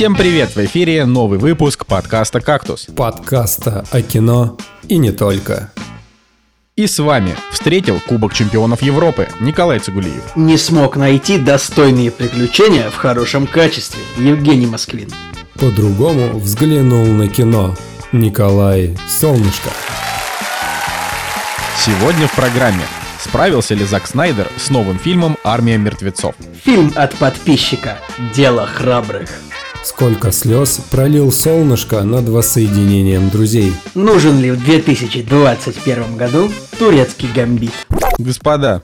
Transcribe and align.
Всем 0.00 0.14
привет! 0.14 0.56
В 0.56 0.64
эфире 0.64 1.04
новый 1.04 1.38
выпуск 1.38 1.84
подкаста 1.84 2.40
«Кактус». 2.40 2.86
Подкаста 2.86 3.84
о 3.90 4.00
кино 4.00 4.56
и 4.88 4.96
не 4.96 5.12
только. 5.12 5.72
И 6.74 6.86
с 6.86 6.98
вами 7.00 7.36
встретил 7.52 8.00
Кубок 8.08 8.32
чемпионов 8.32 8.80
Европы 8.80 9.28
Николай 9.40 9.78
Цигулиев. 9.78 10.34
Не 10.36 10.56
смог 10.56 10.96
найти 10.96 11.36
достойные 11.36 12.10
приключения 12.10 12.88
в 12.88 12.96
хорошем 12.96 13.46
качестве 13.46 14.00
Евгений 14.16 14.64
Москвин. 14.64 15.10
По-другому 15.56 16.38
взглянул 16.38 17.04
на 17.04 17.28
кино 17.28 17.76
Николай 18.10 18.96
Солнышко. 19.06 19.68
Сегодня 21.76 22.26
в 22.26 22.34
программе 22.34 22.84
Справился 23.18 23.74
ли 23.74 23.84
Зак 23.84 24.06
Снайдер 24.06 24.48
с 24.56 24.70
новым 24.70 24.98
фильмом 24.98 25.36
«Армия 25.44 25.76
мертвецов»? 25.76 26.34
Фильм 26.64 26.90
от 26.96 27.14
подписчика 27.16 27.98
«Дело 28.34 28.66
храбрых». 28.66 29.28
Сколько 29.82 30.30
слез 30.30 30.80
пролил 30.90 31.32
солнышко 31.32 32.02
над 32.02 32.28
воссоединением 32.28 33.30
друзей. 33.30 33.72
Нужен 33.94 34.38
ли 34.38 34.50
в 34.50 34.62
2021 34.62 36.16
году 36.16 36.50
турецкий 36.78 37.30
гамбит? 37.34 37.72
Господа, 38.18 38.82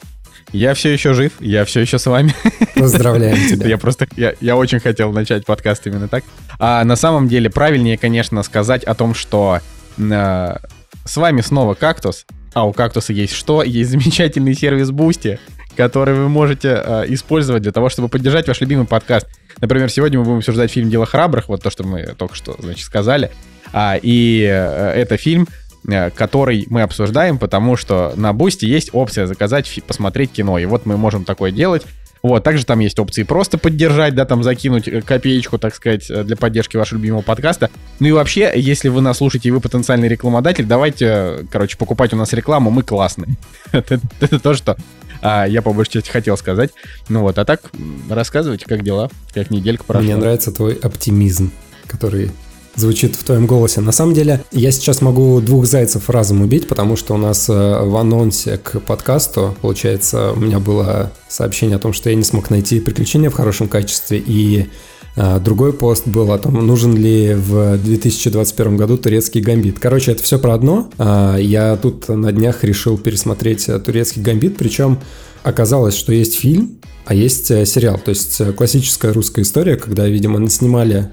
я 0.52 0.72
все 0.72 0.92
еще 0.94 1.12
жив, 1.12 1.32
я 1.40 1.66
все 1.66 1.80
еще 1.80 1.98
с 1.98 2.06
вами. 2.06 2.34
Поздравляем 2.74 3.36
тебя. 3.50 3.68
Я 3.68 3.78
просто, 3.78 4.08
я, 4.16 4.34
я 4.40 4.56
очень 4.56 4.80
хотел 4.80 5.12
начать 5.12 5.44
подкаст 5.44 5.86
именно 5.86 6.08
так. 6.08 6.24
А 6.58 6.82
на 6.84 6.96
самом 6.96 7.28
деле 7.28 7.50
правильнее, 7.50 7.98
конечно, 7.98 8.42
сказать 8.42 8.82
о 8.84 8.94
том, 8.94 9.14
что 9.14 9.60
э, 9.98 10.56
с 11.04 11.16
вами 11.16 11.42
снова 11.42 11.74
Кактус, 11.74 12.24
а 12.54 12.66
у 12.66 12.72
Кактуса 12.72 13.12
есть 13.12 13.34
что? 13.34 13.62
Есть 13.62 13.90
замечательный 13.90 14.54
сервис 14.54 14.88
Boosty, 14.90 15.38
который 15.76 16.14
вы 16.14 16.30
можете 16.30 16.82
э, 16.82 17.04
использовать 17.08 17.62
для 17.62 17.72
того, 17.72 17.90
чтобы 17.90 18.08
поддержать 18.08 18.48
ваш 18.48 18.62
любимый 18.62 18.86
подкаст. 18.86 19.26
Например, 19.60 19.90
сегодня 19.90 20.18
мы 20.18 20.24
будем 20.24 20.38
обсуждать 20.38 20.70
фильм 20.70 20.90
«Дело 20.90 21.06
храбрых», 21.06 21.48
вот 21.48 21.62
то, 21.62 21.70
что 21.70 21.84
мы 21.84 22.14
только 22.16 22.34
что, 22.34 22.56
значит, 22.58 22.84
сказали. 22.84 23.30
А, 23.72 23.98
и 24.00 24.42
э, 24.42 24.92
это 24.92 25.16
фильм, 25.16 25.48
э, 25.88 26.10
который 26.10 26.66
мы 26.68 26.82
обсуждаем, 26.82 27.38
потому 27.38 27.76
что 27.76 28.12
на 28.16 28.32
Boosty 28.32 28.66
есть 28.66 28.90
опция 28.92 29.26
заказать, 29.26 29.80
посмотреть 29.86 30.32
кино. 30.32 30.58
И 30.58 30.66
вот 30.66 30.84
мы 30.84 30.96
можем 30.96 31.24
такое 31.24 31.52
делать. 31.52 31.82
Вот, 32.22 32.42
также 32.42 32.66
там 32.66 32.80
есть 32.80 32.98
опции 32.98 33.22
просто 33.22 33.56
поддержать, 33.56 34.14
да, 34.14 34.24
там 34.24 34.42
закинуть 34.42 34.88
э, 34.88 35.00
копеечку, 35.00 35.58
так 35.58 35.74
сказать, 35.74 36.06
для 36.08 36.36
поддержки 36.36 36.76
вашего 36.76 36.98
любимого 36.98 37.22
подкаста. 37.22 37.70
Ну 37.98 38.08
и 38.08 38.12
вообще, 38.12 38.52
если 38.56 38.88
вы 38.88 39.00
нас 39.00 39.18
слушаете 39.18 39.48
и 39.48 39.52
вы 39.52 39.60
потенциальный 39.60 40.08
рекламодатель, 40.08 40.66
давайте, 40.66 41.46
короче, 41.50 41.78
покупать 41.78 42.12
у 42.12 42.16
нас 42.16 42.32
рекламу, 42.34 42.70
мы 42.70 42.82
классные. 42.82 43.36
Это 43.72 44.38
то, 44.38 44.54
что 44.54 44.76
а, 45.22 45.46
я 45.46 45.62
по 45.62 45.72
большей 45.72 45.92
части 45.92 46.10
хотел 46.10 46.36
сказать. 46.36 46.70
Ну 47.08 47.20
вот, 47.22 47.38
а 47.38 47.44
так, 47.44 47.62
рассказывайте, 48.08 48.64
как 48.66 48.82
дела, 48.82 49.10
как 49.32 49.50
неделька 49.50 49.84
прошла. 49.84 50.04
Мне 50.04 50.16
нравится 50.16 50.52
твой 50.52 50.74
оптимизм, 50.74 51.52
который 51.86 52.30
звучит 52.76 53.16
в 53.16 53.24
твоем 53.24 53.46
голосе. 53.46 53.80
На 53.80 53.92
самом 53.92 54.14
деле, 54.14 54.44
я 54.52 54.70
сейчас 54.70 55.00
могу 55.00 55.40
двух 55.40 55.66
зайцев 55.66 56.08
разом 56.10 56.42
убить, 56.42 56.68
потому 56.68 56.96
что 56.96 57.14
у 57.14 57.16
нас 57.16 57.48
э, 57.48 57.52
в 57.52 57.96
анонсе 57.96 58.58
к 58.58 58.80
подкасту, 58.80 59.56
получается, 59.62 60.32
у 60.32 60.36
меня 60.36 60.60
было 60.60 61.10
сообщение 61.28 61.76
о 61.76 61.80
том, 61.80 61.92
что 61.92 62.10
я 62.10 62.16
не 62.16 62.22
смог 62.22 62.50
найти 62.50 62.80
приключения 62.80 63.30
в 63.30 63.34
хорошем 63.34 63.68
качестве, 63.68 64.22
и 64.24 64.68
другой 65.16 65.72
пост 65.72 66.06
был 66.06 66.30
о 66.30 66.38
том, 66.38 66.54
нужен 66.66 66.94
ли 66.94 67.34
в 67.34 67.78
2021 67.78 68.76
году 68.76 68.98
турецкий 68.98 69.40
гамбит. 69.40 69.78
Короче, 69.78 70.12
это 70.12 70.22
все 70.22 70.38
про 70.38 70.54
одно. 70.54 70.90
А, 70.98 71.36
Я 71.36 71.76
тут 71.76 72.08
на 72.08 72.32
днях 72.32 72.64
решил 72.64 72.98
пересмотреть 72.98 73.68
турецкий 73.84 74.22
гамбит, 74.22 74.56
причем 74.56 74.98
оказалось, 75.42 75.96
что 75.96 76.12
есть 76.12 76.34
фильм, 76.34 76.78
а 77.06 77.14
есть 77.14 77.50
э, 77.52 77.64
сериал. 77.64 78.00
То 78.04 78.10
есть 78.10 78.40
э, 78.40 78.52
классическая 78.52 79.12
русская 79.12 79.42
история, 79.42 79.76
когда, 79.76 80.06
видимо, 80.08 80.46
снимали 80.50 81.12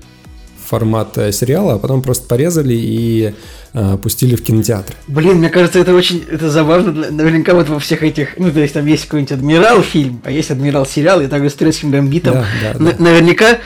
формат 0.73 1.15
э, 1.19 1.31
сериала, 1.31 1.75
а 1.75 1.77
потом 1.77 2.01
просто 2.01 2.27
порезали 2.27 2.73
и 2.73 3.35
э, 3.73 3.97
пустили 4.01 4.35
в 4.35 4.41
кинотеатр. 4.43 4.95
Блин, 5.07 5.37
мне 5.37 5.49
кажется, 5.49 5.77
это 5.77 5.93
очень 5.93 6.23
это 6.31 6.49
забавно. 6.49 6.91
Для- 6.91 7.11
Наверняка 7.11 7.53
вот 7.53 7.69
во 7.69 7.77
всех 7.79 8.01
этих... 8.01 8.39
Ну, 8.39 8.51
то 8.51 8.59
есть 8.59 8.73
там 8.73 8.83
есть 8.87 9.03
какой-нибудь 9.03 9.33
Адмирал 9.33 9.83
фильм, 9.83 10.19
а 10.25 10.31
есть 10.31 10.49
Адмирал 10.49 10.87
сериал, 10.87 11.21
и 11.21 11.27
также 11.27 11.51
с 11.51 11.53
турецким 11.53 11.91
гамбитом. 11.91 12.33
Да, 12.33 12.45
да, 12.73 12.79
да. 12.79 12.95
Наверняка, 12.97 13.59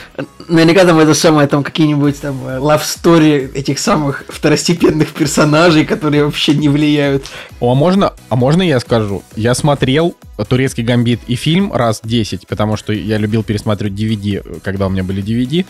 наверняка 0.49 0.83
там 0.83 0.99
это 0.99 1.13
самое, 1.13 1.47
там 1.47 1.63
какие-нибудь 1.63 2.19
там 2.19 2.45
э, 2.45 2.57
love 2.57 2.81
story 2.81 3.53
этих 3.53 3.79
самых 3.79 4.25
второстепенных 4.27 5.13
персонажей, 5.13 5.85
которые 5.85 6.25
вообще 6.25 6.55
не 6.55 6.67
влияют. 6.67 7.23
О, 7.61 7.71
а 7.71 7.75
можно, 7.75 8.11
а 8.27 8.35
можно 8.35 8.61
я 8.63 8.81
скажу? 8.81 9.23
Я 9.37 9.55
смотрел 9.55 10.13
турецкий 10.49 10.83
гамбит 10.83 11.21
и 11.27 11.35
фильм 11.35 11.71
раз 11.71 12.01
10, 12.03 12.47
потому 12.47 12.75
что 12.75 12.91
я 12.91 13.17
любил 13.17 13.43
пересматривать 13.43 13.93
DVD, 13.93 14.59
когда 14.61 14.87
у 14.87 14.89
меня 14.89 15.05
были 15.05 15.23
DVD. 15.23 15.65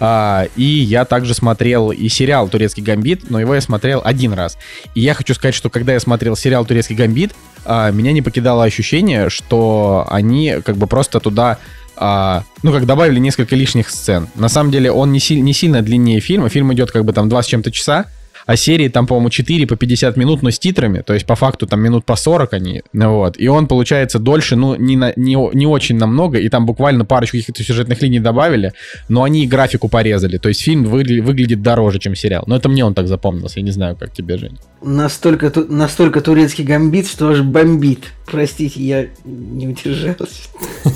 А, 0.00 0.46
и 0.56 0.62
я 0.62 1.04
также 1.04 1.34
смотрел 1.34 1.90
и 1.90 2.08
сериал 2.08 2.48
«Турецкий 2.48 2.82
гамбит», 2.82 3.30
но 3.30 3.40
его 3.40 3.54
я 3.54 3.60
смотрел 3.60 4.00
один 4.04 4.32
раз. 4.32 4.56
И 4.94 5.00
я 5.00 5.14
хочу 5.14 5.34
сказать, 5.34 5.54
что 5.54 5.70
когда 5.70 5.92
я 5.92 6.00
смотрел 6.00 6.36
сериал 6.36 6.64
«Турецкий 6.64 6.94
гамбит», 6.96 7.32
а, 7.64 7.90
меня 7.90 8.12
не 8.12 8.22
покидало 8.22 8.64
ощущение, 8.64 9.30
что 9.30 10.06
они 10.08 10.56
как 10.64 10.76
бы 10.76 10.86
просто 10.86 11.20
туда 11.20 11.58
а, 12.00 12.44
ну, 12.62 12.72
как 12.72 12.86
добавили 12.86 13.18
несколько 13.18 13.56
лишних 13.56 13.90
сцен. 13.90 14.28
На 14.36 14.48
самом 14.48 14.70
деле 14.70 14.92
он 14.92 15.10
не, 15.10 15.18
си- 15.18 15.40
не 15.40 15.52
сильно 15.52 15.82
длиннее 15.82 16.20
фильма. 16.20 16.48
Фильм 16.48 16.72
идет 16.72 16.92
как 16.92 17.04
бы 17.04 17.12
там 17.12 17.28
2 17.28 17.42
с 17.42 17.46
чем-то 17.46 17.72
часа, 17.72 18.06
а 18.48 18.56
серии 18.56 18.88
там, 18.88 19.06
по-моему, 19.06 19.28
4 19.28 19.66
по 19.66 19.76
50 19.76 20.16
минут, 20.16 20.42
но 20.42 20.50
с 20.50 20.58
титрами, 20.58 21.02
то 21.02 21.12
есть 21.12 21.26
по 21.26 21.34
факту 21.36 21.66
там 21.66 21.82
минут 21.82 22.06
по 22.06 22.16
40 22.16 22.54
они, 22.54 22.82
ну 22.94 23.16
вот, 23.16 23.38
и 23.38 23.46
он 23.46 23.66
получается 23.66 24.18
дольше, 24.18 24.56
ну, 24.56 24.74
не, 24.74 24.96
на- 24.96 25.12
не, 25.16 25.36
не 25.54 25.66
очень 25.66 25.98
намного, 25.98 26.38
и 26.38 26.48
там 26.48 26.64
буквально 26.64 27.04
парочку 27.04 27.36
каких-то 27.36 27.62
сюжетных 27.62 28.00
линий 28.00 28.20
добавили, 28.20 28.72
но 29.10 29.22
они 29.24 29.44
и 29.44 29.46
графику 29.46 29.90
порезали, 29.90 30.38
то 30.38 30.48
есть 30.48 30.62
фильм 30.62 30.86
выгля- 30.86 31.20
выглядит 31.20 31.60
дороже, 31.60 31.98
чем 31.98 32.14
сериал, 32.14 32.44
но 32.46 32.56
это 32.56 32.70
мне 32.70 32.86
он 32.86 32.94
так 32.94 33.06
запомнился, 33.06 33.60
я 33.60 33.64
не 33.66 33.70
знаю, 33.70 33.96
как 33.96 34.14
тебе, 34.14 34.38
Жень. 34.38 34.58
Настолько, 34.82 35.50
ту- 35.50 35.66
настолько 35.70 36.22
турецкий 36.22 36.64
гамбит, 36.64 37.06
что 37.06 37.28
аж 37.28 37.42
бомбит. 37.42 38.04
Простите, 38.24 38.80
я 38.80 39.06
не 39.26 39.68
удержался. 39.68 40.26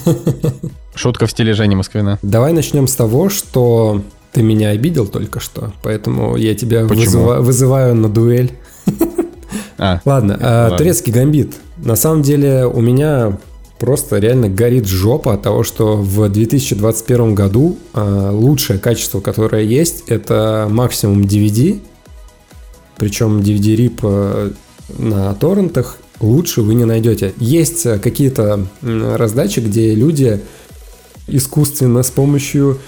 Шутка 0.95 1.27
в 1.27 1.31
стиле 1.31 1.53
Жени 1.55 1.77
Москвина. 1.77 2.19
Давай 2.23 2.53
начнем 2.53 2.87
с 2.87 2.95
того, 2.97 3.29
что 3.29 4.03
ты 4.33 4.43
меня 4.43 4.71
обидел 4.71 5.07
только 5.07 5.41
что, 5.41 5.73
поэтому 5.83 6.37
я 6.37 6.55
тебя 6.55 6.83
вызыва- 6.85 7.41
вызываю 7.41 7.95
на 7.95 8.09
дуэль. 8.09 8.53
А, 9.79 10.01
Ладно, 10.05 10.39
а, 10.41 10.63
Ладно. 10.65 10.79
турецкий 10.79 11.13
гамбит. 11.13 11.55
На 11.79 11.97
самом 11.97 12.23
деле 12.23 12.67
у 12.67 12.81
меня 12.81 13.39
просто 13.81 14.19
реально 14.19 14.49
горит 14.49 14.87
жопа 14.87 15.35
от 15.35 15.43
того, 15.43 15.65
что 15.65 15.97
в 15.97 16.29
2021 16.29 17.35
году 17.35 17.79
а, 17.93 18.31
лучшее 18.31 18.79
качество, 18.79 19.21
которое 19.21 19.65
есть, 19.65 20.05
это 20.07 20.69
максимум 20.71 21.23
DVD. 21.23 21.81
Причем 22.97 23.41
DVD-рип 23.41 24.03
на 24.99 25.35
торрентах 25.35 25.97
лучше 26.21 26.63
вы 26.63 26.75
не 26.75 26.85
найдете. 26.85 27.33
Есть 27.39 27.85
э, 27.87 27.99
какие-то 27.99 28.67
раздачи, 28.83 29.59
где 29.61 29.95
люди 29.95 30.41
искусственно 31.27 32.03
с 32.03 32.11
помощью 32.11 32.79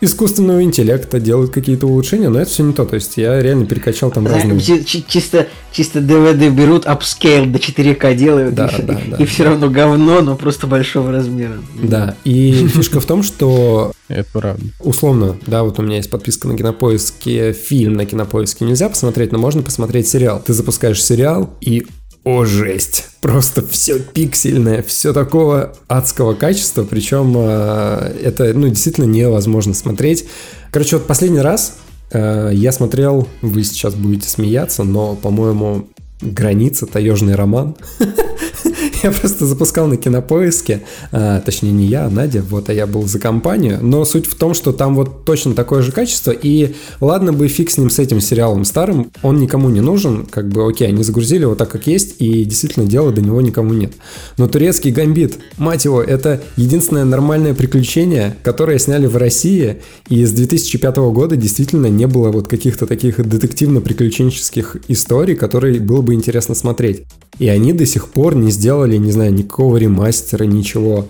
искусственного 0.00 0.62
интеллекта 0.62 1.20
делают 1.20 1.52
какие-то 1.52 1.86
улучшения, 1.86 2.28
но 2.28 2.40
это 2.40 2.50
все 2.50 2.62
не 2.62 2.72
то. 2.72 2.84
То 2.84 2.94
есть 2.94 3.16
я 3.16 3.40
реально 3.40 3.66
перекачал 3.66 4.10
там 4.10 4.26
разные... 4.26 4.60
Чи- 4.60 4.84
чи- 4.84 5.04
Чисто, 5.08 5.46
чисто 5.72 6.00
DVD 6.00 6.50
берут, 6.50 6.86
upscale 6.86 7.46
до 7.46 7.58
4К 7.58 8.14
делают, 8.14 8.54
Да, 8.54 8.66
и, 8.66 8.82
да, 8.82 8.94
и- 8.94 9.10
да, 9.10 9.16
и 9.16 9.24
все 9.24 9.44
равно 9.44 9.70
говно, 9.70 10.20
но 10.20 10.36
просто 10.36 10.66
большого 10.66 11.12
размера. 11.12 11.54
Да, 11.82 12.16
и 12.24 12.52
фишка 12.68 13.00
в 13.00 13.06
том, 13.06 13.22
что 13.22 13.92
это 14.08 14.28
правда. 14.32 14.62
условно, 14.80 15.36
да, 15.46 15.62
вот 15.62 15.78
у 15.78 15.82
меня 15.82 15.96
есть 15.96 16.10
подписка 16.10 16.46
на 16.48 16.56
Кинопоиске, 16.56 17.52
фильм 17.52 17.94
на 17.94 18.06
Кинопоиске 18.06 18.64
нельзя 18.64 18.88
посмотреть, 18.88 19.32
но 19.32 19.38
можно 19.38 19.62
посмотреть 19.62 20.08
сериал. 20.08 20.42
Ты 20.44 20.52
запускаешь 20.52 21.02
сериал 21.02 21.50
и 21.60 21.86
о, 22.26 22.44
жесть. 22.44 23.06
Просто 23.20 23.64
все 23.64 24.00
пиксельное, 24.00 24.82
все 24.82 25.12
такого 25.12 25.74
адского 25.86 26.34
качества, 26.34 26.82
причем 26.82 27.32
э, 27.36 28.16
это, 28.20 28.52
ну, 28.52 28.66
действительно 28.66 29.04
невозможно 29.04 29.74
смотреть. 29.74 30.24
Короче, 30.72 30.96
вот 30.96 31.06
последний 31.06 31.38
раз 31.38 31.76
э, 32.10 32.50
я 32.52 32.72
смотрел, 32.72 33.28
вы 33.42 33.62
сейчас 33.62 33.94
будете 33.94 34.28
смеяться, 34.28 34.82
но, 34.82 35.14
по-моему, 35.14 35.86
граница, 36.20 36.86
таежный 36.86 37.36
роман. 37.36 37.76
Я 39.06 39.12
просто 39.12 39.46
запускал 39.46 39.86
на 39.86 39.96
кинопоиске, 39.96 40.82
а, 41.12 41.40
точнее 41.40 41.70
не 41.70 41.86
я, 41.86 42.06
а 42.06 42.10
Надя, 42.10 42.42
вот, 42.42 42.68
а 42.70 42.72
я 42.72 42.88
был 42.88 43.06
за 43.06 43.20
компанию, 43.20 43.78
но 43.80 44.04
суть 44.04 44.26
в 44.26 44.34
том, 44.34 44.52
что 44.52 44.72
там 44.72 44.96
вот 44.96 45.24
точно 45.24 45.54
такое 45.54 45.82
же 45.82 45.92
качество, 45.92 46.32
и 46.32 46.74
ладно 47.00 47.32
бы 47.32 47.46
фиг 47.46 47.70
с 47.70 47.78
ним, 47.78 47.88
с 47.88 48.00
этим 48.00 48.20
сериалом 48.20 48.64
старым, 48.64 49.12
он 49.22 49.38
никому 49.38 49.68
не 49.68 49.80
нужен, 49.80 50.26
как 50.26 50.48
бы 50.48 50.68
окей, 50.68 50.88
они 50.88 51.04
загрузили 51.04 51.42
его 51.42 51.54
так, 51.54 51.70
как 51.70 51.86
есть, 51.86 52.16
и 52.18 52.44
действительно 52.44 52.84
дела 52.84 53.12
до 53.12 53.20
него 53.20 53.40
никому 53.40 53.74
нет. 53.74 53.92
Но 54.38 54.48
турецкий 54.48 54.90
гамбит, 54.90 55.38
мать 55.56 55.84
его, 55.84 56.02
это 56.02 56.42
единственное 56.56 57.04
нормальное 57.04 57.54
приключение, 57.54 58.36
которое 58.42 58.80
сняли 58.80 59.06
в 59.06 59.16
России, 59.16 59.82
и 60.08 60.24
с 60.24 60.32
2005 60.32 60.96
года 60.96 61.36
действительно 61.36 61.86
не 61.86 62.08
было 62.08 62.32
вот 62.32 62.48
каких-то 62.48 62.88
таких 62.88 63.24
детективно-приключенческих 63.24 64.78
историй, 64.88 65.36
которые 65.36 65.78
было 65.78 66.02
бы 66.02 66.12
интересно 66.14 66.56
смотреть. 66.56 67.04
И 67.38 67.48
они 67.48 67.72
до 67.72 67.84
сих 67.84 68.08
пор 68.08 68.34
не 68.34 68.50
сделали, 68.50 68.95
не 68.98 69.12
знаю, 69.12 69.32
никакого 69.32 69.76
ремастера, 69.76 70.44
ничего. 70.44 71.06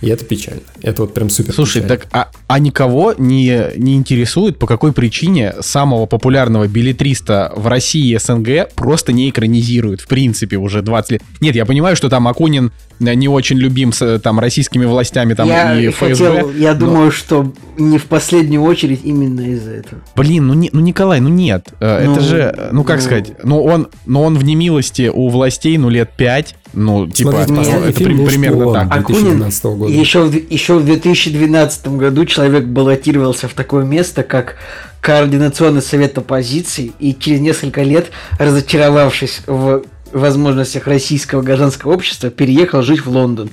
И 0.00 0.06
это 0.08 0.24
печально. 0.24 0.60
Это 0.80 1.02
вот 1.02 1.12
прям 1.12 1.28
супер 1.28 1.52
Слушай, 1.52 1.82
печально. 1.82 1.96
так 1.96 2.06
а, 2.12 2.30
а 2.46 2.60
никого 2.60 3.14
не, 3.18 3.64
не 3.76 3.96
интересует, 3.96 4.56
по 4.56 4.68
какой 4.68 4.92
причине 4.92 5.54
самого 5.60 6.06
популярного 6.06 6.68
билетриста 6.68 7.52
в 7.56 7.66
России 7.66 8.14
и 8.14 8.16
СНГ 8.18 8.72
просто 8.76 9.12
не 9.12 9.28
экранизируют, 9.28 10.00
в 10.00 10.06
принципе, 10.06 10.56
уже 10.56 10.82
20 10.82 11.10
лет. 11.10 11.22
Нет, 11.40 11.56
я 11.56 11.66
понимаю, 11.66 11.96
что 11.96 12.08
там 12.08 12.28
Акунин 12.28 12.70
э, 13.00 13.14
не 13.14 13.26
очень 13.26 13.58
любим 13.58 13.92
с, 13.92 14.20
там 14.20 14.38
российскими 14.38 14.84
властями 14.84 15.34
там 15.34 15.48
я 15.48 15.74
и 15.80 15.88
ФСБ. 15.88 16.08
хотел- 16.14 16.52
я 16.54 16.74
но- 16.74 16.78
думаю, 16.78 17.10
что 17.10 17.52
не 17.76 17.98
в 17.98 18.04
последнюю 18.04 18.62
очередь 18.62 19.00
именно 19.02 19.40
из-за 19.52 19.72
этого. 19.72 20.00
Блин, 20.14 20.46
ну, 20.46 20.54
не, 20.54 20.70
ну 20.72 20.78
Николай, 20.78 21.18
ну 21.18 21.28
нет. 21.28 21.70
Э, 21.80 22.04
Ну, 22.04 22.12
это 22.12 22.20
же, 22.20 22.54
э, 22.56 22.68
ну 22.70 22.84
как 22.84 22.98
ну. 22.98 23.02
сказать, 23.02 23.32
ну 23.42 23.64
он, 23.64 23.88
ну 24.06 24.22
он 24.22 24.38
в 24.38 24.44
немилости 24.44 25.10
у 25.12 25.28
властей, 25.28 25.76
ну 25.76 25.88
лет 25.88 26.10
5, 26.16 26.54
ну 26.78 27.06
типа, 27.06 27.44
Смотрите, 27.46 27.72
ну, 27.72 27.84
это 27.84 27.92
фильм 27.98 28.26
примерно 28.26 28.56
«Шпион» 28.58 28.74
так. 28.74 28.96
Акунин 29.00 29.22
2012 29.22 29.64
года. 29.64 29.92
Еще, 29.92 30.22
в- 30.22 30.50
еще 30.52 30.74
в 30.78 30.84
2012 30.84 31.88
году 31.88 32.24
человек 32.24 32.64
баллотировался 32.64 33.48
в 33.48 33.54
такое 33.54 33.84
место, 33.84 34.22
как 34.22 34.56
Координационный 35.00 35.82
совет 35.82 36.18
оппозиции, 36.18 36.92
и 36.98 37.14
через 37.14 37.40
несколько 37.40 37.82
лет, 37.82 38.10
разочаровавшись 38.38 39.42
в 39.46 39.82
возможностях 40.12 40.86
российского 40.86 41.42
гражданского 41.42 41.92
общества, 41.94 42.30
переехал 42.30 42.82
жить 42.82 43.04
в 43.04 43.10
Лондон. 43.10 43.50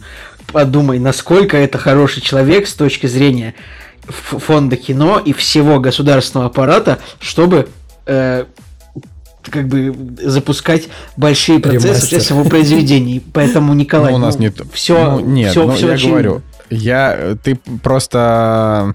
Подумай, 0.51 0.99
насколько 0.99 1.57
это 1.57 1.77
хороший 1.77 2.21
человек 2.21 2.67
с 2.67 2.73
точки 2.73 3.07
зрения 3.07 3.55
фонда 4.07 4.75
кино 4.75 5.21
и 5.23 5.33
всего 5.33 5.79
государственного 5.79 6.47
аппарата, 6.49 6.99
чтобы 7.19 7.67
э, 8.05 8.45
как 9.49 9.67
бы 9.67 9.95
запускать 10.21 10.89
большие 11.17 11.59
процессы 11.59 11.87
Ремастер. 11.87 12.09
сейчас 12.19 12.29
его 12.31 12.43
произведений. 12.43 13.23
Поэтому, 13.33 13.73
Николай, 13.73 14.11
Ну, 14.11 14.17
у 14.17 14.19
нас 14.21 14.35
ну, 14.35 14.41
нет. 14.41 14.55
все, 14.73 15.11
ну, 15.11 15.19
нет, 15.21 15.51
все, 15.51 15.65
ну, 15.65 15.75
я 15.75 15.93
очень- 15.93 16.09
говорю, 16.09 16.41
я, 16.69 17.37
ты 17.43 17.59
просто... 17.83 18.93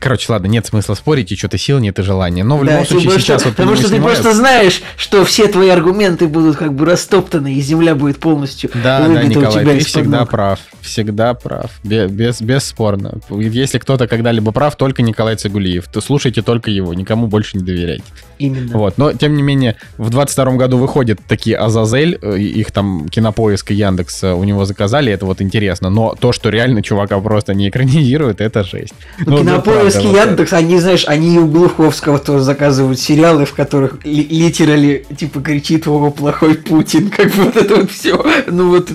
Короче, 0.00 0.32
ладно, 0.32 0.46
нет 0.46 0.66
смысла 0.66 0.94
спорить, 0.94 1.32
и 1.32 1.36
что-то 1.36 1.58
сил 1.58 1.78
нет 1.78 1.98
и 1.98 2.02
желания. 2.02 2.44
Но 2.44 2.56
в 2.58 2.64
Да, 2.64 2.72
любом 2.72 2.86
случае 2.86 3.08
более, 3.10 3.20
сейчас 3.22 3.40
что- 3.42 3.48
вот 3.50 3.56
потому 3.56 3.76
что 3.76 3.88
ты 3.88 3.96
снимаем- 3.96 4.02
просто 4.04 4.34
знаешь, 4.34 4.82
что 4.96 5.24
все 5.24 5.48
твои 5.48 5.68
аргументы 5.68 6.26
будут 6.28 6.56
как 6.56 6.72
бы 6.74 6.84
растоптаны, 6.86 7.54
и 7.54 7.60
земля 7.60 7.94
будет 7.94 8.18
полностью 8.18 8.70
Да, 8.74 9.06
да, 9.08 9.22
Николай, 9.22 9.64
ты 9.64 9.84
всегда 9.84 10.20
ног. 10.20 10.30
прав. 10.30 10.60
Всегда 10.80 11.34
прав. 11.34 11.70
Бе- 11.84 12.08
Без, 12.08 12.40
бесспорно. 12.40 13.14
Если 13.30 13.78
кто-то 13.78 14.06
когда-либо 14.08 14.52
прав, 14.52 14.76
только 14.76 15.02
Николай 15.02 15.36
Цигулиев. 15.36 15.86
То 15.88 16.00
слушайте 16.00 16.42
только 16.42 16.70
его, 16.70 16.94
никому 16.94 17.26
больше 17.26 17.56
не 17.58 17.64
доверяйте. 17.64 18.04
Именно. 18.38 18.78
Вот. 18.78 18.98
Но, 18.98 19.12
тем 19.12 19.34
не 19.36 19.42
менее, 19.42 19.76
в 19.96 20.10
22 20.10 20.52
году 20.56 20.78
выходят 20.78 21.18
такие 21.26 21.56
Азазель, 21.56 22.18
э, 22.22 22.38
их 22.38 22.70
там 22.70 23.08
Кинопоиск 23.08 23.72
и 23.72 23.74
Яндекс 23.74 24.22
э, 24.24 24.32
у 24.32 24.44
него 24.44 24.64
заказали, 24.64 25.12
это 25.12 25.26
вот 25.26 25.42
интересно. 25.42 25.90
Но 25.90 26.14
то, 26.18 26.32
что 26.32 26.48
реально 26.48 26.82
чувака 26.82 27.18
просто 27.20 27.52
не 27.54 27.68
экранизирует, 27.68 28.40
это 28.40 28.62
жесть. 28.62 28.94
Ну, 29.26 29.42
И 29.66 29.70
вот 29.70 29.94
Яндекс, 30.16 30.52
они, 30.52 30.78
знаешь, 30.78 31.04
они 31.06 31.34
и 31.36 31.38
у 31.38 31.46
Глуховского 31.46 32.18
тоже 32.18 32.44
заказывают 32.44 32.98
сериалы, 32.98 33.44
в 33.44 33.54
которых 33.54 34.04
ли- 34.04 34.26
литерали, 34.28 35.06
типа, 35.16 35.40
кричит 35.40 35.86
«О, 35.86 36.10
плохой 36.10 36.54
Путин», 36.54 37.10
как 37.16 37.26
бы 37.34 37.44
вот 37.44 37.56
это 37.56 37.76
вот 37.76 37.90
все. 37.90 38.24
Ну, 38.48 38.70
вот, 38.70 38.88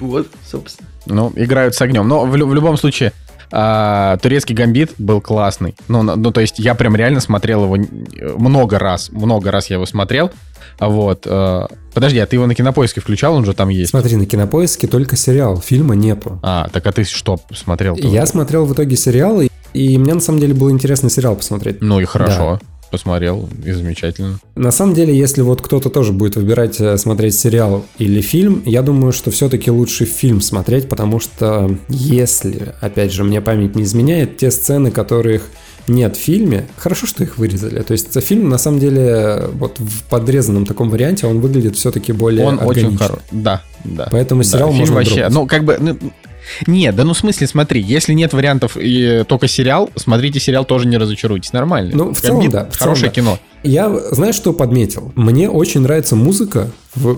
вот, 0.00 0.28
собственно. 0.50 0.88
Ну, 1.06 1.32
играют 1.36 1.74
с 1.74 1.80
огнем. 1.82 2.06
Но 2.06 2.24
в, 2.24 2.30
в 2.30 2.54
любом 2.54 2.76
случае, 2.76 3.12
а, 3.52 4.16
турецкий 4.18 4.54
гамбит 4.54 4.92
был 4.98 5.20
классный. 5.20 5.74
Ну, 5.88 6.02
на- 6.02 6.16
ну, 6.16 6.30
то 6.30 6.40
есть 6.40 6.58
я 6.58 6.74
прям 6.74 6.94
реально 6.94 7.20
смотрел 7.20 7.64
его 7.64 7.76
много 8.38 8.78
раз. 8.78 9.10
Много 9.10 9.50
раз 9.50 9.70
я 9.70 9.76
его 9.76 9.86
смотрел. 9.86 10.30
А 10.78 10.88
Вот. 10.88 11.26
э, 11.26 11.66
подожди, 11.92 12.18
а 12.20 12.26
ты 12.26 12.36
его 12.36 12.46
на 12.46 12.54
кинопоиске 12.54 13.00
включал? 13.02 13.34
Он 13.34 13.44
же 13.44 13.52
там 13.52 13.68
есть. 13.68 13.90
Смотри, 13.90 14.16
на 14.16 14.24
кинопоиске 14.24 14.86
только 14.86 15.14
сериал, 15.16 15.60
фильма 15.60 15.94
нету. 15.94 16.38
А, 16.42 16.68
так 16.72 16.86
а 16.86 16.92
ты 16.92 17.04
что 17.04 17.38
смотрел? 17.54 17.96
Я 17.96 18.24
смотрел 18.24 18.64
в 18.64 18.72
итоге 18.72 18.96
сериал, 18.96 19.42
и, 19.42 19.48
и 19.72 19.98
мне 19.98 20.14
на 20.14 20.20
самом 20.20 20.40
деле 20.40 20.54
был 20.54 20.70
интересный 20.70 21.10
сериал 21.10 21.36
посмотреть. 21.36 21.80
Ну 21.80 22.00
и 22.00 22.04
хорошо. 22.04 22.60
Посмотрел, 22.90 23.48
и 23.64 23.70
замечательно. 23.70 24.40
На 24.56 24.72
самом 24.72 24.94
деле, 24.94 25.16
если 25.16 25.42
вот 25.42 25.62
кто-то 25.62 25.90
тоже 25.90 26.12
будет 26.12 26.34
выбирать 26.34 26.80
э, 26.80 26.96
смотреть 26.98 27.38
сериал 27.38 27.84
или 27.98 28.20
фильм, 28.20 28.64
я 28.66 28.82
думаю, 28.82 29.12
что 29.12 29.30
все-таки 29.30 29.70
лучше 29.70 30.06
фильм 30.06 30.40
смотреть, 30.40 30.88
потому 30.88 31.20
что 31.20 31.78
если, 31.88 32.74
опять 32.80 33.12
же, 33.12 33.22
мне 33.22 33.40
память 33.40 33.76
не 33.76 33.84
изменяет, 33.84 34.38
те 34.38 34.50
сцены, 34.50 34.90
которых 34.90 35.44
нет 35.86 36.16
в 36.16 36.20
фильме, 36.20 36.66
хорошо, 36.78 37.06
что 37.06 37.22
их 37.22 37.38
вырезали. 37.38 37.80
То 37.82 37.92
есть 37.92 38.20
фильм, 38.24 38.48
на 38.48 38.58
самом 38.58 38.80
деле, 38.80 39.44
вот 39.52 39.78
в 39.78 40.02
подрезанном 40.10 40.66
таком 40.66 40.90
варианте, 40.90 41.28
он 41.28 41.40
выглядит 41.40 41.76
все-таки 41.76 42.12
более 42.12 42.44
Он 42.44 42.58
очень 42.58 42.86
органично. 42.86 42.98
хороший. 42.98 43.22
Да, 43.30 43.62
да. 43.84 44.08
Поэтому 44.10 44.42
Да, 44.42 44.48
сериал 44.48 44.68
фильм 44.70 44.80
можно 44.80 44.94
вообще, 44.96 45.28
ну 45.30 45.46
как 45.46 45.64
бы, 45.64 45.76
ну, 45.80 45.96
нет, 46.66 46.94
да 46.96 47.04
ну 47.04 47.14
в 47.14 47.18
смысле, 47.18 47.46
смотри, 47.46 47.80
если 47.80 48.12
нет 48.12 48.32
вариантов 48.32 48.76
и 48.76 49.24
только 49.26 49.48
сериал, 49.48 49.90
смотрите 49.96 50.40
сериал, 50.40 50.64
тоже 50.64 50.86
не 50.86 50.96
разочаруйтесь, 50.96 51.52
нормально. 51.52 51.90
Ну, 51.94 52.14
в 52.14 52.20
целом, 52.20 52.38
Гамбит 52.38 52.52
да, 52.52 52.64
в 52.64 52.76
целом, 52.76 52.78
хорошее 52.78 53.10
да. 53.10 53.14
кино. 53.14 53.38
Я, 53.62 53.90
знаешь, 54.12 54.34
что 54.34 54.52
подметил? 54.52 55.12
Мне 55.16 55.50
очень 55.50 55.80
нравится 55.80 56.16
музыка. 56.16 56.70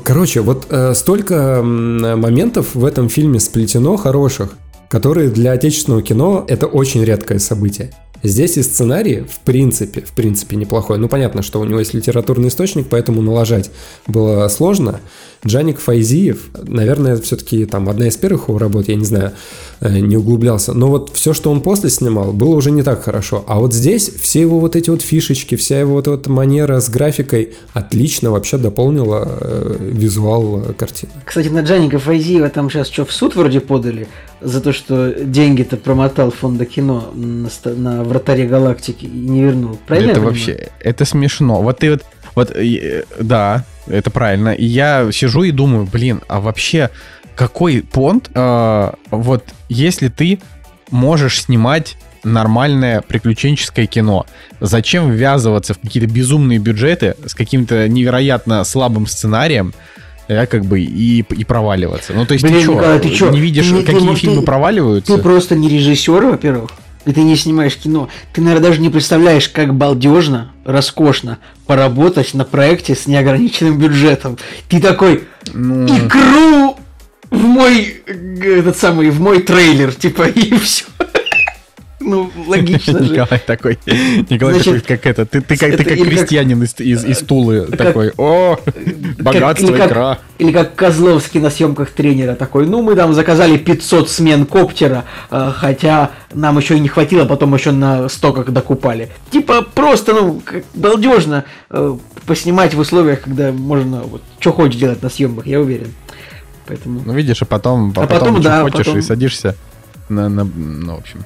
Короче, 0.05 0.41
вот 0.41 0.67
э, 0.71 0.95
столько 0.95 1.61
моментов 1.63 2.75
в 2.75 2.85
этом 2.85 3.09
фильме 3.09 3.39
сплетено 3.39 3.97
хороших, 3.97 4.57
которые 4.89 5.31
для 5.31 5.53
отечественного 5.53 6.03
кино 6.03 6.45
это 6.49 6.67
очень 6.67 7.05
редкое 7.05 7.39
событие. 7.39 7.93
Здесь 8.23 8.57
и 8.57 8.63
сценарий, 8.63 9.25
в 9.29 9.41
принципе, 9.41 10.03
в 10.03 10.13
принципе, 10.13 10.57
неплохой. 10.57 10.99
Ну, 10.99 11.09
понятно, 11.09 11.43
что 11.43 11.61
у 11.61 11.65
него 11.65 11.81
есть 11.81 11.93
литературный 11.93 12.49
источник, 12.49 12.87
поэтому 12.89 13.21
налажать 13.21 13.71
было 14.07 14.47
сложно. 14.49 15.01
Джаник 15.45 15.81
Файзиев, 15.81 16.51
наверное, 16.63 17.17
все-таки 17.17 17.65
там 17.65 17.89
одна 17.89 18.07
из 18.07 18.17
первых 18.17 18.49
его 18.49 18.59
работ, 18.59 18.89
я 18.89 18.95
не 18.95 19.05
знаю, 19.05 19.33
э, 19.81 19.99
не 19.99 20.17
углублялся. 20.17 20.73
Но 20.73 20.87
вот 20.87 21.11
все, 21.15 21.33
что 21.33 21.51
он 21.51 21.63
после 21.63 21.91
снимал, 21.91 22.33
было 22.33 22.55
уже 22.55 22.71
не 22.71 22.85
так 22.85 23.03
хорошо. 23.03 23.45
А 23.49 23.59
вот 23.59 23.75
здесь 23.75 24.09
все 24.09 24.41
его 24.41 24.61
вот 24.61 24.77
эти 24.77 24.89
вот 24.89 25.03
фишечки, 25.03 25.57
вся 25.57 25.81
его 25.81 25.95
вот 25.95 26.07
эта 26.07 26.31
манера 26.31 26.79
с 26.79 26.89
графикой 26.89 27.55
отлично 27.73 28.31
вообще 28.31 28.57
дополнила 28.57 29.39
э, 29.41 29.77
визуал 29.81 30.63
э, 30.63 30.73
картины. 30.75 31.11
Кстати, 31.25 31.49
на 31.49 31.63
Джаника 31.63 31.99
Файзиева 31.99 32.49
там 32.49 32.71
сейчас 32.71 32.89
что, 32.89 33.05
в 33.05 33.13
суд 33.13 33.35
вроде 33.35 33.61
подали 33.61 34.07
за 34.41 34.61
то, 34.61 34.73
что 34.73 35.13
деньги-то 35.13 35.77
промотал 35.77 36.31
фонда 36.31 36.67
кино 36.67 37.11
на, 37.15 37.49
на 37.75 38.05
вратаре 38.05 38.47
галактики 38.47 39.07
и 39.07 39.29
не 39.29 39.43
вернул. 39.43 39.77
Правильно? 39.89 40.13
это 40.13 40.21
вообще, 40.21 40.69
это 40.79 41.05
смешно. 41.05 41.63
Вот 41.63 41.81
ты 41.81 41.91
вот, 41.91 42.05
вот, 42.37 42.53
э, 42.53 43.05
да, 43.19 43.65
это 43.87 44.11
правильно. 44.11 44.51
И 44.51 44.65
я 44.65 45.11
сижу 45.13 45.43
и 45.43 45.51
думаю, 45.51 45.87
блин, 45.91 46.21
а 46.29 46.41
вообще 46.41 46.91
какой 47.35 47.83
понт, 47.83 48.31
э, 48.35 48.93
вот 49.11 49.45
если 49.69 50.09
ты 50.09 50.39
можешь 50.91 51.43
снимать 51.43 51.97
нормальное 52.25 53.01
приключенческое 53.01 53.87
кино. 53.87 54.27
Зачем 54.61 55.11
ввязываться 55.11 55.75
в 55.75 55.81
какие-то 55.81 56.09
безумные 56.09 56.59
бюджеты 56.61 57.17
с 57.27 57.35
каким-то 57.35 57.89
невероятно 57.89 58.63
слабым 58.63 59.07
сценарием, 59.09 59.75
да, 60.29 60.47
как 60.47 60.65
бы, 60.65 60.81
и, 60.81 61.21
и 61.29 61.45
проваливаться. 61.45 62.13
Ну, 62.13 62.25
то 62.25 62.35
есть 62.35 62.45
Блин, 62.45 62.61
ты, 62.61 62.69
Николай, 62.69 62.99
ты 63.01 63.11
чё? 63.11 63.31
не 63.31 63.41
видишь, 63.41 63.67
Ты 63.69 63.79
ты, 63.81 63.87
какие 63.87 64.07
может, 64.07 64.21
фильмы 64.21 64.41
ты- 64.41 64.47
проваливаются? 64.47 65.17
Ты 65.17 65.21
просто 65.23 65.57
не 65.57 65.69
режиссер, 65.69 66.25
во-первых, 66.27 66.71
и 67.05 67.13
ты 67.13 67.23
не 67.23 67.37
снимаешь 67.37 67.77
кино. 67.77 68.09
Ты, 68.33 68.41
наверное, 68.41 68.69
даже 68.69 68.81
не 68.81 68.91
представляешь, 68.91 69.49
как 69.49 69.75
балдежно, 69.75 70.53
роскошно 70.65 71.39
поработать 71.67 72.35
на 72.35 72.45
проекте 72.45 72.95
с 72.95 73.07
неограниченным 73.07 73.79
бюджетом. 73.79 74.39
Ты 74.69 74.81
такой, 74.81 75.25
Ну, 75.53 75.87
икру 75.87 76.77
в 77.31 77.45
мой, 77.45 78.03
э, 78.07 78.59
этот 78.59 78.77
самый, 78.77 79.11
в 79.11 79.21
мой 79.21 79.43
трейлер, 79.43 79.95
типа, 79.95 80.25
и 80.25 80.55
все. 80.59 80.85
Ну, 82.05 82.31
логично 82.47 82.99
же. 83.05 83.11
Николай 83.13 83.41
такой, 83.47 83.79
Николай 83.87 84.55
Значит, 84.55 84.83
такой, 84.85 84.97
как 84.97 85.07
это, 85.07 85.27
ты, 85.27 85.41
ты 85.41 85.57
как, 85.57 85.69
ты 85.71 85.75
это 85.75 85.85
как 85.85 85.93
или 85.97 86.05
как- 86.05 86.09
крестьянин 86.19 86.63
из, 86.63 86.75
из, 86.79 87.05
из 87.05 87.19
Тулы, 87.19 87.67
такой, 87.67 88.13
о, 88.17 88.59
богатство, 89.19 89.67
или 89.67 89.77
как- 89.79 89.91
икра. 89.91 90.19
Или 90.39 90.53
как 90.53 90.75
Козловский 90.75 91.41
на 91.41 91.51
съемках 91.51 91.91
тренера 91.91 92.35
такой, 92.35 92.67
ну 92.67 92.83
мы 92.83 92.95
там 92.97 93.15
заказали 93.15 93.57
500 93.57 94.11
смен 94.11 94.47
коптера, 94.47 95.05
э, 95.31 95.53
хотя 95.55 96.11
нам 96.35 96.59
еще 96.59 96.77
и 96.77 96.81
не 96.81 96.89
хватило, 96.89 97.25
потом 97.25 97.55
еще 97.55 97.71
на 97.73 98.09
стоках 98.09 98.51
докупали. 98.51 99.11
Типа 99.31 99.63
просто, 99.63 100.13
ну, 100.15 100.43
как 100.45 100.65
балдежно 100.75 101.45
э, 101.71 101.97
поснимать 102.27 102.75
в 102.75 102.79
условиях, 102.81 103.21
когда 103.23 103.53
можно 103.53 104.01
вот 104.03 104.23
что 104.41 104.53
хочешь 104.53 104.77
делать 104.81 105.03
на 105.03 105.09
съемках, 105.11 105.47
я 105.47 105.61
уверен. 105.61 105.93
Поэтому... 106.67 107.03
Ну, 107.05 107.13
видишь, 107.13 107.43
а 107.43 107.45
потом, 107.45 107.93
а 107.97 108.03
А 108.03 108.07
потом, 108.07 108.19
потом, 108.19 108.37
чё 108.37 108.43
да, 108.43 108.63
хочешь 108.63 108.79
потом- 108.87 108.99
и 108.99 109.03
садишься 109.03 109.57
на, 110.09 110.29
на- 110.29 110.45
ну, 110.45 110.97
в 110.97 110.99
общем, 110.99 111.25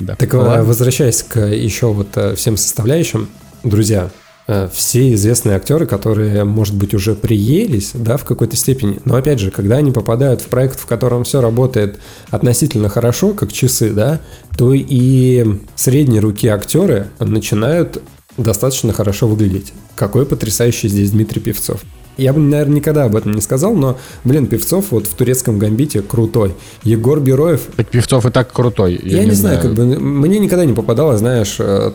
да. 0.00 0.16
Так 0.16 0.32
Ну, 0.32 0.40
э, 0.40 0.62
возвращаясь 0.62 1.22
к 1.22 1.40
еще 1.40 1.92
вот 1.92 2.08
э, 2.16 2.34
всем 2.34 2.56
составляющим, 2.56 3.28
друзья, 3.64 4.10
э, 4.46 4.68
все 4.72 5.12
известные 5.14 5.56
актеры, 5.56 5.86
которые, 5.86 6.44
может 6.44 6.74
быть, 6.74 6.94
уже 6.94 7.14
приелись, 7.14 7.92
да, 7.94 8.16
в 8.16 8.24
какой-то 8.24 8.56
степени, 8.56 9.00
но 9.04 9.16
опять 9.16 9.40
же, 9.40 9.50
когда 9.50 9.76
они 9.76 9.92
попадают 9.92 10.40
в 10.40 10.46
проект, 10.46 10.80
в 10.80 10.86
котором 10.86 11.24
все 11.24 11.40
работает 11.40 11.98
относительно 12.30 12.88
хорошо, 12.88 13.32
как 13.32 13.52
часы, 13.52 13.90
да, 13.90 14.20
то 14.56 14.72
и 14.74 15.44
средние 15.74 16.20
руки 16.20 16.48
актеры 16.48 17.08
начинают 17.18 18.02
достаточно 18.36 18.92
хорошо 18.92 19.26
выглядеть. 19.26 19.72
Какой 19.94 20.26
потрясающий 20.26 20.88
здесь 20.88 21.10
Дмитрий 21.10 21.40
Певцов. 21.40 21.80
Я 22.16 22.32
бы, 22.32 22.40
наверное, 22.40 22.76
никогда 22.76 23.04
об 23.04 23.16
этом 23.16 23.32
не 23.32 23.40
сказал, 23.40 23.74
но, 23.74 23.98
блин, 24.24 24.46
Певцов 24.46 24.86
вот 24.90 25.06
в 25.06 25.14
турецком 25.14 25.58
гамбите 25.58 26.02
крутой. 26.02 26.54
Егор 26.82 27.20
Бероев... 27.20 27.62
Так 27.76 27.88
Певцов 27.88 28.24
и 28.26 28.30
так 28.30 28.52
крутой. 28.52 29.00
Я, 29.02 29.18
я 29.18 29.24
не, 29.24 29.30
не 29.30 29.36
знаю, 29.36 29.60
знаю, 29.60 29.76
как 29.76 29.86
бы 29.86 30.00
мне 30.00 30.38
никогда 30.38 30.64
не 30.64 30.72
попадало, 30.72 31.18
знаешь, 31.18 31.56
э, 31.58 31.92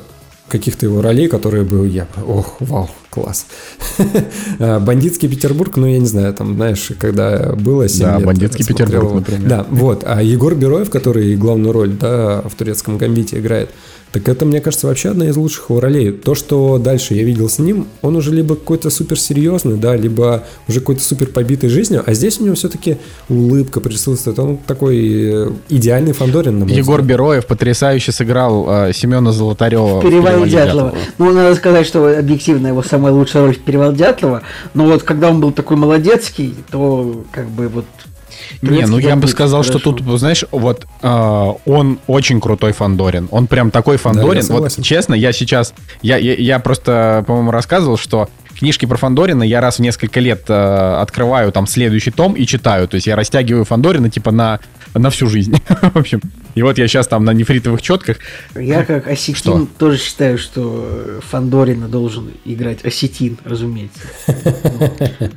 каких-то 0.51 0.85
его 0.85 1.01
ролей, 1.01 1.27
которые 1.27 1.63
бы 1.63 1.87
я... 1.87 2.07
Ох, 2.27 2.57
вау, 2.59 2.89
класс. 3.09 3.47
А, 4.59 4.79
бандитский 4.85 5.29
Петербург, 5.29 5.75
ну, 5.77 5.87
я 5.87 5.97
не 5.97 6.05
знаю, 6.05 6.33
там, 6.33 6.55
знаешь, 6.55 6.91
когда 6.99 7.53
было 7.53 7.87
7 7.87 8.05
Да, 8.05 8.17
лет, 8.17 8.25
бандитский 8.25 8.65
Петербург, 8.65 9.13
например. 9.13 9.47
Да, 9.47 9.65
вот. 9.69 10.03
А 10.05 10.21
Егор 10.21 10.53
Бероев, 10.53 10.89
который 10.89 11.35
главную 11.35 11.71
роль, 11.71 11.91
да, 11.91 12.41
в 12.41 12.53
турецком 12.55 12.97
гамбите 12.97 13.39
играет, 13.39 13.69
так 14.11 14.27
это, 14.27 14.45
мне 14.45 14.59
кажется, 14.59 14.87
вообще 14.87 15.09
одна 15.09 15.27
из 15.27 15.37
лучших 15.37 15.69
его 15.69 15.79
ролей. 15.79 16.11
То, 16.11 16.35
что 16.35 16.77
дальше 16.77 17.13
я 17.13 17.23
видел 17.23 17.47
с 17.47 17.59
ним, 17.59 17.87
он 18.01 18.15
уже 18.15 18.31
либо 18.31 18.55
какой-то 18.55 18.89
суперсерьезный, 18.89 19.77
да, 19.77 19.95
либо 19.95 20.43
уже 20.67 20.79
какой-то 20.81 21.01
супер 21.01 21.27
побитый 21.27 21.69
жизнью, 21.69 22.03
а 22.05 22.13
здесь 22.13 22.39
у 22.39 22.43
него 22.43 22.55
все-таки 22.55 22.97
улыбка 23.29 23.79
присутствует. 23.79 24.37
Он 24.39 24.57
такой 24.57 24.97
э, 24.97 25.51
идеальный 25.69 26.11
Фандорин. 26.13 26.59
На 26.59 26.63
Егор 26.65 26.99
взгляд. 26.99 27.07
Бероев 27.07 27.45
потрясающе 27.45 28.11
сыграл 28.11 28.67
э, 28.69 28.93
Семена 28.93 29.31
Золотарева. 29.31 30.01
Перевал 30.01 30.45
Дятлова. 30.45 30.93
Ну, 31.17 31.31
надо 31.31 31.55
сказать, 31.55 31.87
что 31.87 32.17
объективно 32.19 32.67
его 32.67 32.83
самая 32.83 33.13
лучшая 33.13 33.43
роль 33.43 33.55
в 33.55 33.59
Перевал 33.59 33.93
Дятлова, 33.93 34.41
но 34.73 34.85
вот 34.85 35.03
когда 35.03 35.29
он 35.29 35.39
был 35.39 35.51
такой 35.51 35.77
молодецкий, 35.77 36.53
то 36.69 37.23
как 37.31 37.49
бы 37.49 37.69
вот 37.69 37.85
не, 38.61 38.85
ну 38.85 38.97
я 38.97 39.15
бы 39.15 39.27
сказал, 39.27 39.63
хорошо. 39.63 39.79
что 39.79 39.91
тут, 39.91 40.19
знаешь, 40.19 40.45
вот 40.51 40.85
э, 41.01 41.51
он 41.65 41.99
очень 42.07 42.39
крутой 42.39 42.73
Фандорин. 42.73 43.27
Он 43.31 43.47
прям 43.47 43.71
такой 43.71 43.97
Фандорин. 43.97 44.45
Да, 44.47 44.53
вот 44.53 44.71
честно, 44.81 45.13
я 45.13 45.31
сейчас, 45.31 45.73
я, 46.01 46.17
я, 46.17 46.35
я 46.35 46.59
просто, 46.59 47.23
по-моему, 47.27 47.51
рассказывал, 47.51 47.97
что 47.97 48.29
книжки 48.61 48.85
про 48.85 48.97
Фандорина 48.97 49.43
я 49.43 49.61
раз 49.61 49.77
в 49.77 49.81
несколько 49.81 50.19
лет 50.19 50.43
э, 50.47 50.97
открываю 51.01 51.51
там 51.51 51.67
следующий 51.67 52.11
том 52.11 52.33
и 52.33 52.45
читаю. 52.45 52.87
То 52.87 52.95
есть 52.95 53.07
я 53.07 53.15
растягиваю 53.15 53.65
Фандорина 53.65 54.09
типа 54.09 54.31
на, 54.31 54.59
на 54.93 55.09
всю 55.09 55.27
жизнь. 55.27 55.55
в 55.81 55.97
общем. 55.97 56.21
И 56.53 56.61
вот 56.61 56.77
я 56.77 56.87
сейчас 56.87 57.07
там 57.07 57.25
на 57.25 57.31
нефритовых 57.31 57.81
четках. 57.81 58.17
Я 58.55 58.85
как 58.85 59.07
осетин 59.07 59.67
тоже 59.67 59.97
считаю, 59.97 60.37
что 60.37 61.19
Фандорина 61.29 61.87
должен 61.87 62.31
играть 62.45 62.85
осетин, 62.85 63.37
разумеется. 63.43 64.01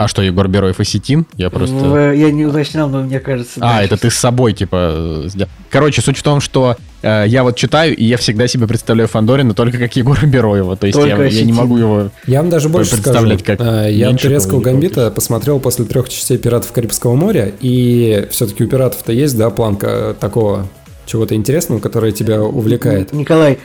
А 0.00 0.08
что, 0.08 0.22
Егор 0.22 0.48
Бероев 0.48 0.80
осетин? 0.80 1.26
Я 1.36 1.50
просто... 1.50 1.74
В, 1.74 2.14
я 2.14 2.30
не 2.30 2.46
уточнял, 2.46 2.88
но 2.88 3.02
мне 3.02 3.20
кажется... 3.20 3.60
А, 3.60 3.74
да, 3.74 3.82
это 3.82 3.98
ты 3.98 4.08
с 4.08 4.14
собой, 4.14 4.54
типа... 4.54 5.26
Короче, 5.68 6.00
суть 6.00 6.16
в 6.16 6.22
том, 6.22 6.40
что 6.40 6.78
э, 7.02 7.24
я 7.26 7.42
вот 7.42 7.56
читаю, 7.56 7.94
и 7.94 8.04
я 8.06 8.16
всегда 8.16 8.48
себе 8.48 8.66
представляю 8.66 9.08
Фандорина 9.08 9.52
только 9.52 9.76
как 9.76 9.94
Егора 9.96 10.24
Бероева. 10.24 10.74
То 10.76 10.86
есть 10.86 10.98
я, 10.98 11.22
я 11.22 11.44
не 11.44 11.52
могу 11.52 11.76
его 11.76 12.10
Я 12.26 12.40
вам 12.40 12.48
даже 12.48 12.70
больше 12.70 12.92
представлять 12.92 13.40
скажу. 13.40 13.58
как 13.58 13.66
э, 13.66 13.92
Я 13.92 14.16
турецкого 14.16 14.62
гамбита 14.62 15.10
посмотрел 15.10 15.60
после 15.60 15.84
трех 15.84 16.08
частей 16.08 16.38
«Пиратов 16.38 16.72
Карибского 16.72 17.14
моря», 17.14 17.52
и 17.60 18.26
все-таки 18.30 18.64
у 18.64 18.68
«Пиратов»-то 18.68 19.12
есть, 19.12 19.36
да, 19.36 19.50
планка 19.50 20.16
такого 20.18 20.66
чего-то 21.04 21.34
интересного, 21.34 21.78
которое 21.78 22.12
тебя 22.12 22.42
увлекает. 22.42 23.12
Николай, 23.12 23.58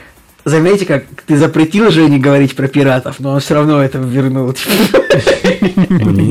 Заметьте, 0.45 0.85
как 0.85 1.05
ты 1.25 1.37
запретил 1.37 1.89
Жене 1.89 2.19
говорить 2.19 2.55
про 2.55 2.67
пиратов, 2.67 3.19
но 3.19 3.31
он 3.31 3.39
все 3.39 3.55
равно 3.55 3.83
это 3.83 3.97
вернул. 3.97 4.53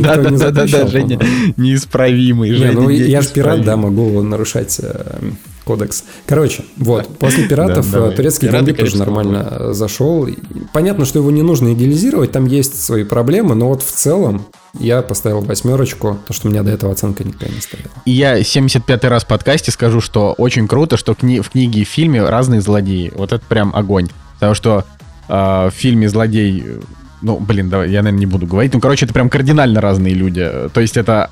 Да-да-да, 0.02 0.86
Женя 0.86 1.18
неисправимый. 1.56 2.50
Ну, 2.72 2.88
я 2.88 3.20
же 3.20 3.28
пират, 3.28 3.64
да, 3.64 3.76
могу 3.76 4.22
нарушать 4.22 4.80
э, 4.82 5.30
кодекс. 5.64 6.04
Короче, 6.26 6.64
вот, 6.76 7.18
после 7.18 7.48
пиратов 7.48 7.90
да, 7.90 8.10
турецкий 8.10 8.48
гамбит 8.48 8.78
тоже 8.78 8.98
нормально 8.98 9.72
зашел. 9.72 10.28
Понятно, 10.72 11.04
что 11.04 11.18
его 11.18 11.30
не 11.30 11.42
нужно 11.42 11.72
идеализировать, 11.72 12.32
там 12.32 12.46
есть 12.46 12.82
свои 12.82 13.04
проблемы, 13.04 13.54
но 13.54 13.68
вот 13.68 13.82
в 13.82 13.90
целом 13.90 14.46
я 14.78 15.02
поставил 15.02 15.40
восьмерочку, 15.40 16.18
то, 16.26 16.32
что 16.32 16.48
у 16.48 16.50
меня 16.50 16.62
до 16.62 16.72
этого 16.72 16.92
оценка 16.92 17.24
никогда 17.24 17.46
не 17.46 17.60
стояла. 17.60 17.90
И 18.04 18.10
я 18.10 18.40
75-й 18.40 19.08
раз 19.08 19.24
в 19.24 19.28
подкасте 19.28 19.70
скажу, 19.70 20.00
что 20.00 20.34
очень 20.36 20.66
круто, 20.68 20.96
что 20.96 21.12
кни- 21.12 21.40
в 21.40 21.50
книге 21.50 21.82
и 21.82 21.84
в 21.84 21.88
фильме 21.88 22.24
разные 22.24 22.60
злодеи. 22.60 23.12
Вот 23.14 23.32
это 23.32 23.44
прям 23.48 23.74
огонь. 23.74 24.08
Потому 24.34 24.54
что 24.54 24.84
э, 25.28 25.32
в 25.32 25.72
фильме 25.74 26.08
злодей 26.08 26.64
ну, 27.24 27.40
блин, 27.40 27.70
давай, 27.70 27.90
я, 27.90 28.02
наверное, 28.02 28.20
не 28.20 28.26
буду 28.26 28.46
говорить. 28.46 28.74
Ну, 28.74 28.80
короче, 28.80 29.06
это 29.06 29.14
прям 29.14 29.30
кардинально 29.30 29.80
разные 29.80 30.14
люди. 30.14 30.46
То 30.72 30.80
есть 30.80 30.96
это 30.98 31.30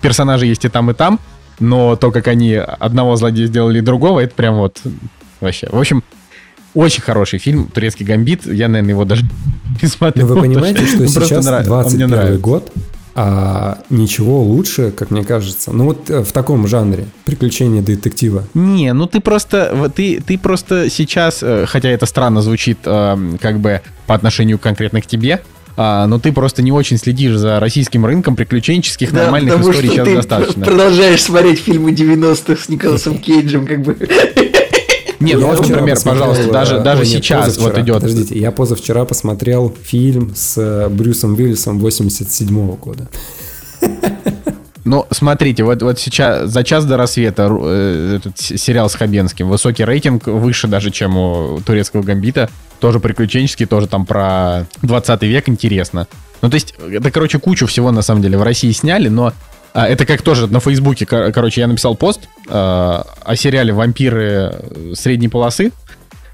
персонажи 0.00 0.46
есть 0.46 0.64
и 0.64 0.68
там, 0.68 0.90
и 0.92 0.94
там, 0.94 1.18
но 1.58 1.96
то, 1.96 2.12
как 2.12 2.28
они 2.28 2.54
одного 2.54 3.16
злодея 3.16 3.48
сделали 3.48 3.80
другого, 3.80 4.20
это 4.20 4.34
прям 4.34 4.56
вот 4.56 4.80
вообще. 5.40 5.68
В 5.72 5.78
общем, 5.78 6.04
очень 6.74 7.02
хороший 7.02 7.40
фильм 7.40 7.66
«Турецкий 7.66 8.06
гамбит». 8.06 8.46
Я, 8.46 8.68
наверное, 8.68 8.90
его 8.90 9.04
даже 9.04 9.24
не 9.82 9.88
смотрю. 9.88 10.24
Но 10.24 10.34
вы 10.34 10.40
понимаете, 10.40 10.86
что 10.86 11.06
сейчас 11.08 11.44
21 11.44 12.40
год, 12.40 12.72
а 13.20 13.78
ничего 13.90 14.40
лучше, 14.44 14.92
как 14.92 15.10
мне 15.10 15.24
кажется. 15.24 15.72
Ну 15.72 15.86
вот 15.86 16.08
э, 16.08 16.22
в 16.22 16.30
таком 16.30 16.68
жанре 16.68 17.06
приключения 17.24 17.82
детектива. 17.82 18.44
Не, 18.54 18.92
ну 18.92 19.08
ты 19.08 19.18
просто 19.18 19.90
ты 19.92 20.22
ты 20.24 20.38
просто 20.38 20.88
сейчас, 20.88 21.40
э, 21.42 21.66
хотя 21.66 21.88
это 21.88 22.06
странно 22.06 22.42
звучит, 22.42 22.78
эм, 22.84 23.36
как 23.38 23.58
бы 23.58 23.80
по 24.06 24.14
отношению 24.14 24.60
конкретно 24.60 25.00
к 25.00 25.06
тебе, 25.06 25.42
а, 25.76 26.06
но 26.06 26.20
ты 26.20 26.30
просто 26.30 26.62
не 26.62 26.70
очень 26.70 26.96
следишь 26.96 27.34
за 27.34 27.58
российским 27.58 28.06
рынком 28.06 28.36
приключенческих 28.36 29.12
да, 29.12 29.24
нормальных 29.24 29.60
историй 29.60 29.90
сейчас 29.90 30.06
ты 30.06 30.14
достаточно. 30.14 30.64
Продолжаешь 30.64 31.22
смотреть 31.22 31.58
фильмы 31.58 31.90
90-х 31.90 32.62
с 32.62 32.68
Николасом 32.68 33.18
Кейджем, 33.18 33.66
как 33.66 33.82
бы. 33.82 33.96
Не, 35.20 35.34
ну 35.34 35.48
вот, 35.48 35.68
например, 35.68 35.98
пожалуйста, 36.04 36.50
даже, 36.50 36.76
э, 36.76 36.80
даже 36.82 37.04
сейчас 37.04 37.58
вот 37.58 37.76
идет. 37.78 37.96
Подождите, 37.96 38.38
я 38.38 38.52
позавчера 38.52 39.04
посмотрел 39.04 39.74
фильм 39.82 40.32
с 40.34 40.56
э, 40.58 40.88
Брюсом 40.88 41.34
Уиллисом 41.34 41.78
87 41.78 42.48
-го 42.48 42.78
года. 42.78 43.08
Ну, 44.84 45.04
смотрите, 45.10 45.64
вот, 45.64 45.82
вот 45.82 45.98
сейчас 45.98 46.48
за 46.48 46.64
час 46.64 46.86
до 46.86 46.96
рассвета 46.96 47.48
э, 47.50 48.16
этот 48.16 48.38
сериал 48.38 48.88
с 48.88 48.94
Хабенским. 48.94 49.46
Высокий 49.46 49.84
рейтинг, 49.84 50.26
выше 50.26 50.66
даже, 50.66 50.90
чем 50.90 51.18
у 51.18 51.60
турецкого 51.60 52.02
гамбита. 52.02 52.48
Тоже 52.80 52.98
приключенческий, 52.98 53.66
тоже 53.66 53.86
там 53.86 54.06
про 54.06 54.66
20 54.80 55.22
век 55.24 55.48
интересно. 55.48 56.06
Ну, 56.40 56.48
то 56.48 56.54
есть, 56.54 56.74
это, 56.90 57.10
короче, 57.10 57.38
кучу 57.38 57.66
всего, 57.66 57.90
на 57.90 58.00
самом 58.00 58.22
деле, 58.22 58.38
в 58.38 58.42
России 58.42 58.70
сняли, 58.70 59.08
но 59.08 59.34
а, 59.72 59.86
это 59.86 60.06
как 60.06 60.22
тоже 60.22 60.46
на 60.46 60.60
Фейсбуке, 60.60 61.06
короче, 61.06 61.60
я 61.60 61.66
написал 61.66 61.94
пост 61.94 62.28
а, 62.48 63.06
о 63.22 63.36
сериале 63.36 63.72
«Вампиры 63.72 64.54
средней 64.94 65.28
полосы». 65.28 65.72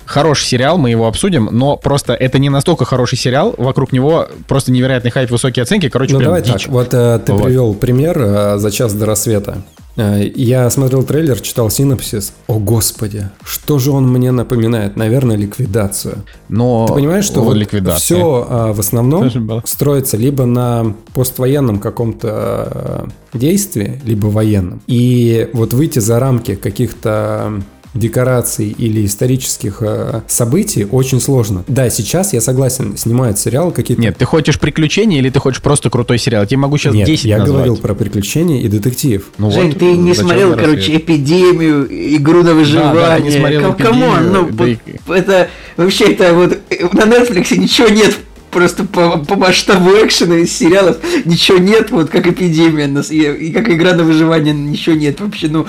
Хороший 0.06 0.44
сериал, 0.44 0.76
мы 0.76 0.90
его 0.90 1.06
обсудим, 1.06 1.48
но 1.50 1.78
просто 1.78 2.12
это 2.12 2.38
не 2.38 2.50
настолько 2.50 2.84
хороший 2.84 3.16
сериал, 3.16 3.54
вокруг 3.56 3.90
него 3.90 4.28
просто 4.46 4.70
невероятный 4.70 5.10
хайп, 5.10 5.30
высокие 5.30 5.62
оценки, 5.62 5.88
короче, 5.88 6.12
ну, 6.12 6.20
давай 6.20 6.42
дичь. 6.42 6.64
так, 6.64 6.68
вот 6.68 6.92
э, 6.92 7.18
ты 7.24 7.32
вот. 7.32 7.44
привел 7.44 7.74
пример 7.74 8.18
э, 8.20 8.58
за 8.58 8.70
час 8.70 8.92
до 8.92 9.06
рассвета. 9.06 9.62
Э, 9.96 10.22
я 10.34 10.68
смотрел 10.70 11.04
трейлер, 11.04 11.40
читал 11.40 11.70
синопсис. 11.70 12.32
О, 12.46 12.58
господи, 12.58 13.28
что 13.44 13.78
же 13.78 13.90
он 13.90 14.10
мне 14.10 14.32
напоминает? 14.32 14.96
Наверное, 14.96 15.36
ликвидацию. 15.36 16.24
Но 16.48 16.86
Ты 16.86 16.94
понимаешь, 16.94 17.24
что 17.24 17.42
вот 17.42 17.56
все 17.96 18.46
а, 18.48 18.72
в 18.72 18.80
основном 18.80 19.30
строится 19.64 20.16
либо 20.16 20.44
на 20.44 20.94
поствоенном 21.14 21.78
каком-то 21.78 23.08
действии, 23.32 24.00
либо 24.04 24.26
военном. 24.26 24.82
И 24.86 25.48
вот 25.52 25.72
выйти 25.72 25.98
за 25.98 26.18
рамки 26.18 26.54
каких-то 26.54 27.62
декораций 27.94 28.74
или 28.76 29.06
исторических 29.06 29.78
э, 29.80 30.22
событий 30.26 30.84
очень 30.84 31.20
сложно. 31.20 31.64
Да, 31.68 31.88
сейчас 31.90 32.32
я 32.32 32.40
согласен, 32.40 32.96
снимают 32.96 33.38
сериалы 33.38 33.70
какие-то... 33.70 34.02
Нет, 34.02 34.16
ты 34.18 34.24
хочешь 34.24 34.58
приключения 34.58 35.18
или 35.18 35.30
ты 35.30 35.38
хочешь 35.38 35.62
просто 35.62 35.90
крутой 35.90 36.18
сериал? 36.18 36.42
Я 36.42 36.46
тебе 36.46 36.58
могу 36.58 36.76
сейчас 36.76 36.94
Нет, 36.94 37.06
10 37.06 37.24
я 37.24 37.38
назвать. 37.38 37.54
говорил 37.54 37.76
про 37.76 37.94
приключения 37.94 38.60
и 38.60 38.68
детектив. 38.68 39.24
Ну 39.38 39.50
Жень, 39.50 39.68
вот, 39.68 39.78
ты 39.78 39.96
не 39.96 40.14
смотрел, 40.14 40.56
короче, 40.56 40.96
«Эпидемию», 40.96 41.86
«Игру 42.16 42.42
на 42.42 42.54
выживание». 42.54 42.94
Да, 42.94 43.08
да, 43.08 43.18
не 43.20 43.30
смотрел 43.30 43.74
Come 43.74 44.07
on, 44.07 44.32
ну, 44.32 44.48
да 44.50 44.68
и... 44.68 44.78
это 45.08 45.48
вообще 45.76 46.12
это 46.12 46.34
вот 46.34 46.58
на 46.92 47.02
Netflix 47.02 47.56
ничего 47.56 47.88
нет 47.88 48.16
просто 48.54 48.84
по, 48.84 49.18
по 49.18 49.34
масштабу 49.34 49.90
экшена 49.90 50.36
из 50.36 50.56
сериалов 50.56 50.98
ничего 51.24 51.58
нет, 51.58 51.90
вот 51.90 52.08
как 52.08 52.26
эпидемия, 52.26 52.86
и, 53.10 53.48
и 53.48 53.52
как 53.52 53.68
игра 53.68 53.94
на 53.94 54.04
выживание 54.04 54.54
ничего 54.54 54.94
нет 54.94 55.20
вообще, 55.20 55.48
ну, 55.48 55.66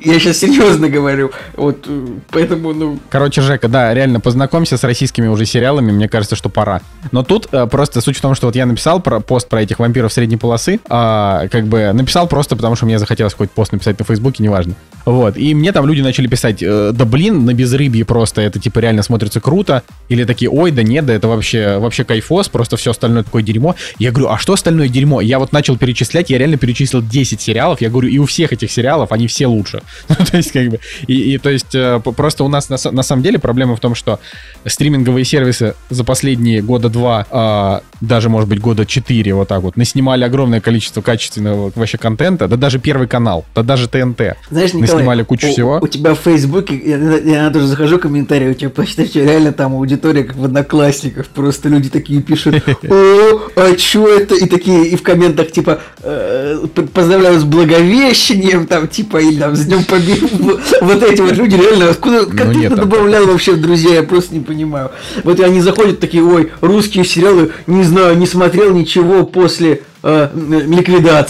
я 0.00 0.18
сейчас 0.18 0.38
серьезно 0.38 0.88
говорю, 0.88 1.30
вот, 1.54 1.86
поэтому, 2.30 2.72
ну... 2.72 2.98
Короче, 3.10 3.42
Жека, 3.42 3.68
да, 3.68 3.92
реально, 3.92 4.18
познакомься 4.18 4.78
с 4.78 4.84
российскими 4.84 5.28
уже 5.28 5.44
сериалами, 5.44 5.92
мне 5.92 6.08
кажется, 6.08 6.34
что 6.34 6.48
пора. 6.48 6.80
Но 7.12 7.22
тут 7.22 7.48
э, 7.52 7.66
просто 7.66 8.00
суть 8.00 8.16
в 8.16 8.20
том, 8.22 8.34
что 8.34 8.46
вот 8.46 8.56
я 8.56 8.64
написал 8.64 9.00
про 9.00 9.20
пост 9.20 9.48
про 9.48 9.62
этих 9.62 9.78
вампиров 9.78 10.12
средней 10.12 10.38
полосы, 10.38 10.76
э, 10.76 10.78
как 10.88 11.66
бы 11.66 11.92
написал 11.92 12.26
просто 12.28 12.56
потому, 12.56 12.76
что 12.76 12.86
мне 12.86 12.98
захотелось 12.98 13.34
какой-то 13.34 13.52
пост 13.54 13.72
написать 13.72 13.98
на 13.98 14.04
Фейсбуке, 14.06 14.42
неважно. 14.42 14.74
Вот, 15.04 15.36
и 15.36 15.54
мне 15.54 15.72
там 15.72 15.86
люди 15.86 16.00
начали 16.00 16.28
писать, 16.28 16.62
э, 16.62 16.92
да 16.94 17.04
блин, 17.04 17.44
на 17.44 17.52
безрыбье 17.52 18.04
просто 18.06 18.40
это 18.40 18.58
типа 18.58 18.78
реально 18.78 19.02
смотрится 19.02 19.40
круто, 19.40 19.82
или 20.08 20.24
такие, 20.24 20.50
ой, 20.50 20.70
да 20.70 20.82
нет, 20.82 21.04
да 21.04 21.12
это 21.12 21.28
вообще, 21.28 21.78
вообще 21.78 22.04
кайфос, 22.22 22.48
просто 22.48 22.76
все 22.76 22.90
остальное 22.90 23.22
такое 23.22 23.42
дерьмо. 23.42 23.74
Я 23.98 24.10
говорю, 24.10 24.30
а 24.30 24.38
что 24.38 24.52
остальное 24.52 24.88
дерьмо? 24.88 25.20
Я 25.20 25.38
вот 25.38 25.52
начал 25.52 25.76
перечислять, 25.76 26.30
я 26.30 26.38
реально 26.38 26.56
перечислил 26.56 27.02
10 27.02 27.40
сериалов, 27.40 27.80
я 27.80 27.90
говорю, 27.90 28.08
и 28.08 28.18
у 28.18 28.26
всех 28.26 28.52
этих 28.52 28.70
сериалов 28.70 29.12
они 29.12 29.26
все 29.26 29.46
лучше. 29.46 29.82
Ну, 30.22 30.26
то 30.26 30.36
есть, 30.36 30.52
как 30.52 30.68
бы, 30.68 30.78
и, 31.06 31.34
и 31.34 31.38
то 31.38 31.48
есть, 31.48 31.74
э, 31.74 32.00
просто 32.00 32.44
у 32.44 32.48
нас 32.48 32.68
на, 32.68 32.76
на 32.92 33.02
самом 33.02 33.22
деле 33.22 33.38
проблема 33.38 33.76
в 33.76 33.80
том, 33.80 33.94
что 33.94 34.20
стриминговые 34.66 35.24
сервисы 35.24 35.74
за 35.90 36.04
последние 36.04 36.60
года 36.60 36.88
два, 36.90 37.26
а, 37.30 37.82
даже, 38.00 38.28
может 38.28 38.48
быть, 38.48 38.60
года 38.60 38.84
четыре, 38.84 39.34
вот 39.34 39.48
так 39.48 39.62
вот, 39.62 39.76
наснимали 39.76 40.22
огромное 40.24 40.60
количество 40.60 41.00
качественного 41.00 41.72
вообще 41.74 41.98
контента, 41.98 42.46
да 42.46 42.56
даже 42.56 42.78
Первый 42.78 43.08
канал, 43.08 43.44
да 43.54 43.62
даже 43.62 43.88
ТНТ. 43.88 44.36
Знаешь, 44.50 44.74
Николай, 44.74 44.80
наснимали 44.80 45.22
кучу 45.22 45.48
у, 45.48 45.50
всего. 45.50 45.78
У 45.80 45.88
тебя 45.88 46.14
в 46.14 46.18
Фейсбуке, 46.18 46.76
я, 46.76 47.18
я 47.18 47.50
тоже 47.50 47.66
захожу 47.66 47.98
комментарии, 47.98 48.50
у 48.50 48.54
тебя 48.54 48.70
почти 48.70 49.06
что 49.06 49.20
реально 49.20 49.52
там 49.52 49.74
аудитория, 49.74 50.24
как 50.24 50.36
в 50.36 50.44
Одноклассниках, 50.44 51.26
просто 51.28 51.68
люди 51.68 51.88
такие 51.88 52.11
пишут, 52.20 52.56
о, 52.88 53.40
а 53.56 53.74
чё 53.76 54.06
это? 54.08 54.34
И 54.34 54.46
такие, 54.46 54.86
и 54.86 54.96
в 54.96 55.02
комментах, 55.02 55.52
типа, 55.52 55.80
э, 56.02 56.66
поздравляю 56.92 57.40
с 57.40 57.44
Благовещением, 57.44 58.66
там, 58.66 58.88
типа, 58.88 59.18
или 59.18 59.38
там, 59.38 59.56
с 59.56 59.64
Днем 59.64 59.84
Победы. 59.84 60.28
Вот 60.80 61.02
эти 61.02 61.20
вот 61.20 61.32
люди 61.32 61.54
реально, 61.54 61.90
откуда, 61.90 62.26
как 62.26 62.46
Ну, 62.46 62.52
ты 62.52 62.58
нет, 62.58 62.72
это 62.72 62.82
добавлял 62.82 63.26
вообще, 63.26 63.54
друзья, 63.54 63.94
я 63.94 64.02
просто 64.02 64.34
не 64.34 64.40
понимаю. 64.40 64.90
Вот 65.24 65.40
они 65.40 65.60
заходят 65.60 66.00
такие, 66.00 66.24
ой, 66.24 66.50
русские 66.60 67.04
сериалы, 67.04 67.52
не 67.66 67.84
знаю, 67.84 68.16
не 68.18 68.26
смотрел 68.26 68.74
ничего 68.74 69.24
после 69.24 69.82
э. 70.02 70.28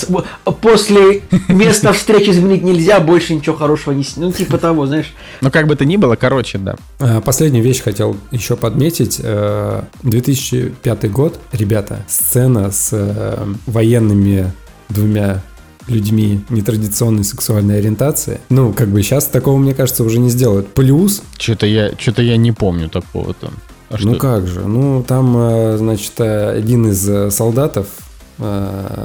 Вот, 0.09 0.27
После 0.61 1.23
места 1.49 1.93
встречи 1.93 2.31
изменить 2.31 2.63
нельзя, 2.63 3.01
больше 3.01 3.35
ничего 3.35 3.57
хорошего 3.57 3.95
не. 3.95 4.05
Ну, 4.17 4.33
типа 4.33 4.59
того, 4.59 4.87
знаешь. 4.87 5.13
Ну, 5.41 5.51
как 5.51 5.67
бы 5.67 5.77
то 5.77 5.85
ни 5.85 5.97
было, 5.97 6.17
короче, 6.17 6.59
да. 6.59 6.77
А, 6.99 7.21
Последнюю 7.21 7.65
вещь 7.65 7.83
хотел 7.83 8.17
еще 8.31 8.57
подметить. 8.57 9.21
Э, 9.23 9.83
2005 10.03 11.11
год, 11.11 11.39
ребята, 11.53 12.05
сцена 12.09 12.71
с 12.71 12.91
э, 12.93 13.47
военными 13.67 14.53
двумя 14.89 15.43
людьми 15.89 16.45
нетрадиционной 16.49 17.25
сексуальной 17.25 17.79
ориентации. 17.79 18.41
Ну, 18.51 18.73
как 18.73 18.89
бы 18.89 19.03
сейчас 19.03 19.27
такого, 19.27 19.59
мне 19.59 19.75
кажется, 19.75 20.05
уже 20.05 20.19
не 20.19 20.31
сделают. 20.31 20.69
Плюс, 20.69 21.23
Что-то 21.39 21.67
я, 21.67 21.93
что-то 21.99 22.23
я 22.23 22.37
не 22.37 22.53
помню 22.53 22.89
такого 22.89 23.35
там. 23.35 23.53
А 23.91 23.97
ну 24.01 24.17
как 24.17 24.47
же, 24.47 24.61
ну 24.61 25.05
там, 25.07 25.37
э, 25.37 25.77
значит, 25.77 26.13
э, 26.19 26.57
один 26.57 26.87
из 26.89 27.07
э, 27.07 27.31
солдатов, 27.31 27.87
э, 27.89 28.12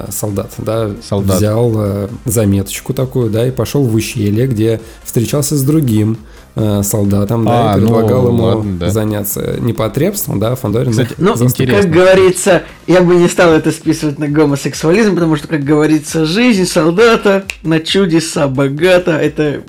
солдат, 0.10 0.52
да, 0.58 0.92
Солдат. 1.08 1.38
взял 1.38 1.74
э, 1.78 2.08
заметочку 2.26 2.94
такую, 2.94 3.30
да, 3.30 3.48
и 3.48 3.52
пошел 3.52 3.84
в 3.84 3.94
ущелье, 3.94 4.48
где 4.48 4.82
встречался 5.04 5.56
с 5.56 5.64
другим 5.64 6.18
э, 6.58 6.84
солдатом, 6.84 7.46
да, 7.46 7.74
А, 7.74 7.78
и 7.78 7.82
предлагал 7.82 8.24
ну, 8.24 8.30
ему 8.30 8.44
ладно, 8.44 8.78
да. 8.80 8.90
заняться 8.90 9.58
непотребством, 9.60 10.40
да, 10.40 10.56
Фандорин. 10.56 10.92
Кстати, 10.92 11.14
Ну, 11.18 11.36
Интересно. 11.36 11.82
как 11.82 11.92
говорится, 11.92 12.64
я 12.88 13.02
бы 13.02 13.16
не 13.16 13.28
стал 13.28 13.52
это 13.52 13.72
списывать 13.72 14.20
на 14.20 14.28
гомосексуализм, 14.28 15.14
потому 15.16 15.36
что, 15.36 15.48
как 15.48 15.64
говорится, 15.64 16.26
жизнь 16.26 16.66
солдата 16.66 17.46
на 17.64 17.80
чудеса 17.80 18.48
богата. 18.48 19.12
Это 19.12 19.62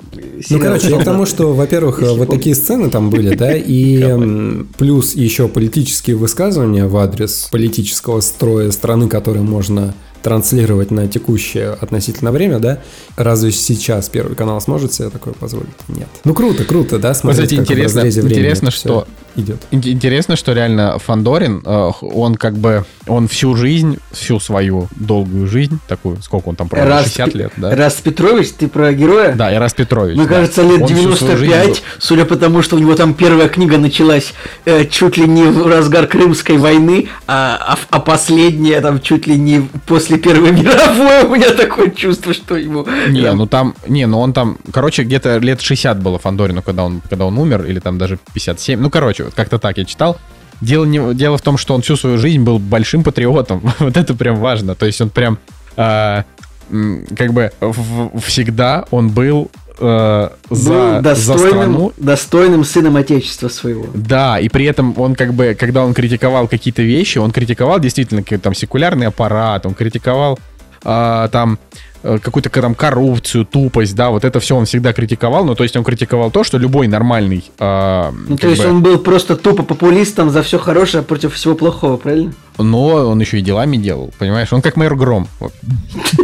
Ну, 0.49 0.59
короче, 0.59 0.89
я 0.89 0.99
к 0.99 1.03
тому, 1.03 1.25
что, 1.25 1.53
во-первых, 1.53 2.01
Если 2.01 2.17
вот 2.17 2.29
такие 2.29 2.55
сцены 2.55 2.89
там 2.89 3.09
были, 3.09 3.35
да, 3.35 3.53
и 3.55 4.63
плюс 4.77 5.15
еще 5.15 5.47
политические 5.47 6.15
высказывания 6.15 6.85
в 6.85 6.97
адрес 6.97 7.47
политического 7.51 8.19
строя 8.21 8.71
страны, 8.71 9.07
которые 9.07 9.43
можно 9.43 9.93
транслировать 10.21 10.91
на 10.91 11.07
текущее 11.07 11.69
относительно 11.79 12.31
время, 12.31 12.59
да, 12.59 12.79
разве 13.15 13.51
сейчас 13.51 14.09
Первый 14.09 14.35
канал 14.35 14.59
сможет 14.61 14.93
себе 14.93 15.09
такое 15.09 15.33
позволить? 15.33 15.69
Нет. 15.87 16.07
Ну, 16.23 16.33
круто, 16.33 16.63
круто, 16.63 16.99
да, 16.99 17.13
смотреть, 17.13 17.43
кстати, 17.49 17.55
как 17.59 17.67
в 17.67 17.71
интересно- 17.71 18.01
времени 18.01 18.29
интересно, 18.29 18.71
что- 18.71 19.07
идет. 19.35 19.57
Ин- 19.71 19.81
Интересно, 19.85 20.35
что 20.35 20.53
реально 20.53 20.97
Фандорин, 20.99 21.63
он 21.65 22.35
как 22.35 22.57
бы, 22.57 22.83
он 23.07 23.27
всю 23.27 23.55
жизнь, 23.55 23.97
всю 24.11 24.39
свою 24.39 24.89
долгую 24.95 25.47
жизнь, 25.47 25.79
такую, 25.87 26.21
сколько 26.21 26.49
он 26.49 26.55
там 26.55 26.67
провел, 26.67 26.87
Раз 26.87 27.03
60 27.05 27.31
Пе- 27.31 27.37
лет, 27.39 27.51
да? 27.55 27.75
Раст 27.75 28.01
Петрович, 28.01 28.49
ты 28.57 28.67
про 28.67 28.91
героя? 28.91 29.33
Да, 29.35 29.53
Ирас 29.53 29.73
Петрович. 29.73 30.17
Мне 30.17 30.27
да. 30.27 30.35
кажется, 30.35 30.63
лет 30.63 30.81
Он 30.81 30.87
всю 30.87 31.15
свою 31.15 31.37
жизнь 31.37 31.51
95, 31.51 31.83
судя 31.99 32.25
по 32.25 32.35
тому, 32.35 32.61
что 32.61 32.75
у 32.75 32.79
него 32.79 32.95
там 32.95 33.13
первая 33.13 33.47
книга 33.47 33.77
началась 33.77 34.33
э, 34.65 34.85
чуть 34.85 35.15
ли 35.17 35.27
не 35.27 35.43
в 35.43 35.67
разгар 35.67 36.07
Крымской 36.07 36.57
войны, 36.57 37.07
а, 37.27 37.57
а 37.61 37.77
а 37.91 37.99
последняя 37.99 38.81
там 38.81 38.99
чуть 38.99 39.27
ли 39.27 39.37
не 39.37 39.69
после 39.85 40.08
Первой 40.17 40.51
мировой. 40.53 41.23
У 41.25 41.35
меня 41.35 41.53
такое 41.53 41.89
чувство, 41.89 42.33
что 42.33 42.57
ему... 42.57 42.85
Не, 43.09 43.31
ну 43.33 43.45
там, 43.45 43.75
не, 43.87 44.05
ну 44.07 44.19
он 44.19 44.33
там, 44.33 44.57
короче, 44.71 45.03
где-то 45.03 45.37
лет 45.37 45.61
60 45.61 46.01
было 46.01 46.17
Фандорину, 46.19 46.61
когда 46.61 46.83
он, 46.83 47.01
когда 47.09 47.25
он 47.25 47.37
умер, 47.37 47.65
или 47.65 47.79
там 47.79 47.97
даже 47.97 48.17
57. 48.33 48.79
Ну, 48.79 48.89
короче, 48.89 49.25
вот 49.25 49.33
как-то 49.35 49.59
так 49.59 49.77
я 49.77 49.85
читал. 49.85 50.17
Дело, 50.61 50.85
не, 50.85 51.13
дело 51.13 51.37
в 51.37 51.41
том, 51.41 51.57
что 51.57 51.73
он 51.75 51.81
всю 51.81 51.95
свою 51.95 52.17
жизнь 52.17 52.41
был 52.41 52.59
большим 52.59 53.03
патриотом. 53.03 53.61
вот 53.79 53.95
это 53.95 54.13
прям 54.13 54.37
важно. 54.37 54.75
То 54.75 54.85
есть 54.85 54.99
он 55.01 55.09
прям, 55.09 55.37
м, 55.77 57.05
как 57.17 57.33
бы, 57.33 57.51
в- 57.61 58.19
всегда 58.19 58.85
он 58.91 59.09
был 59.09 59.49
э, 59.79 60.29
за, 60.49 60.69
был 60.69 60.79
за 60.95 61.01
достойным, 61.01 61.49
страну. 61.51 61.93
достойным 61.97 62.63
сыном 62.63 62.95
отечества 62.95 63.47
своего. 63.49 63.85
Да, 63.93 64.39
и 64.39 64.49
при 64.49 64.65
этом 64.65 64.93
он 64.99 65.15
как 65.15 65.33
бы, 65.33 65.55
когда 65.59 65.83
он 65.85 65.93
критиковал 65.93 66.47
какие-то 66.47 66.81
вещи, 66.81 67.17
он 67.17 67.31
критиковал 67.31 67.79
действительно 67.79 68.23
там 68.23 68.53
секулярный 68.53 69.07
аппарат, 69.07 69.65
он 69.65 69.73
критиковал 69.73 70.39
а, 70.83 71.27
там 71.27 71.59
э, 72.03 72.19
какую-то 72.23 72.49
к- 72.49 72.61
там 72.61 72.73
коррупцию, 72.73 73.45
тупость, 73.45 73.93
да, 73.95 74.11
вот 74.11 74.23
это 74.23 74.39
все 74.39 74.55
он 74.55 74.63
всегда 74.65 74.93
критиковал, 74.93 75.43
ну 75.43 75.55
то 75.55 75.63
есть 75.63 75.75
он 75.75 75.83
критиковал 75.83 76.31
то, 76.31 76.45
что 76.45 76.57
любой 76.57 76.87
нормальный, 76.87 77.43
а, 77.59 78.13
Ну, 78.29 78.37
то 78.37 78.47
есть 78.47 78.63
бы- 78.63 78.69
он 78.69 78.81
был 78.81 78.97
просто 78.99 79.35
тупо 79.35 79.63
популистом 79.63 80.29
за 80.29 80.41
все 80.41 80.57
хорошее 80.57 81.03
против 81.03 81.33
всего 81.33 81.55
плохого, 81.55 81.97
правильно? 81.97 82.33
но 82.57 82.85
он 83.09 83.19
еще 83.19 83.39
и 83.39 83.41
делами 83.41 83.75
делал, 83.77 84.13
понимаешь, 84.19 84.53
он 84.53 84.61
как 84.61 84.77
майор 84.77 84.95
Гром. 84.95 85.27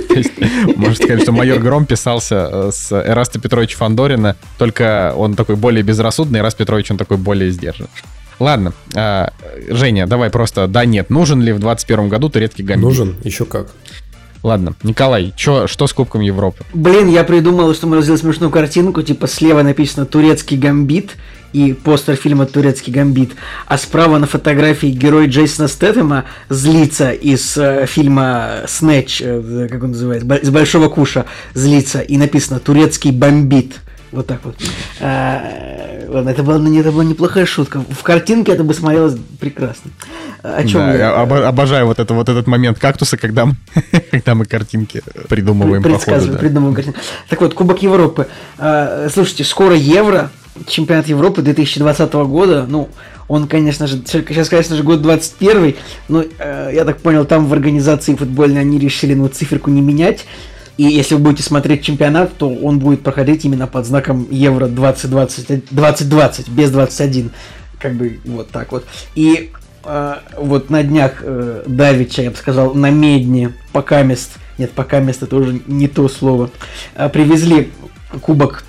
Можно 0.75 0.95
сказать, 0.95 1.21
что 1.21 1.32
майор 1.32 1.60
Гром 1.60 1.86
писался 1.86 2.49
э, 2.51 2.69
с 2.71 2.91
Эраста 2.91 3.39
Петровича 3.39 3.78
Фандорина, 3.78 4.36
только 4.58 5.13
он 5.15 5.36
такой 5.36 5.56
более 5.56 5.84
безрассудный, 5.84 6.39
Эраст 6.39 6.58
Петрович 6.58 6.91
он 6.91 6.97
такой 6.97 7.17
более 7.17 7.51
сдержан. 7.51 7.88
Ладно, 8.39 8.73
а, 8.93 9.32
Женя, 9.69 10.08
давай 10.08 10.30
просто 10.30 10.67
да 10.67 10.86
нет, 10.86 11.10
нужен 11.10 11.41
ли 11.41 11.54
в 11.54 11.60
21 11.60 12.10
году 12.10 12.30
турецкий 12.30 12.65
гамбит? 12.65 12.84
Нужен? 12.84 13.15
Еще 13.23 13.45
как. 13.45 13.67
Ладно, 14.45 14.75
Николай, 14.84 15.34
чё, 15.36 15.65
что 15.65 15.88
с 15.88 15.93
Кубком 15.93 16.21
Европы? 16.21 16.63
Блин, 16.71 17.08
я 17.08 17.23
придумал, 17.23 17.73
что 17.73 17.88
мы 17.88 17.99
сделали 18.03 18.19
смешную 18.19 18.51
картинку, 18.51 19.01
типа 19.01 19.25
слева 19.27 19.63
написано 19.63 20.05
«Турецкий 20.05 20.55
гамбит» 20.55 21.15
и 21.51 21.73
постер 21.73 22.15
фильма 22.15 22.45
«Турецкий 22.45 22.93
гамбит», 22.93 23.31
а 23.65 23.79
справа 23.79 24.19
на 24.19 24.27
фотографии 24.27 24.91
герой 24.91 25.29
Джейсона 25.29 25.67
Стэтэма 25.67 26.25
злится 26.49 27.10
из 27.10 27.58
э, 27.58 27.88
фильма 27.88 28.58
«Снэч», 28.67 29.19
э, 29.25 29.67
как 29.67 29.81
он 29.81 29.89
называется, 29.93 30.27
«Бо- 30.27 30.36
из 30.36 30.51
«Большого 30.51 30.89
куша» 30.89 31.25
злится, 31.55 32.01
и 32.01 32.15
написано 32.15 32.60
«Турецкий 32.60 33.10
бомбит». 33.10 33.77
Вот 34.15 34.28
так 34.28 34.39
вот. 34.45 34.56
А, 35.01 35.43
ладно, 36.08 36.30
это 36.30 36.41
была, 36.41 36.58
это 36.58 36.91
была 36.91 37.04
неплохая 37.04 37.45
шутка. 37.45 37.84
В 37.89 38.01
картинке 38.01 38.54
это 38.54 38.63
бы 38.63 38.73
смотрелось 38.73 39.17
прекрасно. 39.39 39.91
О 40.41 40.63
чем 40.63 40.80
Да, 40.80 40.95
я 40.95 41.12
обо- 41.21 41.45
обожаю 41.45 41.86
вот, 41.88 41.99
это, 41.99 42.13
вот 42.13 42.30
этот 42.30 42.47
момент 42.47 42.80
кактуса, 42.80 43.17
когда 43.17 43.45
мы, 43.45 43.56
когда 44.12 44.36
мы 44.36 44.45
картинки 44.45 45.04
придумываем 45.28 45.84
предсказываю, 45.84 46.34
да. 46.34 46.39
придумываем 46.39 46.75
картинку. 46.75 46.99
Так 47.28 47.41
вот, 47.41 47.54
Кубок 47.54 47.82
Европы. 47.82 48.28
А, 48.58 49.10
слушайте, 49.13 49.43
скоро 49.43 49.75
Евро, 49.75 50.32
чемпионат 50.65 51.08
Европы 51.08 51.41
2020 51.41 52.13
года. 52.13 52.65
Ну, 52.69 52.89
он, 53.28 53.47
конечно 53.47 53.86
же, 53.88 54.01
сейчас, 54.06 54.47
конечно 54.47 54.78
же, 54.78 54.84
год 54.84 55.01
21, 55.01 55.75
но 56.08 56.23
э, 56.23 56.71
я 56.73 56.86
так 56.86 56.99
понял, 56.99 57.25
там 57.25 57.47
в 57.47 57.54
организации 57.54 58.15
футбольной 58.15 58.62
они 58.62 58.80
решили, 58.80 59.13
ну, 59.13 59.28
циферку 59.28 59.71
не 59.71 59.82
менять. 59.82 60.25
И 60.77 60.83
если 60.83 61.15
вы 61.15 61.21
будете 61.21 61.43
смотреть 61.43 61.83
чемпионат, 61.83 62.38
то 62.38 62.49
он 62.49 62.79
будет 62.79 63.01
проходить 63.01 63.45
именно 63.45 63.67
под 63.67 63.85
знаком 63.85 64.27
Евро 64.29 64.67
2020, 64.67 65.69
2020 65.73 66.49
без 66.49 66.71
21. 66.71 67.31
Как 67.79 67.93
бы 67.93 68.19
вот 68.25 68.49
так 68.49 68.71
вот. 68.71 68.85
И 69.15 69.51
э, 69.83 70.15
вот 70.38 70.69
на 70.69 70.83
днях 70.83 71.19
э, 71.21 71.63
Давича, 71.65 72.23
я 72.23 72.31
бы 72.31 72.38
сказал, 72.38 72.73
на 72.73 72.89
Медне, 72.89 73.53
пока 73.71 74.03
мест, 74.03 74.31
нет, 74.57 74.71
пока 74.71 74.99
мест 74.99 75.23
это 75.23 75.35
уже 75.35 75.61
не 75.67 75.88
то 75.88 76.09
слово, 76.09 76.49
э, 76.95 77.09
привезли 77.09 77.71
кубок 78.21 78.65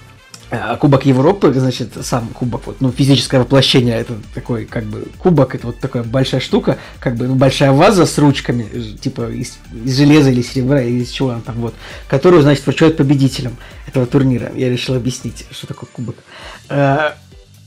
э, 0.56 0.76
Кубок 0.76 1.06
Европы, 1.06 1.52
значит, 1.52 1.92
сам 2.02 2.28
кубок, 2.28 2.66
вот, 2.66 2.80
ну, 2.80 2.90
физическое 2.90 3.40
воплощение, 3.40 3.96
это 3.96 4.14
такой, 4.34 4.64
как 4.64 4.84
бы, 4.84 5.06
кубок, 5.18 5.54
это 5.54 5.68
вот 5.68 5.78
такая 5.78 6.02
большая 6.02 6.40
штука, 6.40 6.78
как 7.00 7.16
бы, 7.16 7.26
ну, 7.26 7.34
большая 7.34 7.72
ваза 7.72 8.06
с 8.06 8.18
ручками, 8.18 8.64
типа, 9.00 9.30
из, 9.30 9.58
из 9.84 9.96
железа 9.96 10.30
или 10.30 10.42
серебра, 10.42 10.82
или 10.82 11.02
из 11.02 11.10
чего 11.10 11.30
она 11.30 11.40
там, 11.40 11.56
вот, 11.56 11.74
которую, 12.08 12.42
значит, 12.42 12.64
вручают 12.64 12.96
победителям 12.96 13.56
этого 13.86 14.06
турнира. 14.06 14.50
Я 14.54 14.68
решил 14.68 14.94
объяснить, 14.94 15.46
что 15.50 15.66
такое 15.66 15.88
кубок. 15.92 16.16
Э, 16.68 17.12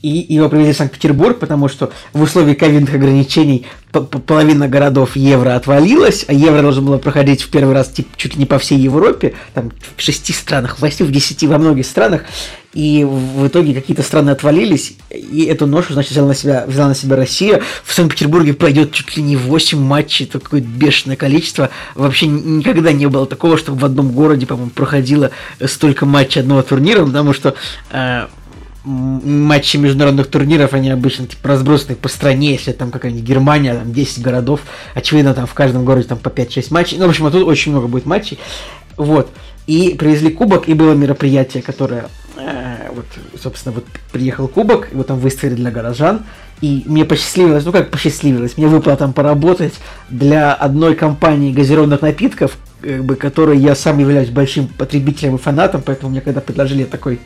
и 0.02 0.34
его 0.34 0.48
привезли 0.48 0.72
в 0.72 0.76
Санкт-Петербург, 0.76 1.38
потому 1.38 1.68
что 1.68 1.90
в 2.12 2.22
условиях 2.22 2.58
ковидных 2.58 2.94
ограничений 2.94 3.66
половина 3.92 4.68
городов 4.68 5.16
евро 5.16 5.56
отвалилась, 5.56 6.24
а 6.28 6.32
евро 6.32 6.62
должно 6.62 6.82
было 6.82 6.98
проходить 6.98 7.42
в 7.42 7.50
первый 7.50 7.74
раз 7.74 7.88
типа, 7.88 8.08
чуть 8.16 8.34
ли 8.34 8.40
не 8.40 8.46
по 8.46 8.58
всей 8.58 8.78
Европе, 8.78 9.34
там 9.52 9.72
в 9.96 10.00
шести 10.00 10.32
странах, 10.32 10.76
в 10.76 10.82
восьми, 10.82 11.06
в 11.06 11.10
десяти, 11.10 11.46
во 11.46 11.58
многих 11.58 11.86
странах, 11.86 12.22
и 12.72 13.04
в 13.04 13.48
итоге 13.48 13.74
какие-то 13.74 14.02
страны 14.04 14.30
отвалились, 14.30 14.94
и 15.10 15.44
эту 15.44 15.66
ношу, 15.66 15.92
значит, 15.92 16.12
взяла 16.12 16.28
на 16.28 16.34
себя, 16.34 16.64
взяла 16.68 16.88
на 16.88 16.94
себя 16.94 17.16
Россия. 17.16 17.62
В 17.82 17.92
Санкт-Петербурге 17.92 18.54
пройдет 18.54 18.92
чуть 18.92 19.16
ли 19.16 19.24
не 19.24 19.36
8 19.36 19.78
матчей, 19.78 20.26
это 20.26 20.38
какое-то 20.38 20.68
бешеное 20.68 21.16
количество. 21.16 21.70
Вообще 21.96 22.26
никогда 22.28 22.92
не 22.92 23.06
было 23.06 23.26
такого, 23.26 23.58
чтобы 23.58 23.80
в 23.80 23.84
одном 23.84 24.12
городе, 24.12 24.46
по-моему, 24.46 24.70
проходило 24.70 25.32
столько 25.64 26.06
матчей 26.06 26.42
одного 26.42 26.62
турнира, 26.62 27.04
потому 27.04 27.32
что 27.32 27.56
э, 27.90 28.26
матчи 28.84 29.76
международных 29.76 30.28
турниров, 30.28 30.72
они 30.72 30.90
обычно 30.90 31.26
типа 31.26 31.48
разбросаны 31.48 31.96
по 31.96 32.08
стране, 32.08 32.52
если 32.52 32.72
там 32.72 32.90
какая-нибудь 32.90 33.24
Германия, 33.24 33.74
там 33.74 33.92
10 33.92 34.22
городов, 34.22 34.60
очевидно, 34.94 35.34
там 35.34 35.46
в 35.46 35.54
каждом 35.54 35.84
городе 35.84 36.08
там 36.08 36.18
по 36.18 36.28
5-6 36.28 36.66
матчей. 36.70 36.98
Ну, 36.98 37.06
в 37.06 37.10
общем, 37.10 37.26
а 37.26 37.30
тут 37.30 37.46
очень 37.46 37.72
много 37.72 37.88
будет 37.88 38.06
матчей. 38.06 38.38
Вот. 38.96 39.30
И 39.66 39.94
привезли 39.98 40.30
кубок, 40.30 40.68
и 40.68 40.74
было 40.74 40.94
мероприятие, 40.94 41.62
которое 41.62 42.08
Э, 42.40 42.90
вот, 42.94 43.06
собственно, 43.40 43.74
вот 43.74 43.84
приехал 44.12 44.48
кубок, 44.48 44.88
его 44.92 45.02
там 45.02 45.18
выставили 45.18 45.54
для 45.54 45.70
горожан, 45.70 46.24
и 46.60 46.82
мне 46.86 47.04
посчастливилось, 47.04 47.64
ну 47.64 47.72
как 47.72 47.90
посчастливилось, 47.90 48.56
мне 48.56 48.66
выпало 48.66 48.96
там 48.96 49.12
поработать 49.12 49.74
для 50.08 50.54
одной 50.54 50.94
компании 50.94 51.52
газированных 51.52 52.02
напитков, 52.02 52.56
как 52.80 53.04
бы, 53.04 53.16
которой 53.16 53.58
я 53.58 53.74
сам 53.74 53.98
являюсь 53.98 54.30
большим 54.30 54.68
потребителем 54.68 55.36
и 55.36 55.38
фанатом, 55.38 55.82
поэтому 55.84 56.10
мне 56.10 56.20
когда 56.20 56.40
предложили 56.40 56.84
такой, 56.84 57.20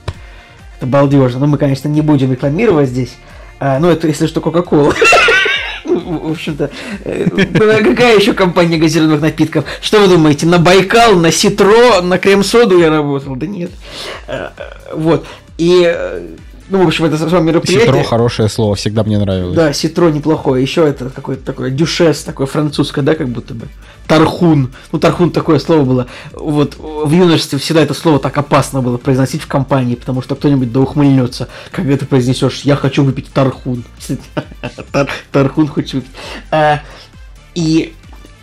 это 0.84 0.86
балдежно, 0.86 1.40
но 1.40 1.46
мы, 1.46 1.58
конечно, 1.58 1.88
не 1.88 2.02
будем 2.02 2.32
рекламировать 2.32 2.90
здесь, 2.90 3.14
а, 3.58 3.78
ну 3.78 3.88
это, 3.88 4.06
если 4.06 4.26
что, 4.26 4.40
Кока-Кола. 4.40 4.94
в 5.84 6.30
общем-то, 6.32 6.70
э, 7.04 7.28
какая 7.30 8.16
еще 8.16 8.32
компания 8.32 8.78
газированных 8.78 9.20
напитков? 9.20 9.64
Что 9.80 10.00
вы 10.00 10.08
думаете, 10.08 10.46
на 10.46 10.58
Байкал, 10.58 11.14
на 11.14 11.30
Ситро, 11.30 12.00
на 12.02 12.18
Крем-соду 12.18 12.78
я 12.78 12.90
работал? 12.90 13.36
Да 13.36 13.46
нет. 13.46 13.70
Э, 14.26 14.48
вот. 14.92 15.26
И 15.56 16.20
ну, 16.70 16.82
в 16.82 16.86
общем, 16.86 17.04
это 17.04 17.18
само 17.18 17.40
мероприятие. 17.40 17.86
Ситро 17.86 18.02
хорошее 18.02 18.48
слово, 18.48 18.74
всегда 18.74 19.04
мне 19.04 19.18
нравилось. 19.18 19.54
Да, 19.54 19.72
ситро 19.72 20.08
неплохое. 20.08 20.62
Еще 20.62 20.86
это 20.86 21.10
какое-то 21.10 21.44
такое 21.44 21.70
дюшес, 21.70 22.24
такое 22.24 22.46
французское, 22.46 23.04
да, 23.04 23.14
как 23.14 23.28
будто 23.28 23.54
бы. 23.54 23.68
Тархун. 24.06 24.72
Ну, 24.92 24.98
тархун 24.98 25.30
такое 25.30 25.58
слово 25.58 25.84
было. 25.84 26.06
Вот 26.32 26.76
в 26.78 27.10
юношестве 27.10 27.58
всегда 27.58 27.82
это 27.82 27.94
слово 27.94 28.18
так 28.18 28.36
опасно 28.36 28.82
было 28.82 28.98
произносить 28.98 29.42
в 29.42 29.46
компании, 29.46 29.94
потому 29.94 30.22
что 30.22 30.34
кто-нибудь 30.34 30.72
да 30.72 30.80
ухмыльнется, 30.80 31.48
когда 31.70 31.96
ты 31.96 32.04
произнесешь 32.04 32.60
«я 32.62 32.76
хочу 32.76 33.02
выпить 33.02 33.32
тархун». 33.32 33.84
Тархун 35.32 35.68
хочешь 35.68 35.94
выпить. 35.94 36.10
А, 36.50 36.82
и 37.54 37.94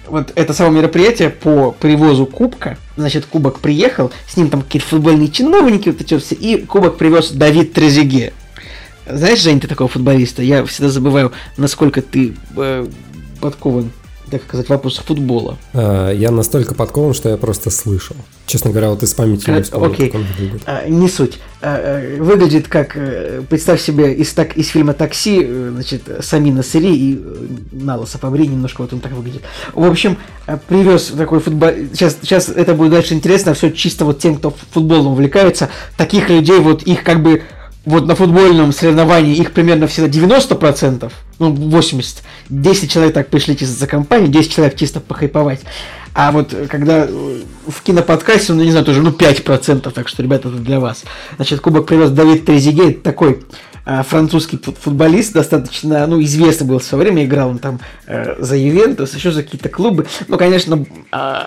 вот 0.08 0.32
это 0.36 0.54
самое 0.54 0.82
мероприятие 0.82 1.30
по 1.30 1.72
привозу 1.72 2.26
кубка, 2.26 2.78
значит, 2.98 3.26
кубок 3.26 3.60
приехал, 3.60 4.12
с 4.28 4.38
ним 4.38 4.50
там 4.50 4.62
какие-то 4.64 4.88
футбольные 4.88 5.30
чиновники, 5.30 5.90
вот 5.90 6.02
эти 6.02 6.18
все, 6.18 6.36
и 6.36 6.66
кубок 6.66 6.98
привез 6.98 7.32
Давид 7.32 7.74
Трезиге. 7.74 8.34
Знаешь, 9.08 9.42
Жень, 9.42 9.60
ты 9.60 9.68
такого 9.68 9.90
футболиста? 9.90 10.42
Я 10.42 10.66
всегда 10.66 10.90
забываю, 10.90 11.32
насколько 11.58 12.02
ты 12.02 12.36
э, 12.56 12.88
подкован 13.40 13.92
так 14.32 14.44
сказать, 14.44 14.70
вопрос 14.70 14.98
футбола. 14.98 15.58
А, 15.74 16.12
я 16.12 16.32
настолько 16.32 16.74
подкован, 16.74 17.14
что 17.14 17.30
я 17.30 17.38
просто 17.38 17.70
слышал. 17.70 18.16
Честно 18.46 18.72
говоря, 18.72 18.90
вот 18.90 19.04
из 19.04 19.14
памяти 19.14 19.50
не 19.50 19.62
вспомнил, 19.62 19.92
Окей, 19.92 20.14
а, 20.66 20.88
не 20.88 21.08
суть. 21.10 21.40
А, 21.62 22.18
выглядит 22.18 22.68
как, 22.68 22.96
э, 22.96 23.44
представь 23.48 23.82
себе, 23.82 24.14
из, 24.14 24.34
так, 24.34 24.58
из 24.58 24.70
фильма 24.70 24.94
«Такси», 24.94 25.42
э, 25.44 25.70
значит, 25.74 26.04
Самина 26.22 26.64
Сыри 26.64 26.96
и 26.96 27.22
э, 27.24 27.48
Налоса 27.72 28.18
Фабри, 28.18 28.48
немножко 28.48 28.82
вот 28.82 28.94
он 28.94 29.00
так 29.00 29.12
выглядит. 29.12 29.44
В 29.74 29.86
общем, 29.86 30.18
привез 30.68 31.14
такой 31.16 31.40
футбол... 31.40 31.70
Сейчас, 31.94 32.18
сейчас 32.22 32.50
это 32.50 32.74
будет 32.74 32.92
дальше 32.92 33.14
интересно, 33.14 33.54
все 33.54 33.70
чисто 33.70 34.06
вот 34.06 34.20
тем, 34.20 34.38
кто 34.38 34.54
футболом 34.72 35.14
увлекается. 35.14 35.70
Таких 35.98 36.30
людей, 36.30 36.60
вот 36.60 36.84
их 36.84 37.04
как 37.04 37.22
бы 37.22 37.44
вот 37.86 38.06
на 38.06 38.16
футбольном 38.16 38.72
соревновании 38.72 39.36
их 39.36 39.54
примерно 39.54 39.88
всегда 39.88 40.10
90%, 40.10 41.12
ну 41.40 41.54
80%. 41.54 42.22
10 42.50 42.92
человек 42.92 43.14
так 43.14 43.30
пришли 43.30 43.58
чисто 43.58 43.80
за 43.80 43.88
компанию, 43.88 44.28
10 44.28 44.52
человек 44.54 44.76
чисто 44.78 45.00
похайповать. 45.00 45.62
А 46.14 46.32
вот 46.32 46.54
когда 46.70 47.08
в 47.08 47.82
киноподкасте, 47.84 48.54
ну 48.54 48.64
не 48.64 48.72
знаю, 48.72 48.86
тоже 48.86 49.02
ну 49.02 49.12
5%, 49.12 49.92
так 49.92 50.08
что, 50.08 50.22
ребята, 50.22 50.50
это 50.50 50.58
для 50.58 50.80
вас. 50.80 51.04
Значит, 51.38 51.62
Кубок 51.62 51.88
привез 51.88 52.12
Давид 52.12 52.46
Трезиге, 52.46 52.92
такой 52.92 53.44
французский 53.86 54.58
футболист, 54.58 55.34
достаточно, 55.34 56.06
ну, 56.08 56.22
известный 56.22 56.68
был 56.68 56.80
в 56.80 56.84
свое 56.84 57.06
время, 57.06 57.26
играл 57.26 57.50
он 57.50 57.60
там 57.60 57.80
э, 58.08 58.36
за 58.40 58.56
Ювентус, 58.56 59.14
еще 59.16 59.32
за 59.32 59.44
какие-то 59.44 59.70
клубы. 59.70 60.06
Ну, 60.28 60.38
конечно, 60.38 60.86
э, 61.12 61.38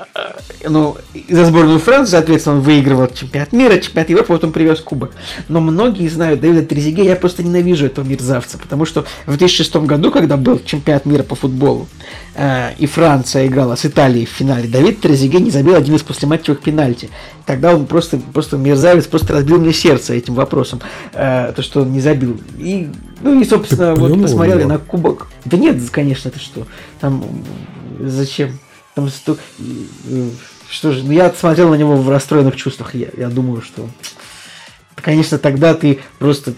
ну, 0.68 0.96
за 1.28 1.44
сборную 1.44 1.78
Франции, 1.78 2.12
соответственно, 2.12 2.56
он 2.56 2.62
выигрывал 2.62 3.08
чемпионат 3.08 3.52
мира, 3.52 3.78
чемпионат 3.78 4.10
Европы, 4.10 4.32
вот 4.32 4.44
он 4.44 4.52
привез 4.52 4.80
кубок. 4.80 5.12
Но 5.48 5.60
многие 5.60 6.08
знают 6.08 6.40
Дэвида 6.40 6.66
Трезиге, 6.66 7.04
я 7.04 7.16
просто 7.16 7.42
ненавижу 7.42 7.86
этого 7.86 8.04
мерзавца, 8.04 8.58
потому 8.58 8.84
что 8.84 9.04
в 9.26 9.36
2006 9.36 9.76
году, 9.76 10.10
когда 10.10 10.36
был 10.36 10.60
чемпионат 10.64 11.06
мира 11.06 11.22
по 11.22 11.34
футболу, 11.34 11.88
э, 12.34 12.74
и 12.78 12.86
Франция 12.86 13.46
играла 13.46 13.76
с 13.76 13.84
Италией 13.84 14.26
в 14.26 14.30
финале, 14.30 14.68
Давид 14.68 15.00
Трезиге 15.00 15.40
не 15.40 15.50
забил 15.50 15.74
один 15.74 15.94
из 15.94 16.02
послематчевых 16.02 16.60
пенальти. 16.60 17.10
Тогда 17.46 17.74
он 17.74 17.86
просто, 17.86 18.18
просто 18.18 18.56
мерзавец, 18.56 19.06
просто 19.06 19.34
разбил 19.34 19.58
мне 19.58 19.72
сердце 19.72 20.14
этим 20.14 20.34
вопросом, 20.34 20.80
э, 21.12 21.52
то, 21.54 21.62
что 21.62 21.82
он 21.82 21.92
не 21.92 22.00
забил 22.00 22.23
забил. 22.24 22.40
И, 22.58 22.90
ну 23.20 23.40
и, 23.40 23.44
собственно, 23.44 23.94
Ты 23.94 24.00
вот 24.00 24.22
посмотрели 24.22 24.60
его? 24.60 24.68
на 24.68 24.78
кубок. 24.78 25.28
Да 25.44 25.56
нет, 25.56 25.78
конечно, 25.90 26.28
это 26.28 26.38
что? 26.38 26.66
Там 27.00 27.24
зачем? 28.00 28.58
Там 28.94 29.08
сто... 29.08 29.36
Что 30.68 30.92
же, 30.92 31.04
ну 31.04 31.12
я 31.12 31.30
смотрел 31.30 31.70
на 31.70 31.74
него 31.74 31.96
в 31.96 32.08
расстроенных 32.08 32.56
чувствах. 32.56 32.94
Я, 32.94 33.08
я 33.16 33.28
думаю, 33.28 33.62
что 33.62 33.86
конечно, 35.04 35.36
тогда 35.36 35.74
ты 35.74 35.98
просто, 36.18 36.54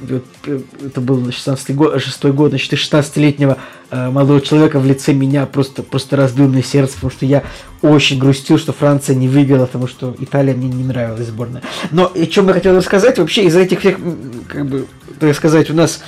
это 0.85 1.01
был 1.01 1.33
16 1.33 1.75
год, 1.75 2.01
6 2.01 2.25
год, 2.27 2.51
значит, 2.51 2.71
ты 2.71 2.77
16-летнего 2.77 3.59
э, 3.91 4.09
молодого 4.09 4.41
человека 4.41 4.79
в 4.79 4.87
лице 4.87 5.13
меня 5.13 5.47
просто, 5.47 5.83
просто 5.83 6.17
разбил 6.17 6.47
мне 6.47 6.63
сердце, 6.63 6.95
потому 6.95 7.11
что 7.11 7.27
я 7.27 7.43
очень 7.83 8.21
грустил, 8.21 8.57
что 8.57 8.73
Франция 8.73 9.17
не 9.17 9.27
выиграла, 9.27 9.67
потому 9.67 9.89
что 9.89 10.15
Италия 10.21 10.55
мне 10.55 10.69
не 10.69 10.85
нравилась 10.85 11.27
сборная. 11.27 11.63
Но 11.91 12.13
о 12.15 12.27
чем 12.27 12.47
я 12.47 12.55
хотел 12.55 12.77
рассказать, 12.77 13.19
вообще 13.19 13.47
из-за 13.47 13.61
этих 13.61 13.81
всех, 13.81 13.99
как 14.47 14.67
бы, 14.67 14.87
так 15.19 15.35
сказать, 15.35 15.69
у 15.71 15.75
нас 15.75 16.01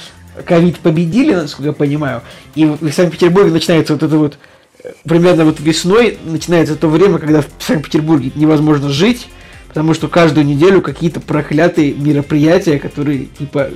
ковид 0.44 0.78
победили, 0.78 1.34
насколько 1.34 1.70
я 1.70 1.72
понимаю, 1.72 2.22
и 2.54 2.64
в 2.66 2.92
Санкт-Петербурге 2.92 3.50
начинается 3.50 3.94
вот 3.94 4.02
это 4.04 4.16
вот, 4.16 4.38
э, 4.84 4.92
примерно 5.02 5.44
вот 5.44 5.58
весной 5.58 6.18
начинается 6.24 6.76
то 6.76 6.86
время, 6.86 7.18
когда 7.18 7.42
в 7.42 7.48
Санкт-Петербурге 7.58 8.30
невозможно 8.36 8.90
жить, 8.90 9.26
Потому 9.78 9.94
что 9.94 10.08
каждую 10.08 10.44
неделю 10.44 10.82
какие-то 10.82 11.20
проклятые 11.20 11.94
мероприятия, 11.94 12.80
которые 12.80 13.26
типа 13.26 13.68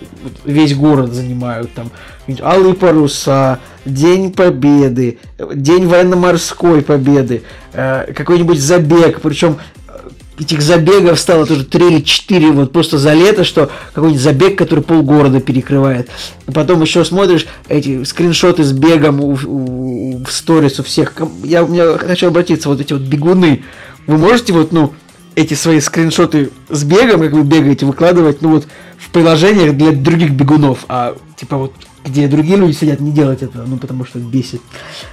весь 0.45 0.75
город 0.75 1.13
занимают. 1.13 1.73
Там 1.75 1.93
Алые 2.41 2.75
паруса, 2.75 3.61
День 3.85 4.33
Победы, 4.33 5.21
День 5.55 5.87
военно-морской 5.87 6.83
победы, 6.83 7.45
э, 7.73 8.13
какой-нибудь 8.17 8.59
забег. 8.59 9.21
Причем 9.21 9.59
э, 9.87 9.93
этих 10.41 10.61
забегов 10.61 11.21
стало 11.21 11.47
тоже 11.47 11.65
3 11.65 11.87
или 11.87 12.01
4 12.01 12.51
вот 12.51 12.73
просто 12.73 12.99
за 12.99 13.15
лето, 13.15 13.45
что 13.45 13.71
какой-нибудь 13.93 14.21
забег, 14.21 14.59
который 14.59 14.83
полгорода 14.83 15.39
перекрывает. 15.39 16.11
Потом 16.53 16.83
еще 16.83 17.05
смотришь 17.05 17.47
эти 17.69 18.03
скриншоты 18.03 18.65
с 18.65 18.73
бегом 18.73 19.21
у, 19.21 19.39
у, 19.47 20.25
в 20.25 20.33
сторис 20.33 20.81
у 20.81 20.83
всех. 20.83 21.15
Я, 21.45 21.61
я 21.61 21.97
хочу 21.97 22.27
обратиться, 22.27 22.69
вот 22.69 22.81
эти 22.81 22.93
вот 22.93 23.03
бегуны. 23.03 23.63
Вы 24.09 24.19
можете 24.19 24.53
вот, 24.53 24.73
ну, 24.73 24.95
эти 25.35 25.55
свои 25.55 25.81
скриншоты 25.81 26.51
с 26.69 26.85
бегом, 26.85 27.21
как 27.21 27.33
вы 27.33 27.43
бегаете, 27.43 27.87
выкладывать, 27.87 28.43
ну 28.43 28.51
вот, 28.51 28.67
в 28.99 29.11
приложениях 29.11 29.77
для 29.77 29.93
других 29.93 30.31
бегунов, 30.31 30.85
а 30.89 31.17
типа 31.37 31.57
вот, 31.57 31.73
где 32.05 32.29
другие 32.29 32.57
люди 32.57 32.73
сидят, 32.73 33.01
не 33.01 33.13
делать 33.13 33.43
этого, 33.43 33.65
ну 33.67 33.79
потому 33.79 34.05
что 34.05 34.19
бесит. 34.19 34.63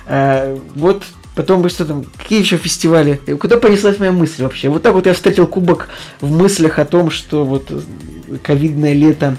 А, 0.06 0.58
вот 0.76 1.04
Потом 1.40 1.70
что 1.70 1.86
там, 1.86 2.04
какие 2.18 2.42
еще 2.42 2.58
фестивали? 2.58 3.22
Куда 3.40 3.56
понеслась 3.56 3.98
моя 3.98 4.12
мысль 4.12 4.44
вообще? 4.44 4.68
Вот 4.68 4.84
так 4.84 4.94
вот 4.94 5.06
я 5.06 5.14
встретил 5.14 5.48
кубок 5.48 5.88
в 6.20 6.30
мыслях 6.30 6.80
о 6.80 6.86
том, 6.86 7.10
что 7.10 7.46
вот 7.46 7.72
ковидное 8.44 8.92
лето, 8.92 9.38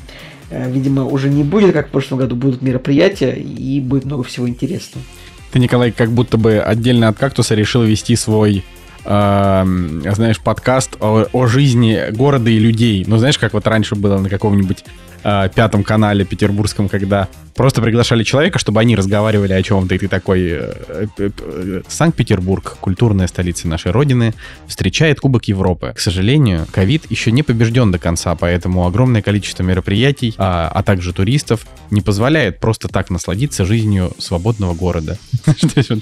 э, 0.48 0.70
видимо, 0.70 1.04
уже 1.04 1.28
не 1.28 1.42
будет, 1.42 1.74
как 1.74 1.88
в 1.88 1.90
прошлом 1.90 2.20
году, 2.20 2.36
будут 2.36 2.62
мероприятия, 2.62 3.32
и 3.32 3.80
будет 3.80 4.06
много 4.06 4.22
всего 4.22 4.48
интересного. 4.48 5.04
Ты, 5.52 5.58
Николай, 5.58 5.92
как 5.92 6.10
будто 6.10 6.38
бы 6.38 6.58
отдельно 6.58 7.08
от 7.08 7.18
кактуса 7.18 7.54
решил 7.54 7.82
вести 7.82 8.16
свой 8.16 8.58
э, 8.58 8.79
знаешь, 9.04 10.40
подкаст 10.40 10.96
о, 11.00 11.26
о 11.32 11.46
жизни 11.46 12.10
города 12.10 12.50
и 12.50 12.58
людей. 12.58 13.04
Ну, 13.06 13.16
знаешь, 13.16 13.38
как 13.38 13.52
вот 13.52 13.66
раньше 13.66 13.94
было 13.94 14.18
на 14.18 14.28
каком-нибудь 14.28 14.84
э, 15.22 15.48
пятом 15.54 15.82
канале 15.82 16.24
петербургском, 16.24 16.88
когда 16.88 17.28
просто 17.60 17.82
приглашали 17.82 18.24
человека, 18.24 18.58
чтобы 18.58 18.80
они 18.80 18.96
разговаривали 18.96 19.52
о 19.52 19.62
чем-то, 19.62 19.94
и 19.94 19.98
ты 19.98 20.08
такой... 20.08 20.48
Э, 20.50 21.06
э, 21.18 21.30
э, 21.38 21.82
Санкт-Петербург, 21.88 22.78
культурная 22.80 23.26
столица 23.26 23.68
нашей 23.68 23.92
родины, 23.92 24.32
встречает 24.66 25.20
Кубок 25.20 25.44
Европы. 25.44 25.92
К 25.94 26.00
сожалению, 26.00 26.66
ковид 26.70 27.10
еще 27.10 27.30
не 27.32 27.42
побежден 27.42 27.92
до 27.92 27.98
конца, 27.98 28.34
поэтому 28.34 28.86
огромное 28.86 29.20
количество 29.20 29.62
мероприятий, 29.62 30.34
а, 30.38 30.70
а 30.72 30.82
также 30.82 31.12
туристов 31.12 31.66
не 31.90 32.00
позволяет 32.00 32.60
просто 32.60 32.88
так 32.88 33.10
насладиться 33.10 33.66
жизнью 33.66 34.12
свободного 34.18 34.74
города. 34.74 35.18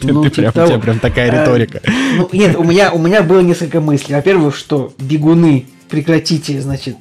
Ну, 0.09 0.29
типа 0.29 0.53
прям, 0.53 0.65
у 0.65 0.69
тебя 0.69 0.79
прям 0.79 0.99
такая 1.01 1.31
риторика. 1.31 1.81
Ну, 2.17 2.29
нет, 2.33 2.57
у 2.57 2.63
меня 2.63 3.23
было 3.23 3.41
несколько 3.41 3.81
мыслей. 3.81 4.15
Во-первых, 4.15 4.55
что 4.55 4.93
бегуны 4.99 5.67
прекратите, 5.89 6.61
значит, 6.61 6.97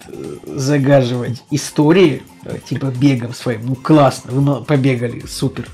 загаживать 0.45 1.43
истории, 1.51 2.23
э, 2.45 2.57
типа 2.67 2.85
бегом 2.85 3.33
своим. 3.33 3.65
Ну, 3.65 3.75
классно, 3.75 4.31
вы 4.31 4.63
побегали, 4.63 5.23
супер. 5.27 5.67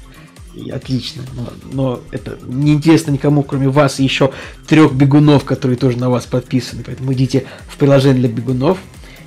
И 0.56 0.70
отлично. 0.70 1.24
Но, 1.36 1.50
но 1.72 2.00
это 2.12 2.38
неинтересно 2.46 3.12
никому, 3.12 3.44
кроме 3.44 3.70
вас 3.70 4.00
и 4.00 4.04
еще 4.04 4.32
трех 4.68 4.94
бегунов, 4.94 5.46
которые 5.46 5.78
тоже 5.78 5.98
на 5.98 6.10
вас 6.10 6.26
подписаны. 6.26 6.84
Поэтому 6.86 7.14
идите 7.14 7.46
в 7.68 7.78
приложение 7.78 8.20
для 8.20 8.30
бегунов. 8.30 8.78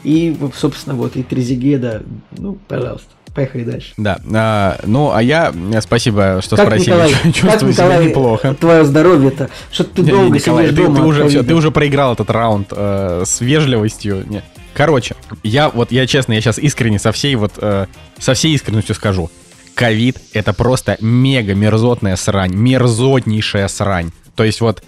И, 0.04 0.36
собственно, 0.56 0.94
вот, 0.94 1.16
и 1.16 1.24
Трезигеда, 1.24 2.04
ну, 2.30 2.56
пожалуйста. 2.68 3.15
Поехали 3.36 3.64
дальше. 3.64 3.92
Да. 3.98 4.18
А, 4.32 4.80
ну, 4.86 5.12
а 5.12 5.22
я... 5.22 5.52
Э, 5.72 5.80
спасибо, 5.82 6.40
что 6.42 6.56
как, 6.56 6.68
спросили. 6.68 6.90
Николай, 6.90 7.32
Чувствую 7.32 7.74
как, 7.74 7.84
себя 7.84 7.96
неплохо. 8.02 8.54
Твое 8.58 8.82
здоровье-то. 8.86 9.50
Что 9.70 9.84
ты 9.84 10.02
долго 10.02 10.36
Николай, 10.38 10.68
сидишь 10.68 10.78
ты, 10.78 10.84
дома. 10.84 10.96
Ты 10.96 11.02
уже, 11.02 11.28
все, 11.28 11.42
ты 11.42 11.54
уже 11.54 11.70
проиграл 11.70 12.14
этот 12.14 12.30
раунд 12.30 12.68
э, 12.70 13.24
с 13.26 13.42
вежливостью. 13.42 14.24
Не. 14.26 14.42
Короче, 14.72 15.16
я 15.42 15.68
вот, 15.68 15.92
я 15.92 16.06
честно, 16.06 16.32
я 16.32 16.40
сейчас 16.40 16.58
искренне 16.58 16.98
со 16.98 17.12
всей 17.12 17.34
вот, 17.34 17.52
э, 17.58 17.84
со 18.18 18.32
всей 18.32 18.54
искренностью 18.54 18.94
скажу. 18.94 19.30
Ковид— 19.74 20.16
это 20.32 20.54
просто 20.54 20.96
мега 21.02 21.54
мерзотная 21.54 22.16
срань, 22.16 22.54
мерзотнейшая 22.54 23.68
срань. 23.68 24.12
То 24.34 24.44
есть 24.44 24.62
вот 24.62 24.82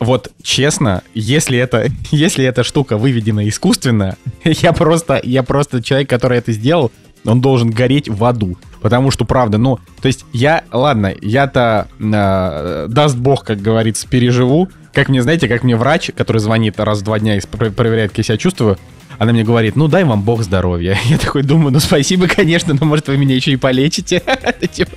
вот 0.00 0.30
честно, 0.42 1.02
если 1.14 1.58
это, 1.58 1.88
если 2.10 2.44
эта 2.44 2.62
штука 2.62 2.96
выведена 2.96 3.48
искусственно, 3.48 4.16
я 4.44 4.72
просто, 4.72 5.20
я 5.22 5.42
просто 5.42 5.82
человек, 5.82 6.08
который 6.08 6.38
это 6.38 6.52
сделал, 6.52 6.92
он 7.24 7.40
должен 7.40 7.70
гореть 7.70 8.08
в 8.08 8.24
аду. 8.24 8.56
Потому 8.80 9.10
что, 9.10 9.24
правда, 9.24 9.58
ну, 9.58 9.78
то 10.00 10.06
есть 10.06 10.24
я, 10.32 10.64
ладно, 10.72 11.14
я-то, 11.20 11.88
э, 11.98 12.86
даст 12.88 13.16
бог, 13.16 13.44
как 13.44 13.60
говорится, 13.60 14.06
переживу. 14.08 14.68
Как 14.92 15.08
мне, 15.08 15.22
знаете, 15.22 15.48
как 15.48 15.64
мне 15.64 15.76
врач, 15.76 16.10
который 16.16 16.38
звонит 16.38 16.78
раз 16.78 17.00
в 17.00 17.02
два 17.02 17.18
дня 17.18 17.36
и 17.36 17.40
проверяет, 17.40 18.10
как 18.10 18.18
я 18.18 18.24
себя 18.24 18.36
чувствую, 18.36 18.78
она 19.18 19.32
мне 19.32 19.42
говорит, 19.42 19.74
ну 19.74 19.88
дай 19.88 20.04
вам 20.04 20.22
бог 20.22 20.42
здоровья. 20.42 20.96
Я 21.06 21.18
такой 21.18 21.42
думаю, 21.42 21.72
ну 21.72 21.80
спасибо, 21.80 22.28
конечно, 22.28 22.74
но 22.78 22.86
может 22.86 23.08
вы 23.08 23.16
меня 23.16 23.34
еще 23.34 23.52
и 23.52 23.56
полечите. 23.56 24.22
Типа, 24.72 24.92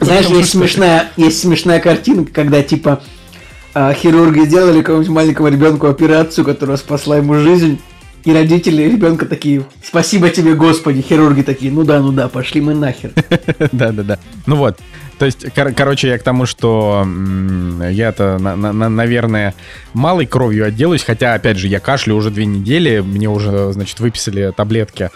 Знаешь, 0.00 0.26
есть 0.26 0.50
смешная, 0.50 1.10
есть 1.16 1.40
смешная 1.40 1.78
картинка, 1.78 2.32
когда 2.32 2.62
типа 2.62 3.02
а, 3.74 3.92
хирурги 3.92 4.40
сделали 4.46 4.80
какому-нибудь 4.80 5.14
маленькому 5.14 5.48
ребенку 5.48 5.88
операцию, 5.88 6.44
которая 6.44 6.78
спасла 6.78 7.18
ему 7.18 7.34
жизнь, 7.34 7.78
и 8.26 8.32
родители 8.32 8.82
ребенка 8.82 9.24
такие, 9.24 9.64
спасибо 9.82 10.28
тебе, 10.30 10.54
Господи, 10.54 11.00
хирурги 11.00 11.42
такие, 11.42 11.70
ну 11.70 11.84
да, 11.84 12.00
ну 12.00 12.10
да, 12.10 12.28
пошли 12.28 12.60
мы 12.60 12.74
нахер. 12.74 13.12
Да-да-да. 13.72 14.18
Ну 14.46 14.56
вот, 14.56 14.78
то 15.18 15.26
есть, 15.26 15.46
кор- 15.54 15.72
короче, 15.72 16.08
я 16.08 16.18
к 16.18 16.24
тому, 16.24 16.44
что 16.44 17.06
я-то, 17.88 18.38
на- 18.38 18.56
на- 18.56 18.88
наверное, 18.88 19.54
малой 19.94 20.26
кровью 20.26 20.66
отделаюсь, 20.66 21.04
хотя, 21.04 21.34
опять 21.34 21.56
же, 21.56 21.68
я 21.68 21.78
кашлю 21.78 22.16
уже 22.16 22.30
две 22.30 22.46
недели, 22.46 22.98
мне 22.98 23.28
уже, 23.30 23.72
значит, 23.72 24.00
выписали 24.00 24.52
таблетки 24.54 25.10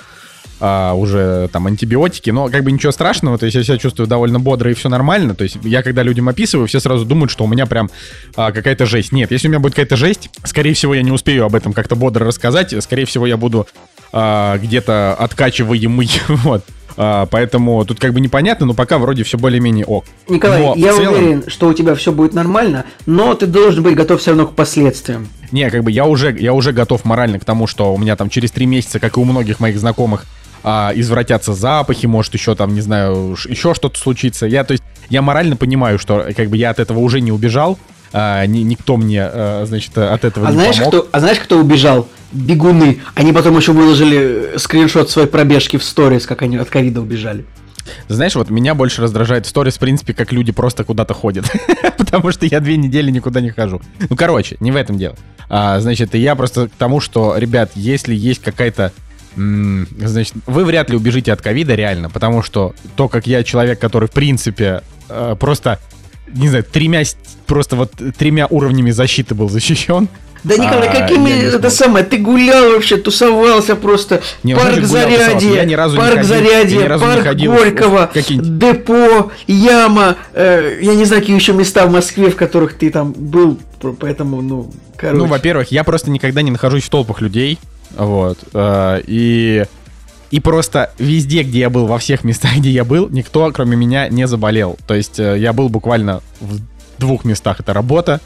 а, 0.60 0.92
уже 0.94 1.48
там 1.52 1.66
антибиотики, 1.66 2.30
но 2.30 2.48
как 2.48 2.64
бы 2.64 2.72
ничего 2.72 2.92
страшного, 2.92 3.38
то 3.38 3.46
есть 3.46 3.56
я 3.56 3.64
себя 3.64 3.78
чувствую 3.78 4.06
довольно 4.06 4.38
бодро 4.38 4.70
и 4.70 4.74
все 4.74 4.88
нормально, 4.88 5.34
то 5.34 5.44
есть 5.44 5.58
я 5.62 5.82
когда 5.82 6.02
людям 6.02 6.28
описываю, 6.28 6.66
все 6.68 6.80
сразу 6.80 7.04
думают, 7.04 7.30
что 7.30 7.44
у 7.44 7.48
меня 7.48 7.66
прям 7.66 7.90
а, 8.36 8.52
какая-то 8.52 8.86
жесть. 8.86 9.12
Нет, 9.12 9.30
если 9.30 9.48
у 9.48 9.50
меня 9.50 9.60
будет 9.60 9.74
какая-то 9.74 9.96
жесть, 9.96 10.30
скорее 10.44 10.74
всего 10.74 10.94
я 10.94 11.02
не 11.02 11.12
успею 11.12 11.44
об 11.44 11.54
этом 11.54 11.72
как-то 11.72 11.96
бодро 11.96 12.26
рассказать, 12.26 12.74
скорее 12.82 13.06
всего 13.06 13.26
я 13.26 13.36
буду 13.36 13.66
а, 14.12 14.58
где-то 14.58 15.14
откачиваемый, 15.14 16.10
вот. 16.28 16.64
А, 16.96 17.26
поэтому 17.26 17.84
тут 17.84 17.98
как 17.98 18.12
бы 18.12 18.20
непонятно, 18.20 18.66
но 18.66 18.74
пока 18.74 18.98
вроде 18.98 19.22
все 19.22 19.38
более-менее 19.38 19.86
ок. 19.86 20.04
Николай, 20.28 20.60
но 20.60 20.74
я 20.76 20.92
целом... 20.92 21.14
уверен, 21.14 21.44
что 21.46 21.68
у 21.68 21.72
тебя 21.72 21.94
все 21.94 22.12
будет 22.12 22.34
нормально, 22.34 22.84
но 23.06 23.34
ты 23.34 23.46
должен 23.46 23.82
быть 23.82 23.94
готов 23.94 24.20
все 24.20 24.32
равно 24.32 24.46
к 24.46 24.54
последствиям. 24.54 25.28
Не, 25.52 25.70
как 25.70 25.82
бы 25.82 25.90
я 25.90 26.04
уже, 26.04 26.36
я 26.38 26.52
уже 26.52 26.72
готов 26.72 27.04
морально 27.04 27.38
к 27.38 27.44
тому, 27.44 27.66
что 27.66 27.94
у 27.94 27.98
меня 27.98 28.16
там 28.16 28.28
через 28.28 28.50
три 28.50 28.66
месяца, 28.66 29.00
как 29.00 29.16
и 29.16 29.20
у 29.20 29.24
многих 29.24 29.60
моих 29.60 29.78
знакомых, 29.78 30.26
а, 30.62 30.92
извратятся 30.94 31.54
запахи, 31.54 32.06
может 32.06 32.34
еще 32.34 32.54
там, 32.54 32.74
не 32.74 32.80
знаю, 32.80 33.36
еще 33.48 33.74
что-то 33.74 33.98
случится. 33.98 34.46
Я, 34.46 34.64
то 34.64 34.72
есть, 34.72 34.82
я 35.08 35.22
морально 35.22 35.56
понимаю, 35.56 35.98
что 35.98 36.26
как 36.36 36.48
бы 36.48 36.56
я 36.56 36.70
от 36.70 36.78
этого 36.78 36.98
уже 36.98 37.20
не 37.20 37.32
убежал, 37.32 37.78
а, 38.12 38.44
ни, 38.46 38.60
никто 38.60 38.96
мне, 38.96 39.22
а, 39.22 39.64
значит, 39.66 39.96
от 39.96 40.24
этого 40.24 40.48
а 40.48 40.50
не 40.50 40.56
знаешь, 40.56 40.76
помог. 40.78 40.88
Кто, 40.88 41.08
а 41.12 41.20
знаешь, 41.20 41.38
кто 41.38 41.58
убежал? 41.58 42.08
Бегуны. 42.32 43.00
Они 43.14 43.32
потом 43.32 43.56
еще 43.56 43.72
выложили 43.72 44.56
скриншот 44.56 45.10
своей 45.10 45.28
пробежки 45.28 45.76
в 45.76 45.84
сторис, 45.84 46.26
как 46.26 46.42
они 46.42 46.56
от 46.56 46.68
ковида 46.68 47.00
убежали. 47.00 47.44
Знаешь, 48.08 48.34
вот 48.34 48.50
меня 48.50 48.74
больше 48.74 49.02
раздражает 49.02 49.46
сторис, 49.46 49.76
в 49.76 49.78
принципе, 49.78 50.12
как 50.12 50.32
люди 50.32 50.52
просто 50.52 50.84
куда-то 50.84 51.14
ходят. 51.14 51.50
Потому 51.98 52.30
что 52.30 52.46
я 52.46 52.60
две 52.60 52.76
недели 52.76 53.10
никуда 53.10 53.40
не 53.40 53.50
хожу. 53.50 53.80
Ну, 54.08 54.16
короче, 54.16 54.56
не 54.60 54.70
в 54.70 54.76
этом 54.76 54.98
дело. 54.98 55.16
А, 55.48 55.80
значит, 55.80 56.14
я 56.14 56.34
просто 56.34 56.68
к 56.68 56.72
тому, 56.72 57.00
что, 57.00 57.36
ребят, 57.36 57.72
если 57.74 58.14
есть 58.14 58.42
какая-то 58.42 58.92
Значит, 59.36 60.34
вы 60.46 60.64
вряд 60.64 60.90
ли 60.90 60.96
убежите 60.96 61.32
от 61.32 61.40
ковида 61.40 61.74
реально, 61.74 62.10
потому 62.10 62.42
что 62.42 62.74
то, 62.96 63.08
как 63.08 63.26
я 63.26 63.42
человек, 63.44 63.78
который 63.78 64.08
в 64.08 64.12
принципе 64.12 64.82
э, 65.08 65.36
просто, 65.38 65.78
не 66.28 66.48
знаю, 66.48 66.64
тремя, 66.64 67.02
просто 67.46 67.76
вот 67.76 67.92
тремя 68.18 68.46
уровнями 68.48 68.90
защиты 68.90 69.34
был 69.34 69.48
защищен, 69.48 70.08
да, 70.42 70.56
Николай, 70.56 70.88
а, 70.88 70.92
какими 70.92 71.54
это 71.54 71.68
самое, 71.68 72.04
ты 72.04 72.16
гулял 72.16 72.72
вообще, 72.72 72.96
тусовался 72.96 73.76
просто. 73.76 74.22
Не, 74.42 74.54
парк 74.54 74.84
Зарядье, 74.84 75.54
я 75.54 75.64
ни 75.64 75.74
разу 75.74 75.98
парк 75.98 76.24
Зарядье, 76.24 76.88
парк 76.88 77.36
Горького, 77.36 78.10
депо, 78.14 79.30
Яма, 79.46 80.16
э, 80.32 80.78
я 80.80 80.94
не 80.94 81.04
знаю, 81.04 81.20
какие 81.20 81.36
еще 81.36 81.52
места 81.52 81.86
в 81.86 81.92
Москве, 81.92 82.30
в 82.30 82.36
которых 82.36 82.74
ты 82.74 82.90
там 82.90 83.12
был, 83.12 83.58
поэтому, 83.98 84.42
ну, 84.42 84.70
короче. 84.96 85.18
Ну, 85.18 85.26
во-первых, 85.26 85.72
я 85.72 85.84
просто 85.84 86.10
никогда 86.10 86.42
не 86.42 86.50
нахожусь 86.50 86.84
в 86.84 86.90
толпах 86.90 87.20
людей, 87.20 87.58
вот. 87.96 88.38
Э, 88.54 89.00
и, 89.06 89.64
и 90.30 90.40
просто 90.40 90.92
везде, 90.98 91.42
где 91.42 91.60
я 91.60 91.70
был, 91.70 91.86
во 91.86 91.98
всех 91.98 92.24
местах, 92.24 92.56
где 92.56 92.70
я 92.70 92.84
был, 92.84 93.08
никто, 93.08 93.50
кроме 93.52 93.76
меня, 93.76 94.08
не 94.08 94.26
заболел. 94.26 94.78
То 94.86 94.94
есть 94.94 95.18
э, 95.18 95.38
я 95.38 95.52
был 95.52 95.68
буквально 95.68 96.22
в 96.40 96.60
двух 96.98 97.24
местах. 97.24 97.60
Это 97.60 97.72
работа 97.72 98.20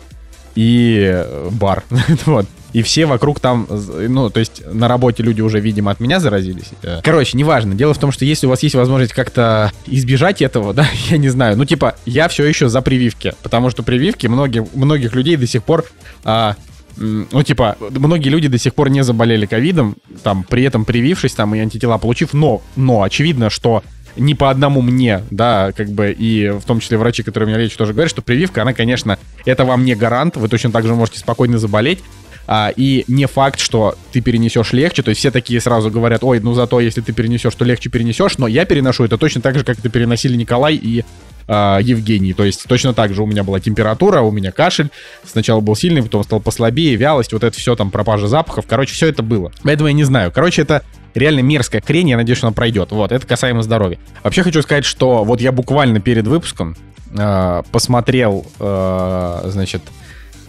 и 0.54 1.00
э, 1.02 1.48
бар. 1.50 1.84
вот. 2.26 2.46
И 2.74 2.82
все 2.82 3.06
вокруг 3.06 3.38
там, 3.38 3.68
ну, 3.70 4.30
то 4.30 4.40
есть 4.40 4.62
на 4.70 4.88
работе 4.88 5.22
люди 5.22 5.40
уже, 5.40 5.60
видимо, 5.60 5.92
от 5.92 6.00
меня 6.00 6.18
заразились. 6.18 6.70
Короче, 7.02 7.38
неважно. 7.38 7.74
Дело 7.74 7.94
в 7.94 7.98
том, 7.98 8.10
что 8.10 8.24
если 8.24 8.46
у 8.46 8.50
вас 8.50 8.64
есть 8.64 8.74
возможность 8.74 9.12
как-то 9.12 9.70
избежать 9.86 10.42
этого, 10.42 10.74
да, 10.74 10.86
я 11.08 11.16
не 11.16 11.28
знаю. 11.28 11.56
Ну, 11.56 11.64
типа, 11.64 11.94
я 12.04 12.28
все 12.28 12.44
еще 12.44 12.68
за 12.68 12.82
прививки, 12.82 13.32
потому 13.42 13.70
что 13.70 13.84
прививки 13.84 14.26
многих, 14.26 14.64
многих 14.74 15.14
людей 15.14 15.36
до 15.36 15.46
сих 15.46 15.62
пор 15.62 15.84
а, 16.24 16.56
ну, 16.96 17.42
типа, 17.42 17.76
многие 17.90 18.28
люди 18.28 18.48
до 18.48 18.58
сих 18.58 18.74
пор 18.74 18.90
не 18.90 19.02
заболели 19.02 19.46
ковидом, 19.46 19.96
там, 20.22 20.44
при 20.44 20.64
этом 20.64 20.84
привившись 20.84 21.32
там 21.32 21.54
и 21.54 21.60
антитела 21.60 21.98
получив, 21.98 22.32
но, 22.32 22.62
но 22.76 23.02
очевидно, 23.02 23.50
что 23.50 23.82
не 24.16 24.34
по 24.34 24.50
одному 24.50 24.80
мне, 24.80 25.22
да, 25.30 25.72
как 25.72 25.88
бы, 25.88 26.14
и 26.16 26.50
в 26.50 26.62
том 26.62 26.80
числе 26.80 26.98
врачи, 26.98 27.22
которые 27.22 27.48
меня 27.48 27.58
лечат, 27.58 27.78
тоже 27.78 27.92
говорят, 27.92 28.10
что 28.10 28.22
прививка, 28.22 28.62
она, 28.62 28.72
конечно, 28.72 29.18
это 29.44 29.64
вам 29.64 29.84
не 29.84 29.94
гарант, 29.94 30.36
вы 30.36 30.48
точно 30.48 30.70
так 30.70 30.86
же 30.86 30.94
можете 30.94 31.18
спокойно 31.18 31.58
заболеть, 31.58 32.00
а, 32.46 32.72
и 32.74 33.04
не 33.08 33.26
факт, 33.26 33.60
что 33.60 33.94
ты 34.12 34.20
перенесешь 34.20 34.72
легче, 34.72 35.02
то 35.02 35.10
есть 35.10 35.20
все 35.20 35.30
такие 35.30 35.60
сразу 35.60 35.90
говорят, 35.90 36.22
ой, 36.22 36.40
ну 36.40 36.54
зато 36.54 36.80
если 36.80 37.00
ты 37.00 37.12
перенесешь, 37.12 37.54
то 37.54 37.64
легче 37.64 37.90
перенесешь, 37.90 38.38
но 38.38 38.46
я 38.46 38.64
переношу 38.64 39.04
это 39.04 39.18
точно 39.18 39.40
так 39.40 39.56
же, 39.56 39.64
как 39.64 39.78
это 39.78 39.88
переносили 39.88 40.36
Николай 40.36 40.74
и 40.74 41.04
э, 41.48 41.78
Евгений. 41.82 42.32
То 42.32 42.44
есть 42.44 42.64
точно 42.66 42.94
так 42.94 43.14
же 43.14 43.22
у 43.22 43.26
меня 43.26 43.44
была 43.44 43.60
температура, 43.60 44.20
у 44.20 44.30
меня 44.30 44.52
кашель. 44.52 44.90
Сначала 45.24 45.60
был 45.60 45.76
сильный, 45.76 46.02
потом 46.02 46.24
стал 46.24 46.40
послабее, 46.40 46.96
вялость, 46.96 47.32
вот 47.32 47.44
это 47.44 47.56
все 47.56 47.76
там, 47.76 47.90
пропажа 47.90 48.28
запахов. 48.28 48.66
Короче, 48.68 48.94
все 48.94 49.08
это 49.08 49.22
было. 49.22 49.52
Поэтому 49.62 49.88
я 49.88 49.94
не 49.94 50.04
знаю. 50.04 50.32
Короче, 50.32 50.62
это 50.62 50.82
реально 51.14 51.40
мерзкая 51.40 51.80
хрень, 51.80 52.10
я 52.10 52.16
надеюсь, 52.16 52.38
что 52.38 52.48
она 52.48 52.54
пройдет. 52.54 52.90
Вот, 52.92 53.12
это 53.12 53.26
касаемо 53.26 53.62
здоровья. 53.62 53.98
Вообще 54.22 54.42
хочу 54.42 54.62
сказать, 54.62 54.84
что 54.84 55.24
вот 55.24 55.40
я 55.40 55.52
буквально 55.52 56.00
перед 56.00 56.26
выпуском 56.26 56.76
э, 57.16 57.62
посмотрел, 57.70 58.46
э, 58.58 59.40
значит, 59.46 59.82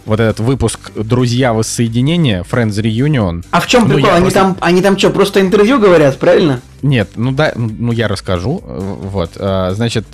вот 0.06 0.20
этот 0.20 0.40
выпуск 0.40 0.92
«Друзья 0.94 1.52
воссоединения», 1.52 2.42
Friends 2.42 2.80
Reunion. 2.82 3.44
А 3.50 3.60
в 3.60 3.66
чем 3.66 3.86
ну, 3.86 3.94
прикол? 3.94 4.12
Они, 4.12 4.20
просто... 4.22 4.38
там, 4.38 4.56
они 4.60 4.80
там 4.80 4.96
что, 4.96 5.10
просто 5.10 5.40
интервью 5.40 5.78
говорят, 5.78 6.18
правильно? 6.18 6.62
Нет, 6.80 7.10
ну 7.16 7.32
да, 7.32 7.52
ну 7.54 7.92
я 7.92 8.08
расскажу. 8.08 8.62
Вот, 8.64 9.32
значит, 9.34 10.06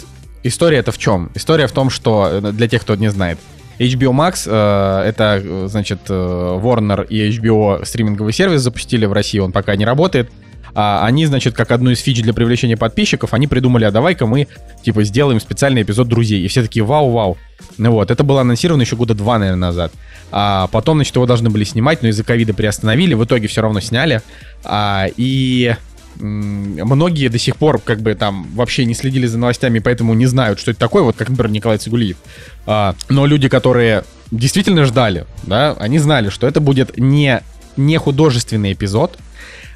История 0.45 0.79
это 0.79 0.91
в 0.91 0.99
чем? 0.99 1.31
История 1.35 1.67
в 1.67 1.73
том, 1.73 1.91
что 1.91 2.29
э, 2.31 2.53
для 2.53 2.69
тех, 2.69 2.83
кто 2.83 2.97
не 2.97 3.09
знает, 3.11 3.39
HBO 3.79 4.13
Max 4.13 4.43
э, 4.47 5.09
это, 5.09 5.41
э, 5.43 5.67
значит, 5.69 6.01
э, 6.09 6.13
Warner 6.13 7.07
и 7.07 7.31
HBO 7.31 7.85
стриминговый 7.85 8.33
сервис 8.33 8.61
запустили 8.61 9.07
в 9.07 9.13
России, 9.13 9.39
он 9.39 9.53
пока 9.53 9.77
не 9.77 9.85
работает. 9.85 10.31
А, 10.75 11.05
они, 11.05 11.27
значит, 11.27 11.55
как 11.55 11.71
одну 11.71 11.91
из 11.91 12.01
фич 12.01 12.23
для 12.23 12.33
привлечения 12.33 12.77
подписчиков, 12.77 13.35
они 13.35 13.47
придумали, 13.47 13.85
а 13.85 13.91
давай-ка 13.91 14.27
мы, 14.27 14.49
типа, 14.83 15.05
сделаем 15.05 15.41
специальный 15.41 15.83
эпизод 15.83 16.09
друзей. 16.09 16.45
И 16.45 16.49
все 16.49 16.63
такие, 16.63 16.85
вау-вау. 16.85 17.37
Ну 17.79 17.93
вот, 17.93 18.11
это 18.11 18.25
было 18.25 18.41
анонсировано 18.41 18.83
еще 18.83 18.97
года 18.97 19.15
два, 19.15 19.39
наверное, 19.39 19.69
назад. 19.69 19.93
А 20.31 20.69
потом, 20.69 20.99
значит, 20.99 21.15
его 21.15 21.27
должны 21.27 21.51
были 21.51 21.65
снимать, 21.65 22.03
но 22.03 22.09
из-за 22.09 22.25
ковида 22.25 22.55
приостановили, 22.55 23.15
в 23.15 23.25
итоге 23.25 23.49
все 23.49 23.61
равно 23.61 23.81
сняли. 23.81 24.23
А, 24.65 25.07
и 25.17 25.75
многие 26.19 27.29
до 27.29 27.39
сих 27.39 27.57
пор 27.57 27.79
как 27.79 28.01
бы 28.01 28.15
там 28.15 28.47
вообще 28.55 28.85
не 28.85 28.95
следили 28.95 29.27
за 29.27 29.39
новостями, 29.39 29.79
поэтому 29.79 30.15
не 30.15 30.27
знают, 30.27 30.59
что 30.59 30.71
это 30.71 30.81
такое, 30.81 31.03
вот 31.03 31.17
как, 31.17 31.29
например, 31.29 31.51
Николай 31.53 31.79
Цигулиев. 31.79 32.17
А, 32.67 32.95
но 33.09 33.27
люди, 33.27 33.49
которые 33.49 34.05
действительно 34.31 34.85
ждали, 34.85 35.27
да, 35.43 35.77
они 35.79 35.99
знали, 35.99 36.31
что 36.31 36.47
это 36.47 36.61
будет 36.61 36.97
не, 36.97 37.43
не 37.77 37.99
художественный 37.99 38.73
эпизод, 38.73 39.19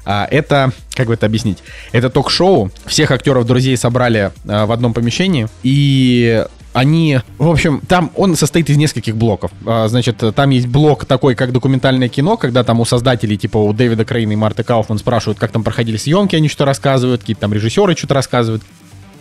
а, 0.09 0.25
это, 0.31 0.71
как 0.93 1.07
бы 1.07 1.15
это 1.15 1.25
объяснить, 1.25 1.57
это 1.91 2.09
ток-шоу, 2.09 2.71
всех 2.85 3.11
актеров 3.11 3.45
друзей 3.45 3.75
собрали 3.75 4.31
а, 4.47 4.65
в 4.65 4.71
одном 4.71 4.93
помещении, 4.93 5.49
и 5.63 6.45
они, 6.71 7.19
в 7.37 7.49
общем, 7.49 7.81
там 7.85 8.11
он 8.15 8.37
состоит 8.37 8.69
из 8.69 8.77
нескольких 8.77 9.17
блоков. 9.17 9.51
А, 9.65 9.89
значит, 9.89 10.23
там 10.33 10.49
есть 10.51 10.67
блок 10.67 11.03
такой, 11.03 11.35
как 11.35 11.51
документальное 11.51 12.07
кино, 12.07 12.37
когда 12.37 12.63
там 12.63 12.79
у 12.79 12.85
создателей, 12.85 13.35
типа 13.35 13.57
у 13.57 13.73
Дэвида 13.73 14.05
Крейна 14.05 14.31
и 14.31 14.35
Марты 14.37 14.63
Кауфман 14.63 14.97
спрашивают, 14.97 15.39
как 15.39 15.51
там 15.51 15.65
проходили 15.65 15.97
съемки, 15.97 16.37
они 16.37 16.47
что-то 16.47 16.65
рассказывают, 16.65 17.21
какие-то 17.21 17.41
там 17.41 17.53
режиссеры 17.53 17.93
что-то 17.97 18.13
рассказывают. 18.13 18.63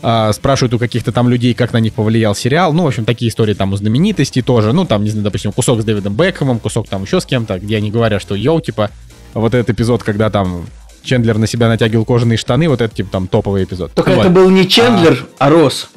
А, 0.03 0.33
спрашивают 0.33 0.75
у 0.75 0.79
каких-то 0.79 1.11
там 1.11 1.29
людей, 1.29 1.53
как 1.55 1.73
на 1.73 1.81
них 1.81 1.95
повлиял 1.95 2.35
сериал. 2.37 2.73
Ну, 2.73 2.85
в 2.85 2.87
общем, 2.87 3.05
такие 3.05 3.29
истории 3.31 3.55
там 3.55 3.73
у 3.73 3.77
знаменитостей 3.77 4.43
тоже. 4.43 4.73
Ну, 4.73 4.85
там, 4.85 5.03
не 5.03 5.11
знаю, 5.11 5.25
допустим, 5.25 5.51
кусок 5.51 5.81
с 5.81 5.85
Дэвидом 5.85 6.15
Бекхэмом, 6.15 6.61
кусок 6.61 6.87
там 6.87 7.03
еще 7.03 7.21
с 7.21 7.27
кем-то, 7.27 7.59
где 7.59 7.79
они 7.79 7.91
говорят, 7.91 8.23
что 8.23 8.35
йоу, 8.35 8.61
типа, 8.61 8.91
вот 9.41 9.55
этот 9.55 9.71
эпизод, 9.71 10.03
когда 10.03 10.31
там 10.31 10.67
Чендлер 11.03 11.39
на 11.39 11.47
себя 11.47 11.69
натягивал 11.69 12.05
кожаные 12.05 12.37
штаны, 12.37 12.69
вот 12.69 12.81
это, 12.81 12.95
типа, 12.95 13.11
там 13.11 13.29
топовый 13.29 13.65
эпизод. 13.65 13.93
Только 13.93 14.11
вот. 14.11 14.21
это 14.21 14.31
был 14.31 14.51
не 14.51 14.69
Чендлер, 14.69 15.27
а, 15.39 15.47
а 15.47 15.51
Росс. 15.51 15.89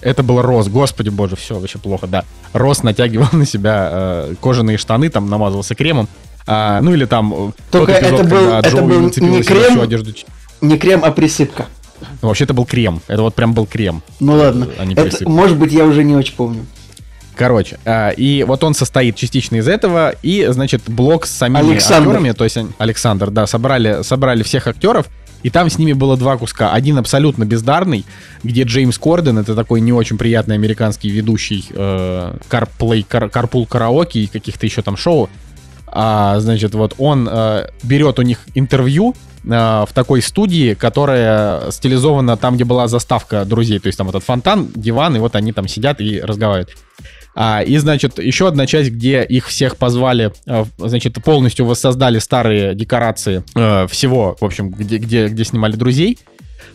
Это 0.00 0.22
был 0.22 0.42
Рос, 0.42 0.68
господи 0.68 1.08
боже, 1.08 1.34
все 1.34 1.58
вообще 1.58 1.78
плохо, 1.78 2.06
да. 2.06 2.24
Рос 2.52 2.82
натягивал 2.82 3.28
на 3.32 3.46
себя 3.46 3.88
э, 3.90 4.34
кожаные 4.40 4.76
штаны, 4.76 5.08
там 5.08 5.30
намазывался 5.30 5.74
кремом. 5.74 6.08
А, 6.46 6.80
ну 6.82 6.92
или 6.92 7.06
там 7.06 7.32
э, 7.32 7.52
Только 7.70 7.94
тот 7.94 8.02
эпизод, 8.02 8.20
это 8.20 8.28
был, 8.28 8.38
когда 8.38 8.68
это 8.68 8.82
был 8.82 9.00
не 9.00 9.42
крем, 9.42 9.80
одежду. 9.80 10.12
не 10.60 10.78
крем, 10.78 11.04
а 11.04 11.10
присыпка. 11.10 11.66
Ну, 12.20 12.28
вообще 12.28 12.44
это 12.44 12.52
был 12.52 12.66
крем. 12.66 13.00
Это 13.08 13.22
вот 13.22 13.34
прям 13.34 13.54
был 13.54 13.66
крем. 13.66 14.02
Ну 14.20 14.34
ладно. 14.34 14.68
А 14.78 14.84
не 14.84 14.94
это, 14.94 15.26
может 15.28 15.56
быть, 15.56 15.72
я 15.72 15.86
уже 15.86 16.04
не 16.04 16.14
очень 16.14 16.34
помню. 16.34 16.66
Короче, 17.36 17.78
а, 17.84 18.10
и 18.10 18.44
вот 18.44 18.62
он 18.62 18.74
состоит 18.74 19.16
частично 19.16 19.56
из 19.56 19.66
этого, 19.66 20.14
и, 20.22 20.46
значит, 20.50 20.82
блок 20.86 21.26
с 21.26 21.30
самими 21.30 21.72
Александр. 21.72 22.08
актерами, 22.10 22.32
то 22.32 22.44
есть 22.44 22.58
Александр, 22.78 23.30
да, 23.30 23.46
собрали, 23.46 24.02
собрали 24.02 24.42
всех 24.42 24.68
актеров, 24.68 25.06
и 25.42 25.50
там 25.50 25.68
с 25.68 25.78
ними 25.78 25.92
было 25.92 26.16
два 26.16 26.38
куска. 26.38 26.72
Один 26.72 26.96
абсолютно 26.96 27.44
бездарный, 27.44 28.06
где 28.42 28.62
Джеймс 28.62 28.98
Корден, 28.98 29.38
это 29.38 29.54
такой 29.54 29.82
не 29.82 29.92
очень 29.92 30.16
приятный 30.16 30.54
американский 30.54 31.10
ведущий 31.10 31.66
э, 31.70 32.36
CarPlay, 32.48 33.06
Car, 33.06 33.30
Carpool 33.30 33.68
Karaoke 33.68 34.20
и 34.20 34.26
каких-то 34.26 34.64
еще 34.64 34.80
там 34.80 34.96
шоу. 34.96 35.28
А, 35.86 36.40
значит, 36.40 36.74
вот 36.74 36.94
он 36.98 37.28
э, 37.30 37.68
берет 37.82 38.18
у 38.18 38.22
них 38.22 38.38
интервью 38.54 39.14
э, 39.44 39.48
в 39.48 39.88
такой 39.92 40.22
студии, 40.22 40.72
которая 40.72 41.70
стилизована 41.70 42.38
там, 42.38 42.54
где 42.54 42.64
была 42.64 42.88
заставка 42.88 43.44
друзей. 43.44 43.80
То 43.80 43.88
есть 43.88 43.98
там 43.98 44.08
этот 44.08 44.24
фонтан, 44.24 44.70
диван, 44.74 45.14
и 45.16 45.18
вот 45.18 45.36
они 45.36 45.52
там 45.52 45.68
сидят 45.68 46.00
и 46.00 46.20
разговаривают. 46.20 46.74
А, 47.34 47.62
и, 47.62 47.76
значит, 47.78 48.18
еще 48.18 48.46
одна 48.48 48.66
часть, 48.66 48.90
где 48.90 49.24
их 49.24 49.48
всех 49.48 49.76
позвали, 49.76 50.32
а, 50.46 50.66
значит, 50.78 51.14
полностью 51.24 51.66
воссоздали 51.66 52.18
старые 52.18 52.74
декорации 52.74 53.42
а, 53.54 53.86
всего, 53.86 54.36
в 54.40 54.44
общем, 54.44 54.70
где, 54.70 54.98
где, 54.98 55.28
где 55.28 55.44
снимали 55.44 55.74
друзей. 55.74 56.18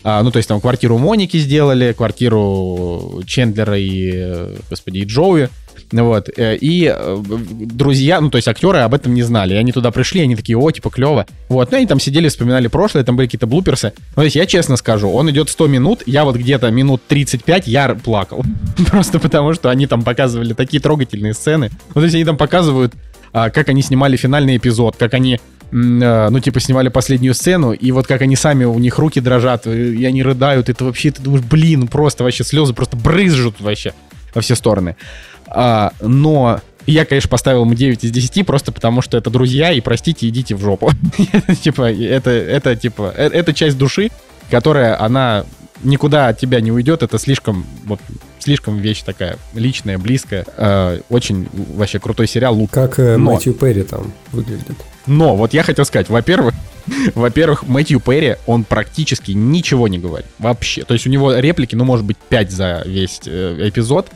А, 0.04 0.22
ну, 0.24 0.32
то 0.32 0.38
есть 0.38 0.48
там 0.48 0.62
квартиру 0.62 0.98
Моники 0.98 1.38
сделали, 1.38 1.93
квартиру 1.93 3.22
Чендлера 3.26 3.78
и, 3.78 4.12
э, 4.13 4.56
господи, 4.69 5.00
и 5.00 5.06
Джоуи. 5.06 5.50
Вот. 5.91 6.30
Э, 6.38 6.56
и 6.56 6.91
э, 6.95 7.23
друзья, 7.49 8.21
ну, 8.21 8.30
то 8.30 8.38
есть 8.38 8.47
актеры 8.47 8.80
об 8.80 8.93
этом 8.93 9.13
не 9.13 9.23
знали. 9.23 9.54
И 9.54 9.58
они 9.58 9.71
туда 9.71 9.91
пришли, 9.91 10.21
они 10.21 10.36
такие, 10.36 10.58
о, 10.58 10.71
типа, 10.71 10.89
клево. 10.89 11.25
Вот. 11.47 11.71
Ну, 11.71 11.78
они 11.78 11.88
там 11.88 11.99
сидели, 11.99 12.30
вспоминали 12.30 12.67
прошлое, 12.67 13.04
там 13.04 13.15
были 13.15 13.28
какие-то 13.28 13.47
блуперсы. 13.47 13.93
Ну, 14.15 14.15
то 14.15 14.23
есть 14.23 14.36
я 14.36 14.45
честно 14.45 14.78
скажу, 14.78 15.10
он 15.10 15.30
идет 15.32 15.49
100 15.49 15.67
минут, 15.67 16.04
я 16.06 16.25
вот 16.25 16.36
где-то 16.36 16.69
минут 16.69 17.02
35 17.08 17.67
я 17.67 17.95
плакал. 17.95 18.43
Просто 18.89 19.19
потому, 19.19 19.54
что 19.54 19.69
они 19.69 19.88
там 19.88 20.04
показывали 20.04 20.54
такие 20.54 20.82
трогательные 20.82 21.34
сцены. 21.34 21.69
Ну, 21.89 22.02
то 22.02 22.04
есть 22.04 22.15
они 22.15 22.25
там 22.25 22.38
показывают, 22.38 22.93
а, 23.34 23.49
как 23.49 23.69
они 23.69 23.82
снимали 23.82 24.15
финальный 24.15 24.58
эпизод, 24.58 24.95
как 24.97 25.13
они 25.13 25.39
э, 25.71 26.30
ну, 26.30 26.39
типа, 26.39 26.60
снимали 26.60 26.89
последнюю 26.89 27.34
сцену, 27.34 27.71
и 27.73 27.91
вот 27.91 28.08
как 28.08 28.21
они 28.21 28.36
сами, 28.36 28.65
у 28.65 28.78
них 28.80 28.97
руки 28.97 29.19
дрожат, 29.19 29.67
и 29.67 30.06
они 30.06 30.23
рыдают, 30.23 30.69
это 30.69 30.86
вообще, 30.86 31.12
ты 31.12 31.21
думаешь, 31.21 31.45
блин, 31.45 31.88
просто 31.88 32.23
вообще 32.23 32.43
слезы 32.43 32.73
просто 32.73 32.97
брызжут 32.97 33.62
вообще 33.62 33.93
во 34.34 34.41
все 34.41 34.56
стороны. 34.56 34.95
А, 35.49 35.91
но 35.99 36.62
я, 36.85 37.05
конечно, 37.05 37.29
поставил 37.29 37.62
ему 37.62 37.73
9 37.73 38.03
из 38.03 38.12
10, 38.12 38.45
просто 38.45 38.71
потому 38.71 39.01
что 39.01 39.17
это 39.17 39.29
друзья, 39.29 39.71
и 39.71 39.81
простите, 39.81 40.27
идите 40.27 40.55
в 40.55 40.62
жопу. 40.62 40.91
Типа, 41.62 41.91
это, 41.91 42.29
это, 42.29 42.75
типа, 42.75 43.13
э, 43.15 43.27
это 43.27 43.53
часть 43.53 43.77
души, 43.77 44.09
которая, 44.49 44.99
она 45.01 45.45
никуда 45.83 46.27
от 46.27 46.39
тебя 46.39 46.62
не 46.62 46.71
уйдет, 46.71 47.03
это 47.03 47.17
слишком, 47.19 47.65
вот, 47.85 47.99
слишком 48.39 48.77
вещь 48.77 49.01
такая 49.03 49.38
личная, 49.53 49.97
близкая. 49.97 50.45
Э, 50.57 50.99
очень 51.09 51.47
вообще 51.53 51.99
крутой 51.99 52.27
сериал. 52.27 52.55
Лук. 52.55 52.71
Как 52.71 52.99
э, 52.99 53.17
Но... 53.17 53.33
Мэтью 53.33 53.53
Перри 53.53 53.83
там 53.83 54.12
выглядит. 54.31 54.77
Но, 55.05 55.35
вот 55.35 55.53
я 55.53 55.63
хотел 55.63 55.85
сказать, 55.85 56.09
во-первых, 56.09 56.53
во-первых, 57.15 57.67
Мэтью 57.67 57.99
Перри, 57.99 58.35
он 58.45 58.63
практически 58.63 59.31
ничего 59.31 59.88
не 59.88 59.99
говорит. 59.99 60.27
Вообще. 60.39 60.83
То 60.83 60.93
есть 60.93 61.05
у 61.07 61.09
него 61.09 61.35
реплики, 61.35 61.75
ну, 61.75 61.83
может 61.83 62.05
быть, 62.05 62.17
5 62.17 62.51
за 62.51 62.83
весь 62.85 63.21
э, 63.25 63.69
эпизод. 63.69 64.07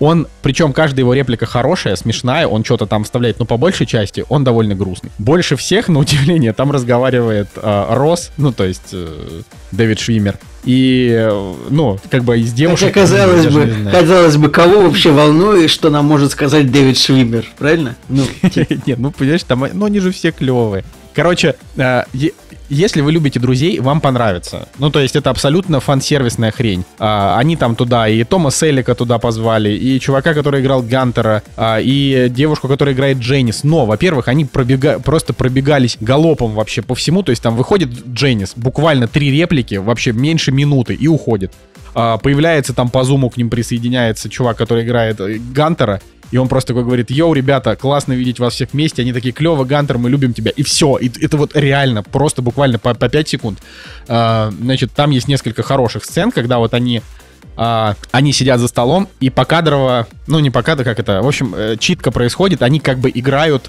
Он, 0.00 0.26
причем 0.42 0.72
каждая 0.72 1.02
его 1.02 1.12
реплика 1.12 1.44
хорошая, 1.44 1.94
смешная, 1.94 2.46
он 2.46 2.64
что-то 2.64 2.86
там 2.86 3.04
вставляет, 3.04 3.38
но 3.38 3.44
по 3.44 3.58
большей 3.58 3.86
части 3.86 4.24
он 4.30 4.44
довольно 4.44 4.74
грустный. 4.74 5.10
Больше 5.18 5.56
всех, 5.56 5.88
на 5.88 5.98
удивление, 6.00 6.54
там 6.54 6.72
разговаривает 6.72 7.48
э, 7.56 7.86
Рос, 7.90 8.32
ну, 8.38 8.50
то 8.50 8.64
есть 8.64 8.88
э, 8.92 9.42
Дэвид 9.72 10.00
Швимер. 10.00 10.38
И, 10.64 11.10
э, 11.12 11.54
ну, 11.68 11.98
как 12.10 12.24
бы 12.24 12.38
из 12.40 12.52
девушек... 12.54 12.88
Хотя, 12.88 13.00
казалось 13.00 13.46
бы, 13.46 13.90
казалось 13.92 14.36
бы, 14.38 14.48
кого 14.48 14.82
вообще 14.82 15.12
волнует, 15.12 15.68
что 15.70 15.90
нам 15.90 16.06
может 16.06 16.32
сказать 16.32 16.70
Дэвид 16.72 16.98
Швимер, 16.98 17.44
правильно? 17.58 17.94
Ну, 18.08 18.24
Нет, 18.86 18.98
ну, 18.98 19.10
понимаешь, 19.10 19.42
там, 19.42 19.66
ну, 19.72 19.84
они 19.84 20.00
же 20.00 20.12
все 20.12 20.32
клевые. 20.32 20.82
Короче, 21.12 21.56
э, 21.76 22.04
если 22.70 23.00
вы 23.00 23.12
любите 23.12 23.40
друзей, 23.40 23.80
вам 23.80 24.00
понравится. 24.00 24.68
Ну, 24.78 24.90
то 24.90 25.00
есть 25.00 25.16
это 25.16 25.30
абсолютно 25.30 25.80
фан-сервисная 25.80 26.52
хрень. 26.52 26.84
А, 26.98 27.36
они 27.38 27.56
там 27.56 27.76
туда 27.76 28.08
и 28.08 28.24
Тома 28.24 28.50
Селика 28.50 28.94
туда 28.94 29.18
позвали, 29.18 29.70
и 29.70 29.98
чувака, 30.00 30.34
который 30.34 30.62
играл 30.62 30.82
Гантера, 30.82 31.42
а, 31.56 31.78
и 31.80 32.28
девушку, 32.30 32.68
которая 32.68 32.94
играет 32.94 33.18
Дженнис. 33.18 33.64
Но, 33.64 33.86
во-первых, 33.86 34.28
они 34.28 34.44
пробега... 34.44 35.00
просто 35.00 35.34
пробегались 35.34 35.96
галопом 36.00 36.52
вообще 36.52 36.82
по 36.82 36.94
всему. 36.94 37.22
То 37.22 37.30
есть 37.30 37.42
там 37.42 37.56
выходит 37.56 37.90
Дженнис, 38.06 38.52
буквально 38.56 39.08
три 39.08 39.30
реплики, 39.30 39.74
вообще 39.74 40.12
меньше 40.12 40.52
минуты, 40.52 40.94
и 40.94 41.08
уходит. 41.08 41.52
А, 41.94 42.18
появляется 42.18 42.72
там 42.72 42.88
по 42.88 43.04
зуму 43.04 43.30
к 43.30 43.36
ним 43.36 43.50
присоединяется 43.50 44.28
чувак, 44.28 44.56
который 44.56 44.84
играет 44.84 45.20
э, 45.20 45.38
Гантера, 45.52 46.00
и 46.30 46.36
он 46.36 46.48
просто 46.48 46.68
такой 46.68 46.84
говорит, 46.84 47.10
йоу, 47.10 47.32
ребята, 47.32 47.76
классно 47.76 48.12
видеть 48.12 48.38
вас 48.38 48.54
всех 48.54 48.72
вместе, 48.72 49.02
они 49.02 49.12
такие, 49.12 49.32
клево, 49.32 49.64
Гантер, 49.64 49.98
мы 49.98 50.10
любим 50.10 50.32
тебя, 50.32 50.50
и 50.50 50.62
все, 50.62 50.96
и 50.96 51.10
это 51.24 51.36
вот 51.36 51.56
реально, 51.56 52.02
просто 52.02 52.42
буквально 52.42 52.78
по, 52.78 52.94
по 52.94 53.08
5 53.08 53.28
секунд. 53.28 53.58
А, 54.08 54.52
значит, 54.60 54.92
там 54.92 55.10
есть 55.10 55.28
несколько 55.28 55.62
хороших 55.62 56.04
сцен, 56.04 56.30
когда 56.30 56.58
вот 56.58 56.74
они 56.74 57.02
а, 57.56 57.94
они 58.12 58.32
сидят 58.32 58.60
за 58.60 58.68
столом, 58.68 59.08
и 59.18 59.28
покадрово, 59.28 60.06
ну 60.26 60.38
не 60.38 60.50
покадрово, 60.50 60.84
как 60.88 60.98
это, 60.98 61.20
в 61.22 61.26
общем, 61.26 61.54
э, 61.54 61.76
читка 61.78 62.10
происходит, 62.10 62.62
они 62.62 62.80
как 62.80 62.98
бы 62.98 63.10
играют 63.12 63.68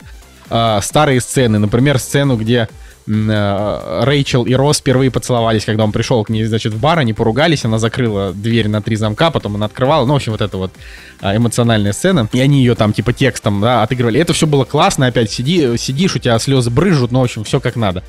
а, 0.49 0.81
старые 0.81 1.19
сцены, 1.21 1.59
например, 1.59 1.97
сцену, 1.97 2.35
где 2.35 2.69
Рэйчел 3.07 4.43
и 4.43 4.53
Росс 4.53 4.79
впервые 4.79 5.11
поцеловались, 5.11 5.65
когда 5.65 5.83
он 5.83 5.91
пришел 5.91 6.23
к 6.23 6.29
ней, 6.29 6.45
значит, 6.45 6.73
в 6.73 6.79
бар, 6.79 6.99
они 6.99 7.13
поругались, 7.13 7.65
она 7.65 7.77
закрыла 7.77 8.33
дверь 8.33 8.67
на 8.67 8.81
три 8.81 8.95
замка, 8.95 9.31
потом 9.31 9.55
она 9.55 9.65
открывала, 9.65 10.05
ну, 10.05 10.13
в 10.13 10.15
общем, 10.17 10.33
вот 10.33 10.41
эта 10.41 10.57
вот 10.57 10.71
а, 11.19 11.35
эмоциональная 11.35 11.93
сцена, 11.93 12.29
и 12.31 12.39
они 12.39 12.59
ее 12.59 12.75
там, 12.75 12.93
типа, 12.93 13.13
текстом, 13.13 13.61
да, 13.61 13.83
отыгрывали. 13.83 14.19
Это 14.19 14.33
все 14.33 14.47
было 14.47 14.65
классно, 14.65 15.07
опять 15.07 15.31
сиди, 15.31 15.77
сидишь, 15.77 16.15
у 16.15 16.19
тебя 16.19 16.37
слезы 16.39 16.69
брыжут, 16.69 17.11
ну, 17.11 17.21
в 17.21 17.23
общем, 17.23 17.43
все 17.43 17.59
как 17.59 17.75
надо. 17.75 18.03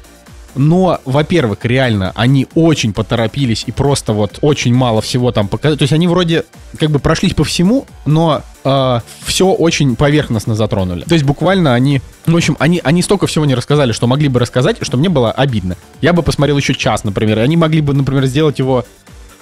Но, 0.54 1.00
во-первых, 1.04 1.64
реально, 1.64 2.12
они 2.14 2.46
очень 2.54 2.92
поторопились 2.92 3.64
и 3.66 3.72
просто 3.72 4.12
вот 4.12 4.38
очень 4.42 4.74
мало 4.74 5.00
всего 5.00 5.32
там 5.32 5.48
показали. 5.48 5.78
То 5.78 5.82
есть 5.84 5.92
они 5.92 6.06
вроде 6.06 6.44
как 6.78 6.90
бы 6.90 6.98
прошлись 6.98 7.34
по 7.34 7.44
всему, 7.44 7.86
но 8.04 8.42
э, 8.64 9.00
все 9.24 9.46
очень 9.48 9.96
поверхностно 9.96 10.54
затронули. 10.54 11.04
То 11.04 11.14
есть 11.14 11.24
буквально 11.24 11.74
они, 11.74 12.02
в 12.26 12.36
общем, 12.36 12.56
они, 12.58 12.80
они 12.84 13.02
столько 13.02 13.26
всего 13.26 13.44
не 13.46 13.54
рассказали, 13.54 13.92
что 13.92 14.06
могли 14.06 14.28
бы 14.28 14.40
рассказать, 14.40 14.76
что 14.82 14.96
мне 14.96 15.08
было 15.08 15.32
обидно. 15.32 15.76
Я 16.00 16.12
бы 16.12 16.22
посмотрел 16.22 16.58
еще 16.58 16.74
час, 16.74 17.04
например, 17.04 17.38
они 17.38 17.56
могли 17.56 17.80
бы, 17.80 17.94
например, 17.94 18.26
сделать 18.26 18.58
его 18.58 18.84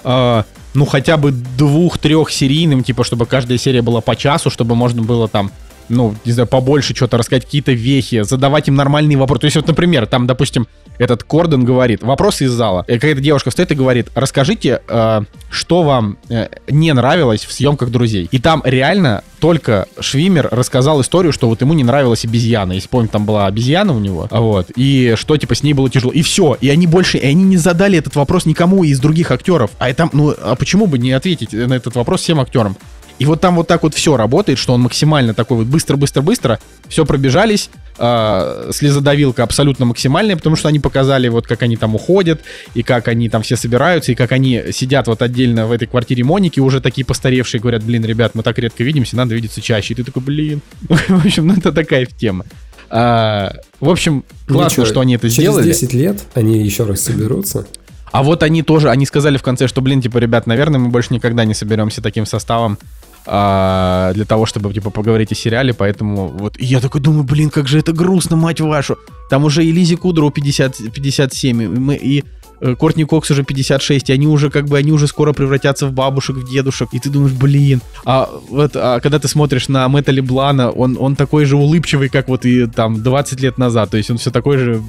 э, 0.03 0.43
ну, 0.73 0.85
хотя 0.85 1.17
бы 1.17 1.31
двух-трех 1.31 2.31
серийным, 2.31 2.83
типа, 2.83 3.03
чтобы 3.03 3.25
каждая 3.25 3.57
серия 3.57 3.81
была 3.81 3.99
по 3.99 4.15
часу, 4.15 4.49
чтобы 4.49 4.75
можно 4.75 5.01
было 5.01 5.27
там 5.27 5.51
ну, 5.89 6.15
не 6.23 6.31
знаю, 6.31 6.47
побольше 6.47 6.95
что-то 6.95 7.17
рассказать, 7.17 7.43
какие-то 7.43 7.73
вехи, 7.73 8.23
задавать 8.23 8.69
им 8.69 8.75
нормальные 8.75 9.17
вопросы. 9.17 9.41
То 9.41 9.45
есть 9.45 9.57
вот, 9.57 9.67
например, 9.67 10.07
там, 10.07 10.25
допустим, 10.25 10.67
этот 10.97 11.23
Кордон 11.23 11.65
говорит, 11.65 12.03
вопросы 12.03 12.45
из 12.45 12.51
зала. 12.51 12.85
И 12.87 12.93
какая-то 12.93 13.21
девушка 13.21 13.51
стоит 13.51 13.71
и 13.71 13.75
говорит, 13.75 14.09
расскажите, 14.15 14.81
э, 14.87 15.21
что 15.49 15.83
вам 15.83 16.17
э, 16.29 16.47
не 16.67 16.93
нравилось 16.93 17.45
в 17.45 17.51
съемках 17.51 17.89
«Друзей». 17.89 18.27
И 18.31 18.39
там 18.39 18.61
реально 18.65 19.23
только 19.39 19.87
Швимер 19.99 20.47
рассказал 20.51 21.01
историю, 21.01 21.33
что 21.33 21.49
вот 21.49 21.61
ему 21.61 21.73
не 21.73 21.83
нравилась 21.83 22.23
обезьяна. 22.25 22.73
Если 22.73 22.87
помню, 22.87 23.09
там 23.09 23.25
была 23.25 23.47
обезьяна 23.47 23.93
у 23.93 23.99
него, 23.99 24.27
вот, 24.29 24.67
и 24.75 25.15
что, 25.17 25.37
типа, 25.37 25.55
с 25.55 25.63
ней 25.63 25.73
было 25.73 25.89
тяжело. 25.89 26.11
И 26.11 26.21
все. 26.21 26.55
И 26.61 26.69
они 26.69 26.85
больше, 26.87 27.17
и 27.17 27.25
они 27.25 27.43
не 27.43 27.57
задали 27.57 27.97
этот 27.97 28.15
вопрос 28.15 28.45
никому 28.45 28.83
из 28.83 28.99
других 28.99 29.31
актеров. 29.31 29.71
А 29.79 29.89
это, 29.89 30.09
ну, 30.13 30.35
а 30.39 30.55
почему 30.55 30.85
бы 30.87 30.99
не 30.99 31.11
ответить 31.11 31.53
на 31.53 31.73
этот 31.73 31.95
вопрос 31.95 32.21
всем 32.21 32.39
актерам? 32.39 32.77
И 33.21 33.25
вот 33.25 33.39
там 33.39 33.55
вот 33.55 33.67
так 33.67 33.83
вот 33.83 33.93
все 33.93 34.17
работает, 34.17 34.57
что 34.57 34.73
он 34.73 34.81
максимально 34.81 35.35
такой 35.35 35.57
вот 35.57 35.67
быстро-быстро-быстро, 35.67 36.59
все 36.87 37.05
пробежались, 37.05 37.69
э, 38.01 38.71
слезодавилка 38.73 39.43
абсолютно 39.43 39.85
максимальная, 39.85 40.35
потому 40.35 40.55
что 40.55 40.67
они 40.67 40.79
показали 40.79 41.29
вот 41.29 41.47
как 41.47 41.61
они 41.63 41.77
там 41.77 41.95
уходят, 41.95 42.41
и 42.73 42.83
как 42.83 43.07
они 43.07 43.29
там 43.29 43.43
все 43.43 43.55
собираются, 43.55 44.11
и 44.11 44.15
как 44.15 44.31
они 44.31 44.63
сидят 44.71 45.07
вот 45.07 45.21
отдельно 45.21 45.67
в 45.67 45.71
этой 45.71 45.87
квартире 45.87 46.23
Моники, 46.23 46.59
уже 46.59 46.81
такие 46.81 47.05
постаревшие, 47.05 47.61
говорят, 47.61 47.83
блин, 47.83 48.03
ребят, 48.03 48.33
мы 48.33 48.43
так 48.43 48.57
редко 48.57 48.83
видимся, 48.83 49.15
надо 49.15 49.35
видеться 49.35 49.61
чаще. 49.61 49.93
И 49.93 49.97
ты 49.97 50.03
такой, 50.03 50.23
блин. 50.23 50.61
В 50.89 51.25
общем, 51.25 51.47
ну 51.47 51.53
это 51.55 51.71
такая 51.71 52.05
тема. 52.05 52.45
А, 52.89 53.53
в 53.79 53.89
общем, 53.89 54.25
классно, 54.47 54.69
Ничего, 54.69 54.85
что 54.85 54.99
они 54.99 55.15
это 55.15 55.29
через 55.29 55.35
сделали. 55.35 55.63
Через 55.63 55.79
10 55.79 55.93
лет 55.93 56.21
они 56.33 56.61
еще 56.61 56.83
раз 56.83 57.01
соберутся. 57.01 57.65
А 58.11 58.23
вот 58.23 58.43
они 58.43 58.63
тоже, 58.63 58.89
они 58.89 59.05
сказали 59.05 59.37
в 59.37 59.43
конце, 59.43 59.67
что, 59.67 59.81
блин, 59.81 60.01
типа, 60.01 60.17
ребят, 60.17 60.45
наверное, 60.45 60.79
мы 60.79 60.89
больше 60.89 61.13
никогда 61.13 61.45
не 61.45 61.53
соберемся 61.53 62.01
таким 62.01 62.25
составом 62.25 62.77
а, 63.25 64.13
для 64.13 64.25
того, 64.25 64.45
чтобы, 64.45 64.73
типа, 64.73 64.89
поговорить 64.89 65.31
о 65.31 65.35
сериале, 65.35 65.73
поэтому 65.73 66.27
вот 66.27 66.57
и 66.57 66.65
я 66.65 66.79
такой 66.79 67.01
думаю, 67.01 67.23
блин, 67.23 67.49
как 67.49 67.67
же 67.67 67.79
это 67.79 67.93
грустно, 67.93 68.35
мать 68.35 68.61
вашу. 68.61 68.97
Там 69.29 69.45
уже 69.45 69.63
и 69.63 69.71
Лизи 69.71 69.95
Кудроу 69.95 70.31
50, 70.31 70.93
57, 70.93 71.61
и, 71.61 71.67
мы, 71.67 71.95
и 71.95 72.23
э, 72.61 72.75
Кортни 72.75 73.05
Кокс 73.05 73.29
уже 73.31 73.43
56, 73.43 74.09
и 74.09 74.13
они 74.13 74.27
уже 74.27 74.49
как 74.49 74.65
бы, 74.65 74.77
они 74.77 74.91
уже 74.91 75.07
скоро 75.07 75.33
превратятся 75.33 75.87
в 75.87 75.93
бабушек, 75.93 76.37
в 76.37 76.49
дедушек, 76.49 76.89
и 76.93 76.99
ты 76.99 77.09
думаешь, 77.09 77.33
блин, 77.33 77.81
а 78.05 78.29
вот, 78.49 78.71
а 78.75 78.99
когда 78.99 79.19
ты 79.19 79.27
смотришь 79.27 79.67
на 79.67 79.87
Мэтта 79.87 80.11
Леблана, 80.11 80.71
он, 80.71 80.97
он 80.99 81.15
такой 81.15 81.45
же 81.45 81.57
улыбчивый, 81.57 82.09
как 82.09 82.27
вот 82.27 82.45
и 82.45 82.65
там 82.65 83.03
20 83.03 83.39
лет 83.39 83.57
назад, 83.57 83.91
то 83.91 83.97
есть 83.97 84.09
он 84.09 84.17
все 84.17 84.31
такой 84.31 84.57
же, 84.57 84.81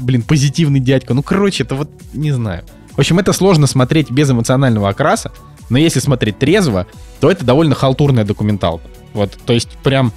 блин, 0.00 0.22
позитивный 0.22 0.80
дядька, 0.80 1.14
ну, 1.14 1.22
короче, 1.22 1.62
это 1.62 1.76
вот, 1.76 1.90
не 2.12 2.32
знаю. 2.32 2.64
В 2.98 3.00
общем, 3.00 3.20
это 3.20 3.32
сложно 3.32 3.68
смотреть 3.68 4.10
без 4.10 4.28
эмоционального 4.28 4.88
окраса, 4.88 5.30
но 5.70 5.78
если 5.78 6.00
смотреть 6.00 6.38
трезво, 6.38 6.86
то 7.20 7.30
это 7.30 7.44
довольно 7.44 7.74
халтурная 7.74 8.24
документалка. 8.24 8.84
Вот, 9.12 9.32
то 9.46 9.52
есть 9.52 9.70
прям 9.82 10.12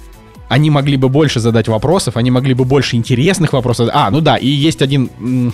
они 0.48 0.68
могли 0.68 0.98
бы 0.98 1.08
больше 1.08 1.40
задать 1.40 1.66
вопросов, 1.68 2.16
они 2.18 2.30
могли 2.30 2.52
бы 2.52 2.64
больше 2.64 2.96
интересных 2.96 3.54
вопросов. 3.54 3.88
А, 3.92 4.10
ну 4.10 4.20
да, 4.20 4.36
и 4.36 4.46
есть 4.46 4.82
один... 4.82 5.52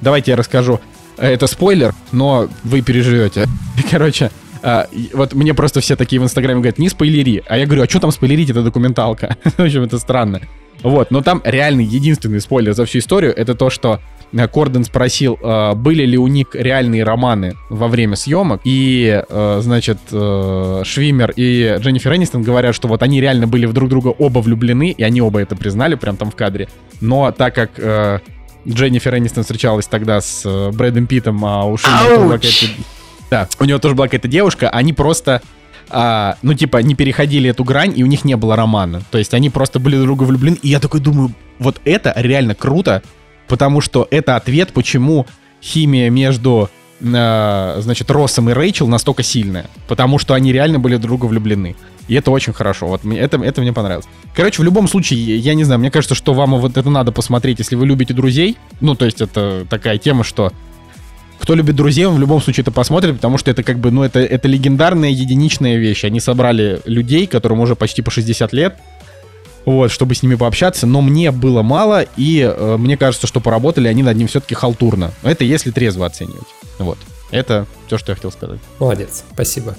Давайте 0.00 0.30
я 0.30 0.36
расскажу. 0.36 0.80
Это 1.18 1.46
спойлер, 1.46 1.94
но 2.10 2.48
вы 2.64 2.80
переживете. 2.80 3.46
Короче, 3.90 4.30
а, 4.62 4.88
вот 5.12 5.34
мне 5.34 5.52
просто 5.52 5.80
все 5.80 5.94
такие 5.94 6.20
в 6.20 6.24
Инстаграме 6.24 6.60
говорят, 6.60 6.78
не 6.78 6.88
спойлери. 6.88 7.42
А 7.46 7.58
я 7.58 7.66
говорю, 7.66 7.82
а 7.82 7.86
что 7.86 8.00
там 8.00 8.10
спойлерить, 8.10 8.48
это 8.48 8.62
документалка. 8.62 9.36
в 9.44 9.60
общем, 9.60 9.82
это 9.82 9.98
странно. 9.98 10.40
Вот, 10.82 11.10
но 11.10 11.20
там 11.22 11.42
реальный 11.44 11.84
единственный 11.84 12.40
спойлер 12.40 12.72
за 12.72 12.86
всю 12.86 13.00
историю, 13.00 13.36
это 13.36 13.54
то, 13.54 13.68
что 13.68 14.00
Корден 14.52 14.84
спросил, 14.84 15.38
э, 15.42 15.74
были 15.74 16.04
ли 16.04 16.16
у 16.16 16.26
них 16.26 16.48
реальные 16.54 17.04
романы 17.04 17.56
во 17.68 17.88
время 17.88 18.16
съемок, 18.16 18.60
и, 18.64 19.22
э, 19.28 19.58
значит, 19.62 19.98
Швимер 20.08 21.32
и 21.36 21.76
Дженнифер 21.78 22.14
Энистон 22.14 22.42
говорят, 22.42 22.74
что 22.74 22.88
вот 22.88 23.02
они 23.02 23.20
реально 23.20 23.46
были 23.46 23.66
в 23.66 23.72
друг 23.72 23.88
друга 23.88 24.08
оба 24.08 24.40
влюблены, 24.40 24.90
и 24.90 25.02
они 25.02 25.20
оба 25.20 25.40
это 25.40 25.56
признали 25.56 25.94
прям 25.94 26.16
там 26.16 26.30
в 26.30 26.36
кадре. 26.36 26.68
Но 27.00 27.32
так 27.32 27.54
как 27.54 28.22
Дженнифер 28.68 29.16
Энистон 29.16 29.42
встречалась 29.42 29.86
тогда 29.86 30.20
с 30.20 30.70
Брэдом 30.72 31.06
Питом, 31.06 31.44
а 31.44 31.64
у 31.64 31.76
Швимера 31.76 32.18
была 32.18 32.34
какая-то... 32.34 32.66
Да, 33.30 33.48
у 33.58 33.64
него 33.64 33.78
тоже 33.78 33.94
была 33.94 34.06
какая-то 34.06 34.28
девушка, 34.28 34.68
они 34.68 34.92
просто 34.92 35.40
а, 35.90 36.36
ну, 36.42 36.54
типа, 36.54 36.78
не 36.78 36.94
переходили 36.94 37.50
эту 37.50 37.64
грань, 37.64 37.92
и 37.96 38.04
у 38.04 38.06
них 38.06 38.24
не 38.24 38.36
было 38.36 38.56
романа. 38.56 39.02
То 39.10 39.18
есть 39.18 39.34
они 39.34 39.50
просто 39.50 39.80
были 39.80 39.96
друг 39.96 40.06
друга 40.06 40.22
влюблены, 40.24 40.56
и 40.62 40.68
я 40.68 40.78
такой 40.78 41.00
думаю, 41.00 41.32
вот 41.58 41.80
это 41.84 42.12
реально 42.16 42.54
круто, 42.54 43.02
потому 43.50 43.80
что 43.80 44.06
это 44.10 44.36
ответ, 44.36 44.72
почему 44.72 45.26
химия 45.60 46.08
между 46.08 46.70
э, 47.00 47.76
значит, 47.80 48.10
Россом 48.10 48.48
и 48.48 48.52
Рэйчел 48.52 48.86
настолько 48.86 49.22
сильная. 49.22 49.66
Потому 49.88 50.18
что 50.18 50.34
они 50.34 50.52
реально 50.52 50.78
были 50.78 50.96
друг 50.96 51.18
друга 51.18 51.26
влюблены. 51.26 51.76
И 52.06 52.14
это 52.14 52.30
очень 52.30 52.52
хорошо. 52.52 52.86
Вот 52.86 53.04
мне, 53.04 53.18
это, 53.18 53.42
это 53.42 53.60
мне 53.60 53.72
понравилось. 53.72 54.06
Короче, 54.34 54.62
в 54.62 54.64
любом 54.64 54.88
случае, 54.88 55.36
я 55.36 55.54
не 55.54 55.64
знаю, 55.64 55.80
мне 55.80 55.90
кажется, 55.90 56.14
что 56.14 56.32
вам 56.32 56.58
вот 56.60 56.76
это 56.76 56.88
надо 56.88 57.10
посмотреть, 57.10 57.58
если 57.58 57.74
вы 57.74 57.86
любите 57.86 58.14
друзей. 58.14 58.56
Ну, 58.80 58.94
то 58.94 59.04
есть 59.04 59.20
это 59.20 59.66
такая 59.68 59.98
тема, 59.98 60.22
что 60.22 60.52
кто 61.40 61.54
любит 61.54 61.74
друзей, 61.74 62.04
он 62.04 62.14
в 62.14 62.20
любом 62.20 62.40
случае 62.40 62.62
это 62.62 62.70
посмотрит, 62.70 63.16
потому 63.16 63.36
что 63.36 63.50
это 63.50 63.64
как 63.64 63.78
бы, 63.78 63.90
ну, 63.90 64.04
это, 64.04 64.20
это 64.20 64.46
легендарная 64.46 65.10
единичная 65.10 65.76
вещь. 65.76 66.04
Они 66.04 66.20
собрали 66.20 66.80
людей, 66.84 67.26
которым 67.26 67.60
уже 67.60 67.74
почти 67.74 68.02
по 68.02 68.10
60 68.10 68.52
лет, 68.52 68.78
вот, 69.64 69.90
чтобы 69.90 70.14
с 70.14 70.22
ними 70.22 70.34
пообщаться, 70.34 70.86
но 70.86 71.00
мне 71.00 71.30
было 71.30 71.62
мало, 71.62 72.04
и 72.16 72.40
э, 72.40 72.76
мне 72.78 72.96
кажется, 72.96 73.26
что 73.26 73.40
поработали 73.40 73.88
они 73.88 74.02
над 74.02 74.16
ним 74.16 74.26
все-таки 74.28 74.54
халтурно. 74.54 75.12
Это 75.22 75.44
если 75.44 75.70
трезво 75.70 76.06
оценивать. 76.06 76.48
Вот. 76.78 76.98
Это 77.30 77.66
все, 77.86 77.98
что 77.98 78.12
я 78.12 78.16
хотел 78.16 78.32
сказать. 78.32 78.58
Молодец, 78.78 79.24
спасибо. 79.32 79.76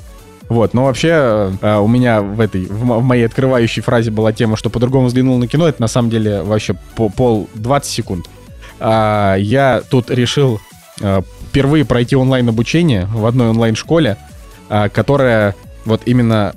Вот, 0.47 0.73
но 0.73 0.85
вообще 0.85 1.53
э, 1.61 1.77
у 1.77 1.87
меня 1.87 2.21
в 2.21 2.39
этой, 2.39 2.65
в, 2.65 2.79
в 2.79 3.01
моей 3.01 3.25
открывающей 3.25 3.81
фразе 3.81 4.11
была 4.11 4.33
тема, 4.33 4.57
что 4.57 4.69
по-другому 4.69 5.07
взглянул 5.07 5.37
на 5.37 5.47
кино, 5.47 5.67
это 5.67 5.81
на 5.81 5.87
самом 5.87 6.09
деле 6.09 6.43
вообще 6.43 6.75
по, 6.95 7.09
пол 7.09 7.49
20 7.55 7.89
секунд. 7.89 8.25
А, 8.79 9.35
я 9.35 9.81
тут 9.89 10.09
решил 10.11 10.59
а, 11.01 11.23
впервые 11.47 11.85
пройти 11.85 12.15
онлайн 12.15 12.49
обучение 12.49 13.05
в 13.05 13.25
одной 13.25 13.49
онлайн-школе, 13.49 14.17
а, 14.69 14.89
которая 14.89 15.55
вот 15.85 16.01
именно 16.05 16.53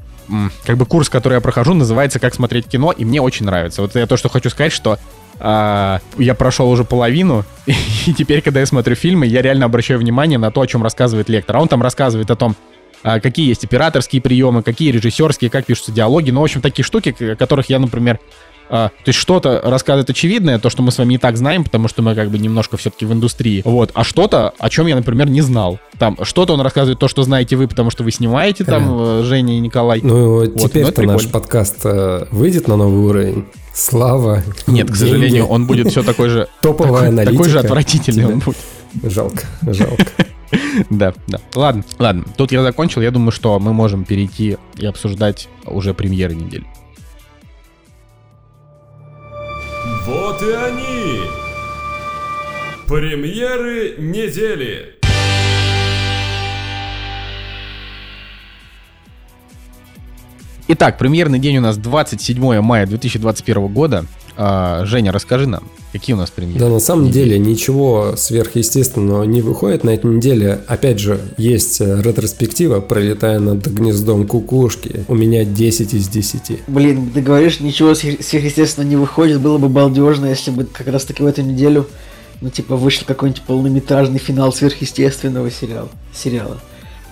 как 0.64 0.76
бы 0.76 0.86
курс, 0.86 1.08
который 1.08 1.34
я 1.34 1.40
прохожу, 1.40 1.74
называется 1.74 2.18
«Как 2.18 2.34
смотреть 2.34 2.66
кино», 2.66 2.92
и 2.92 3.04
мне 3.04 3.20
очень 3.20 3.46
нравится. 3.46 3.82
Вот 3.82 3.94
я 3.94 4.06
то, 4.06 4.16
что 4.16 4.28
хочу 4.28 4.50
сказать, 4.50 4.72
что 4.72 4.98
а, 5.38 6.00
я 6.18 6.34
прошел 6.34 6.70
уже 6.70 6.84
половину, 6.84 7.44
и 7.66 8.14
теперь, 8.14 8.42
когда 8.42 8.60
я 8.60 8.66
смотрю 8.66 8.94
фильмы, 8.94 9.26
я 9.26 9.42
реально 9.42 9.66
обращаю 9.66 9.98
внимание 9.98 10.38
на 10.38 10.50
то, 10.50 10.60
о 10.60 10.66
чем 10.66 10.82
рассказывает 10.82 11.28
лектор. 11.28 11.56
А 11.56 11.60
он 11.60 11.68
там 11.68 11.82
рассказывает 11.82 12.30
о 12.30 12.36
том, 12.36 12.56
а, 13.02 13.20
какие 13.20 13.48
есть 13.48 13.64
операторские 13.64 14.22
приемы, 14.22 14.62
какие 14.62 14.90
режиссерские, 14.90 15.50
как 15.50 15.66
пишутся 15.66 15.92
диалоги. 15.92 16.30
Ну, 16.30 16.40
в 16.40 16.44
общем, 16.44 16.60
такие 16.60 16.84
штуки, 16.84 17.12
которых 17.12 17.68
я, 17.68 17.78
например, 17.78 18.18
то 18.68 18.90
есть 19.06 19.18
что-то 19.18 19.60
рассказывает 19.64 20.10
очевидное, 20.10 20.58
то, 20.58 20.70
что 20.70 20.82
мы 20.82 20.90
с 20.90 20.98
вами 20.98 21.14
и 21.14 21.18
так 21.18 21.36
знаем, 21.36 21.64
потому 21.64 21.88
что 21.88 22.02
мы 22.02 22.14
как 22.14 22.30
бы 22.30 22.38
немножко 22.38 22.76
все-таки 22.76 23.04
в 23.04 23.12
индустрии. 23.12 23.62
Вот. 23.64 23.90
А 23.94 24.04
что-то, 24.04 24.54
о 24.58 24.70
чем 24.70 24.86
я, 24.86 24.96
например, 24.96 25.28
не 25.28 25.40
знал. 25.40 25.78
Там 25.98 26.18
что-то 26.22 26.54
он 26.54 26.60
рассказывает 26.60 26.98
то, 26.98 27.08
что 27.08 27.22
знаете 27.22 27.56
вы, 27.56 27.68
потому 27.68 27.90
что 27.90 28.02
вы 28.04 28.10
снимаете 28.10 28.64
там, 28.64 28.88
э, 28.90 29.22
Женя 29.24 29.56
и 29.56 29.60
Николай. 29.60 30.00
Ну, 30.02 30.40
вот. 30.40 30.54
теперь-то 30.54 31.02
наш 31.02 31.28
подкаст 31.30 31.80
э, 31.84 32.26
выйдет 32.30 32.68
на 32.68 32.76
новый 32.76 33.04
уровень. 33.04 33.44
Слава. 33.72 34.42
Нет, 34.66 34.90
к 34.90 34.96
сожалению, 34.96 35.46
он 35.46 35.66
будет 35.66 35.88
все 35.88 36.02
такой 36.02 36.28
же... 36.28 36.48
Топовая 36.62 37.08
аналитика. 37.08 37.36
Такой 37.36 37.48
же 37.50 37.58
отвратительный 37.58 38.26
он 38.26 38.38
будет. 38.38 38.56
Жалко, 39.02 39.44
жалко. 39.62 40.06
Да, 40.90 41.14
да. 41.26 41.40
Ладно, 41.54 41.84
ладно. 41.98 42.24
Тут 42.36 42.52
я 42.52 42.62
закончил. 42.62 43.00
Я 43.00 43.10
думаю, 43.10 43.32
что 43.32 43.58
мы 43.58 43.72
можем 43.72 44.04
перейти 44.04 44.56
и 44.76 44.86
обсуждать 44.86 45.48
уже 45.66 45.94
премьеры 45.94 46.34
недели. 46.34 46.64
Вот 50.35 50.43
и 50.43 50.53
они! 50.53 51.20
Премьеры 52.89 53.95
недели! 53.99 54.97
Итак, 60.66 60.99
премьерный 60.99 61.39
день 61.39 61.59
у 61.59 61.61
нас 61.61 61.76
27 61.76 62.61
мая 62.62 62.87
2021 62.87 63.68
года. 63.68 64.07
А, 64.37 64.85
Женя, 64.85 65.12
расскажи 65.12 65.47
нам, 65.47 65.62
какие 65.93 66.14
у 66.14 66.18
нас 66.18 66.30
премьеры? 66.30 66.61
Да, 66.61 66.68
на 66.68 66.80
самом 66.80 67.11
деле 67.11 67.39
ничего 67.39 68.14
сверхъестественного 68.16 69.22
не 69.24 69.43
выходит 69.43 69.85
на 69.85 69.91
этой 69.91 70.11
неделе. 70.11 70.61
Опять 70.66 70.99
же, 70.99 71.20
есть 71.37 71.80
э, 71.80 72.03
ретроспектива, 72.03 72.80
пролетая 72.80 73.39
над 73.39 73.66
гнездом 73.66 74.26
кукушки. 74.26 75.05
У 75.09 75.14
меня 75.14 75.45
10 75.45 75.95
из 75.95 76.09
10. 76.09 76.62
Блин, 76.66 77.11
ты 77.14 77.20
говоришь, 77.20 77.61
ничего 77.61 77.95
сверхъестественного 77.95 78.91
не 78.91 78.97
выходит. 78.97 79.41
Было 79.41 79.59
бы 79.59 79.68
балдежно, 79.68 80.26
если 80.26 80.51
бы 80.51 80.64
как 80.64 80.89
раз 80.89 81.05
таки 81.05 81.22
в 81.22 81.26
эту 81.26 81.43
неделю, 81.43 81.87
ну, 82.41 82.51
типа, 82.51 82.76
вышел 82.76 83.05
какой-нибудь 83.07 83.43
полнометражный 83.43 84.18
финал 84.18 84.53
сверхъестественного 84.53 85.51
сериала. 85.51 85.89
сериала. 86.12 86.61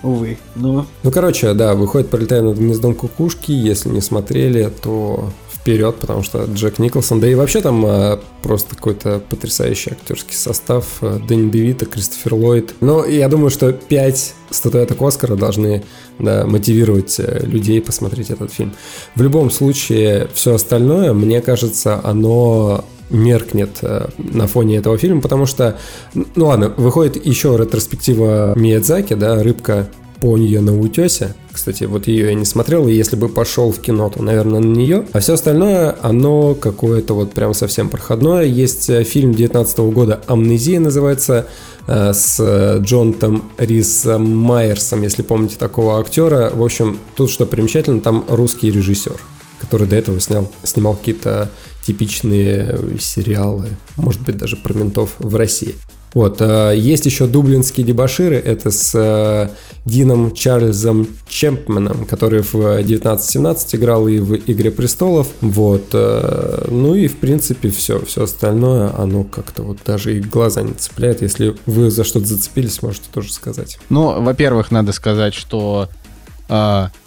Увы, 0.03 0.37
но... 0.55 0.85
Ну, 1.01 1.11
короче, 1.11 1.53
да, 1.53 1.75
выходит 1.75 2.09
«Пролетая 2.09 2.41
над 2.41 2.57
гнездом 2.57 2.93
кукушки». 2.93 3.53
Если 3.53 3.87
не 3.87 4.01
смотрели, 4.01 4.69
то 4.81 5.31
вперед, 5.63 5.95
потому 5.95 6.23
что 6.23 6.43
Джек 6.43 6.77
Николсон, 6.77 7.21
да 7.21 7.27
и 7.29 7.35
вообще 7.35 7.61
там 7.61 7.85
э, 7.85 8.19
просто 8.41 8.75
какой-то 8.75 9.21
потрясающий 9.29 9.91
актерский 9.91 10.35
состав. 10.35 10.97
Э, 10.99 11.19
Дэнни 11.25 11.49
Девита, 11.49 11.85
Кристофер 11.85 12.33
Ллойд. 12.33 12.73
Но 12.81 13.05
я 13.05 13.29
думаю, 13.29 13.49
что 13.49 13.71
5 13.71 14.33
статуэток 14.49 15.01
Оскара 15.01 15.37
должны 15.37 15.83
да, 16.19 16.45
мотивировать 16.45 17.15
э, 17.17 17.45
людей 17.45 17.81
посмотреть 17.81 18.29
этот 18.29 18.51
фильм. 18.51 18.73
В 19.15 19.21
любом 19.21 19.49
случае, 19.49 20.27
все 20.33 20.55
остальное, 20.55 21.13
мне 21.13 21.39
кажется, 21.39 22.01
оно 22.03 22.83
меркнет 23.09 23.77
э, 23.83 24.09
на 24.17 24.47
фоне 24.47 24.77
этого 24.77 24.97
фильма, 24.97 25.21
потому 25.21 25.45
что, 25.45 25.77
ну 26.13 26.47
ладно, 26.47 26.73
выходит 26.75 27.25
еще 27.25 27.55
ретроспектива 27.57 28.53
Миядзаки, 28.57 29.13
да, 29.13 29.41
«Рыбка 29.41 29.87
Понья 30.23 30.61
на 30.61 30.79
утесе. 30.79 31.35
Кстати, 31.51 31.83
вот 31.83 32.07
ее 32.07 32.27
я 32.27 32.33
не 32.33 32.45
смотрел, 32.45 32.87
и 32.87 32.93
если 32.93 33.17
бы 33.17 33.27
пошел 33.27 33.73
в 33.73 33.81
кино, 33.81 34.09
то, 34.09 34.23
наверное, 34.23 34.61
на 34.61 34.73
нее. 34.73 35.05
А 35.11 35.19
все 35.19 35.33
остальное, 35.33 35.97
оно 36.01 36.55
какое-то 36.55 37.13
вот 37.13 37.33
прям 37.33 37.53
совсем 37.53 37.89
проходное. 37.89 38.45
Есть 38.45 38.89
э, 38.89 39.03
фильм 39.03 39.33
19 39.33 39.79
года 39.79 40.21
«Амнезия» 40.27 40.79
называется, 40.79 41.47
э, 41.87 42.13
с 42.13 42.77
Джонтом 42.79 43.51
Рисом 43.57 44.33
Майерсом, 44.33 45.01
если 45.01 45.23
помните 45.23 45.57
такого 45.59 45.99
актера. 45.99 46.53
В 46.55 46.63
общем, 46.63 46.99
тут 47.17 47.29
что 47.29 47.45
примечательно, 47.45 47.99
там 47.99 48.23
русский 48.29 48.71
режиссер, 48.71 49.19
который 49.59 49.89
до 49.89 49.97
этого 49.97 50.21
снял, 50.21 50.49
снимал 50.63 50.95
какие-то 50.95 51.49
типичные 51.85 52.79
сериалы, 52.97 53.71
может 53.97 54.21
быть, 54.21 54.37
даже 54.37 54.55
про 54.55 54.73
ментов 54.73 55.15
в 55.19 55.35
России. 55.35 55.75
Вот, 56.13 56.41
э, 56.41 56.73
есть 56.77 57.05
еще 57.05 57.25
дублинские 57.25 57.85
дебаширы, 57.85 58.35
это 58.35 58.69
с 58.69 58.91
э, 58.93 59.49
Дином 59.85 60.33
Чарльзом 60.33 61.07
Чемпменом, 61.27 62.05
который 62.05 62.43
в 62.43 62.53
1917 62.53 63.75
играл 63.75 64.07
и 64.07 64.19
в 64.19 64.35
«Игре 64.35 64.69
престолов», 64.69 65.27
вот, 65.41 65.89
э, 65.93 66.67
ну 66.69 66.93
и 66.93 67.07
в 67.07 67.17
принципе 67.17 67.71
все, 67.71 68.03
все 68.05 68.23
остальное, 68.23 68.93
оно 68.95 69.23
как-то 69.23 69.63
вот 69.63 69.79
даже 69.85 70.17
и 70.17 70.21
глаза 70.21 70.61
не 70.61 70.73
цепляет, 70.73 71.21
если 71.23 71.55
вы 71.65 71.89
за 71.89 72.03
что-то 72.03 72.27
зацепились, 72.27 72.81
можете 72.83 73.05
тоже 73.11 73.33
сказать. 73.33 73.79
Ну, 73.89 74.21
во-первых, 74.21 74.71
надо 74.71 74.91
сказать, 74.91 75.33
что 75.33 75.89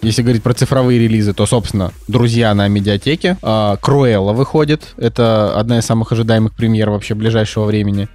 если 0.01 0.23
говорить 0.23 0.43
про 0.43 0.53
цифровые 0.53 0.99
релизы, 0.99 1.31
то, 1.31 1.45
собственно, 1.45 1.93
«Друзья» 2.07 2.53
на 2.53 2.67
медиатеке. 2.67 3.37
«Круэлла» 3.39 4.33
выходит. 4.33 4.95
Это 4.97 5.57
одна 5.57 5.77
из 5.77 5.85
самых 5.85 6.11
ожидаемых 6.11 6.53
премьер 6.53 6.89
вообще 6.89 7.13
ближайшего 7.13 7.65
времени. 7.65 8.09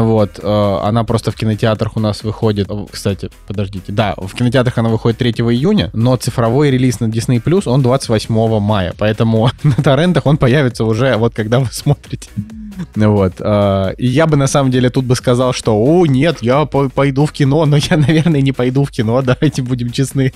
Вот, 0.00 0.40
э, 0.42 0.78
она 0.82 1.04
просто 1.04 1.30
в 1.30 1.36
кинотеатрах 1.36 1.96
у 1.96 2.00
нас 2.00 2.22
выходит. 2.22 2.68
Кстати, 2.90 3.30
подождите. 3.46 3.92
Да, 3.92 4.14
в 4.16 4.34
кинотеатрах 4.34 4.78
она 4.78 4.88
выходит 4.88 5.18
3 5.18 5.30
июня, 5.32 5.90
но 5.92 6.16
цифровой 6.16 6.70
релиз 6.70 7.00
на 7.00 7.06
Disney 7.06 7.42
Plus 7.42 7.68
он 7.68 7.82
28 7.82 8.60
мая. 8.60 8.94
Поэтому 8.96 9.50
на 9.62 9.74
торрентах 9.74 10.26
он 10.26 10.38
появится 10.38 10.84
уже 10.84 11.16
вот 11.16 11.34
когда 11.34 11.60
вы 11.60 11.68
смотрите. 11.70 12.28
Вот. 12.96 13.34
Э, 13.40 13.94
и 13.98 14.06
я 14.06 14.26
бы 14.26 14.36
на 14.36 14.46
самом 14.46 14.70
деле 14.70 14.88
тут 14.88 15.04
бы 15.04 15.14
сказал, 15.14 15.52
что 15.52 15.76
о, 15.76 16.06
нет, 16.06 16.38
я 16.40 16.64
пойду 16.64 17.26
в 17.26 17.32
кино, 17.32 17.66
но 17.66 17.76
я, 17.76 17.96
наверное, 17.96 18.40
не 18.40 18.52
пойду 18.52 18.84
в 18.84 18.90
кино, 18.90 19.20
давайте 19.22 19.62
будем 19.62 19.90
честны. 19.90 20.32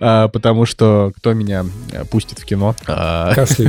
Э, 0.00 0.28
потому 0.32 0.64
что 0.64 1.12
кто 1.16 1.34
меня 1.34 1.66
пустит 2.10 2.38
в 2.38 2.44
кино? 2.44 2.74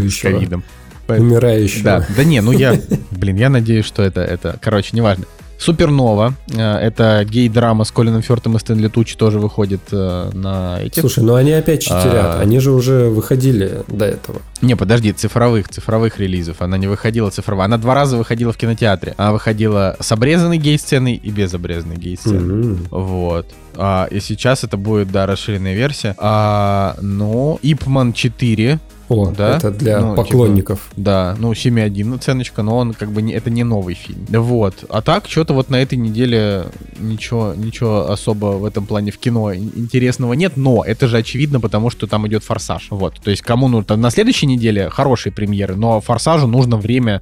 С 0.10 0.22
ковидом. 0.22 0.64
Умирающего. 1.08 1.84
Да, 1.84 2.08
да 2.16 2.24
не, 2.24 2.42
ну 2.42 2.52
я, 2.52 2.80
блин, 3.12 3.38
я 3.38 3.50
надеюсь, 3.50 3.86
что 3.86 4.04
это, 4.04 4.22
это, 4.22 4.58
короче, 4.62 4.90
неважно. 4.94 5.26
Супернова. 5.58 6.34
Э, 6.54 6.78
это 6.78 7.26
гей-драма 7.26 7.86
с 7.86 7.92
Колином 7.92 8.22
Фёртом 8.22 8.56
и 8.58 8.60
Стэнли 8.60 8.88
Тучи 8.88 9.16
тоже 9.16 9.40
выходит 9.40 9.82
э, 9.92 10.30
на 10.34 10.80
этих. 10.82 11.02
Слушай, 11.02 11.24
ну 11.24 11.36
они 11.36 11.52
опять 11.52 11.82
читерят. 11.82 12.26
А... 12.26 12.40
Они 12.42 12.60
же 12.60 12.72
уже 12.72 13.10
выходили 13.10 13.84
до 13.88 14.06
этого. 14.06 14.42
Не, 14.62 14.76
подожди, 14.76 15.14
цифровых, 15.14 15.70
цифровых 15.70 16.20
релизов. 16.20 16.62
Она 16.62 16.78
не 16.78 16.88
выходила 16.88 17.30
цифровая. 17.30 17.66
Она 17.66 17.78
два 17.78 17.94
раза 17.94 18.18
выходила 18.18 18.52
в 18.52 18.58
кинотеатре. 18.58 19.14
Она 19.18 19.32
выходила 19.32 19.96
с 20.00 20.12
обрезанной 20.12 20.58
гей-сценой 20.58 21.16
и 21.16 21.32
без 21.32 21.54
обрезанной 21.54 21.98
гей-сцены. 21.98 22.52
Mm-hmm. 22.52 22.88
Вот. 22.92 23.48
А, 23.76 24.08
и 24.10 24.20
сейчас 24.20 24.64
это 24.64 24.78
будет, 24.78 25.12
да, 25.12 25.26
расширенная 25.26 25.76
версия. 25.76 26.16
А, 26.18 26.96
ну, 27.02 27.60
Ипман 27.62 28.14
4 28.14 28.80
о, 29.08 29.32
да? 29.32 29.58
это 29.58 29.72
для 29.72 30.00
ну, 30.00 30.16
поклонников. 30.16 30.90
Типа, 30.90 31.02
да, 31.02 31.36
ну 31.38 31.52
7.1 31.52 32.16
оценочка, 32.16 32.64
но 32.64 32.78
он 32.78 32.94
как 32.94 33.12
бы 33.12 33.22
не, 33.22 33.34
это 33.34 33.50
не 33.50 33.64
новый 33.64 33.96
фильм. 33.96 34.26
Вот. 34.30 34.86
А 34.90 35.02
так, 35.02 35.28
что-то 35.28 35.54
вот 35.54 35.70
на 35.70 35.82
этой 35.82 35.98
неделе 35.98 36.66
ничего, 37.00 37.54
ничего 37.56 38.10
особо 38.10 38.58
в 38.58 38.66
этом 38.66 38.86
плане 38.86 39.12
в 39.12 39.18
кино 39.18 39.54
интересного 39.54 40.34
нет, 40.34 40.54
но 40.58 40.84
это 40.84 41.08
же 41.08 41.18
очевидно, 41.18 41.60
потому 41.60 41.90
что 41.90 42.08
там 42.08 42.28
идет 42.28 42.44
форсаж. 42.44 42.88
Вот. 42.90 43.16
То 43.22 43.30
есть 43.30 43.42
кому 43.42 43.68
нужно... 43.68 43.96
На 43.96 44.10
следующей 44.10 44.48
неделе 44.48 44.90
хорошие 44.90 45.32
премьеры, 45.32 45.76
но 45.76 46.02
форсажу 46.02 46.48
нужно 46.48 46.78
время 46.78 47.22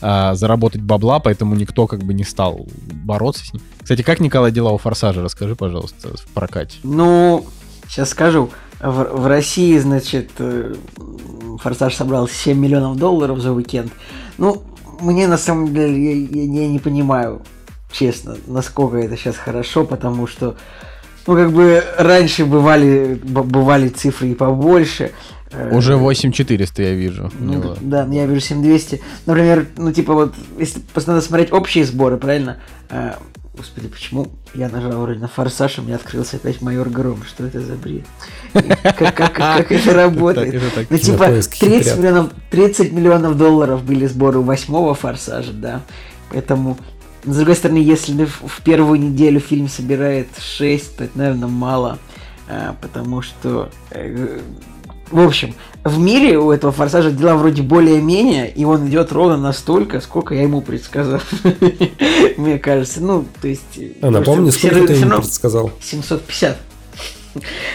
а, 0.00 0.34
заработать 0.34 0.82
бабла, 0.82 1.18
поэтому 1.18 1.54
никто 1.54 1.86
как 1.86 2.04
бы 2.04 2.14
не 2.14 2.24
стал 2.24 2.66
бороться 2.92 3.46
с 3.46 3.52
ним. 3.52 3.62
Кстати, 3.82 4.02
как, 4.02 4.20
Николай, 4.20 4.52
дела 4.52 4.70
у 4.70 4.78
форсажа? 4.78 5.22
Расскажи, 5.22 5.56
пожалуйста, 5.56 6.16
в 6.16 6.26
прокате. 6.28 6.78
Ну, 6.82 7.46
сейчас 7.88 8.10
скажу 8.10 8.50
в, 8.84 9.22
в 9.22 9.26
России, 9.26 9.78
значит, 9.78 10.30
э, 10.38 10.74
Форсаж 11.60 11.94
собрал 11.94 12.28
7 12.28 12.58
миллионов 12.58 12.96
долларов 12.98 13.40
за 13.40 13.52
уикенд. 13.52 13.92
Ну, 14.38 14.62
мне 15.00 15.26
на 15.26 15.38
самом 15.38 15.72
деле, 15.72 16.24
я, 16.24 16.42
я, 16.42 16.62
я 16.62 16.68
не 16.68 16.78
понимаю, 16.78 17.42
честно, 17.90 18.36
насколько 18.46 18.98
это 18.98 19.16
сейчас 19.16 19.36
хорошо, 19.36 19.84
потому 19.84 20.26
что, 20.26 20.56
ну, 21.26 21.34
как 21.34 21.52
бы 21.52 21.82
раньше 21.96 22.44
бывали, 22.44 23.18
бывали 23.24 23.88
цифры 23.88 24.28
и 24.28 24.34
побольше. 24.34 25.12
Э, 25.50 25.74
Уже 25.74 25.96
8400 25.96 26.82
я 26.82 26.94
вижу. 26.94 27.30
Ну, 27.38 27.76
да, 27.80 28.06
я 28.10 28.26
вижу 28.26 28.40
7200. 28.40 29.00
Например, 29.24 29.66
ну, 29.78 29.92
типа 29.92 30.12
вот, 30.12 30.34
если 30.58 30.82
надо 31.06 31.22
смотреть 31.22 31.52
общие 31.52 31.84
сборы, 31.84 32.18
правильно? 32.18 32.58
Господи, 33.56 33.86
почему 33.86 34.26
я 34.54 34.68
нажал 34.68 35.02
вроде 35.02 35.20
на 35.20 35.28
форсаж, 35.28 35.78
и 35.78 35.80
меня 35.80 35.94
открылся 35.94 36.36
опять 36.36 36.60
майор 36.60 36.88
Гром? 36.88 37.22
Что 37.24 37.46
это 37.46 37.60
за 37.60 37.74
бред? 37.74 38.04
Как, 38.52 39.14
как, 39.14 39.32
как 39.34 39.70
это 39.70 39.94
работает? 39.94 40.60
Ну, 40.90 40.98
типа, 40.98 41.26
30 41.26 41.98
миллионов, 41.98 42.32
30 42.50 42.92
миллионов 42.92 43.36
долларов 43.36 43.84
были 43.84 44.06
сборы 44.06 44.40
восьмого 44.40 44.94
форсажа, 44.94 45.52
да. 45.52 45.82
Поэтому, 46.30 46.76
с 47.24 47.36
другой 47.36 47.54
стороны, 47.54 47.78
если 47.78 48.24
в 48.24 48.62
первую 48.64 49.00
неделю 49.00 49.38
фильм 49.38 49.68
собирает 49.68 50.28
6, 50.38 50.96
то 50.96 51.04
это, 51.04 51.16
наверное, 51.16 51.48
мало. 51.48 51.98
А, 52.48 52.76
потому 52.80 53.22
что 53.22 53.70
э, 53.90 54.40
в 55.10 55.20
общем, 55.20 55.54
в 55.84 55.98
мире 55.98 56.38
у 56.38 56.50
этого 56.50 56.72
форсажа 56.72 57.10
дела 57.10 57.36
вроде 57.36 57.62
более-менее, 57.62 58.50
и 58.50 58.64
он 58.64 58.88
идет 58.88 59.12
ровно 59.12 59.36
настолько, 59.36 60.00
сколько 60.00 60.34
я 60.34 60.42
ему 60.42 60.60
предсказал. 60.60 61.20
Мне 62.36 62.58
кажется, 62.58 63.00
ну, 63.02 63.24
то 63.40 63.48
есть... 63.48 63.78
А 64.00 64.10
напомни, 64.10 64.50
сколько 64.50 64.86
ты 64.86 64.94
ему 64.94 65.20
предсказал? 65.20 65.70
750. 65.80 66.56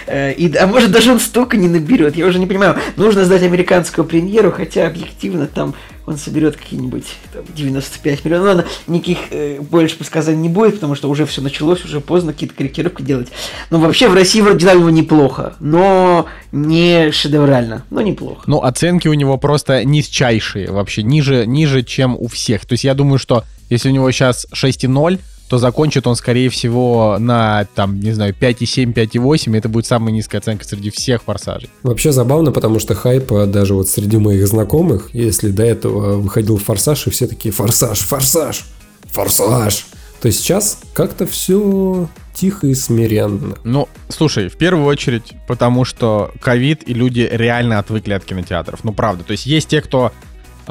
Э, 0.08 0.34
и, 0.34 0.56
а 0.56 0.68
может 0.68 0.92
даже 0.92 1.12
он 1.12 1.20
столько 1.20 1.58
не 1.58 1.68
наберет, 1.68 2.16
я 2.16 2.26
уже 2.26 2.40
не 2.40 2.48
понимаю. 2.48 2.78
Нужно 2.96 3.26
сдать 3.26 3.44
американскую 3.44 4.06
премьеру, 4.06 4.52
хотя 4.52 4.88
объективно 4.88 5.48
там 5.48 5.76
он 6.10 6.18
соберет 6.18 6.58
какие-нибудь 6.58 7.06
там, 7.32 7.44
95 7.56 8.26
миллионов. 8.26 8.48
Ладно, 8.48 8.66
никаких 8.88 9.18
э, 9.30 9.60
больше 9.62 9.96
подсказаний 9.96 10.40
не 10.40 10.50
будет, 10.50 10.76
потому 10.76 10.96
что 10.96 11.08
уже 11.08 11.28
все 11.28 11.42
началось, 11.42 11.86
уже 11.86 12.02
поздно 12.02 12.34
какие-то 12.34 12.56
корректировки 12.56 13.04
делать. 13.04 13.28
Но 13.70 13.80
вообще 13.80 14.10
в 14.10 14.16
России 14.16 14.42
вроде 14.42 14.66
его 14.70 14.90
неплохо, 14.90 15.54
но 15.60 16.26
не 16.52 17.12
шедеврально, 17.12 17.86
но 17.92 18.02
неплохо. 18.02 18.42
Ну, 18.48 18.64
оценки 18.64 19.08
у 19.08 19.14
него 19.14 19.38
просто 19.38 19.86
низчайшие 19.86 20.72
вообще, 20.72 21.04
ниже, 21.04 21.46
ниже, 21.46 21.84
чем 21.84 22.16
у 22.18 22.28
всех. 22.28 22.66
То 22.66 22.74
есть 22.74 22.84
я 22.84 22.96
думаю, 22.96 23.20
что 23.20 23.44
если 23.70 23.90
у 23.90 23.92
него 23.92 24.10
сейчас 24.12 24.48
6,0, 24.52 25.20
то 25.50 25.58
закончит 25.58 26.06
он, 26.06 26.16
скорее 26.16 26.50
всего, 26.50 27.18
на, 27.20 27.66
там, 27.74 28.00
не 28.00 28.12
знаю, 28.12 28.36
5,7, 28.40 28.94
5,8. 28.94 29.58
Это 29.58 29.68
будет 29.68 29.88
самая 29.88 30.14
низкая 30.14 30.42
оценка 30.42 30.64
среди 30.64 30.92
всех 30.92 31.24
форсажей. 31.24 31.70
Вообще 31.82 32.12
забавно, 32.12 32.52
потому 32.52 32.80
что 32.80 32.94
хайп 32.94 33.32
э, 33.32 33.48
даже 33.48 33.74
вот 33.74 33.90
среди 33.90 34.18
моих 34.18 34.48
знакомых, 34.48 35.10
если 35.14 35.50
до 35.50 35.64
этого 35.64 36.18
выходил 36.18 36.58
форсаж, 36.58 37.08
и 37.08 37.10
все 37.10 37.26
такие 37.26 37.52
«Форсаж, 37.52 38.00
форсаж, 38.00 38.64
форсаж!» 39.12 39.86
То 40.22 40.28
есть 40.28 40.40
сейчас 40.40 40.80
как-то 40.94 41.26
все 41.26 42.08
тихо 42.36 42.68
и 42.68 42.76
смиренно. 42.76 43.56
Ну, 43.64 43.90
слушай, 44.10 44.50
в 44.50 44.58
первую 44.58 44.86
очередь, 44.86 45.34
потому 45.48 45.84
что 45.84 46.32
ковид 46.42 46.88
и 46.88 46.94
люди 46.94 47.28
реально 47.32 47.80
отвыкли 47.80 48.14
от 48.14 48.24
кинотеатров. 48.24 48.84
Ну, 48.84 48.94
правда. 48.94 49.24
То 49.24 49.32
есть 49.32 49.46
есть 49.46 49.70
те, 49.70 49.82
кто 49.82 50.12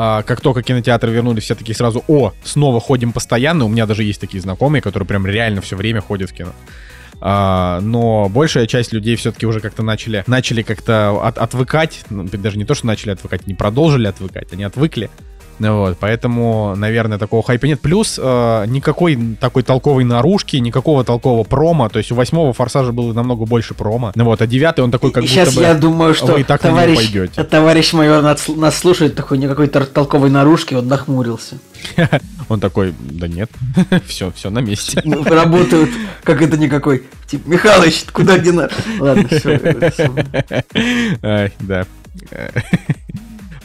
а, 0.01 0.23
как 0.23 0.41
только 0.41 0.63
кинотеатры 0.63 1.11
вернулись, 1.11 1.43
все 1.43 1.57
такие 1.57 1.75
сразу, 1.75 2.05
о, 2.07 2.33
снова 2.45 2.79
ходим 2.79 3.13
постоянно. 3.13 3.65
У 3.65 3.69
меня 3.69 3.85
даже 3.85 4.05
есть 4.05 4.21
такие 4.21 4.41
знакомые, 4.41 4.81
которые 4.81 5.09
прям 5.09 5.27
реально 5.27 5.61
все 5.61 5.75
время 5.75 6.01
ходят 6.01 6.31
в 6.31 6.33
кино. 6.33 6.53
А, 7.21 7.81
но 7.81 8.29
большая 8.29 8.69
часть 8.69 8.93
людей 8.93 9.17
все-таки 9.17 9.45
уже 9.45 9.59
как-то 9.59 9.83
начали, 9.83 10.23
начали 10.29 10.63
как-то 10.63 11.21
от, 11.21 11.37
отвыкать, 11.37 12.05
ну, 12.11 12.23
даже 12.23 12.59
не 12.59 12.65
то, 12.65 12.77
что 12.77 12.87
начали 12.87 13.11
отвыкать, 13.11 13.49
не 13.49 13.55
продолжили 13.55 14.07
отвыкать, 14.07 14.53
они 14.53 14.63
отвыкли 14.63 15.11
Вот, 15.59 15.97
поэтому, 15.99 16.75
наверное, 16.77 17.19
такого 17.19 17.43
хайпа 17.43 17.67
нет. 17.67 17.81
Плюс 17.81 18.19
э, 18.23 18.65
никакой 18.67 19.19
такой 19.41 19.63
толковой 19.63 20.05
наружки, 20.05 20.57
никакого 20.57 21.05
толкового 21.05 21.45
промо. 21.45 21.89
То 21.89 21.99
есть 21.99 22.13
у 22.13 22.15
восьмого 22.15 22.53
форсажа 22.53 22.93
было 22.93 23.13
намного 23.13 23.45
больше 23.45 23.75
промо. 23.75 24.13
Ну 24.15 24.25
вот, 24.25 24.41
а 24.41 24.47
девятый 24.47 24.85
он 24.85 24.91
такой, 24.91 25.11
как 25.11 25.25
Сейчас 25.25 25.49
будто 25.49 25.61
бы 25.61 25.67
я 25.67 25.75
думаю, 25.75 26.15
что 26.15 26.27
вы 26.27 26.41
и 26.41 26.45
так 26.45 26.63
на 26.63 26.69
него 26.69 26.79
товарищ, 26.79 26.97
пойдете. 26.97 27.45
товарищ 27.45 27.93
майор 27.93 28.23
нас, 28.23 28.49
нас 28.49 28.77
слушает, 28.79 29.15
такой 29.15 29.39
никакой 29.39 29.69
толковой 29.69 30.31
наружки, 30.31 30.75
он 30.75 30.87
нахмурился. 30.87 31.59
Он 32.49 32.61
такой, 32.61 32.95
да 32.99 33.29
нет, 33.29 33.51
все, 34.07 34.33
все 34.35 34.49
на 34.51 34.61
месте. 34.61 35.03
Ну, 35.05 35.23
Работают, 35.23 35.91
как 36.25 36.41
это 36.41 36.57
никакой. 36.57 37.05
Типа, 37.27 37.49
Михалыч, 37.51 38.07
куда 38.13 38.39
надо? 38.39 38.71
Ладно, 38.99 39.29
все. 39.29 39.61
Да. 41.61 41.87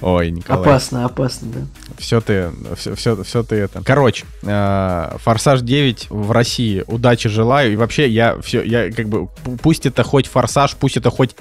Ой, 0.04 0.32
Николай. 0.32 0.62
Опасно, 0.62 1.06
опасно, 1.06 1.48
да. 1.54 1.60
Все 1.98 2.20
ты, 2.20 2.52
все, 2.76 2.94
все, 2.94 3.24
все 3.24 3.42
ты 3.44 3.56
это. 3.56 3.82
Короче, 3.86 4.26
э, 4.42 5.16
Форсаж 5.20 5.62
9 5.62 6.08
в 6.10 6.32
России. 6.32 6.84
Удачи 6.88 7.30
желаю. 7.30 7.72
И 7.72 7.76
вообще, 7.78 8.10
я 8.10 8.38
все, 8.42 8.62
я 8.64 8.92
как 8.92 9.08
бы, 9.08 9.30
пу- 9.46 9.58
пусть 9.62 9.86
это 9.86 10.04
хоть 10.04 10.28
Форсаж, 10.28 10.76
пусть 10.76 10.98
это 10.98 11.10
хоть 11.10 11.36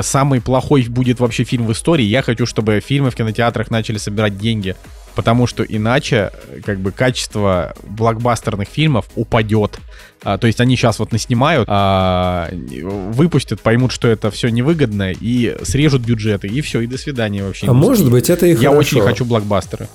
самый 0.00 0.40
плохой 0.40 0.84
будет 0.88 1.20
вообще 1.20 1.44
фильм 1.44 1.66
в 1.66 1.72
истории. 1.72 2.04
Я 2.04 2.22
хочу, 2.22 2.46
чтобы 2.46 2.80
фильмы 2.80 3.10
в 3.10 3.14
кинотеатрах 3.14 3.70
начали 3.70 3.98
собирать 3.98 4.38
деньги. 4.38 4.74
Потому 5.14 5.46
что 5.46 5.62
иначе, 5.62 6.30
э, 6.48 6.60
как 6.64 6.78
бы, 6.78 6.90
качество 6.90 7.74
блокбастерных 7.82 8.66
фильмов 8.66 9.06
упадет. 9.14 9.78
А, 10.22 10.38
то 10.38 10.46
есть 10.46 10.60
они 10.60 10.76
сейчас 10.76 10.98
вот 11.00 11.12
наснимают, 11.12 11.68
а, 11.70 12.48
выпустят, 12.50 13.60
поймут, 13.60 13.92
что 13.92 14.08
это 14.08 14.30
все 14.30 14.48
невыгодно, 14.48 15.12
и 15.12 15.56
срежут 15.64 16.02
бюджеты, 16.02 16.48
и 16.48 16.60
все, 16.62 16.80
и 16.80 16.86
до 16.86 16.96
свидания 16.96 17.44
вообще. 17.44 17.66
А 17.66 17.72
может 17.72 18.10
быть, 18.10 18.30
это 18.30 18.46
и 18.46 18.50
Я 18.50 18.70
хорошо. 18.70 18.78
очень 18.78 19.00
хочу 19.02 19.24
блокбастеры. 19.24 19.88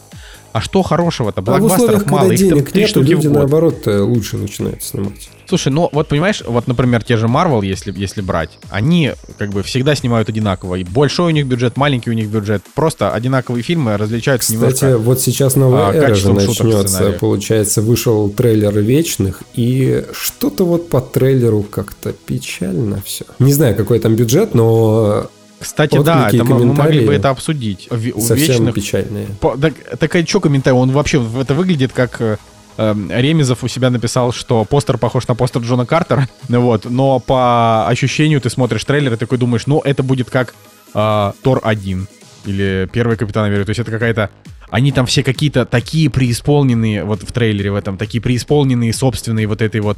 А 0.58 0.62
что 0.62 0.82
хорошего-то? 0.82 1.42
А 1.42 1.42
в 1.42 1.46
Блокбастеров 1.46 2.00
когда 2.00 2.12
мало, 2.12 2.32
их 2.32 2.40
денег 2.40 2.74
нет, 2.74 2.90
штуки 2.90 3.10
люди 3.10 3.28
наоборот 3.28 3.86
э, 3.86 4.00
лучше 4.00 4.38
начинают 4.38 4.82
снимать. 4.82 5.30
Слушай, 5.46 5.72
ну 5.72 5.88
вот 5.92 6.08
понимаешь, 6.08 6.42
вот, 6.48 6.66
например, 6.66 7.04
те 7.04 7.16
же 7.16 7.28
Marvel, 7.28 7.64
если, 7.64 7.94
если 7.96 8.22
брать, 8.22 8.58
они 8.72 9.14
как 9.38 9.52
бы 9.52 9.62
всегда 9.62 9.94
снимают 9.94 10.30
одинаково. 10.30 10.76
И 10.76 10.84
большой 10.84 11.28
у 11.28 11.30
них 11.30 11.46
бюджет, 11.46 11.78
маленький 11.78 12.10
у 12.10 12.14
них 12.14 12.30
бюджет. 12.30 12.64
Просто 12.74 13.12
одинаковые 13.12 13.62
фильмы 13.62 13.98
различаются 13.98 14.52
Кстати, 14.52 14.86
немножко. 14.86 14.98
вот 14.98 15.22
сейчас 15.22 15.56
новая 15.56 15.90
а, 15.90 15.94
эра 15.94 16.16
же 16.16 16.34
начнется. 16.34 17.16
Получается, 17.20 17.84
вышел 17.84 18.28
трейлер 18.32 18.80
Вечных, 18.80 19.44
и 19.54 20.06
что-то 20.12 20.66
вот 20.66 20.90
по 20.90 21.02
трейлеру 21.02 21.62
как-то 21.62 22.14
печально 22.14 23.00
все. 23.06 23.26
Не 23.38 23.54
знаю, 23.54 23.76
какой 23.76 24.00
там 24.00 24.16
бюджет, 24.16 24.56
но 24.56 25.30
Кстати, 25.60 26.02
да, 26.04 26.26
отклики 26.26 26.36
и 26.36 26.38
это 26.40 26.46
мы, 26.46 26.66
мы 26.66 26.74
могли 26.74 27.06
бы 27.06 27.14
это 27.14 27.30
обсудить. 27.30 27.88
В- 27.90 28.22
совсем 28.22 28.38
вечных 28.66 28.76
печальные. 28.76 29.28
По- 29.40 29.58
Так, 29.58 29.74
так 30.00 30.16
а 30.16 30.26
что 30.26 30.40
комментарий? 30.40 30.78
Он 30.78 30.92
вообще, 30.92 31.24
это 31.40 31.54
выглядит 31.56 31.92
как... 31.94 32.22
э, 32.22 32.38
эм, 32.78 33.10
Ремезов 33.12 33.64
у 33.64 33.68
себя 33.68 33.90
написал, 33.90 34.32
что 34.32 34.66
постер 34.66 34.98
похож 34.98 35.28
на 35.28 35.36
постер 35.36 35.62
Джона 35.64 35.86
Картера, 35.86 36.28
ну 36.50 36.62
вот, 36.62 36.86
но 36.86 37.20
по 37.20 37.88
ощущению 37.88 38.40
ты 38.40 38.50
смотришь 38.50 38.86
трейлер 38.86 39.14
и 39.14 39.18
такой 39.18 39.38
думаешь, 39.40 39.66
ну, 39.68 39.82
это 39.84 40.04
будет 40.04 40.30
как 40.30 40.54
э, 40.94 41.32
Тор 41.42 41.62
1 41.64 42.08
или 42.46 42.88
Первый 42.94 43.18
Капитан 43.18 43.46
Америка, 43.46 43.66
то 43.66 43.70
есть 43.72 43.80
это 43.80 43.92
какая-то... 43.92 44.30
Они 44.70 44.92
там 44.92 45.06
все 45.06 45.24
какие-то 45.24 45.66
такие 45.66 46.10
преисполненные, 46.10 47.04
вот 47.04 47.24
в 47.24 47.32
трейлере 47.32 47.72
в 47.72 47.76
этом, 47.76 47.98
такие 47.98 48.22
преисполненные 48.22 48.94
собственные 48.94 49.48
вот 49.48 49.62
этой 49.62 49.82
вот... 49.82 49.98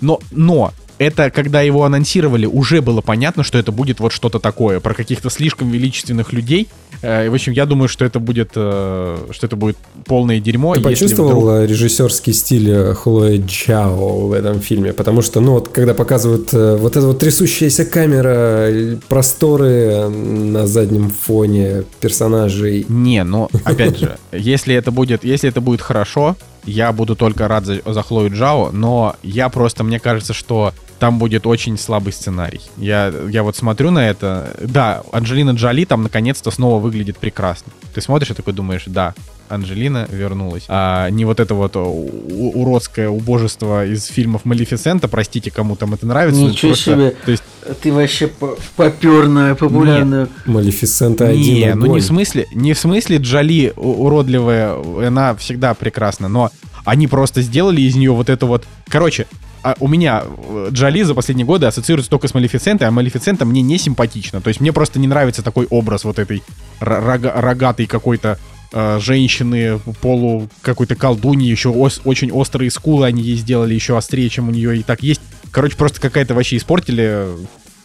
Но, 0.00 0.20
но, 0.30 0.72
это, 0.98 1.30
когда 1.30 1.60
его 1.60 1.84
анонсировали, 1.84 2.46
уже 2.46 2.80
было 2.80 3.00
понятно, 3.00 3.42
что 3.42 3.58
это 3.58 3.72
будет 3.72 4.00
вот 4.00 4.12
что-то 4.12 4.38
такое, 4.38 4.80
про 4.80 4.94
каких-то 4.94 5.30
слишком 5.30 5.70
величественных 5.70 6.32
людей. 6.32 6.68
Э, 7.02 7.28
в 7.28 7.34
общем, 7.34 7.52
я 7.52 7.66
думаю, 7.66 7.88
что 7.88 8.04
это 8.04 8.18
будет, 8.18 8.52
э, 8.54 9.18
что 9.30 9.46
это 9.46 9.56
будет 9.56 9.76
полное 10.06 10.40
дерьмо. 10.40 10.74
Ты 10.74 10.80
почувствовал 10.80 11.40
вдруг- 11.40 11.50
э, 11.50 11.66
режиссерский 11.66 12.32
стиль 12.32 12.70
э, 12.70 12.94
Хлои 12.94 13.44
Чао 13.46 14.28
в 14.28 14.32
этом 14.32 14.60
фильме? 14.60 14.92
Потому 14.92 15.22
что, 15.22 15.40
ну, 15.40 15.52
вот 15.52 15.68
когда 15.68 15.92
показывают 15.92 16.48
э, 16.54 16.76
вот 16.76 16.96
эта 16.96 17.06
вот 17.06 17.18
трясущаяся 17.18 17.84
камера, 17.84 18.70
э, 18.70 18.96
просторы 19.08 20.08
на 20.08 20.66
заднем 20.66 21.10
фоне 21.10 21.84
персонажей. 22.00 22.86
Не, 22.88 23.22
ну, 23.24 23.48
опять 23.64 23.98
же, 23.98 24.05
если 24.32 24.74
это 24.74 24.90
будет, 24.90 25.24
если 25.24 25.48
это 25.48 25.60
будет 25.60 25.80
хорошо, 25.80 26.36
я 26.64 26.92
буду 26.92 27.16
только 27.16 27.48
рад 27.48 27.64
за, 27.64 27.80
за 27.84 28.02
Хлою 28.02 28.30
Джао, 28.30 28.70
но 28.72 29.16
я 29.22 29.48
просто, 29.48 29.84
мне 29.84 30.00
кажется, 30.00 30.32
что 30.32 30.72
там 30.98 31.18
будет 31.18 31.46
очень 31.46 31.76
слабый 31.78 32.12
сценарий. 32.12 32.60
Я, 32.78 33.12
я 33.30 33.42
вот 33.42 33.56
смотрю 33.56 33.90
на 33.90 34.08
это. 34.08 34.54
Да, 34.62 35.02
Анджелина 35.12 35.50
Джоли 35.50 35.84
там 35.84 36.02
наконец-то 36.02 36.50
снова 36.50 36.80
выглядит 36.80 37.18
прекрасно. 37.18 37.72
Ты 37.94 38.00
смотришь 38.00 38.30
и 38.30 38.34
такой 38.34 38.54
думаешь, 38.54 38.84
да, 38.86 39.14
Анджелина 39.48 40.08
вернулась. 40.10 40.64
А 40.68 41.08
не 41.10 41.24
вот 41.24 41.38
это 41.38 41.54
вот 41.54 41.76
у- 41.76 42.10
уродское 42.54 43.08
убожество 43.08 43.86
из 43.86 44.06
фильмов 44.06 44.44
Малефисента, 44.44 45.06
простите, 45.06 45.50
кому 45.50 45.76
там 45.76 45.94
это 45.94 46.06
нравится. 46.06 46.40
Ничего 46.40 46.70
просто- 46.72 46.92
себе. 46.94 47.10
То 47.24 47.30
есть, 47.30 47.42
Ты 47.82 47.92
вообще 47.92 48.26
по- 48.28 48.56
попёрная, 48.76 49.54
популярная. 49.54 50.28
Малефисента 50.46 51.28
один 51.28 51.40
не, 51.54 51.74
ну 51.74 51.86
не 51.94 52.00
в 52.00 52.04
смысле, 52.04 52.46
не 52.54 52.72
в 52.74 52.78
смысле 52.78 53.18
Джоли 53.18 53.72
уродливая, 53.76 54.76
она 55.06 55.34
всегда 55.36 55.74
прекрасна, 55.74 56.28
но 56.28 56.50
они 56.84 57.06
просто 57.08 57.42
сделали 57.42 57.80
из 57.82 57.96
нее 57.96 58.12
вот 58.12 58.30
это 58.30 58.46
вот. 58.46 58.64
Короче, 58.88 59.26
а 59.66 59.74
у 59.80 59.88
меня 59.88 60.22
э, 60.24 60.68
Джоли 60.70 61.02
за 61.02 61.12
последние 61.12 61.44
годы 61.44 61.66
ассоциируется 61.66 62.08
только 62.08 62.28
с 62.28 62.34
Малефисентой, 62.34 62.86
а 62.86 62.92
Малефисента 62.92 63.44
мне 63.44 63.62
не 63.62 63.78
симпатична. 63.78 64.40
То 64.40 64.46
есть 64.46 64.60
мне 64.60 64.72
просто 64.72 65.00
не 65.00 65.08
нравится 65.08 65.42
такой 65.42 65.66
образ 65.70 66.04
вот 66.04 66.20
этой 66.20 66.44
ро- 66.80 67.04
рога- 67.04 67.32
рогатой 67.34 67.86
какой-то 67.86 68.38
э, 68.72 69.00
женщины, 69.00 69.80
полу 70.00 70.48
какой-то 70.62 70.94
колдуньи, 70.94 71.50
еще 71.50 71.70
очень 71.70 72.30
острые 72.30 72.70
скулы 72.70 73.06
они 73.06 73.22
ей 73.22 73.34
сделали, 73.34 73.74
еще 73.74 73.98
острее, 73.98 74.28
чем 74.28 74.48
у 74.48 74.52
нее 74.52 74.78
и 74.78 74.84
так 74.84 75.02
есть. 75.02 75.20
Короче, 75.50 75.76
просто 75.76 76.00
какая-то 76.00 76.34
вообще 76.34 76.58
испортили 76.58 77.26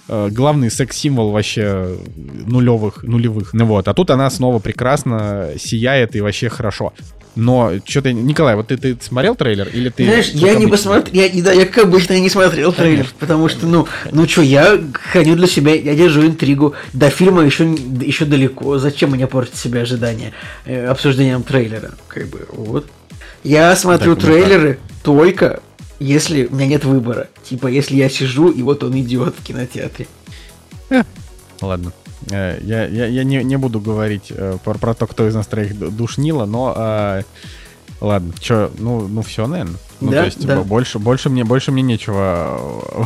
э, 0.08 0.30
главный 0.30 0.70
секс-символ 0.70 1.32
вообще 1.32 1.98
нулевых, 2.16 3.02
нулевых. 3.02 3.54
Ну 3.54 3.66
вот, 3.66 3.88
а 3.88 3.96
тут 3.96 4.12
она 4.12 4.30
снова 4.30 4.60
прекрасно 4.60 5.50
сияет 5.58 6.16
и 6.16 6.22
вообще 6.22 6.48
хорошо. 6.48 6.94
Но 7.36 7.74
что-то, 7.86 8.12
Николай, 8.12 8.56
вот 8.56 8.68
ты, 8.68 8.78
ты 8.78 8.98
смотрел 9.02 9.36
трейлер 9.36 9.70
или 9.70 9.90
ты? 9.90 10.04
Знаешь, 10.04 10.30
я 10.30 10.56
не 10.56 10.68
посмотрел, 10.68 11.14
я, 11.14 11.30
не- 11.30 11.42
да, 11.42 11.54
я 11.54 11.66
как 11.66 11.86
обычно 11.86 12.20
не 12.20 12.30
смотрел 12.30 12.74
трейлер, 12.74 13.08
потому 13.20 13.48
что, 13.48 13.68
ну, 13.68 13.88
ну 14.12 14.28
что, 14.28 14.42
я 14.42 14.80
храню 15.12 15.36
для 15.36 15.48
себя, 15.48 15.74
я 15.74 15.96
держу 15.96 16.26
интригу, 16.26 16.74
до 16.92 17.10
фильма 17.10 17.44
еще, 17.44 17.64
еще 18.02 18.26
далеко, 18.26 18.78
зачем 18.80 19.12
мне 19.12 19.28
портить 19.28 19.56
себе 19.56 19.82
ожидания 19.82 20.34
э, 20.66 20.88
обсуждением 20.88 21.44
трейлера, 21.44 21.92
как 22.08 22.28
бы, 22.28 22.46
вот. 22.52 22.88
Я 23.44 23.76
смотрю 23.76 24.16
Так, 24.16 24.24
ну 24.24 24.30
трейлеры 24.30 24.80
только 25.02 25.62
если 26.02 26.48
у 26.48 26.56
меня 26.56 26.66
нет 26.66 26.84
выбора, 26.84 27.30
типа, 27.48 27.68
если 27.68 27.96
я 27.96 28.10
сижу 28.10 28.50
и 28.50 28.62
вот 28.64 28.84
он 28.84 29.00
идет 29.00 29.36
в 29.38 29.44
кинотеатре. 29.44 30.08
Ладно. 31.62 31.94
Э, 32.30 32.60
Я, 32.64 32.86
я, 32.88 33.06
я 33.08 33.24
не, 33.24 33.44
не 33.44 33.58
буду 33.58 33.80
говорить 33.80 34.28
э, 34.30 34.58
про, 34.64 34.76
про 34.76 34.94
то, 34.94 35.08
кто 35.08 35.28
из 35.28 35.34
нас 35.36 35.48
троих 35.48 35.78
ду- 35.78 35.90
душнило, 35.92 36.46
но 36.46 36.74
э, 36.78 37.22
ладно, 38.00 38.32
что, 38.42 38.72
ну, 38.78 39.08
ну 39.08 39.22
все, 39.22 39.48
наверное. 39.48 39.76
Ну, 40.02 40.12
Да, 40.12 40.20
то 40.22 40.26
есть 40.26 40.46
да. 40.46 40.58
бо- 40.58 40.64
больше, 40.64 41.00
больше, 41.00 41.30
мне, 41.30 41.44
больше 41.44 41.72
мне 41.72 41.82
нечего 41.84 42.60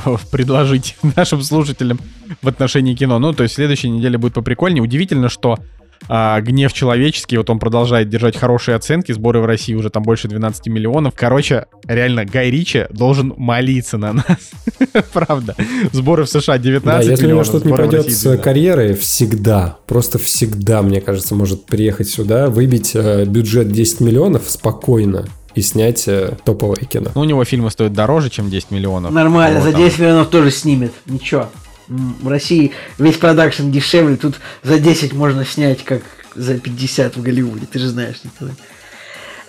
э, 0.05 0.16
предложить 0.32 0.97
нашим 1.16 1.41
слушателям 1.41 1.99
в 2.41 2.47
отношении 2.47 2.95
кино. 2.95 3.20
Ну, 3.20 3.34
то 3.34 3.43
есть 3.43 3.55
следующей 3.55 3.89
неделе 3.89 4.18
будет 4.18 4.34
поприкольнее. 4.34 4.84
Удивительно, 4.84 5.30
что 5.30 5.59
а, 6.08 6.39
гнев 6.41 6.74
человеческий, 6.74 7.38
вот 7.38 7.50
он 7.50 7.60
продолжает 7.60 8.10
держать 8.10 8.38
хорошие 8.38 8.76
оценки, 8.76 9.12
сборы 9.12 9.41
в 9.41 9.46
России 9.46 9.74
уже 9.74 9.89
там 9.89 10.04
больше 10.04 10.28
12 10.28 10.68
миллионов. 10.68 11.14
Короче, 11.16 11.66
реально, 11.88 12.26
Гай 12.26 12.50
Ричи 12.50 12.86
должен 12.91 13.34
молиться 13.38 13.98
на 13.98 14.14
нас. 14.14 14.26
Правда. 15.14 15.56
Сборы 15.91 16.26
в 16.26 16.30
США 16.30 16.58
19 16.58 16.84
Да, 16.84 17.12
если 17.12 17.26
у 17.26 17.30
него 17.30 17.39
миллионов, 17.39 17.48
что-то 17.48 17.68
не 17.68 17.74
пойдет 17.74 18.12
с 18.12 18.22
12. 18.22 18.41
карьерой, 18.43 18.93
всегда, 18.96 19.78
просто 19.88 20.20
всегда, 20.20 20.82
мне 20.82 21.02
кажется, 21.02 21.36
может 21.36 21.66
приехать 21.66 22.10
сюда, 22.10 22.50
выбить 22.50 22.91
э, 22.93 23.26
бюджет 23.26 23.72
10 23.72 24.02
миллионов 24.02 24.43
спокойно 24.50 25.26
и 25.56 25.62
снять 25.62 26.08
э, 26.08 26.38
топовое 26.43 26.76
кино. 26.76 27.12
Ну, 27.16 27.22
у 27.22 27.24
него 27.24 27.43
фильмы 27.46 27.72
стоят 27.72 27.93
дороже, 27.93 28.30
чем 28.30 28.50
10 28.50 28.72
миллионов. 28.72 29.12
Нормально, 29.12 29.60
Вот 29.60 29.66
за 29.66 29.72
там. 29.72 29.82
10 29.82 30.00
миллионов 30.00 30.28
тоже 30.30 30.52
снимет, 30.52 30.91
ничего. 31.06 31.48
В 31.88 32.28
России 32.28 32.72
весь 32.98 33.18
продакшн 33.18 33.70
дешевле, 33.70 34.16
тут 34.16 34.36
за 34.64 34.80
10 34.80 35.14
можно 35.14 35.46
снять, 35.46 35.84
как 35.84 36.02
за 36.36 36.58
50 36.60 37.16
в 37.16 37.22
Голливуде, 37.22 37.66
ты 37.72 37.80
же 37.80 37.88
знаешь, 37.90 38.16
Николай. 38.24 38.54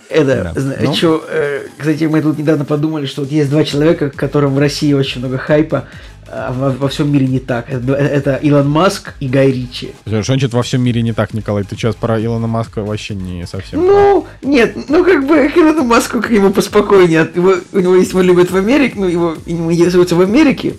Это, 0.08 0.52
Да. 0.54 0.60
зна- 0.60 0.74
Ну. 0.80 0.94
чё, 0.94 1.24
э, 1.28 1.66
кстати, 1.76 2.04
мы 2.04 2.22
тут 2.22 2.38
недавно 2.38 2.64
подумали, 2.64 3.06
что 3.06 3.22
вот 3.22 3.32
есть 3.32 3.50
два 3.50 3.64
человека, 3.64 4.10
которым 4.10 4.54
в 4.54 4.58
России 4.58 4.92
очень 4.92 5.20
много 5.20 5.36
хайпа, 5.36 5.86
а 6.28 6.52
во, 6.52 6.70
во 6.70 6.88
всем 6.88 7.10
мире 7.12 7.26
не 7.26 7.40
так. 7.40 7.68
Это, 7.68 7.94
это 7.94 8.36
Илон 8.36 8.68
Маск 8.68 9.14
и 9.18 9.26
Гай 9.28 9.50
Ричи. 9.50 9.92
Что-нибудь 10.22 10.52
во 10.52 10.62
всем 10.62 10.82
мире 10.82 11.02
не 11.02 11.12
так, 11.12 11.34
Николай. 11.34 11.64
Ты 11.64 11.74
сейчас 11.74 11.96
про 11.96 12.22
Илона 12.22 12.46
Маска 12.46 12.82
вообще 12.84 13.14
не 13.16 13.46
совсем. 13.48 13.80
Ну, 13.84 14.26
нет, 14.42 14.76
ну 14.88 15.04
как 15.04 15.26
бы 15.26 15.48
к 15.48 15.56
Илону 15.56 15.82
Маску 15.84 16.20
к 16.20 16.30
ему 16.30 16.50
поспокойнее. 16.50 17.28
Его, 17.34 17.56
у 17.72 17.78
него 17.80 17.96
есть 17.96 18.10
его 18.10 18.22
любят 18.22 18.50
в 18.52 18.56
Америке, 18.56 18.94
ну 18.96 19.06
его 19.08 19.36
ему 19.46 19.72
интересуется 19.72 20.14
в 20.14 20.20
Америке. 20.20 20.74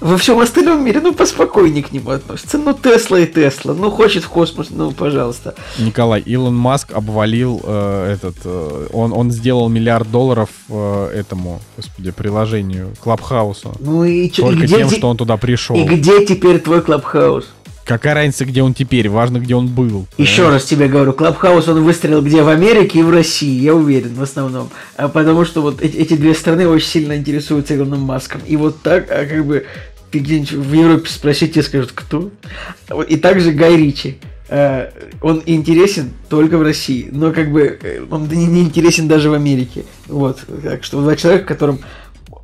Во 0.00 0.16
всем 0.18 0.38
остальном 0.40 0.84
мире, 0.84 1.00
ну, 1.00 1.14
поспокойнее 1.14 1.82
к 1.82 1.92
нему 1.92 2.10
относятся. 2.10 2.58
Ну, 2.58 2.74
Тесла 2.74 3.20
и 3.20 3.26
Тесла. 3.26 3.74
Ну, 3.74 3.90
хочет 3.90 4.24
в 4.24 4.28
космос, 4.28 4.68
ну, 4.70 4.92
пожалуйста. 4.92 5.54
Николай, 5.78 6.20
Илон 6.20 6.54
Маск 6.56 6.92
обвалил 6.92 7.60
э, 7.64 8.12
этот... 8.14 8.36
Э, 8.44 8.86
он, 8.92 9.12
он 9.12 9.30
сделал 9.30 9.68
миллиард 9.68 10.10
долларов 10.10 10.50
э, 10.68 11.10
этому, 11.14 11.60
господи, 11.76 12.10
приложению, 12.10 12.94
Клабхаусу. 13.02 13.74
Ну 13.80 14.04
и, 14.04 14.30
чё- 14.30 14.42
и 14.42 14.50
Только 14.50 14.64
где, 14.66 14.76
тем, 14.76 14.88
те- 14.88 14.96
что 14.96 15.08
он 15.08 15.16
туда 15.16 15.36
пришел. 15.36 15.76
и 15.76 15.84
где 15.84 16.24
теперь 16.26 16.58
твой 16.60 16.82
Клабхаус? 16.82 17.46
Какая 17.86 18.14
разница, 18.14 18.44
где 18.44 18.62
он 18.62 18.74
теперь? 18.74 19.08
Важно, 19.08 19.38
где 19.38 19.54
он 19.54 19.68
был. 19.68 20.06
Еще 20.18 20.48
раз 20.48 20.64
тебе 20.64 20.88
говорю, 20.88 21.12
Клабхаус 21.12 21.68
он 21.68 21.84
выстрелил 21.84 22.20
где? 22.20 22.42
В 22.42 22.48
Америке 22.48 22.98
и 22.98 23.02
в 23.02 23.10
России, 23.10 23.62
я 23.62 23.74
уверен, 23.76 24.14
в 24.14 24.22
основном. 24.22 24.70
А 24.96 25.08
потому 25.08 25.44
что 25.44 25.62
вот 25.62 25.80
эти, 25.80 25.96
эти 25.96 26.14
две 26.14 26.34
страны 26.34 26.66
очень 26.66 26.88
сильно 26.88 27.16
интересуются 27.16 27.76
Илоном 27.76 28.00
Маском. 28.00 28.40
И 28.44 28.56
вот 28.56 28.82
так, 28.82 29.06
а 29.08 29.24
как 29.24 29.46
бы 29.46 29.66
ты 30.10 30.18
где-нибудь 30.18 30.52
в 30.52 30.72
Европе 30.72 31.08
спроси, 31.08 31.46
тебе 31.46 31.62
скажут, 31.62 31.92
кто? 31.94 32.30
Вот, 32.88 33.08
И 33.08 33.16
также 33.16 33.52
Гай 33.52 33.76
Ричи. 33.76 34.18
Э, 34.48 34.90
Он 35.20 35.42
интересен 35.46 36.10
только 36.28 36.58
в 36.58 36.62
России, 36.62 37.08
но 37.12 37.32
как 37.32 37.52
бы 37.52 37.78
э, 37.80 38.04
он 38.10 38.26
не, 38.28 38.46
не 38.46 38.62
интересен 38.62 39.06
даже 39.06 39.30
в 39.30 39.34
Америке. 39.34 39.84
Вот. 40.08 40.40
Так 40.64 40.82
что 40.82 41.00
два 41.00 41.14
человека, 41.14 41.46
которым 41.46 41.80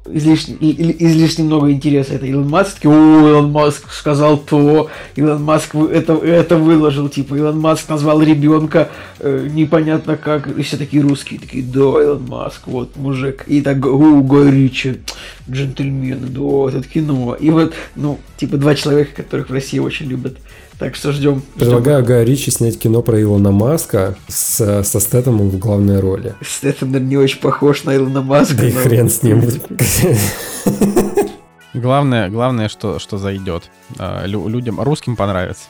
излишне, 0.07 0.57
излишне 0.61 1.45
много 1.45 1.71
интереса. 1.71 2.15
Это 2.15 2.27
Илон 2.27 2.49
Маск, 2.49 2.75
такие, 2.75 2.91
о, 2.93 3.29
Илон 3.29 3.53
Маск 3.53 3.91
сказал 3.93 4.39
то, 4.39 4.91
Илон 5.17 5.43
Маск 5.43 5.75
это, 5.75 6.15
это 6.15 6.57
выложил, 6.57 7.09
типа, 7.09 7.35
Илон 7.35 7.61
Маск 7.61 7.89
назвал 7.89 8.23
ребенка 8.23 8.89
э, 9.21 9.49
непонятно 9.51 10.17
как, 10.17 10.47
и 10.47 10.63
все 10.63 10.77
такие 10.77 11.03
русские, 11.03 11.41
такие, 11.41 11.63
да, 11.63 11.81
Илон 11.81 12.27
Маск, 12.29 12.67
вот, 12.67 12.97
мужик, 12.97 13.45
и 13.47 13.63
так, 13.63 13.85
о, 13.87 14.21
Гай 14.23 14.51
Ричи, 14.51 15.01
джентльмены, 15.51 16.27
да, 16.27 16.79
это 16.79 16.89
кино. 16.89 17.37
И 17.39 17.51
вот, 17.51 17.75
ну, 17.95 18.19
типа, 18.37 18.57
два 18.57 18.75
человека, 18.75 19.23
которых 19.23 19.51
в 19.51 19.53
России 19.53 19.79
очень 19.79 20.07
любят. 20.07 20.37
Так 20.83 20.97
что 20.97 21.13
ждем. 21.13 21.45
Предлагаю 21.55 22.05
Гая 22.05 22.25
Ричи 22.25 22.51
снять 22.51 22.77
кино 22.77 23.03
про 23.03 23.23
Илона 23.23 23.53
Маска 23.53 24.17
с, 24.27 24.83
со 24.83 24.99
Стэтомом 25.01 25.49
в 25.49 25.57
главной 25.57 26.01
роли. 26.01 26.35
Стэтхэм, 26.45 26.91
наверное, 26.91 27.09
не 27.09 27.17
очень 27.19 27.39
похож 27.39 27.85
на 27.85 27.95
Илона 27.95 28.21
Маска. 28.21 28.57
Да 28.57 28.67
и 28.69 28.73
но- 28.73 28.81
хрен 28.81 29.09
с 29.09 29.23
ним. 29.23 29.45
Главное, 31.75 32.29
главное, 32.31 32.69
что, 32.69 32.99
что 32.99 33.17
зайдет. 33.17 33.71
А, 33.97 34.27
лю- 34.27 34.49
людям, 34.49 34.81
русским 34.81 35.15
понравится. 35.15 35.69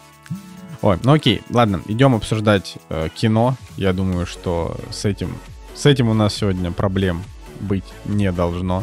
Ой, 0.80 0.98
ну 1.04 1.12
окей, 1.12 1.42
ладно, 1.50 1.82
идем 1.88 2.14
обсуждать 2.14 2.76
э, 2.88 3.08
кино. 3.14 3.56
Я 3.76 3.92
думаю, 3.92 4.24
что 4.24 4.76
с 4.90 5.04
этим, 5.04 5.36
с 5.74 5.84
этим 5.84 6.08
у 6.08 6.14
нас 6.14 6.34
сегодня 6.34 6.72
проблем 6.72 7.22
быть 7.60 7.84
не 8.06 8.32
должно. 8.32 8.82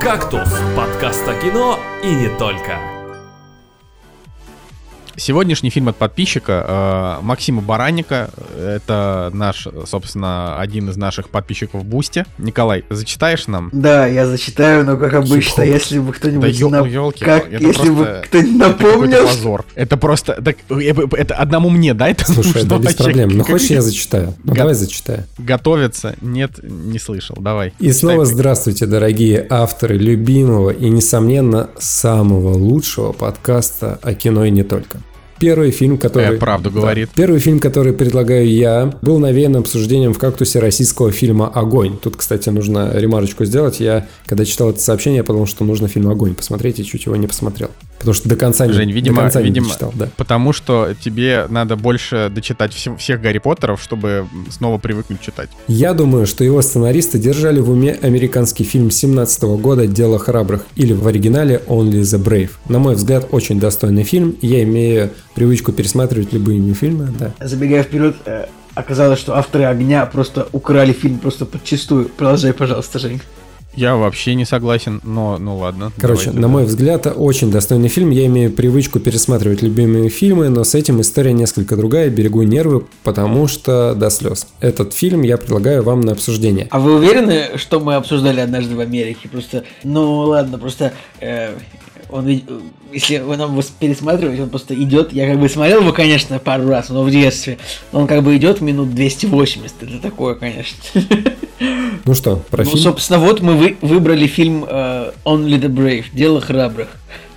«Кактус»— 0.00 0.48
подкаст 0.76 1.26
о 1.28 1.34
кино 1.40 1.78
и 2.04 2.08
не 2.12 2.28
только. 2.36 2.95
Сегодняшний 5.18 5.70
фильм 5.70 5.88
от 5.88 5.96
подписчика 5.96 7.18
э, 7.20 7.24
Максима 7.24 7.62
Бараника. 7.62 8.28
Это 8.58 9.30
наш, 9.32 9.66
собственно, 9.86 10.58
один 10.58 10.90
из 10.90 10.96
наших 10.98 11.30
подписчиков 11.30 11.82
в 11.82 11.84
Бусте. 11.84 12.26
Николай, 12.36 12.84
зачитаешь 12.90 13.46
нам? 13.46 13.70
Да, 13.72 14.06
я 14.06 14.26
зачитаю, 14.26 14.84
но 14.84 14.98
как 14.98 15.14
обычно, 15.14 15.64
Хип-хоп. 15.64 15.64
если 15.64 15.98
бы 16.00 16.06
Да 16.08 16.12
кто-нибудь 16.12 16.58
ё- 16.60 16.68
нап- 16.68 16.88
ёлки, 16.90 17.24
как, 17.24 17.50
это 17.50 17.64
если 17.64 17.88
бы 17.88 17.96
просто- 18.04 18.22
кто-нибудь 18.26 18.56
Это 18.60 18.72
какой-то 18.74 18.88
напомнил, 18.90 19.26
позор. 19.26 19.64
Это 19.74 19.96
просто... 19.96 20.42
так, 20.42 20.56
э, 20.68 20.92
это 21.16 21.34
одному 21.34 21.70
мне, 21.70 21.94
да? 21.94 22.08
Это 22.10 22.30
Слушай, 22.30 22.64
да 22.64 22.76
без 22.76 22.84
вообще 22.84 23.04
проблем. 23.04 23.28
Ну 23.30 23.38
как- 23.44 23.52
хочешь 23.52 23.70
я 23.70 23.80
зачитаю? 23.80 24.34
Ну 24.44 24.52
Го- 24.52 24.58
давай 24.58 24.74
зачитаю. 24.74 25.24
Готовиться? 25.38 26.14
Нет, 26.20 26.62
не 26.62 26.98
слышал. 26.98 27.36
Давай. 27.40 27.72
И 27.80 27.90
снова 27.92 28.24
Читай. 28.26 28.34
здравствуйте, 28.34 28.84
дорогие 28.86 29.46
авторы 29.48 29.96
любимого 29.96 30.68
и, 30.70 30.90
несомненно, 30.90 31.70
самого 31.78 32.52
лучшего 32.54 33.12
подкаста 33.12 33.98
о 34.02 34.12
кино 34.12 34.44
и 34.44 34.50
не 34.50 34.62
только. 34.62 34.98
Первый 35.38 35.70
фильм, 35.70 35.98
который... 35.98 36.36
Э, 36.36 36.38
правду 36.38 36.70
Да. 36.70 36.80
говорит. 36.80 37.10
Первый 37.14 37.40
фильм, 37.40 37.60
который 37.60 37.92
предлагаю 37.92 38.48
я, 38.48 38.92
был 39.02 39.18
навеян 39.18 39.56
обсуждением 39.56 40.12
в 40.14 40.18
«Кактусе» 40.18 40.58
российского 40.60 41.12
фильма 41.12 41.48
«Огонь». 41.48 41.96
Тут, 41.98 42.16
кстати, 42.16 42.48
нужно 42.48 42.90
ремарочку 42.94 43.44
сделать. 43.44 43.80
Я, 43.80 44.06
когда 44.26 44.44
читал 44.44 44.70
это 44.70 44.80
сообщение, 44.80 45.18
я 45.18 45.24
подумал, 45.24 45.46
что 45.46 45.64
нужно 45.64 45.88
фильм 45.88 46.08
«Огонь» 46.08 46.34
посмотреть, 46.34 46.80
и 46.80 46.84
чуть 46.84 47.06
его 47.06 47.16
не 47.16 47.26
посмотрел. 47.26 47.70
Потому 47.98 48.14
что 48.14 48.28
до 48.28 48.36
конца, 48.36 48.66
не- 48.66 48.72
Жень, 48.74 48.88
до 48.88 48.94
видимо, 48.94 49.22
конца 49.22 49.40
не 49.40 49.46
видимо, 49.46 49.66
дочитал, 49.68 49.92
да. 49.94 50.08
Потому 50.16 50.52
что 50.52 50.94
тебе 51.02 51.46
надо 51.48 51.76
больше 51.76 52.30
дочитать 52.34 52.72
все- 52.74 52.94
всех 52.96 53.20
Гарри 53.22 53.38
Поттеров, 53.38 53.82
чтобы 53.82 54.26
снова 54.50 54.78
привыкнуть 54.78 55.20
читать. 55.20 55.48
Я 55.66 55.94
думаю, 55.94 56.26
что 56.26 56.44
его 56.44 56.60
сценаристы 56.62 57.18
держали 57.18 57.58
в 57.60 57.70
уме 57.70 57.98
американский 58.02 58.64
фильм 58.64 58.90
17 58.90 59.56
года 59.58 59.86
«Дело 59.86 60.18
храбрых» 60.18 60.66
или 60.76 60.92
в 60.92 61.06
оригинале 61.06 61.62
«Only 61.68 62.02
the 62.02 62.22
Brave». 62.22 62.50
На 62.68 62.78
мой 62.78 62.94
взгляд, 62.94 63.28
очень 63.32 63.58
достойный 63.58 64.02
фильм, 64.04 64.36
я 64.42 64.62
имею 64.62 65.10
привычку 65.36 65.70
пересматривать 65.70 66.32
любые 66.32 66.74
фильмы, 66.74 67.12
да. 67.16 67.32
забегая 67.46 67.84
вперед, 67.84 68.16
э, 68.24 68.46
оказалось, 68.74 69.20
что 69.20 69.36
авторы 69.36 69.64
«Огня» 69.64 70.04
просто 70.06 70.48
украли 70.52 70.92
фильм 70.92 71.18
просто 71.18 71.44
подчистую. 71.46 72.08
Продолжай, 72.08 72.52
пожалуйста, 72.52 72.98
Жень. 72.98 73.20
Я 73.74 73.96
вообще 73.96 74.34
не 74.34 74.46
согласен, 74.46 75.02
но 75.04 75.36
ну 75.36 75.58
ладно. 75.58 75.92
Короче, 75.98 76.30
давайте, 76.30 76.40
на 76.40 76.48
да. 76.48 76.48
мой 76.48 76.64
взгляд, 76.64 77.06
очень 77.14 77.50
достойный 77.50 77.88
фильм. 77.88 78.08
Я 78.08 78.24
имею 78.24 78.50
привычку 78.50 78.98
пересматривать 79.00 79.60
любимые 79.60 80.08
фильмы, 80.08 80.48
но 80.48 80.64
с 80.64 80.74
этим 80.74 81.02
история 81.02 81.34
несколько 81.34 81.76
другая, 81.76 82.08
берегу 82.08 82.40
нервы, 82.40 82.86
потому 83.02 83.46
что 83.46 83.94
до 83.94 84.08
слез. 84.08 84.46
Этот 84.60 84.94
фильм 84.94 85.20
я 85.20 85.36
предлагаю 85.36 85.82
вам 85.82 86.00
на 86.00 86.12
обсуждение. 86.12 86.68
А 86.70 86.80
вы 86.80 86.94
уверены, 86.94 87.58
что 87.58 87.78
мы 87.78 87.96
обсуждали 87.96 88.40
однажды 88.40 88.74
в 88.74 88.80
Америке? 88.80 89.28
Просто, 89.28 89.64
ну 89.84 90.20
ладно, 90.20 90.56
просто 90.56 90.94
э, 91.20 91.50
он 92.10 92.28
э, 92.28 92.40
если 92.92 93.18
вы 93.18 93.36
нам 93.36 93.60
пересматриваете, 93.80 94.42
он 94.44 94.50
просто 94.50 94.74
идет. 94.74 95.12
Я 95.12 95.26
как 95.28 95.38
бы 95.40 95.48
смотрел 95.48 95.80
его, 95.80 95.92
конечно, 95.92 96.38
пару 96.38 96.68
раз, 96.68 96.88
но 96.88 97.02
в 97.02 97.10
детстве. 97.10 97.58
Но 97.92 98.00
он 98.00 98.06
как 98.06 98.22
бы 98.22 98.36
идет 98.36 98.60
минут 98.60 98.94
280. 98.94 99.82
Это 99.82 99.98
такое, 100.00 100.34
конечно. 100.34 100.76
Ну 102.04 102.14
что, 102.14 102.36
про 102.36 102.62
Ну, 102.62 102.70
фильм? 102.70 102.82
собственно, 102.82 103.18
вот 103.18 103.40
мы 103.40 103.54
вы- 103.54 103.76
выбрали 103.80 104.26
фильм 104.28 104.64
э, 104.68 105.10
Only 105.24 105.58
the 105.60 105.68
Brave, 105.68 106.04
Дело 106.12 106.40
храбрых. 106.40 106.88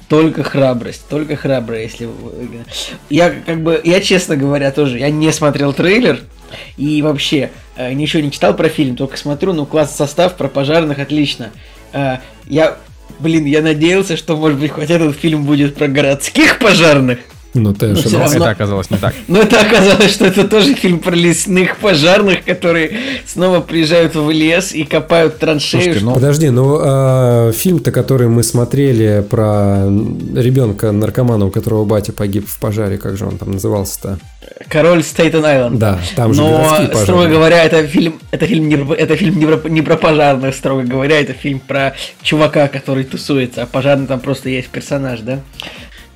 Только 0.09 0.43
храбрость, 0.43 1.07
только 1.09 1.35
храбрая, 1.35 1.83
если 1.83 2.05
вы- 2.05 2.65
я 3.09 3.29
как 3.31 3.63
бы, 3.63 3.79
я 3.83 3.99
честно 4.01 4.35
говоря 4.35 4.71
тоже, 4.71 4.99
я 4.99 5.09
не 5.09 5.31
смотрел 5.31 5.71
трейлер 5.73 6.19
и 6.77 7.01
вообще 7.01 7.49
э, 7.77 7.93
ничего 7.93 8.21
не 8.21 8.31
читал 8.31 8.55
про 8.55 8.69
фильм, 8.69 8.95
только 8.95 9.17
смотрю, 9.17 9.53
ну 9.53 9.65
класс 9.65 9.95
состав 9.95 10.35
про 10.35 10.47
пожарных 10.49 10.99
отлично. 10.99 11.49
Э, 11.93 12.17
я, 12.45 12.77
блин, 13.19 13.45
я 13.45 13.61
надеялся, 13.61 14.17
что 14.17 14.35
может 14.35 14.59
быть 14.59 14.71
хоть 14.71 14.89
этот 14.89 15.15
фильм 15.15 15.43
будет 15.43 15.75
про 15.75 15.87
городских 15.87 16.59
пожарных, 16.59 17.19
Ну, 17.55 17.73
ты 17.73 17.87
Ну, 17.87 17.93
ошибался. 17.93 18.19
равно- 18.19 18.35
Это 18.45 18.49
оказалось 18.49 18.89
не 18.91 18.97
так. 18.97 19.13
но 19.27 19.41
это 19.41 19.59
оказалось, 19.59 20.11
что 20.11 20.25
это 20.25 20.47
тоже 20.47 20.75
фильм 20.75 20.99
про 20.99 21.15
лесных 21.15 21.77
пожарных, 21.77 22.43
которые 22.45 22.91
снова 23.25 23.59
приезжают 23.59 24.15
в 24.15 24.29
лес 24.29 24.71
и 24.71 24.83
копают 24.83 25.39
траншею. 25.39 25.83
Слушайте, 25.83 26.05
ну 26.05 26.13
Подожди, 26.13 26.49
ну 26.49 26.79
а, 26.81 27.51
фильм-то, 27.51 27.91
который 27.91 28.27
мы 28.27 28.43
смотрели 28.43 29.25
про 29.27 29.85
ребенка 30.35 30.91
наркомана, 30.91 31.45
у 31.47 31.51
которого 31.51 31.85
батя 31.85 32.13
погиб 32.13 32.47
в 32.47 32.59
пожаре, 32.59 32.97
как 32.97 33.17
же 33.17 33.25
он 33.25 33.37
там 33.37 33.51
назывался-то? 33.51 34.19
Король 34.67 35.03
Стейтен 35.03 35.43
Айленд. 35.43 35.79
Да, 35.79 35.99
там 36.15 36.33
же 36.33 36.41
Но, 36.41 36.75
строго 36.93 37.27
говоря, 37.27 37.63
это 37.63 37.85
фильм, 37.85 38.19
это 38.31 38.45
фильм, 38.45 38.67
не, 38.67 38.75
это 38.95 39.15
фильм 39.15 39.39
не, 39.39 39.45
про, 39.45 39.69
не 39.69 39.81
про 39.81 39.95
пожарных, 39.95 40.53
строго 40.55 40.83
говоря, 40.83 41.19
это 41.19 41.33
фильм 41.33 41.59
про 41.59 41.93
чувака, 42.21 42.67
который 42.67 43.03
тусуется, 43.03 43.63
а 43.63 43.65
пожарный 43.65 44.07
там 44.07 44.19
просто 44.19 44.49
есть 44.49 44.69
персонаж, 44.69 45.21
да? 45.21 45.39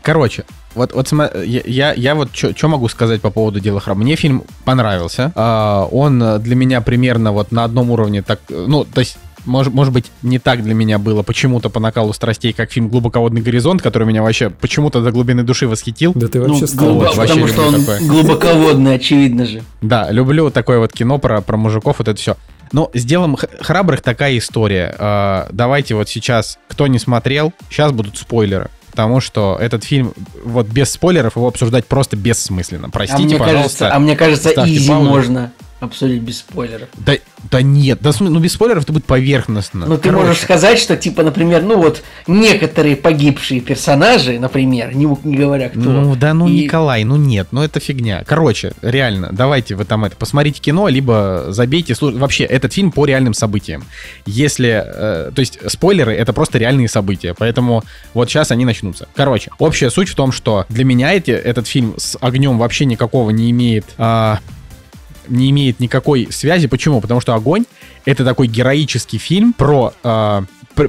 Короче, 0.03 0.43
вот, 0.75 0.93
вот 0.93 1.11
я, 1.45 1.61
я, 1.65 1.93
я 1.93 2.13
вот 2.15 2.29
что 2.35 2.67
могу 2.67 2.87
сказать 2.89 3.21
по 3.21 3.29
поводу 3.31 3.59
дела 3.59 3.79
храма. 3.79 4.01
Мне 4.03 4.15
фильм 4.15 4.43
понравился. 4.65 5.31
А, 5.35 5.87
он 5.91 6.41
для 6.41 6.55
меня 6.55 6.81
примерно 6.81 7.31
вот 7.31 7.51
на 7.51 7.63
одном 7.63 7.89
уровне 7.89 8.21
так, 8.21 8.39
ну, 8.49 8.83
то 8.83 8.99
есть 8.99 9.17
может, 9.45 9.73
может 9.73 9.93
быть, 9.93 10.11
не 10.21 10.39
так 10.39 10.63
для 10.63 10.73
меня 10.73 10.99
было 10.99 11.21
почему-то 11.21 11.69
по 11.69 11.79
накалу 11.79 12.13
страстей, 12.13 12.53
как 12.53 12.71
фильм 12.71 12.87
«Глубоководный 12.87 13.41
горизонт», 13.41 13.81
который 13.81 14.07
меня 14.07 14.23
вообще 14.23 14.49
почему-то 14.49 15.01
до 15.01 15.11
глубины 15.11 15.43
души 15.43 15.67
восхитил. 15.67 16.13
Да 16.15 16.27
ты 16.27 16.39
Ну, 16.39 16.47
вообще 16.47 16.67
стал. 16.67 16.85
глубо- 16.87 17.07
вот, 17.07 17.15
вообще 17.17 17.33
потому 17.33 17.47
что 17.47 17.67
он 17.67 17.79
такое. 17.79 17.99
глубоководный, 17.99 18.95
очевидно 18.95 19.45
же. 19.45 19.63
Да, 19.81 20.09
люблю 20.11 20.49
такое 20.49 20.79
вот 20.79 20.93
кино 20.93 21.17
про, 21.17 21.41
про 21.41 21.57
мужиков, 21.57 21.99
вот 21.99 22.07
это 22.07 22.19
все. 22.19 22.37
Но 22.71 22.89
с 22.93 23.03
делом 23.03 23.37
храбрых 23.61 24.01
такая 24.01 24.37
история. 24.37 24.95
А, 24.97 25.47
давайте 25.51 25.95
вот 25.95 26.09
сейчас, 26.09 26.57
кто 26.67 26.87
не 26.87 26.97
смотрел, 26.97 27.53
сейчас 27.69 27.91
будут 27.91 28.17
спойлеры. 28.17 28.69
Потому 28.93 29.21
что 29.21 29.57
этот 29.59 29.83
фильм, 29.83 30.13
вот 30.45 30.67
без 30.67 30.91
спойлеров, 30.91 31.35
его 31.35 31.47
обсуждать 31.47 31.87
просто 31.87 32.15
бессмысленно. 32.15 32.89
А 32.89 32.91
Простите, 32.91 33.23
мне 33.23 33.37
пожалуйста. 33.39 33.55
кажется, 33.79 33.95
а 33.95 33.99
мне 33.99 34.15
кажется, 34.15 34.49
изи 34.67 34.87
паузу. 34.87 35.09
можно. 35.09 35.51
Обсудить 35.83 36.21
без 36.21 36.39
спойлеров. 36.39 36.89
Да, 36.97 37.13
да 37.51 37.61
нет, 37.61 37.99
да, 38.01 38.11
ну 38.19 38.39
без 38.39 38.53
спойлеров 38.53 38.83
это 38.83 38.93
будет 38.93 39.05
поверхностно. 39.05 39.85
Ну 39.85 39.97
ты 39.97 40.09
Короче. 40.09 40.25
можешь 40.25 40.41
сказать, 40.41 40.79
что 40.79 40.95
типа, 40.95 41.23
например, 41.23 41.63
ну 41.63 41.77
вот 41.77 42.03
некоторые 42.27 42.95
погибшие 42.95 43.61
персонажи, 43.61 44.39
например, 44.39 44.95
не, 44.95 45.05
не 45.23 45.35
говоря 45.35 45.69
кто. 45.69 45.79
Ну 45.79 46.15
да, 46.15 46.33
ну 46.33 46.47
и... 46.47 46.63
Николай, 46.63 47.03
ну 47.03 47.15
нет, 47.15 47.47
ну 47.51 47.61
это 47.61 47.79
фигня. 47.79 48.23
Короче, 48.25 48.73
реально, 48.81 49.29
давайте 49.31 49.75
вы 49.75 49.85
там 49.85 50.05
это 50.05 50.15
посмотрите 50.15 50.61
кино, 50.61 50.87
либо 50.87 51.45
забейте. 51.49 51.95
Вообще, 51.99 52.45
этот 52.45 52.73
фильм 52.73 52.91
по 52.91 53.05
реальным 53.05 53.33
событиям. 53.33 53.83
Если, 54.25 54.83
э, 54.85 55.31
то 55.33 55.39
есть 55.39 55.59
спойлеры 55.67 56.13
это 56.13 56.33
просто 56.33 56.57
реальные 56.57 56.87
события, 56.87 57.33
поэтому 57.37 57.83
вот 58.13 58.29
сейчас 58.29 58.51
они 58.51 58.65
начнутся. 58.65 59.07
Короче, 59.15 59.51
общая 59.59 59.89
суть 59.89 60.09
в 60.09 60.15
том, 60.15 60.31
что 60.31 60.65
для 60.69 60.85
меня 60.85 61.13
эти, 61.13 61.31
этот 61.31 61.67
фильм 61.67 61.95
с 61.97 62.17
огнем 62.21 62.57
вообще 62.57 62.85
никакого 62.85 63.29
не 63.31 63.51
имеет. 63.51 63.85
Э, 63.97 64.37
не 65.27 65.49
имеет 65.49 65.79
никакой 65.79 66.27
связи. 66.31 66.67
Почему? 66.67 67.01
Потому 67.01 67.21
что 67.21 67.33
«Огонь»— 67.33 67.65
это 68.05 68.23
такой 68.23 68.47
героический 68.47 69.17
фильм 69.17 69.53
про... 69.53 69.93
Э, 70.03 70.41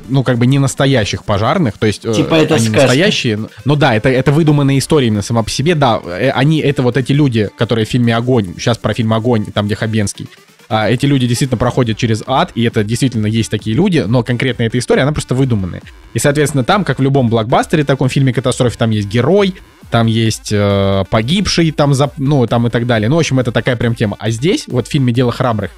ну, 0.08 0.22
как 0.22 0.38
бы 0.38 0.46
не 0.46 0.58
настоящих 0.58 1.24
пожарных, 1.24 1.76
то 1.76 1.86
есть 1.86 2.06
э, 2.06 2.14
типа 2.14 2.36
это 2.36 2.54
они 2.54 2.68
сказка. 2.68 2.82
настоящие, 2.86 3.38
ну 3.66 3.76
да, 3.76 3.94
это, 3.94 4.08
это 4.08 4.32
выдуманная 4.32 4.78
история 4.78 5.08
именно 5.08 5.20
сама 5.20 5.42
по 5.42 5.50
себе, 5.50 5.74
да, 5.74 6.00
э, 6.02 6.30
они, 6.30 6.60
это 6.60 6.82
вот 6.82 6.96
эти 6.96 7.12
люди, 7.12 7.50
которые 7.58 7.84
в 7.84 7.90
фильме 7.90 8.16
«Огонь», 8.16 8.54
сейчас 8.56 8.78
про 8.78 8.94
фильм 8.94 9.12
«Огонь», 9.12 9.44
там, 9.52 9.66
где 9.66 9.74
Хабенский, 9.74 10.26
а, 10.68 10.88
эти 10.88 11.06
люди 11.06 11.26
действительно 11.26 11.58
проходят 11.58 11.96
через 11.96 12.22
ад, 12.26 12.52
и 12.54 12.62
это 12.62 12.84
действительно 12.84 13.26
есть 13.26 13.50
такие 13.50 13.76
люди, 13.76 14.04
но 14.06 14.22
конкретно 14.22 14.62
эта 14.62 14.78
история, 14.78 15.02
она 15.02 15.12
просто 15.12 15.34
выдуманная. 15.34 15.82
И, 16.14 16.18
соответственно, 16.18 16.64
там, 16.64 16.84
как 16.84 16.98
в 16.98 17.02
любом 17.02 17.28
блокбастере, 17.28 17.84
таком 17.84 18.08
фильме 18.08 18.32
катастрофе, 18.32 18.76
там 18.78 18.90
есть 18.90 19.08
герой, 19.08 19.54
там 19.90 20.06
есть 20.06 20.50
э, 20.52 21.04
погибший, 21.10 21.70
там, 21.70 21.94
за, 21.94 22.10
ну, 22.16 22.46
там 22.46 22.66
и 22.66 22.70
так 22.70 22.86
далее. 22.86 23.08
Ну, 23.08 23.16
в 23.16 23.18
общем, 23.18 23.38
это 23.38 23.52
такая 23.52 23.76
прям 23.76 23.94
тема. 23.94 24.16
А 24.18 24.30
здесь, 24.30 24.64
вот 24.66 24.88
в 24.88 24.90
фильме 24.90 25.12
«Дело 25.12 25.32
храбрых», 25.32 25.70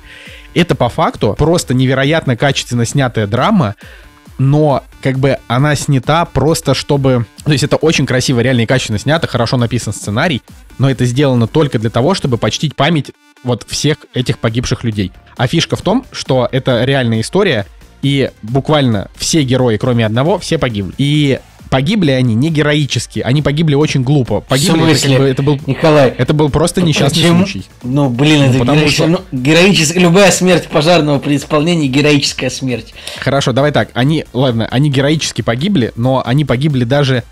это 0.55 0.75
по 0.75 0.89
факту 0.89 1.35
просто 1.37 1.75
невероятно 1.75 2.37
качественно 2.37 2.87
снятая 2.87 3.27
драма, 3.27 3.75
но 4.39 4.85
как 5.03 5.19
бы 5.19 5.39
она 5.49 5.75
снята 5.75 6.25
просто 6.25 6.75
чтобы... 6.75 7.27
То 7.45 7.53
есть 7.53 7.65
это 7.65 7.77
очень 7.77 8.07
красиво, 8.07 8.41
реально 8.41 8.63
и 8.63 8.67
качественно 8.67 8.99
снято, 8.99 9.27
хорошо 9.27 9.57
написан 9.57 9.93
сценарий, 9.93 10.43
но 10.79 10.91
это 10.91 11.05
сделано 11.05 11.47
только 11.47 11.79
для 11.79 11.91
того, 11.91 12.15
чтобы 12.15 12.39
почтить 12.39 12.75
память 12.75 13.13
вот 13.45 13.65
всех 13.69 13.99
этих 14.15 14.39
погибших 14.39 14.85
людей. 14.85 15.13
А 15.37 15.47
фишка 15.47 15.77
в 15.77 15.83
том, 15.83 16.05
что 16.13 16.49
это 16.51 16.85
реальная 16.85 17.21
история, 17.21 17.67
и 18.03 18.31
буквально 18.43 19.11
все 19.17 19.43
герои, 19.43 19.77
кроме 19.77 20.07
одного, 20.07 20.39
все 20.39 20.59
погибли. 20.59 20.95
И 20.99 21.41
погибли 21.71 22.11
они 22.12 22.35
не 22.35 22.51
героически, 22.51 23.21
они 23.21 23.43
погибли 23.43 23.75
очень 23.75 24.03
глупо. 24.03 24.41
Погибли, 24.41 24.79
в 24.95 24.99
смысле? 24.99 25.14
Это, 25.14 25.25
это 25.25 25.43
был, 25.43 25.61
Николай, 25.67 26.14
это 26.17 26.35
был 26.35 26.49
просто 26.51 26.83
несчастный 26.83 27.23
почему? 27.23 27.39
случай. 27.47 27.64
Ну, 27.83 28.09
блин, 28.11 28.43
это 28.43 28.59
потому 28.59 28.79
героическая, 28.79 29.09
что- 29.14 29.25
ну, 29.33 29.39
героическая, 29.39 30.03
любая 30.03 30.31
смерть 30.31 30.69
пожарного 30.69 31.19
при 31.19 31.37
исполнении 31.37 31.89
героическая 31.89 32.51
смерть. 32.51 32.95
Хорошо, 33.21 33.53
давай 33.53 33.73
так. 33.73 33.91
Они, 33.95 34.25
ладно, 34.33 34.67
они 34.71 34.91
героически 34.91 35.43
погибли, 35.43 35.93
но 35.97 36.23
они 36.25 36.45
погибли 36.45 36.85
даже 36.85 37.23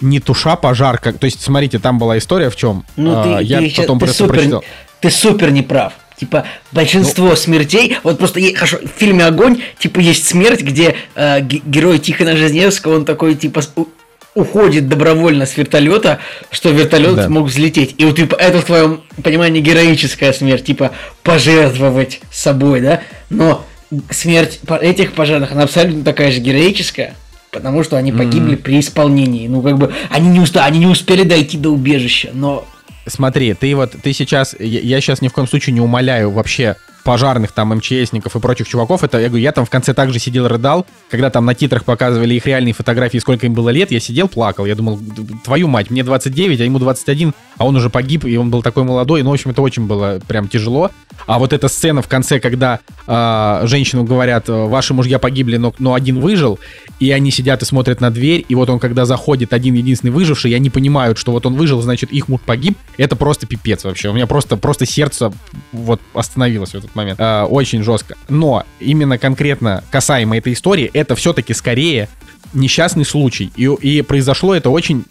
не 0.00 0.18
туша 0.18 0.56
пожар, 0.56 0.98
как, 0.98 1.18
то 1.18 1.26
есть, 1.26 1.40
смотрите, 1.42 1.78
там 1.78 1.98
была 1.98 2.18
история 2.18 2.50
в 2.50 2.56
чем. 2.56 2.84
Ну, 2.96 3.12
А, 3.14 3.38
ты, 3.38 3.44
я 3.44 3.58
ты, 3.60 3.72
потом 3.76 3.98
ты 4.00 4.06
просто 4.06 4.24
супер, 4.24 4.34
прочитал. 4.34 4.64
ты 5.00 5.10
супер 5.10 5.50
неправ. 5.52 5.92
Типа, 6.22 6.44
большинство 6.70 7.30
Ну. 7.30 7.36
смертей, 7.36 7.96
вот 8.04 8.16
просто 8.16 8.38
е- 8.38 8.54
хорошо, 8.54 8.78
в 8.78 8.96
фильме 9.00 9.24
«Огонь», 9.24 9.60
типа, 9.80 9.98
есть 9.98 10.24
смерть, 10.24 10.60
где 10.60 10.94
э, 11.16 11.40
ге- 11.40 11.60
герой 11.66 11.98
Тихона 11.98 12.36
Жизневского, 12.36 12.94
он 12.94 13.04
такой, 13.04 13.34
типа, 13.34 13.60
у- 13.74 13.86
уходит 14.36 14.86
добровольно 14.88 15.46
с 15.46 15.56
вертолета, 15.56 16.20
что 16.52 16.70
вертолет 16.70 17.16
Да. 17.16 17.28
мог 17.28 17.46
взлететь. 17.48 17.96
И 17.98 18.04
вот, 18.04 18.14
типа, 18.14 18.36
это 18.36 18.60
в 18.60 18.64
твоем 18.66 19.00
понимании 19.24 19.60
героическая 19.60 20.32
смерть, 20.32 20.64
типа, 20.64 20.92
пожертвовать 21.24 22.20
собой, 22.30 22.80
да? 22.82 23.00
Но 23.28 23.64
смерть 24.10 24.60
этих 24.80 25.14
пожарных, 25.14 25.50
она 25.50 25.64
абсолютно 25.64 26.04
такая 26.04 26.30
же 26.30 26.38
героическая, 26.38 27.16
потому 27.50 27.82
что 27.82 27.96
они 27.96 28.12
погибли 28.12 28.54
при 28.54 28.78
исполнении. 28.78 29.48
Ну, 29.48 29.60
как 29.60 29.76
бы, 29.76 29.92
они 30.08 30.28
не, 30.28 30.38
уста- 30.38 30.64
они 30.66 30.78
не 30.78 30.86
успели 30.86 31.24
дойти 31.24 31.58
до 31.58 31.70
убежища, 31.70 32.30
но 32.32 32.64
Смотри, 33.06 33.54
ты 33.54 33.74
вот, 33.74 33.96
ты 34.02 34.12
сейчас, 34.12 34.54
я, 34.58 34.80
я 34.80 35.00
сейчас 35.00 35.20
ни 35.22 35.28
в 35.28 35.32
коем 35.32 35.48
случае 35.48 35.74
не 35.74 35.80
умоляю 35.80 36.30
вообще 36.30 36.76
пожарных 37.04 37.52
там 37.52 37.74
МЧСников 37.74 38.36
и 38.36 38.40
прочих 38.40 38.68
чуваков, 38.68 39.04
это 39.04 39.18
я 39.18 39.28
говорю, 39.28 39.42
я 39.42 39.52
там 39.52 39.64
в 39.64 39.70
конце 39.70 39.94
также 39.94 40.18
сидел 40.18 40.48
рыдал, 40.48 40.86
когда 41.10 41.30
там 41.30 41.44
на 41.44 41.54
титрах 41.54 41.84
показывали 41.84 42.34
их 42.34 42.46
реальные 42.46 42.74
фотографии, 42.74 43.18
сколько 43.18 43.46
им 43.46 43.54
было 43.54 43.70
лет, 43.70 43.90
я 43.90 44.00
сидел, 44.00 44.28
плакал, 44.28 44.66
я 44.66 44.74
думал, 44.74 44.98
«Д- 44.98 45.34
твою 45.44 45.68
мать, 45.68 45.90
мне 45.90 46.04
29, 46.04 46.60
а 46.60 46.64
ему 46.64 46.78
21, 46.78 47.34
а 47.58 47.66
он 47.66 47.76
уже 47.76 47.90
погиб, 47.90 48.24
и 48.24 48.36
он 48.36 48.50
был 48.50 48.62
такой 48.62 48.84
молодой, 48.84 49.22
ну, 49.22 49.30
в 49.30 49.34
общем, 49.34 49.50
это 49.50 49.62
очень 49.62 49.86
было 49.86 50.20
прям 50.26 50.48
тяжело. 50.48 50.90
А 51.26 51.38
вот 51.38 51.52
эта 51.52 51.68
сцена 51.68 52.02
в 52.02 52.08
конце, 52.08 52.40
когда 52.40 52.80
а, 53.06 53.62
женщину 53.66 54.04
говорят, 54.04 54.48
ваши 54.48 54.94
мужья 54.94 55.18
погибли, 55.18 55.56
но, 55.56 55.72
но 55.78 55.94
один 55.94 56.20
выжил, 56.20 56.58
и 56.98 57.10
они 57.10 57.30
сидят 57.30 57.62
и 57.62 57.64
смотрят 57.64 58.00
на 58.00 58.10
дверь, 58.10 58.44
и 58.48 58.54
вот 58.54 58.70
он, 58.70 58.78
когда 58.78 59.04
заходит, 59.04 59.52
один 59.52 59.74
единственный 59.74 60.10
выживший, 60.10 60.50
и 60.50 60.54
они 60.54 60.70
понимают, 60.70 61.18
что 61.18 61.32
вот 61.32 61.46
он 61.46 61.54
выжил, 61.54 61.80
значит, 61.82 62.10
их 62.10 62.28
муж 62.28 62.40
погиб, 62.44 62.76
это 62.96 63.16
просто 63.16 63.46
пипец 63.46 63.84
вообще. 63.84 64.08
У 64.08 64.12
меня 64.12 64.26
просто, 64.26 64.56
просто 64.56 64.86
сердце 64.86 65.32
вот 65.72 66.00
остановилось 66.14 66.74
в 66.74 66.91
момент. 66.94 67.18
А, 67.20 67.46
очень 67.46 67.82
жестко. 67.82 68.16
Но 68.28 68.64
именно 68.80 69.18
конкретно 69.18 69.84
касаемо 69.90 70.38
этой 70.38 70.52
истории, 70.52 70.90
это 70.92 71.14
все-таки 71.14 71.54
скорее 71.54 72.08
несчастный 72.54 73.04
случай. 73.04 73.52
И, 73.56 73.64
и 73.64 74.02
произошло 74.02 74.54
это 74.54 74.70
очень 74.70 75.04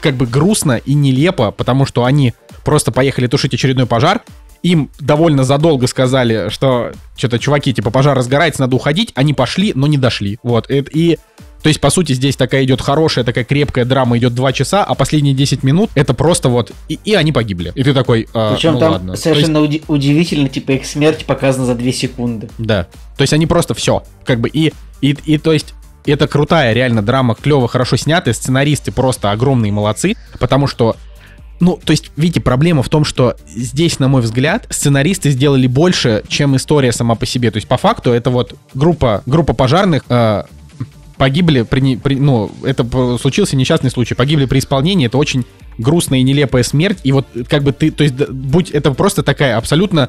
как 0.00 0.14
бы 0.14 0.26
грустно 0.26 0.78
и 0.78 0.94
нелепо, 0.94 1.50
потому 1.50 1.86
что 1.86 2.04
они 2.04 2.34
просто 2.64 2.92
поехали 2.92 3.26
тушить 3.26 3.54
очередной 3.54 3.86
пожар, 3.86 4.22
им 4.62 4.90
довольно 4.98 5.44
задолго 5.44 5.86
сказали, 5.86 6.50
что 6.50 6.92
что-то, 7.16 7.38
чуваки, 7.38 7.72
типа, 7.72 7.90
пожар 7.90 8.16
разгорается, 8.16 8.60
надо 8.60 8.76
уходить. 8.76 9.12
Они 9.14 9.32
пошли, 9.32 9.72
но 9.74 9.86
не 9.86 9.96
дошли. 9.96 10.38
Вот. 10.42 10.70
И, 10.70 10.84
и 10.92 11.18
то 11.62 11.68
есть, 11.68 11.80
по 11.80 11.90
сути, 11.90 12.12
здесь 12.12 12.36
такая 12.36 12.64
идет 12.64 12.80
хорошая, 12.80 13.24
такая 13.24 13.44
крепкая 13.44 13.84
драма, 13.84 14.16
идет 14.16 14.34
2 14.34 14.52
часа, 14.52 14.82
а 14.82 14.94
последние 14.94 15.34
10 15.34 15.62
минут 15.62 15.90
это 15.94 16.14
просто 16.14 16.48
вот... 16.48 16.72
И, 16.88 16.98
и 17.04 17.14
они 17.14 17.32
погибли. 17.32 17.72
И 17.74 17.82
ты 17.82 17.92
такой, 17.92 18.28
а, 18.32 18.54
Причем 18.54 18.74
ну 18.74 18.80
там 18.80 18.92
ладно. 18.92 19.08
То 19.08 19.12
есть, 19.12 19.22
совершенно 19.22 19.60
уди- 19.60 19.82
удивительно, 19.86 20.48
типа 20.48 20.72
их 20.72 20.86
смерть 20.86 21.26
показана 21.26 21.66
за 21.66 21.74
2 21.74 21.92
секунды. 21.92 22.48
да. 22.58 22.86
То 23.16 23.22
есть 23.22 23.34
они 23.34 23.46
просто 23.46 23.74
все. 23.74 24.02
Как 24.24 24.40
бы 24.40 24.48
и, 24.48 24.72
и, 25.02 25.14
и 25.26 25.36
то 25.36 25.52
есть 25.52 25.74
это 26.06 26.26
крутая 26.26 26.72
реально 26.72 27.02
драма, 27.02 27.34
клево, 27.34 27.68
хорошо 27.68 27.96
снятая, 27.96 28.32
сценаристы 28.32 28.92
просто 28.92 29.30
огромные 29.30 29.72
молодцы, 29.72 30.14
потому 30.38 30.66
что 30.66 30.96
ну, 31.60 31.78
то 31.84 31.90
есть, 31.90 32.10
видите, 32.16 32.40
проблема 32.40 32.82
в 32.82 32.88
том, 32.88 33.04
что 33.04 33.36
здесь, 33.46 33.98
на 33.98 34.08
мой 34.08 34.22
взгляд, 34.22 34.66
сценаристы 34.70 35.28
сделали 35.28 35.66
больше, 35.66 36.22
чем 36.26 36.56
история 36.56 36.90
сама 36.90 37.16
по 37.16 37.26
себе. 37.26 37.50
То 37.50 37.58
есть, 37.58 37.68
по 37.68 37.76
факту, 37.76 38.12
это 38.12 38.30
вот 38.30 38.54
группа, 38.72 39.22
группа 39.26 39.52
пожарных 39.52 40.04
э, 40.08 40.44
погибли 41.20 41.62
при, 41.62 41.96
при- 41.96 42.14
ну, 42.14 42.50
это 42.64 43.18
случился 43.18 43.54
несчастный 43.54 43.90
случай, 43.90 44.14
погибли 44.14 44.46
при 44.46 44.58
исполнении, 44.58 45.04
это 45.06 45.18
очень 45.18 45.44
грустная 45.76 46.20
и 46.20 46.22
нелепая 46.22 46.62
смерть, 46.62 47.00
и 47.04 47.12
вот 47.12 47.26
как 47.46 47.62
бы 47.62 47.72
ты, 47.72 47.90
то 47.90 48.02
есть, 48.02 48.14
будь 48.30 48.70
это 48.70 48.92
просто 48.92 49.22
такая 49.22 49.58
абсолютно 49.58 50.08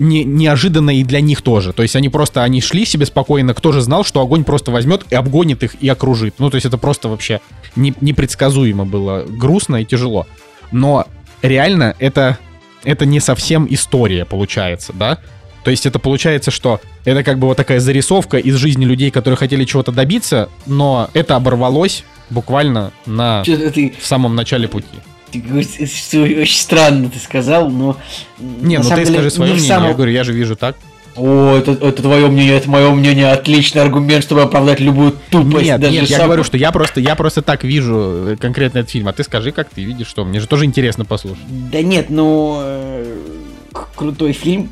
не, 0.00 0.24
неожиданно 0.24 0.90
и 0.90 1.04
для 1.04 1.20
них 1.20 1.42
тоже. 1.42 1.72
То 1.72 1.84
есть 1.84 1.94
они 1.94 2.08
просто, 2.08 2.42
они 2.42 2.60
шли 2.60 2.84
себе 2.84 3.06
спокойно, 3.06 3.54
кто 3.54 3.70
же 3.70 3.82
знал, 3.82 4.02
что 4.04 4.20
огонь 4.20 4.42
просто 4.42 4.72
возьмет 4.72 5.04
и 5.10 5.14
обгонит 5.14 5.62
их 5.62 5.76
и 5.80 5.88
окружит. 5.88 6.34
Ну, 6.38 6.50
то 6.50 6.56
есть 6.56 6.66
это 6.66 6.76
просто 6.76 7.08
вообще 7.08 7.40
не- 7.76 7.94
непредсказуемо 8.00 8.84
было, 8.84 9.24
грустно 9.28 9.76
и 9.76 9.84
тяжело. 9.84 10.26
Но 10.72 11.06
реально 11.40 11.94
это, 12.00 12.36
это 12.82 13.06
не 13.06 13.20
совсем 13.20 13.64
история 13.70 14.24
получается, 14.24 14.92
да? 14.92 15.18
То 15.64 15.70
есть 15.70 15.86
это 15.86 15.98
получается, 15.98 16.50
что 16.50 16.80
это 17.04 17.22
как 17.22 17.38
бы 17.38 17.46
вот 17.46 17.56
такая 17.56 17.78
зарисовка 17.80 18.38
из 18.38 18.56
жизни 18.56 18.84
людей, 18.84 19.10
которые 19.10 19.36
хотели 19.36 19.64
чего-то 19.64 19.92
добиться, 19.92 20.48
но 20.66 21.08
это 21.14 21.36
оборвалось 21.36 22.04
буквально 22.30 22.92
на, 23.06 23.42
ты, 23.44 23.94
в 24.00 24.04
самом 24.06 24.34
начале 24.34 24.66
пути. 24.68 24.86
ты 25.30 25.40
что 25.86 26.22
очень 26.22 26.60
странно 26.60 27.10
ты 27.10 27.18
сказал, 27.18 27.70
но... 27.70 27.96
Не, 28.38 28.78
ну 28.78 28.88
ты 28.88 28.96
деле, 28.96 29.12
скажи 29.12 29.30
свое 29.30 29.52
мнение, 29.52 29.68
самом- 29.68 29.88
я 29.88 29.94
говорю, 29.94 30.12
я 30.12 30.24
же 30.24 30.32
вижу 30.32 30.56
так. 30.56 30.76
О, 31.14 31.54
это, 31.58 31.72
это 31.72 32.00
твое 32.02 32.26
мнение, 32.28 32.56
это 32.56 32.70
мое 32.70 32.90
мнение, 32.90 33.30
отличный 33.30 33.82
аргумент, 33.82 34.24
чтобы 34.24 34.40
оправдать 34.42 34.80
любую 34.80 35.14
тупость. 35.30 35.66
Нет, 35.66 35.78
даже 35.78 35.92
нет, 35.92 36.08
я 36.08 36.16
сам- 36.16 36.26
говорю, 36.26 36.42
что 36.42 36.56
я 36.56 36.72
просто, 36.72 37.00
я 37.00 37.14
просто 37.16 37.42
так 37.42 37.64
вижу 37.64 37.94
э, 38.28 38.36
конкретно 38.40 38.78
этот 38.78 38.90
фильм, 38.92 39.08
а 39.08 39.12
ты 39.12 39.22
скажи, 39.22 39.52
как 39.52 39.68
ты 39.68 39.84
видишь, 39.84 40.06
что 40.06 40.24
мне 40.24 40.40
же 40.40 40.46
тоже 40.46 40.64
интересно 40.64 41.04
послушать. 41.04 41.44
Да 41.70 41.82
нет, 41.82 42.06
ну... 42.08 42.60
э, 42.62 43.18
Крутой 43.94 44.32
фильм, 44.32 44.70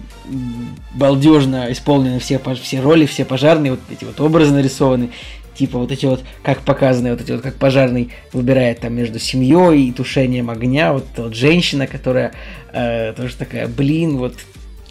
балдежно 0.95 1.71
исполнены 1.71 2.19
все, 2.19 2.41
все 2.61 2.81
роли, 2.81 3.07
все 3.07 3.25
пожарные, 3.25 3.73
вот 3.73 3.81
эти 3.91 4.05
вот 4.05 4.21
образы 4.21 4.53
нарисованы, 4.53 5.11
типа 5.55 5.79
вот 5.79 5.93
эти 5.93 6.07
вот, 6.07 6.23
как 6.43 6.61
показаны, 6.63 7.11
вот 7.11 7.21
эти 7.21 7.33
вот, 7.33 7.43
как 7.43 7.55
пожарный 7.55 8.11
выбирает 8.33 8.81
там 8.81 8.95
между 8.95 9.19
семьей 9.19 9.89
и 9.89 9.93
тушением 9.93 10.51
огня, 10.51 10.93
вот 10.93 11.07
вот 11.17 11.35
женщина, 11.35 11.87
которая 11.87 12.33
э, 12.73 13.13
тоже 13.15 13.37
такая, 13.37 13.69
блин, 13.69 14.17
вот 14.17 14.35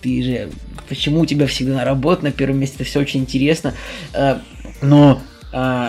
ты 0.01 0.23
же, 0.23 0.49
почему 0.87 1.21
у 1.21 1.25
тебя 1.25 1.47
всегда 1.47 1.75
на 1.75 1.85
работа 1.85 2.23
на 2.25 2.31
первом 2.31 2.59
месте, 2.59 2.75
это 2.75 2.85
все 2.85 2.99
очень 2.99 3.21
интересно, 3.21 3.73
Э, 4.13 4.37
но 4.81 5.21
э, 5.51 5.87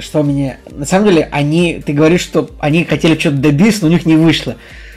что 0.00 0.22
мне, 0.22 0.58
на 0.70 0.86
самом 0.86 1.08
деле, 1.08 1.28
они, 1.32 1.82
ты 1.84 1.92
говоришь, 1.92 2.22
что 2.22 2.50
они 2.58 2.84
хотели 2.84 3.18
что-то 3.18 3.36
добиться, 3.36 3.82
но 3.82 3.88
у 3.88 3.90
них 3.90 4.06
не 4.06 4.16
вышло. 4.16 4.56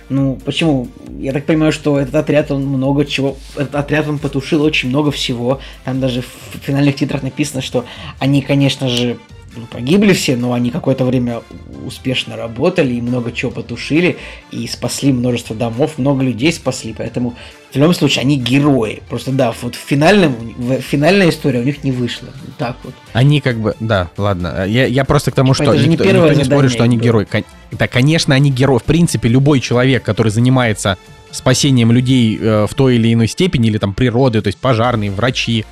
Ну, 0.10 0.40
почему? 0.44 0.88
Я 1.20 1.32
так 1.34 1.46
понимаю, 1.46 1.72
что 1.72 2.00
этот 2.00 2.16
отряд, 2.16 2.52
он 2.52 2.66
много 2.66 3.06
чего... 3.06 3.38
Этот 3.56 3.76
отряд, 3.76 4.08
он 4.08 4.20
потушил 4.20 4.62
очень 4.64 4.90
много 4.90 5.12
всего. 5.12 5.60
Там 5.86 6.00
даже 6.00 6.22
в 6.22 6.58
финальных 6.62 6.96
титрах 6.96 7.24
написано, 7.24 7.62
что 7.62 7.86
они, 8.20 8.42
конечно 8.42 8.90
же, 8.90 9.18
ну, 9.56 9.66
погибли 9.66 10.14
все, 10.14 10.36
но 10.36 10.54
они 10.54 10.72
какое-то 10.72 11.06
время 11.06 11.42
успешно 11.86 12.36
работали 12.36 12.94
и 12.94 13.02
много 13.02 13.32
чего 13.32 13.52
потушили, 13.52 14.18
и 14.52 14.68
спасли 14.68 15.12
множество 15.12 15.56
домов, 15.56 15.98
много 15.98 16.24
людей 16.24 16.52
спасли, 16.52 16.94
поэтому 16.98 17.36
в 17.72 17.76
любом 17.76 17.94
случае 17.94 18.22
они 18.22 18.38
герои. 18.38 19.02
Просто 19.10 19.32
да, 19.32 19.54
вот 19.62 19.76
в 19.76 19.80
финальном, 19.80 20.36
в, 20.58 20.80
финальная 20.82 21.30
история 21.30 21.60
у 21.60 21.64
них 21.64 21.84
не 21.84 21.92
вышла. 21.92 22.28
Вот 22.46 22.56
так 22.58 22.78
вот. 22.84 22.94
Они 23.14 23.42
как 23.42 23.58
бы, 23.58 23.76
да, 23.80 24.10
ладно. 24.18 24.66
Я, 24.68 24.86
я 24.86 25.06
просто 25.06 25.32
к 25.32 25.36
тому, 25.36 25.54
Типа, 25.54 25.64
что 25.64 25.74
это 25.74 25.82
же 25.82 25.88
не 25.88 25.94
никто, 25.94 26.04
первое 26.04 26.30
никто 26.30 26.40
не 26.40 26.46
спорит, 26.46 26.72
что 26.72 26.84
они 26.84 26.98
герои. 26.98 27.28
Да, 27.72 27.88
конечно, 27.88 28.36
они 28.36 28.52
герои. 28.52 28.78
В 28.78 28.84
принципе, 28.84 29.28
любой 29.28 29.60
человек, 29.60 30.04
который 30.04 30.30
занимается 30.30 30.98
спасением 31.32 31.92
людей 31.92 32.38
э, 32.40 32.68
в 32.70 32.74
той 32.76 32.96
или 32.96 33.12
иной 33.12 33.28
степени, 33.28 33.68
или 33.70 33.80
там 33.80 33.94
природы, 33.94 34.42
то 34.42 34.48
есть 34.48 34.60
пожарные, 34.60 35.10
врачи, 35.10 35.66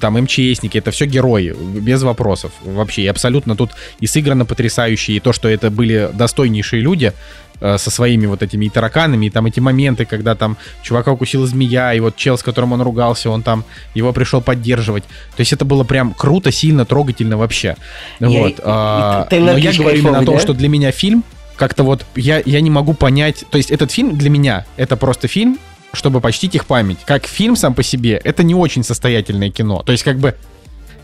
там 0.00 0.14
МЧСники, 0.22 0.78
это 0.78 0.90
все 0.90 1.06
герои, 1.06 1.54
без 1.80 2.02
вопросов 2.02 2.52
вообще. 2.64 3.02
И 3.02 3.06
абсолютно 3.06 3.56
тут 3.56 3.70
и 4.00 4.06
сыграно 4.06 4.44
потрясающе, 4.44 5.12
и 5.14 5.20
то, 5.20 5.32
что 5.32 5.48
это 5.48 5.70
были 5.70 6.10
достойнейшие 6.12 6.80
люди 6.82 7.12
э, 7.60 7.78
со 7.78 7.90
своими 7.90 8.26
вот 8.26 8.42
этими 8.42 8.66
и 8.66 8.68
тараканами, 8.68 9.26
и 9.26 9.30
там 9.30 9.46
эти 9.46 9.60
моменты, 9.60 10.04
когда 10.04 10.34
там 10.34 10.56
чувака 10.82 11.12
укусила 11.12 11.46
змея, 11.46 11.92
и 11.94 12.00
вот 12.00 12.16
чел, 12.16 12.38
с 12.38 12.42
которым 12.42 12.72
он 12.72 12.82
ругался, 12.82 13.30
он 13.30 13.42
там 13.42 13.64
его 13.94 14.12
пришел 14.12 14.40
поддерживать. 14.40 15.04
То 15.36 15.40
есть 15.40 15.52
это 15.52 15.64
было 15.64 15.84
прям 15.84 16.14
круто, 16.14 16.52
сильно, 16.52 16.84
трогательно 16.84 17.36
вообще. 17.36 17.76
Я- 18.20 18.28
вот. 18.28 18.52
и- 18.52 18.62
а, 18.64 19.24
и 19.26 19.30
Тейлор 19.30 19.52
но 19.52 19.58
я 19.58 19.72
говорю 19.72 19.98
именно 19.98 20.18
о 20.18 20.24
том, 20.24 20.36
да? 20.36 20.40
что 20.40 20.52
для 20.52 20.68
меня 20.68 20.90
фильм 20.92 21.24
как-то 21.56 21.84
вот 21.84 22.04
я, 22.16 22.42
я 22.44 22.60
не 22.60 22.70
могу 22.70 22.94
понять. 22.94 23.44
То 23.50 23.58
есть 23.58 23.70
этот 23.70 23.90
фильм 23.92 24.16
для 24.18 24.30
меня 24.30 24.66
это 24.76 24.96
просто 24.96 25.28
фильм, 25.28 25.58
чтобы 25.94 26.20
почтить 26.20 26.54
их 26.54 26.66
память. 26.66 26.98
Как 27.06 27.26
фильм 27.26 27.56
сам 27.56 27.74
по 27.74 27.82
себе, 27.82 28.20
это 28.22 28.42
не 28.42 28.54
очень 28.54 28.84
состоятельное 28.84 29.50
кино. 29.50 29.82
То 29.82 29.92
есть 29.92 30.04
как 30.04 30.18
бы 30.18 30.34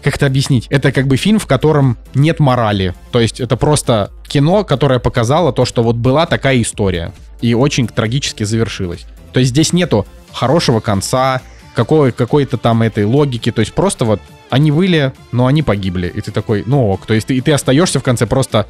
как 0.02 0.16
это 0.16 0.26
объяснить? 0.26 0.66
Это 0.70 0.92
как 0.92 1.06
бы 1.06 1.16
фильм, 1.16 1.38
в 1.38 1.46
котором 1.46 1.98
нет 2.14 2.40
морали. 2.40 2.94
То 3.12 3.20
есть 3.20 3.38
это 3.40 3.56
просто 3.56 4.10
кино, 4.26 4.64
которое 4.64 4.98
показало 4.98 5.52
то, 5.52 5.64
что 5.64 5.82
вот 5.82 5.96
была 5.96 6.26
такая 6.26 6.60
история. 6.62 7.12
И 7.42 7.54
очень 7.54 7.86
трагически 7.86 8.44
завершилась. 8.44 9.04
То 9.32 9.40
есть 9.40 9.50
здесь 9.50 9.72
нету 9.72 10.06
хорошего 10.32 10.80
конца, 10.80 11.42
какой, 11.74 12.12
какой-то 12.12 12.56
там 12.56 12.82
этой 12.82 13.04
логики. 13.04 13.52
То 13.52 13.60
есть 13.60 13.74
просто 13.74 14.04
вот 14.04 14.20
они 14.48 14.70
были, 14.70 15.12
но 15.32 15.46
они 15.46 15.62
погибли. 15.62 16.08
И 16.08 16.20
ты 16.20 16.30
такой, 16.32 16.64
ну 16.66 16.88
ок. 16.90 17.06
То 17.06 17.14
есть 17.14 17.26
ты, 17.26 17.36
и 17.36 17.40
ты 17.40 17.52
остаешься 17.52 18.00
в 18.00 18.02
конце 18.02 18.26
просто, 18.26 18.66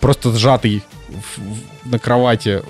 просто 0.00 0.32
сжатый 0.32 0.82
в- 1.14 1.90
на 1.90 1.98
кровати 1.98 2.62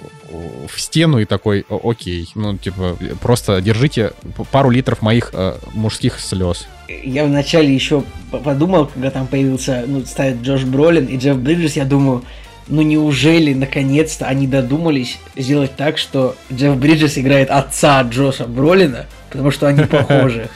в 0.67 0.81
стену 0.81 1.19
и 1.21 1.25
такой, 1.27 1.65
«О, 1.69 1.91
окей, 1.91 2.29
ну 2.35 2.57
типа 2.57 2.97
просто 3.21 3.61
держите 3.61 4.13
пару 4.51 4.71
литров 4.71 5.01
моих 5.03 5.31
э, 5.33 5.55
мужских 5.75 6.19
слез. 6.19 6.67
Я 6.89 7.25
вначале 7.25 7.73
еще 7.73 8.03
подумал, 8.45 8.87
когда 8.87 9.11
там 9.11 9.27
появился, 9.27 9.85
ну, 9.87 10.05
ставит 10.05 10.43
Джош 10.43 10.63
Бролин 10.65 11.07
и 11.07 11.17
Джефф 11.17 11.37
Бриджес, 11.39 11.77
я 11.77 11.85
думаю, 11.85 12.25
ну 12.67 12.83
неужели 12.83 13.55
наконец-то 13.55 14.27
они 14.27 14.47
додумались 14.47 15.19
сделать 15.37 15.77
так, 15.77 15.99
что 15.99 16.35
Джефф 16.53 16.77
Бриджес 16.77 17.17
играет 17.19 17.51
отца 17.51 18.03
Джоша 18.03 18.47
Бролина, 18.47 19.07
потому 19.31 19.51
что 19.51 19.67
они 19.69 19.85
похожи. 19.87 20.49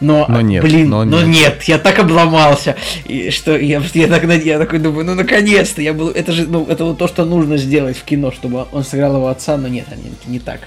Но, 0.00 0.26
Но 0.28 0.40
нет, 0.40 0.62
блин, 0.62 0.90
но 0.90 1.04
но 1.04 1.22
нет. 1.22 1.28
нет. 1.28 1.62
я 1.64 1.78
так 1.78 1.98
обломался, 1.98 2.76
и 3.06 3.30
что 3.30 3.56
я, 3.56 3.82
я, 3.94 4.08
так, 4.08 4.24
я 4.44 4.58
такой 4.58 4.78
думаю, 4.78 5.06
ну 5.06 5.14
наконец-то, 5.14 5.80
я 5.80 5.94
был, 5.94 6.10
это 6.10 6.32
же, 6.32 6.46
ну, 6.46 6.66
это 6.68 6.84
вот 6.84 6.98
то, 6.98 7.08
что 7.08 7.24
нужно 7.24 7.56
сделать 7.56 7.96
в 7.96 8.04
кино, 8.04 8.30
чтобы 8.30 8.66
он 8.72 8.84
сыграл 8.84 9.16
его 9.16 9.28
отца, 9.28 9.56
но 9.56 9.68
нет, 9.68 9.86
они 9.90 10.12
не 10.26 10.38
так. 10.38 10.60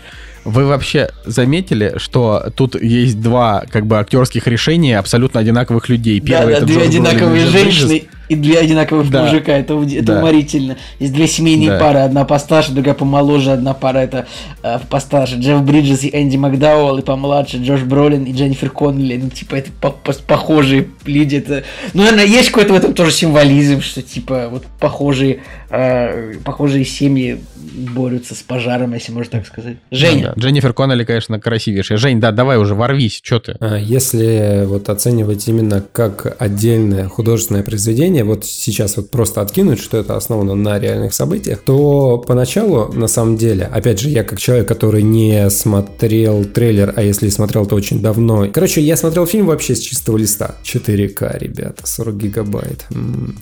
Вы 0.45 0.65
вообще 0.65 1.09
заметили, 1.25 1.95
что 1.97 2.51
тут 2.55 2.81
есть 2.81 3.21
два 3.21 3.65
как 3.69 3.85
бы 3.85 3.99
актерских 3.99 4.47
решения 4.47 4.97
абсолютно 4.97 5.39
одинаковых 5.39 5.89
людей? 5.89 6.19
Да, 6.19 6.27
Первый 6.27 6.51
да, 6.53 6.57
это 6.57 6.65
две 6.65 6.75
Джош 6.75 6.83
Бролин 6.85 6.91
и 6.91 6.97
одинаковые 6.97 7.45
Джефф 7.45 7.63
Бриджес. 7.63 8.01
И 8.29 8.35
две 8.35 8.59
одинаковых 8.59 9.09
Да. 9.09 9.25
мужика. 9.25 9.51
Это, 9.57 9.73
это 9.83 10.03
Да. 10.03 10.19
уморительно. 10.19 10.77
Есть 10.99 11.13
две 11.13 11.27
семейные 11.27 11.69
Да. 11.71 11.79
пары. 11.79 11.99
Одна 11.99 12.23
постарше, 12.25 12.71
другая 12.71 12.93
помоложе. 12.93 13.51
Одна 13.51 13.73
пара 13.73 13.97
это 13.99 14.27
э, 14.63 14.77
постарше. 14.89 15.35
Джефф 15.35 15.61
Бриджес 15.63 16.03
и 16.03 16.09
Энди 16.13 16.37
Макдауэлл. 16.37 16.99
И 16.99 17.01
помладше 17.01 17.57
Джош 17.57 17.81
Бролин 17.81 18.23
и 18.25 18.31
Дженнифер 18.33 18.69
Коннелли. 18.69 19.17
Ну, 19.17 19.29
типа, 19.29 19.55
это 19.55 19.71
по- 19.81 19.91
по- 19.91 20.13
похожие 20.13 20.87
люди. 21.05 21.37
Это... 21.37 21.63
Ну, 21.93 22.03
наверное, 22.03 22.25
есть 22.25 22.49
какой-то 22.49 22.73
в 22.73 22.77
этом 22.77 22.93
тоже 22.93 23.11
символизм, 23.11 23.81
что, 23.81 24.01
типа, 24.01 24.47
вот 24.51 24.63
похожие, 24.79 25.39
э, 25.69 26.33
похожие 26.45 26.85
семьи 26.85 27.39
борются 27.55 28.35
с 28.35 28.39
пожаром, 28.39 28.93
если 28.93 29.11
можно 29.11 29.31
так 29.39 29.47
сказать. 29.47 29.77
Женя. 29.91 30.33
Да, 30.35 30.41
Дженнифер 30.41 30.73
Коннелли, 30.73 31.03
конечно, 31.03 31.39
красивейшая. 31.39 31.97
Жень, 31.97 32.19
да, 32.19 32.31
давай 32.31 32.57
уже, 32.57 32.75
ворвись, 32.75 33.21
что 33.23 33.39
ты? 33.39 33.55
А, 33.59 33.77
Если 33.77 34.65
вот 34.65 34.89
оценивать 34.89 35.47
именно 35.47 35.83
как 35.91 36.35
отдельное 36.39 37.07
художественное 37.07 37.63
произведение, 37.63 38.18
вот 38.23 38.45
сейчас 38.45 38.97
вот 38.97 39.09
просто 39.11 39.41
откинуть, 39.41 39.79
что 39.79 39.97
это 39.97 40.15
основано 40.15 40.55
на 40.55 40.79
реальных 40.79 41.13
событиях, 41.13 41.59
то 41.59 42.17
поначалу, 42.17 42.91
на 42.93 43.07
самом 43.07 43.37
деле, 43.37 43.65
опять 43.65 43.99
же, 43.99 44.09
я 44.09 44.23
как 44.23 44.39
человек, 44.39 44.67
который 44.67 45.03
не 45.03 45.49
смотрел 45.49 46.45
трейлер, 46.45 46.93
а 46.95 47.01
если 47.01 47.29
смотрел, 47.29 47.65
то 47.65 47.75
очень 47.75 48.01
давно. 48.01 48.47
Короче, 48.51 48.81
я 48.81 48.97
смотрел 48.97 49.25
фильм 49.25 49.47
вообще 49.47 49.75
с 49.75 49.79
чистого 49.79 50.17
листа. 50.17 50.55
4К, 50.63 51.37
ребята, 51.39 51.85
40 51.85 52.17
гигабайт. 52.17 52.85
М. 52.91 53.37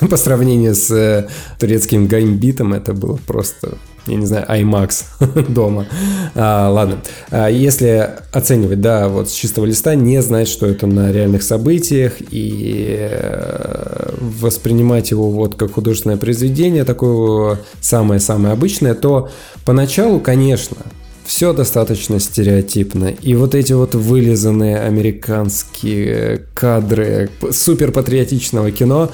По 0.10 0.16
сравнению 0.16 0.74
с 0.74 0.90
э, 0.90 1.28
турецким 1.58 2.06
гаймбитом, 2.06 2.74
это 2.74 2.92
было 2.92 3.18
просто 3.26 3.78
я 4.06 4.16
не 4.16 4.26
знаю, 4.26 4.46
IMAX 4.48 5.48
дома. 5.48 5.86
А, 6.34 6.68
ладно. 6.70 6.98
А, 7.30 7.48
если 7.48 8.10
оценивать, 8.32 8.80
да, 8.80 9.08
вот 9.08 9.30
с 9.30 9.32
чистого 9.32 9.64
листа, 9.64 9.94
не 9.94 10.20
знать, 10.22 10.48
что 10.48 10.66
это 10.66 10.86
на 10.86 11.12
реальных 11.12 11.42
событиях 11.42 12.14
и 12.30 12.96
э, 12.98 14.14
воспринимать 14.20 15.10
его 15.10 15.30
вот 15.30 15.54
как 15.54 15.72
художественное 15.72 16.16
произведение, 16.16 16.84
такое 16.84 17.60
самое-самое 17.80 18.52
обычное, 18.52 18.94
то 18.94 19.30
поначалу, 19.64 20.20
конечно, 20.20 20.76
все 21.24 21.52
достаточно 21.52 22.20
стереотипно. 22.20 23.06
И 23.22 23.34
вот 23.34 23.54
эти 23.54 23.72
вот 23.72 23.94
вылизанные 23.94 24.80
американские 24.80 26.42
кадры 26.54 27.30
супер 27.50 27.92
патриотичного 27.92 28.70
кино, 28.70 29.10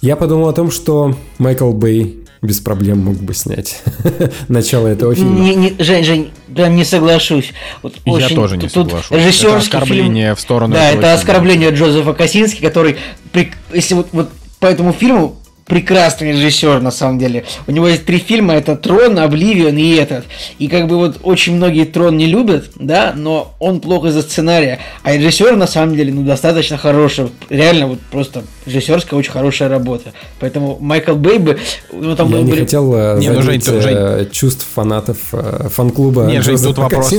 я 0.00 0.16
подумал 0.16 0.48
о 0.48 0.52
том, 0.52 0.70
что 0.70 1.16
Майкл 1.38 1.72
Бэй 1.72 2.25
без 2.42 2.60
проблем 2.60 2.98
мог 3.04 3.16
бы 3.16 3.34
снять 3.34 3.82
начало 4.48 4.88
этого 4.88 5.14
фильма. 5.14 5.40
Не, 5.40 5.54
не, 5.54 5.76
Жень, 5.78 6.04
Жень, 6.04 6.30
прям 6.54 6.76
не 6.76 6.84
соглашусь. 6.84 7.52
Вот 7.82 7.94
Я 8.04 8.12
очень- 8.12 8.36
тоже 8.36 8.56
не 8.56 8.68
тут 8.68 8.86
соглашусь. 8.88 9.10
режиссерский 9.10 9.48
Это 9.48 9.56
оскорбление 9.78 10.24
фильм- 10.26 10.36
в 10.36 10.40
сторону 10.40 10.74
Да, 10.74 10.80
этого 10.90 10.98
это 11.00 11.08
фильма. 11.08 11.14
оскорбление 11.20 11.70
Джозефа 11.70 12.12
Косински, 12.14 12.60
который, 12.60 12.96
при- 13.32 13.52
если 13.72 13.94
вот, 13.94 14.08
вот 14.12 14.30
по 14.60 14.66
этому 14.66 14.92
фильму 14.92 15.36
прекрасный 15.66 16.32
режиссер, 16.32 16.80
на 16.80 16.90
самом 16.90 17.18
деле. 17.18 17.44
У 17.66 17.72
него 17.72 17.88
есть 17.88 18.06
три 18.06 18.18
фильма, 18.18 18.54
это 18.54 18.76
«Трон», 18.76 19.18
«Обливион» 19.18 19.76
и 19.76 19.94
этот. 19.96 20.24
И 20.58 20.68
как 20.68 20.86
бы 20.86 20.96
вот 20.96 21.18
очень 21.22 21.56
многие 21.56 21.84
«Трон» 21.84 22.16
не 22.16 22.26
любят, 22.26 22.70
да, 22.76 23.12
но 23.16 23.54
он 23.58 23.80
плохо 23.80 24.08
из-за 24.08 24.22
сценария. 24.22 24.78
А 25.02 25.12
режиссер, 25.16 25.56
на 25.56 25.66
самом 25.66 25.96
деле, 25.96 26.12
ну, 26.12 26.22
достаточно 26.22 26.78
хороший. 26.78 27.26
Реально, 27.50 27.88
вот 27.88 28.00
просто 28.12 28.44
режиссерская 28.64 29.18
очень 29.18 29.32
хорошая 29.32 29.68
работа. 29.68 30.12
Поэтому 30.38 30.78
Майкл 30.80 31.14
Бэй 31.14 31.38
бы... 31.38 31.58
Ну, 31.92 32.14
там 32.14 32.30
Я 32.30 32.42
не 32.42 32.50
были- 32.50 32.60
хотел 32.60 32.94
э, 32.94 33.18
Не, 33.18 33.30
ну, 33.30 33.42
Жень, 33.42 33.60
задеть 33.60 33.82
ты- 33.82 33.88
э, 33.90 34.26
чувств 34.30 34.66
фанатов 34.72 35.18
э, 35.32 35.68
фан-клуба 35.68 36.26
Не, 36.26 36.40
Жень, 36.42 36.58
тут 36.58 36.78
вопрос. 36.78 37.12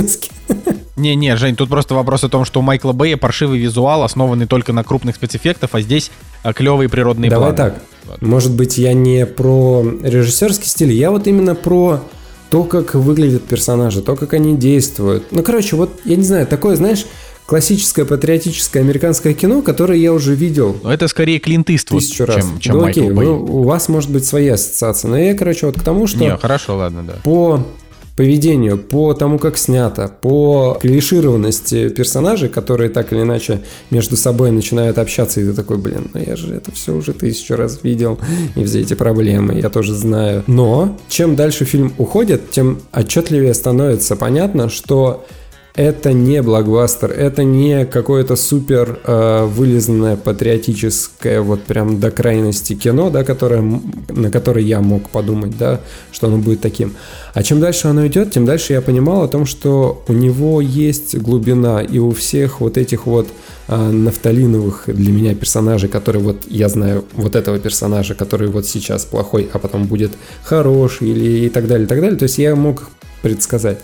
Не-не, 0.95 1.35
Жень, 1.37 1.55
тут 1.57 1.69
просто 1.69 1.95
вопрос 1.95 2.23
о 2.23 2.29
том, 2.29 2.45
что 2.45 2.59
у 2.59 2.63
Майкла 2.63 2.93
Бэя 2.93 3.17
паршивый 3.17 3.59
визуал, 3.59 4.03
основанный 4.03 4.45
только 4.47 4.71
на 4.71 4.83
крупных 4.85 5.15
спецэффектах, 5.17 5.71
а 5.73 5.81
здесь 5.81 6.11
клевые 6.55 6.87
природные 6.87 7.29
Давай 7.29 7.53
планы. 7.53 7.71
так. 7.71 7.81
Может 8.21 8.53
быть, 8.53 8.77
я 8.77 8.93
не 8.93 9.25
про 9.25 9.85
режиссерский 10.01 10.67
стиль, 10.67 10.91
я 10.93 11.11
вот 11.11 11.27
именно 11.27 11.55
про 11.55 12.01
то, 12.49 12.63
как 12.63 12.95
выглядят 12.95 13.43
персонажи, 13.43 14.01
то, 14.01 14.15
как 14.15 14.33
они 14.33 14.55
действуют. 14.55 15.25
Ну, 15.31 15.43
короче, 15.43 15.75
вот, 15.75 15.99
я 16.05 16.15
не 16.15 16.23
знаю, 16.23 16.47
такое, 16.47 16.75
знаешь, 16.75 17.05
классическое 17.45 18.05
патриотическое 18.05 18.83
американское 18.83 19.33
кино, 19.33 19.61
которое 19.61 19.97
я 19.97 20.13
уже 20.13 20.35
видел 20.35 20.77
Но 20.83 20.93
это 20.93 21.07
скорее 21.07 21.39
Клинт 21.39 21.69
Иствуд, 21.69 22.01
тысячу 22.01 22.25
раз. 22.25 22.35
чем, 22.37 22.59
чем 22.59 22.75
ну, 22.75 22.81
Майкл 22.83 22.99
окей, 22.99 23.11
Бэй. 23.11 23.25
ну, 23.25 23.43
у 23.43 23.63
вас 23.63 23.89
может 23.89 24.11
быть 24.11 24.25
свои 24.25 24.49
ассоциации, 24.49 25.07
но 25.07 25.17
я, 25.17 25.33
короче, 25.33 25.65
вот 25.65 25.79
к 25.79 25.83
тому, 25.83 26.07
что... 26.07 26.19
Не, 26.19 26.37
хорошо, 26.37 26.77
ладно, 26.77 27.03
да. 27.03 27.15
по 27.23 27.65
поведению, 28.17 28.79
по 28.79 29.13
тому, 29.13 29.37
как 29.37 29.59
снято, 29.59 30.11
по 30.21 30.77
клишированности 30.81 31.89
персонажей, 31.89 32.49
которые 32.49 32.89
так 32.89 33.13
или 33.13 33.21
иначе 33.21 33.61
между 33.91 34.17
собой 34.17 34.49
начинают 34.49 34.97
общаться, 34.97 35.39
и 35.39 35.45
ты 35.45 35.53
такой, 35.53 35.77
блин, 35.77 36.09
ну 36.13 36.19
я 36.25 36.35
же 36.35 36.55
это 36.55 36.71
все 36.71 36.95
уже 36.95 37.13
тысячу 37.13 37.55
раз 37.55 37.79
видел, 37.83 38.19
и 38.55 38.63
все 38.63 38.81
эти 38.81 38.95
проблемы 38.95 39.53
я 39.53 39.69
тоже 39.69 39.93
знаю. 39.93 40.43
Но 40.47 40.97
чем 41.07 41.35
дальше 41.35 41.63
фильм 41.63 41.93
уходит, 41.99 42.49
тем 42.49 42.79
отчетливее 42.91 43.53
становится 43.53 44.15
понятно, 44.15 44.67
что 44.69 45.23
это 45.77 46.11
не 46.11 46.41
блокбастер, 46.41 47.11
это 47.11 47.43
не 47.43 47.85
какое-то 47.85 48.35
супер 48.35 48.99
э, 49.03 49.45
вылизанное 49.45 50.17
патриотическое 50.17 51.39
вот 51.39 51.63
прям 51.63 51.99
до 51.99 52.09
крайности 52.09 52.73
кино, 52.73 53.11
да, 53.11 53.23
которое, 53.23 53.61
на 54.09 54.31
которое 54.31 54.65
я 54.65 54.81
мог 54.81 55.09
подумать, 55.09 55.55
да, 55.55 55.79
что 56.11 56.27
оно 56.27 56.37
будет 56.37 56.61
таким. 56.61 56.95
А 57.35 57.43
чем 57.43 57.59
дальше 57.59 57.87
оно 57.87 58.07
идет, 58.07 58.31
тем 58.31 58.45
дальше 58.45 58.73
я 58.73 58.81
понимал 58.81 59.21
о 59.21 59.27
том, 59.27 59.45
что 59.45 60.03
у 60.07 60.13
него 60.13 60.61
есть 60.61 61.15
глубина, 61.15 61.81
и 61.83 61.99
у 61.99 62.09
всех 62.09 62.59
вот 62.59 62.75
этих 62.79 63.05
вот 63.05 63.27
э, 63.67 63.75
нафталиновых 63.75 64.85
для 64.87 65.11
меня 65.11 65.35
персонажей, 65.35 65.89
которые 65.89 66.23
вот 66.23 66.37
я 66.47 66.69
знаю 66.69 67.05
вот 67.13 67.35
этого 67.35 67.59
персонажа, 67.59 68.15
который 68.15 68.47
вот 68.47 68.65
сейчас 68.65 69.05
плохой, 69.05 69.47
а 69.53 69.59
потом 69.59 69.85
будет 69.85 70.13
хороший 70.43 71.09
или 71.09 71.45
и 71.45 71.49
так 71.49 71.67
далее, 71.67 71.85
и 71.85 71.87
так 71.87 72.01
далее. 72.01 72.17
То 72.17 72.23
есть 72.23 72.39
я 72.39 72.55
мог 72.55 72.89
предсказать. 73.21 73.77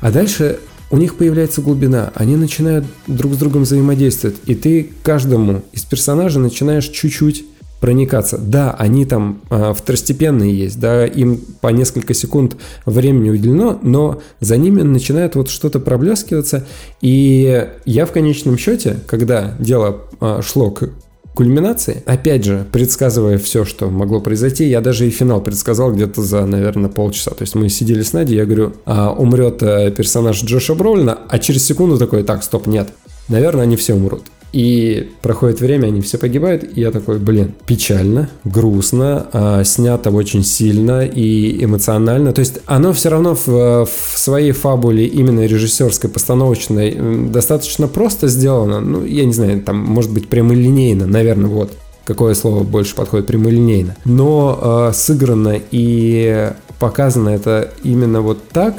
А 0.00 0.12
дальше 0.12 0.60
у 0.90 0.96
них 0.96 1.16
появляется 1.16 1.60
глубина, 1.60 2.12
они 2.14 2.36
начинают 2.36 2.84
друг 3.06 3.34
с 3.34 3.36
другом 3.36 3.62
взаимодействовать, 3.62 4.36
и 4.46 4.54
ты 4.54 4.90
каждому 5.02 5.62
из 5.72 5.84
персонажей 5.84 6.40
начинаешь 6.40 6.88
чуть-чуть 6.88 7.44
проникаться. 7.80 8.38
Да, 8.38 8.72
они 8.72 9.04
там 9.04 9.42
э, 9.50 9.74
второстепенные 9.76 10.56
есть, 10.56 10.80
да, 10.80 11.06
им 11.06 11.40
по 11.60 11.68
несколько 11.68 12.14
секунд 12.14 12.56
времени 12.86 13.30
уделено, 13.30 13.78
но 13.82 14.22
за 14.40 14.56
ними 14.56 14.82
начинает 14.82 15.34
вот 15.34 15.50
что-то 15.50 15.78
проблескиваться, 15.78 16.66
и 17.00 17.68
я 17.84 18.06
в 18.06 18.12
конечном 18.12 18.56
счете, 18.56 18.98
когда 19.06 19.54
дело 19.58 20.02
э, 20.20 20.40
шло 20.42 20.70
к 20.70 20.90
кульминации. 21.36 22.02
Опять 22.06 22.44
же, 22.44 22.66
предсказывая 22.72 23.36
все, 23.36 23.66
что 23.66 23.90
могло 23.90 24.20
произойти, 24.20 24.64
я 24.66 24.80
даже 24.80 25.06
и 25.06 25.10
финал 25.10 25.42
предсказал 25.42 25.92
где-то 25.92 26.22
за, 26.22 26.46
наверное, 26.46 26.88
полчаса. 26.88 27.32
То 27.32 27.42
есть 27.42 27.54
мы 27.54 27.68
сидели 27.68 28.02
с 28.02 28.14
Надей, 28.14 28.36
я 28.36 28.46
говорю, 28.46 28.72
а, 28.86 29.12
умрет 29.12 29.62
э, 29.62 29.90
персонаж 29.90 30.42
Джоша 30.42 30.74
Бролина, 30.74 31.18
а 31.28 31.38
через 31.38 31.66
секунду 31.66 31.98
такой, 31.98 32.24
так, 32.24 32.42
стоп, 32.42 32.66
нет. 32.66 32.88
Наверное, 33.28 33.64
они 33.64 33.76
все 33.76 33.94
умрут. 33.94 34.22
И 34.52 35.10
проходит 35.22 35.60
время, 35.60 35.88
они 35.88 36.00
все 36.00 36.18
погибают, 36.18 36.64
и 36.64 36.80
я 36.80 36.90
такой, 36.90 37.18
блин, 37.18 37.52
печально, 37.66 38.30
грустно, 38.44 39.26
а, 39.32 39.64
снято 39.64 40.10
очень 40.10 40.44
сильно 40.44 41.04
и 41.04 41.62
эмоционально. 41.64 42.32
То 42.32 42.40
есть 42.40 42.60
оно 42.66 42.92
все 42.92 43.10
равно 43.10 43.34
в, 43.34 43.84
в 43.84 44.18
своей 44.18 44.52
фабуле, 44.52 45.06
именно 45.06 45.44
режиссерской, 45.44 46.08
постановочной, 46.08 47.28
достаточно 47.28 47.88
просто 47.88 48.28
сделано. 48.28 48.80
Ну, 48.80 49.04
я 49.04 49.24
не 49.24 49.32
знаю, 49.32 49.60
там, 49.62 49.78
может 49.78 50.12
быть, 50.12 50.28
прямолинейно, 50.28 51.06
наверное, 51.06 51.50
вот 51.50 51.72
какое 52.04 52.34
слово 52.34 52.62
больше 52.62 52.94
подходит, 52.94 53.26
прямолинейно. 53.26 53.96
Но 54.04 54.88
э, 54.90 54.94
сыграно 54.94 55.60
и 55.70 56.52
показано 56.78 57.30
это 57.30 57.72
именно 57.82 58.20
вот 58.20 58.48
так, 58.48 58.76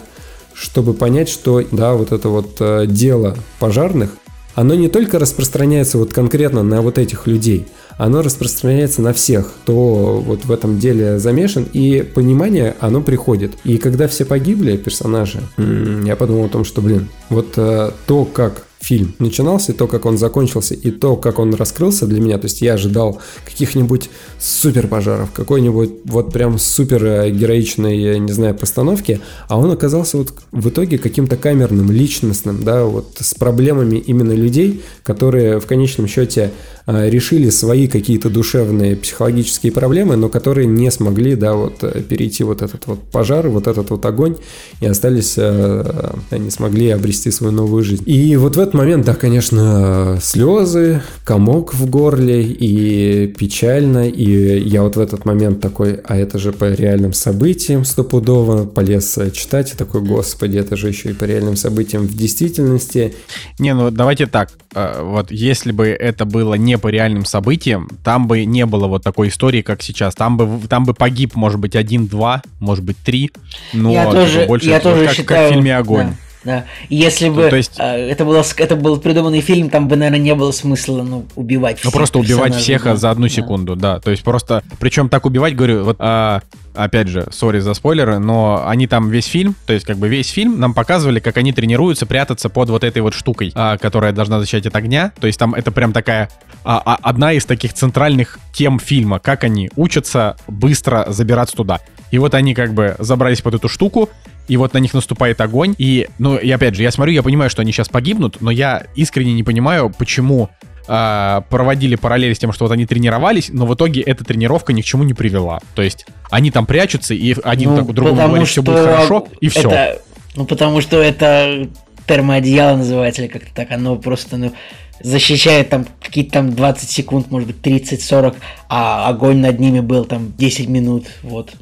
чтобы 0.53 0.93
понять, 0.93 1.29
что, 1.29 1.61
да, 1.71 1.93
вот 1.93 2.13
это 2.13 2.29
вот 2.29 2.55
э, 2.61 2.85
дело 2.87 3.35
пожарных– 3.59 4.11
оно 4.57 4.73
не 4.73 4.87
только 4.87 5.19
распространяется 5.19 5.99
вот 5.99 6.13
конкретно 6.13 6.63
на 6.63 6.81
вот 6.81 6.97
этих 6.97 7.27
людей, 7.27 7.67
оно 7.99 8.23
распространяется 8.23 9.03
на 9.03 9.13
всех, 9.13 9.53
кто 9.61 10.19
вот 10.19 10.45
в 10.45 10.51
этом 10.51 10.79
деле 10.79 11.19
замешан, 11.19 11.67
и 11.73 12.01
понимание, 12.01 12.75
оно 12.79 13.01
приходит. 13.01 13.53
И 13.63 13.77
когда 13.77 14.07
все 14.07 14.25
погибли, 14.25 14.75
персонажи, 14.75 15.41
я 15.57 16.15
подумал 16.15 16.45
о 16.45 16.49
том, 16.49 16.65
что, 16.65 16.81
блин, 16.81 17.07
вот 17.29 17.53
э, 17.57 17.91
то, 18.07 18.25
как 18.25 18.66
фильм 18.87 19.13
начинался, 19.19 19.73
и 19.73 19.75
то, 19.75 19.85
как 19.87 20.05
он 20.05 20.17
закончился, 20.17 20.73
и 20.73 20.91
то, 20.91 21.17
как 21.17 21.39
он 21.39 21.53
раскрылся 21.53 22.07
для 22.07 22.21
меня. 22.21 22.37
То 22.37 22.45
есть 22.45 22.61
я 22.61 22.73
ожидал 22.73 23.21
каких-нибудь 23.45 24.09
супер 24.39 24.87
пожаров, 24.87 25.29
какой-нибудь 25.33 25.89
вот 26.05 26.31
прям 26.31 26.57
супер 26.57 27.03
э, 27.03 27.31
героичной, 27.31 28.17
не 28.19 28.31
знаю, 28.31 28.55
постановки, 28.55 29.19
а 29.49 29.59
он 29.59 29.71
оказался 29.71 30.17
вот 30.17 30.33
в 30.51 30.69
итоге 30.69 30.97
каким-то 30.97 31.35
камерным, 31.35 31.91
личностным, 31.91 32.63
да, 32.63 32.85
вот 32.85 33.17
с 33.19 33.33
проблемами 33.33 33.97
именно 33.97 34.31
людей, 34.31 34.81
которые 35.03 35.59
в 35.59 35.65
конечном 35.65 36.07
счете 36.07 36.51
э, 36.85 37.09
решили 37.09 37.49
свои 37.49 37.87
какие-то 37.87 38.29
душевные 38.29 38.95
психологические 38.95 39.73
проблемы, 39.73 40.15
но 40.15 40.29
которые 40.29 40.65
не 40.65 40.89
смогли, 40.91 41.35
да, 41.35 41.55
вот 41.55 41.83
э, 41.83 42.01
перейти 42.07 42.45
вот 42.45 42.61
этот 42.61 42.87
вот 42.87 42.99
пожар, 43.11 43.49
вот 43.49 43.67
этот 43.67 43.89
вот 43.89 44.05
огонь 44.05 44.37
и 44.79 44.85
остались, 44.85 45.37
не 45.37 46.49
смогли 46.51 46.91
обрести 46.91 47.31
свою 47.31 47.51
новую 47.51 47.83
жизнь. 47.83 48.03
И 48.05 48.35
вот 48.37 48.55
в 48.55 48.59
этот 48.59 48.76
момент, 48.77 49.05
да, 49.05 49.15
конечно, 49.15 50.19
слезы, 50.21 51.01
комок 51.25 51.73
в 51.73 51.89
горле 51.89 52.43
и 52.43 53.27
печально. 53.27 54.07
И 54.07 54.59
я 54.59 54.83
вот 54.83 54.95
в 54.95 54.99
этот 54.99 55.25
момент 55.25 55.59
такой, 55.59 55.99
а 56.05 56.15
это 56.15 56.39
же 56.39 56.53
по 56.53 56.71
реальным 56.71 57.13
событиям 57.13 57.83
стопудово, 57.83 58.65
полез 58.65 59.17
читать 59.33 59.73
и 59.73 59.77
такой, 59.77 60.01
господи, 60.01 60.57
это 60.57 60.77
же 60.77 60.87
еще 60.87 61.09
и 61.09 61.13
по 61.13 61.25
реальным 61.25 61.57
событиям 61.57 62.03
в 62.03 62.15
действительности. 62.15 63.15
Не, 63.59 63.73
ну 63.73 63.91
давайте 63.91 64.27
так, 64.27 64.51
а, 64.73 65.03
вот 65.03 65.31
если 65.31 65.71
бы 65.71 65.87
это 65.87 66.25
было 66.25 66.53
не 66.53 66.77
по 66.77 66.87
реальным 66.87 67.25
событиям, 67.25 67.89
там 68.03 68.27
бы 68.27 68.45
не 68.45 68.65
было 68.65 68.87
вот 68.87 69.03
такой 69.03 69.29
истории, 69.29 69.61
как 69.61 69.81
сейчас. 69.81 70.15
Там 70.15 70.37
бы, 70.37 70.67
там 70.67 70.85
бы 70.85 70.93
погиб, 70.93 71.35
может 71.35 71.59
быть, 71.59 71.75
один-два, 71.75 72.43
может 72.59 72.85
быть, 72.85 72.97
три, 72.97 73.31
но 73.73 73.91
я 73.91 74.09
тоже, 74.09 74.45
больше 74.45 74.69
я 74.69 74.79
тоже 74.79 75.05
как, 75.05 75.15
считаю, 75.15 75.27
как 75.27 75.49
в 75.49 75.53
фильме 75.53 75.75
«Огонь». 75.75 76.07
Да. 76.07 76.26
Да. 76.47 76.63
Если 76.87 77.27
бы 77.27 77.49
то 77.49 77.57
есть... 77.57 77.73
э, 77.77 78.09
это, 78.09 78.23
было, 78.23 78.41
это 78.55 78.75
был 78.77 78.97
придуманный 79.01 79.41
фильм, 79.41 79.69
там 79.69 79.89
бы, 79.89 79.97
наверное, 79.97 80.19
не 80.19 80.33
было 80.33 80.51
смысла 80.51 81.03
ну, 81.03 81.25
убивать 81.35 81.79
всех. 81.79 81.91
Ну, 81.91 81.91
просто 81.91 82.19
убивать 82.19 82.55
всех 82.55 82.85
да. 82.85 82.95
за 82.95 83.11
одну 83.11 83.27
секунду, 83.27 83.75
да. 83.75 83.95
да. 83.95 83.99
То 83.99 84.11
есть 84.11 84.23
просто, 84.23 84.63
причем 84.79 85.09
так 85.09 85.25
убивать, 85.25 85.57
говорю, 85.57 85.83
вот, 85.83 85.97
а, 85.99 86.39
опять 86.73 87.09
же, 87.09 87.27
сори 87.31 87.59
за 87.59 87.73
спойлеры, 87.73 88.19
но 88.19 88.63
они 88.65 88.87
там 88.87 89.09
весь 89.09 89.25
фильм, 89.25 89.55
то 89.65 89.73
есть 89.73 89.85
как 89.85 89.97
бы 89.97 90.07
весь 90.07 90.29
фильм 90.29 90.57
нам 90.57 90.73
показывали, 90.73 91.19
как 91.19 91.35
они 91.35 91.51
тренируются 91.51 92.05
прятаться 92.05 92.47
под 92.47 92.69
вот 92.69 92.85
этой 92.85 93.01
вот 93.01 93.13
штукой, 93.13 93.51
а, 93.53 93.77
которая 93.77 94.13
должна 94.13 94.39
защищать 94.39 94.65
от 94.65 94.75
огня. 94.77 95.11
То 95.19 95.27
есть 95.27 95.37
там 95.37 95.53
это 95.53 95.73
прям 95.73 95.91
такая 95.91 96.29
а, 96.63 96.81
а, 96.85 96.97
одна 97.01 97.33
из 97.33 97.45
таких 97.45 97.73
центральных 97.73 98.39
тем 98.53 98.79
фильма, 98.79 99.19
как 99.19 99.43
они 99.43 99.69
учатся 99.75 100.37
быстро 100.47 101.07
забираться 101.09 101.57
туда. 101.57 101.81
И 102.11 102.19
вот 102.19 102.33
они 102.35 102.53
как 102.53 102.73
бы 102.73 102.95
забрались 102.99 103.41
под 103.41 103.55
эту 103.55 103.67
штуку, 103.67 104.09
и 104.47 104.57
вот 104.57 104.73
на 104.73 104.79
них 104.79 104.93
наступает 104.93 105.41
огонь. 105.41 105.75
И, 105.77 106.07
ну, 106.19 106.37
и 106.37 106.49
опять 106.49 106.75
же, 106.75 106.83
я 106.83 106.91
смотрю, 106.91 107.13
я 107.13 107.23
понимаю, 107.23 107.49
что 107.49 107.61
они 107.61 107.71
сейчас 107.71 107.89
погибнут, 107.89 108.41
но 108.41 108.51
я 108.51 108.85
искренне 108.95 109.33
не 109.33 109.43
понимаю, 109.43 109.93
почему 109.97 110.49
э, 110.87 111.41
проводили 111.49 111.95
параллели 111.95 112.33
с 112.33 112.39
тем, 112.39 112.51
что 112.51 112.65
вот 112.65 112.71
они 112.71 112.85
тренировались, 112.85 113.49
но 113.49 113.65
в 113.65 113.73
итоге 113.73 114.01
эта 114.01 114.23
тренировка 114.23 114.73
ни 114.73 114.81
к 114.81 114.85
чему 114.85 115.03
не 115.03 115.13
привела. 115.13 115.59
То 115.75 115.81
есть 115.81 116.05
они 116.29 116.51
там 116.51 116.65
прячутся, 116.65 117.13
и 117.13 117.35
один 117.43 117.71
ну, 117.71 117.77
так 117.77 117.93
другому 117.93 118.27
говорит, 118.27 118.47
все 118.47 118.61
будет 118.61 118.79
хорошо, 118.79 119.27
и 119.41 119.49
все. 119.49 119.99
Ну, 120.35 120.45
потому 120.45 120.81
что 120.81 121.01
это 121.01 121.67
термоодеяло 122.05 122.77
называется, 122.77 123.21
или 123.21 123.29
как-то 123.29 123.53
так, 123.53 123.71
оно 123.71 123.95
просто, 123.97 124.37
ну, 124.37 124.53
защищает 125.01 125.69
там 125.69 125.85
какие-то 126.01 126.33
там 126.33 126.53
20 126.53 126.89
секунд, 126.89 127.31
может 127.31 127.47
быть, 127.47 127.57
30-40, 127.57 128.35
а 128.69 129.09
огонь 129.09 129.37
над 129.37 129.59
ними 129.59 129.79
был 129.79 130.05
там 130.05 130.33
10 130.37 130.69
минут, 130.69 131.07
вот. 131.21 131.53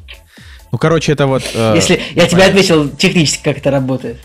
Ну, 0.76 0.78
короче, 0.78 1.12
это 1.12 1.26
вот... 1.26 1.42
Э, 1.54 1.72
Если 1.74 1.98
я 2.14 2.26
тебе 2.26 2.42
ответил 2.42 2.90
технически, 2.90 3.42
как 3.42 3.56
это 3.56 3.70
работает. 3.70 4.18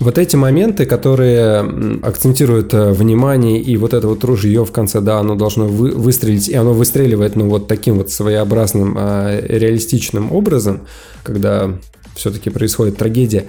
Вот 0.00 0.16
эти 0.16 0.36
моменты, 0.36 0.86
которые 0.86 1.60
акцентируют 2.02 2.72
э, 2.72 2.92
внимание, 2.92 3.60
и 3.60 3.76
вот 3.76 3.92
это 3.92 4.08
вот 4.08 4.24
ружье 4.24 4.64
в 4.64 4.72
конце, 4.72 5.02
да, 5.02 5.18
оно 5.18 5.34
должно 5.34 5.66
вы, 5.66 5.90
выстрелить, 5.90 6.48
и 6.48 6.54
оно 6.54 6.72
выстреливает, 6.72 7.36
ну, 7.36 7.50
вот 7.50 7.68
таким 7.68 7.98
вот 7.98 8.10
своеобразным, 8.10 8.96
э, 8.98 9.44
реалистичным 9.48 10.32
образом, 10.32 10.86
когда 11.24 11.72
все-таки 12.14 12.48
происходит 12.48 12.96
трагедия, 12.96 13.44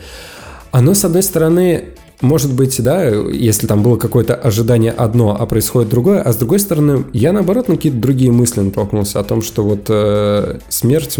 оно, 0.71 0.95
с 0.95 1.05
одной 1.05 1.23
стороны, 1.23 1.93
может 2.19 2.53
быть, 2.53 2.83
да, 2.83 3.05
если 3.05 3.67
там 3.67 3.81
было 3.83 3.95
какое-то 3.95 4.35
ожидание 4.35 4.91
одно, 4.91 5.33
а 5.39 5.45
происходит 5.45 5.89
другое, 5.89 6.21
а 6.21 6.33
с 6.33 6.35
другой 6.35 6.59
стороны, 6.59 7.05
я 7.13 7.31
наоборот 7.31 7.69
на 7.69 7.77
какие-то 7.77 7.99
другие 7.99 8.33
мысли 8.33 8.59
натолкнулся 8.59 9.21
о 9.21 9.23
том, 9.23 9.41
что 9.41 9.63
вот 9.63 9.85
э, 9.87 10.59
смерть 10.67 11.17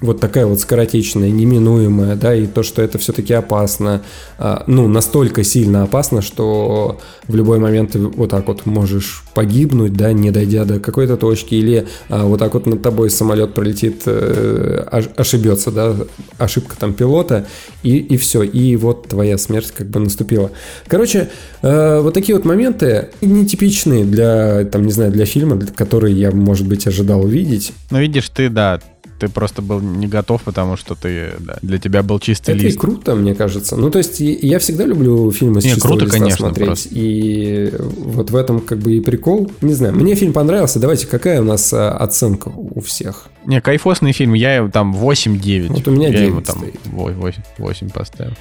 вот 0.00 0.20
такая 0.20 0.46
вот 0.46 0.60
скоротечная, 0.60 1.30
неминуемая, 1.30 2.16
да, 2.16 2.34
и 2.34 2.46
то, 2.46 2.62
что 2.62 2.82
это 2.82 2.98
все-таки 2.98 3.34
опасно, 3.34 4.02
а, 4.38 4.64
ну, 4.66 4.88
настолько 4.88 5.44
сильно 5.44 5.82
опасно, 5.82 6.22
что 6.22 7.00
в 7.28 7.34
любой 7.34 7.58
момент 7.58 7.94
вот 7.94 8.30
так 8.30 8.46
вот 8.48 8.66
можешь 8.66 9.24
погибнуть, 9.34 9.92
да, 9.92 10.12
не 10.12 10.30
дойдя 10.30 10.64
до 10.64 10.80
какой-то 10.80 11.16
точки, 11.16 11.54
или 11.54 11.86
а, 12.08 12.24
вот 12.24 12.38
так 12.38 12.54
вот 12.54 12.66
над 12.66 12.82
тобой 12.82 13.10
самолет 13.10 13.54
пролетит, 13.54 14.02
э, 14.06 14.86
ошибется, 15.16 15.70
да, 15.70 15.94
ошибка 16.38 16.76
там 16.78 16.94
пилота, 16.94 17.46
и, 17.82 17.98
и 17.98 18.16
все, 18.16 18.42
и 18.42 18.76
вот 18.76 19.08
твоя 19.08 19.36
смерть 19.36 19.72
как 19.76 19.88
бы 19.88 20.00
наступила. 20.00 20.50
Короче, 20.86 21.28
э, 21.62 22.00
вот 22.00 22.14
такие 22.14 22.36
вот 22.36 22.44
моменты 22.44 23.10
нетипичные 23.20 24.04
для, 24.04 24.64
там, 24.64 24.84
не 24.86 24.92
знаю, 24.92 25.12
для 25.12 25.26
фильма, 25.26 25.60
который 25.76 26.12
я, 26.12 26.30
может 26.30 26.66
быть, 26.66 26.86
ожидал 26.86 27.24
увидеть. 27.24 27.72
Ну, 27.90 27.98
видишь, 27.98 28.28
ты, 28.30 28.48
да, 28.48 28.80
ты 29.20 29.28
просто 29.28 29.60
был 29.60 29.80
не 29.80 30.06
готов, 30.06 30.42
потому 30.42 30.76
что 30.76 30.94
ты, 30.94 31.34
да, 31.38 31.58
для 31.60 31.78
тебя 31.78 32.02
был 32.02 32.18
чистый 32.18 32.52
это 32.52 32.60
лист. 32.62 32.78
Это 32.78 32.86
круто, 32.86 33.14
мне 33.14 33.34
кажется. 33.34 33.76
Ну, 33.76 33.90
то 33.90 33.98
есть 33.98 34.18
я 34.18 34.58
всегда 34.58 34.86
люблю 34.86 35.30
фильмы 35.30 35.60
с 35.60 35.64
не, 35.64 35.74
чистого 35.74 35.92
круто, 35.92 36.04
листа 36.06 36.18
конечно, 36.18 36.46
смотреть. 36.46 36.66
Просто. 36.66 36.88
И 36.92 37.72
вот 37.78 38.30
в 38.30 38.36
этом 38.36 38.60
как 38.60 38.78
бы 38.78 38.94
и 38.94 39.00
прикол. 39.00 39.52
Не 39.60 39.74
знаю, 39.74 39.94
мне 39.94 40.14
фильм 40.14 40.32
понравился. 40.32 40.80
Давайте, 40.80 41.06
какая 41.06 41.42
у 41.42 41.44
нас 41.44 41.70
а, 41.74 41.90
оценка 41.98 42.48
у 42.48 42.80
всех? 42.80 43.28
Не, 43.44 43.60
кайфосный 43.60 44.12
фильм. 44.12 44.32
Я 44.32 44.66
там 44.68 44.94
8-9. 44.94 45.68
Вот 45.68 45.86
у 45.86 45.90
меня 45.90 46.08
я 46.08 46.14
9 46.14 46.28
ему 46.28 46.40
там 46.40 46.56
стоит. 46.56 46.80
8, 46.86 47.32
8 47.58 47.90
поставил. 47.90 48.32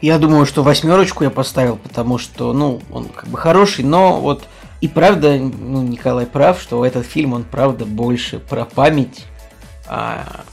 Я 0.00 0.18
думаю, 0.18 0.46
что 0.46 0.62
восьмерочку 0.62 1.24
я 1.24 1.30
поставил, 1.30 1.76
потому 1.76 2.18
что, 2.18 2.52
ну, 2.52 2.80
он 2.90 3.06
как 3.06 3.28
бы 3.28 3.38
хороший, 3.38 3.84
но 3.84 4.20
вот 4.20 4.44
и 4.80 4.88
правда, 4.88 5.38
ну, 5.38 5.82
Николай 5.82 6.26
прав, 6.26 6.60
что 6.60 6.84
этот 6.84 7.06
фильм, 7.06 7.32
он 7.32 7.44
правда 7.44 7.86
больше 7.86 8.38
про 8.38 8.66
память, 8.66 9.24
а, 9.86 10.44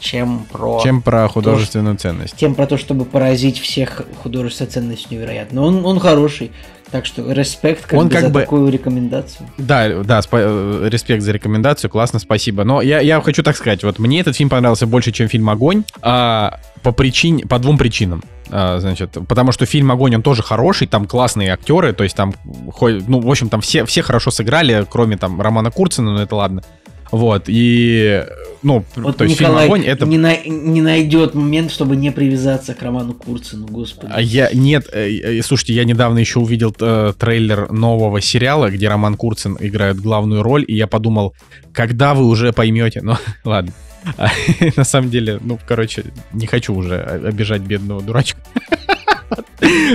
чем 0.00 0.46
про... 0.50 0.80
Чем 0.82 1.02
про 1.02 1.28
художественную 1.28 1.96
то, 1.96 2.02
ценность. 2.02 2.36
Чем 2.36 2.54
про 2.54 2.66
то, 2.66 2.78
чтобы 2.78 3.04
поразить 3.04 3.58
всех 3.58 4.02
художественной 4.22 4.70
ценностью 4.70 5.18
невероятно. 5.18 5.62
Он, 5.62 5.84
он 5.84 6.00
хороший. 6.00 6.52
Так 6.90 7.06
что 7.06 7.30
респект 7.30 7.86
как 7.86 8.00
он 8.00 8.08
бы 8.08 8.14
как 8.14 8.22
за 8.22 8.28
бы... 8.30 8.40
такую 8.40 8.72
рекомендацию. 8.72 9.48
Да, 9.58 10.02
да, 10.02 10.18
спа- 10.20 10.40
э, 10.84 10.88
респект 10.88 11.22
за 11.22 11.30
рекомендацию, 11.30 11.88
классно, 11.88 12.18
спасибо. 12.18 12.64
Но 12.64 12.82
я, 12.82 12.98
я 12.98 13.20
хочу 13.20 13.44
так 13.44 13.56
сказать, 13.56 13.84
вот 13.84 14.00
мне 14.00 14.20
этот 14.20 14.36
фильм 14.36 14.48
понравился 14.48 14.88
больше, 14.88 15.12
чем 15.12 15.28
фильм 15.28 15.48
«Огонь», 15.50 15.84
а, 16.02 16.58
по 16.82 16.90
причине, 16.90 17.46
по 17.46 17.60
двум 17.60 17.78
причинам. 17.78 18.24
А, 18.50 18.80
значит, 18.80 19.16
потому 19.28 19.52
что 19.52 19.66
фильм 19.66 19.92
«Огонь», 19.92 20.16
он 20.16 20.22
тоже 20.22 20.42
хороший, 20.42 20.88
там 20.88 21.06
классные 21.06 21.52
актеры, 21.52 21.92
то 21.92 22.02
есть 22.02 22.16
там, 22.16 22.34
ну, 22.44 23.20
в 23.20 23.30
общем, 23.30 23.48
там 23.50 23.60
все, 23.60 23.84
все 23.84 24.02
хорошо 24.02 24.32
сыграли, 24.32 24.84
кроме 24.90 25.16
там 25.16 25.40
Романа 25.40 25.70
Курцина, 25.70 26.12
но 26.12 26.22
это 26.22 26.34
ладно. 26.34 26.64
Вот, 27.10 27.44
и, 27.48 28.24
ну, 28.62 28.84
вот 28.96 29.16
то 29.16 29.24
есть 29.24 29.40
Николай 29.40 29.66
фильм 29.66 29.74
«Огонь» 29.74 29.86
это... 29.86 30.06
не, 30.06 30.18
на, 30.18 30.36
не 30.44 30.80
найдет 30.80 31.34
момент, 31.34 31.72
чтобы 31.72 31.96
не 31.96 32.12
привязаться 32.12 32.74
к 32.74 32.82
Роману 32.82 33.14
Курцину, 33.14 33.66
господи. 33.66 34.12
А 34.14 34.20
я, 34.20 34.50
нет, 34.52 34.88
э, 34.92 35.38
э, 35.38 35.42
слушайте, 35.42 35.74
я 35.74 35.84
недавно 35.84 36.18
еще 36.18 36.38
увидел 36.38 36.74
э, 36.78 37.12
трейлер 37.18 37.72
нового 37.72 38.20
сериала, 38.20 38.70
где 38.70 38.88
Роман 38.88 39.16
Курцин 39.16 39.56
играет 39.58 40.00
главную 40.00 40.42
роль, 40.42 40.64
и 40.66 40.74
я 40.74 40.86
подумал, 40.86 41.34
когда 41.72 42.14
вы 42.14 42.26
уже 42.26 42.52
поймете, 42.52 43.00
ну, 43.02 43.16
ладно. 43.44 43.72
На 44.76 44.84
самом 44.84 45.10
деле, 45.10 45.38
ну, 45.42 45.58
короче, 45.66 46.04
не 46.32 46.46
хочу 46.46 46.74
уже 46.74 47.00
обижать 47.00 47.62
бедного 47.62 48.02
дурачка. 48.02 48.40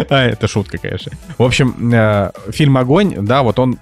А, 0.10 0.26
это 0.26 0.48
шутка, 0.48 0.78
конечно. 0.78 1.12
В 1.38 1.44
общем, 1.44 1.94
э, 1.94 2.32
фильм 2.52 2.78
«Огонь», 2.78 3.16
да, 3.20 3.44
вот 3.44 3.60
он 3.60 3.78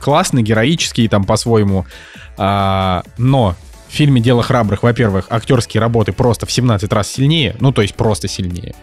классный, 0.00 0.42
героический, 0.42 1.08
там, 1.08 1.24
по-своему, 1.24 1.86
а, 2.36 3.02
но 3.18 3.54
в 3.88 3.92
фильме 3.92 4.20
«Дело 4.20 4.42
храбрых», 4.42 4.82
во-первых, 4.82 5.26
актерские 5.30 5.80
работы 5.80 6.12
просто 6.12 6.46
в 6.46 6.52
17 6.52 6.92
раз 6.92 7.08
сильнее, 7.08 7.56
ну, 7.60 7.72
то 7.72 7.82
есть 7.82 7.94
просто 7.94 8.28
сильнее. 8.28 8.74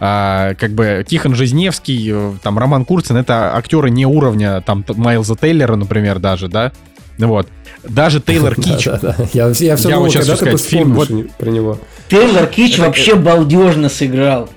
А, 0.00 0.54
как 0.54 0.72
бы 0.72 1.04
Тихон 1.06 1.34
Жизневский, 1.34 2.10
э, 2.12 2.34
там, 2.42 2.58
Роман 2.58 2.84
Курцин, 2.84 3.16
это 3.16 3.56
актеры 3.56 3.90
не 3.90 4.06
уровня, 4.06 4.60
там, 4.60 4.84
Майлза 4.88 5.36
Тейлера, 5.36 5.76
например, 5.76 6.18
даже, 6.18 6.48
да, 6.48 6.72
вот. 7.18 7.48
Даже 7.82 8.20
Тейлор 8.20 8.54
Кич. 8.60 8.84
Да, 8.84 8.98
да, 8.98 9.14
да. 9.18 9.28
Я, 9.32 9.48
я 9.48 9.52
все 9.76 9.88
я 9.88 9.96
думал, 9.96 10.10
сейчас 10.10 10.26
когда 10.26 10.36
ты 10.36 10.58
сказать, 10.58 10.60
фильм 10.60 10.94
вот... 10.94 11.08
про 11.36 11.50
него. 11.50 11.78
Тейлор 12.08 12.46
Кич 12.46 12.78
вообще 12.78 13.14
балдежно 13.16 13.88
сыграл. 13.88 14.48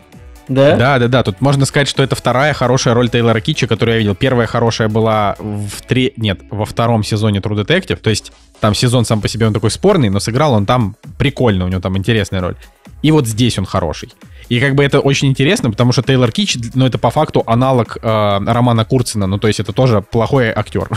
Да? 0.53 0.75
Да, 0.75 0.99
да, 0.99 1.07
да. 1.07 1.23
Тут 1.23 1.41
можно 1.41 1.65
сказать, 1.65 1.87
что 1.87 2.03
это 2.03 2.15
вторая 2.15 2.53
хорошая 2.53 2.93
роль 2.93 3.09
Тейлора 3.09 3.39
Китча, 3.39 3.67
которую 3.67 3.95
я 3.95 3.99
видел. 3.99 4.15
Первая 4.15 4.47
хорошая 4.47 4.89
была 4.89 5.35
в 5.39 5.81
три... 5.87 6.13
Нет, 6.17 6.41
во 6.49 6.65
втором 6.65 7.03
сезоне 7.03 7.39
True 7.39 7.65
Detective. 7.65 7.97
То 7.97 8.09
есть 8.09 8.31
там 8.59 8.75
сезон 8.75 9.05
сам 9.05 9.21
по 9.21 9.27
себе 9.27 9.47
он 9.47 9.53
такой 9.53 9.71
спорный, 9.71 10.09
но 10.09 10.19
сыграл 10.19 10.53
он 10.53 10.65
там 10.65 10.95
прикольно, 11.17 11.65
у 11.65 11.67
него 11.67 11.81
там 11.81 11.97
интересная 11.97 12.41
роль. 12.41 12.55
И 13.01 13.11
вот 13.11 13.27
здесь 13.27 13.57
он 13.57 13.65
хороший. 13.65 14.13
И 14.51 14.59
как 14.59 14.75
бы 14.75 14.83
это 14.83 14.99
очень 14.99 15.29
интересно, 15.29 15.71
потому 15.71 15.93
что 15.93 16.01
Тейлор 16.01 16.29
Кич, 16.29 16.57
ну, 16.73 16.85
это 16.85 16.97
по 16.97 17.09
факту 17.09 17.41
аналог 17.45 17.97
э, 18.01 18.39
Романа 18.45 18.83
Курцина, 18.83 19.25
ну, 19.25 19.37
то 19.37 19.47
есть 19.47 19.61
это 19.61 19.71
тоже 19.71 20.01
плохой 20.01 20.49
актер. 20.49 20.89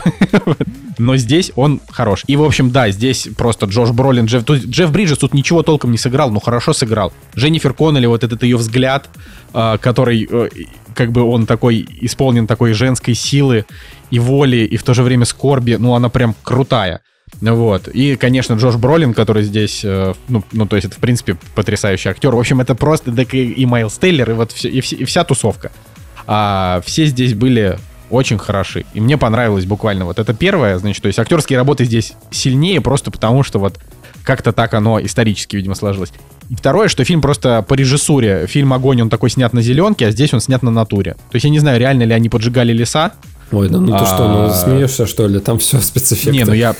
Но 0.98 1.16
здесь 1.16 1.52
он 1.55 1.81
хорош. 1.89 2.24
И, 2.26 2.35
в 2.35 2.43
общем, 2.43 2.72
да, 2.72 2.90
здесь 2.90 3.28
просто 3.39 3.66
Джош 3.66 3.93
Бролин, 3.93 4.24
Джефф, 4.24 4.43
тут, 4.43 4.64
Джефф 4.64 4.90
Бриджес 4.90 5.18
тут 5.18 5.35
ничего 5.35 5.62
толком 5.62 5.93
не 5.93 5.98
сыграл, 5.98 6.32
но 6.32 6.40
хорошо 6.40 6.72
сыграл. 6.72 7.12
Дженнифер 7.36 7.74
Коннелли, 7.74 8.06
вот 8.06 8.24
этот 8.24 8.43
ее 8.43 8.56
взгляд, 8.56 9.09
э, 9.52 9.78
который, 9.81 10.26
э, 10.28 10.48
как 10.93 11.12
бы 11.12 11.22
он 11.22 11.47
такой, 11.47 11.86
исполнен 12.01 12.48
такой 12.48 12.72
женской 12.72 13.14
силы 13.14 13.66
и 14.10 14.18
воли, 14.18 14.66
и 14.66 14.76
в 14.76 14.82
то 14.82 14.94
же 14.94 15.05
время 15.05 15.26
скорби, 15.26 15.76
ну, 15.78 15.94
она 15.94 16.09
прям 16.09 16.35
крутая. 16.43 17.02
Вот. 17.40 17.89
И, 17.89 18.16
конечно, 18.16 18.55
Джош 18.55 18.77
Бролин, 18.77 19.15
который 19.15 19.43
здесь, 19.43 19.82
э, 19.85 20.15
ну, 20.28 20.44
ну, 20.52 20.66
то 20.66 20.77
есть 20.77 20.86
это, 20.86 20.97
в 20.97 20.98
принципе, 20.98 21.36
потрясающий 21.55 22.09
актер. 22.09 22.35
В 22.35 22.39
общем, 22.39 22.61
это 22.61 22.74
просто 22.74 23.12
так 23.12 23.35
и, 23.35 23.51
и 23.51 23.66
Майлз 23.66 23.98
Тейлор, 23.98 24.31
и 24.31 24.35
вот 24.35 24.52
все, 24.52 24.69
и, 24.69 24.81
все, 24.81 24.97
и 24.97 25.05
вся 25.05 25.24
тусовка. 25.24 25.73
А 26.27 26.81
все 26.86 27.06
здесь 27.06 27.35
были 27.35 27.78
очень 28.11 28.39
хороши. 28.39 28.85
И 28.94 29.01
мне 29.01 29.19
понравилось 29.19 29.66
буквально 29.66 30.05
вот 30.05 30.19
это 30.19 30.32
первое, 30.35 30.78
значит, 30.78 31.02
то 31.02 31.09
есть 31.09 31.19
актерские 31.19 31.59
работы 31.59 31.85
здесь 31.85 32.15
сильнее 32.31 32.81
просто 32.81 33.11
потому, 33.11 33.43
что 33.43 33.59
вот 33.59 33.78
как-то 34.23 34.52
так 34.52 34.73
оно 34.74 35.01
исторически, 35.01 35.56
видимо, 35.56 35.74
сложилось. 35.74 36.12
И 36.48 36.55
второе, 36.55 36.89
что 36.89 37.05
фильм 37.05 37.20
просто 37.20 37.62
по 37.62 37.74
режиссуре. 37.74 38.47
Фильм 38.47 38.73
«Огонь», 38.73 39.02
он 39.02 39.11
такой 39.11 39.31
снят 39.31 39.52
на 39.52 39.61
зеленке, 39.61 40.06
а 40.06 40.11
здесь 40.11 40.32
он 40.32 40.40
снят 40.40 40.62
на 40.62 40.70
натуре. 40.70 41.12
То 41.12 41.35
есть 41.35 41.44
я 41.44 41.51
не 41.51 41.59
знаю, 41.59 41.78
реально 41.78 42.05
ли 42.05 42.15
они 42.15 42.28
поджигали 42.28 42.73
леса, 42.73 43.12
Ой, 43.52 43.68
да 43.68 43.78
ну 43.78 43.98
ты 43.98 44.04
что, 44.04 44.28
ну 44.28 44.44
а, 44.44 44.50
смеешься, 44.50 45.06
что 45.06 45.26
ли? 45.26 45.38
Там 45.40 45.58
все 45.58 45.80
спецэффекты. 45.80 46.32
Не, 46.32 46.44
ну 46.44 46.52
я, 46.52 46.74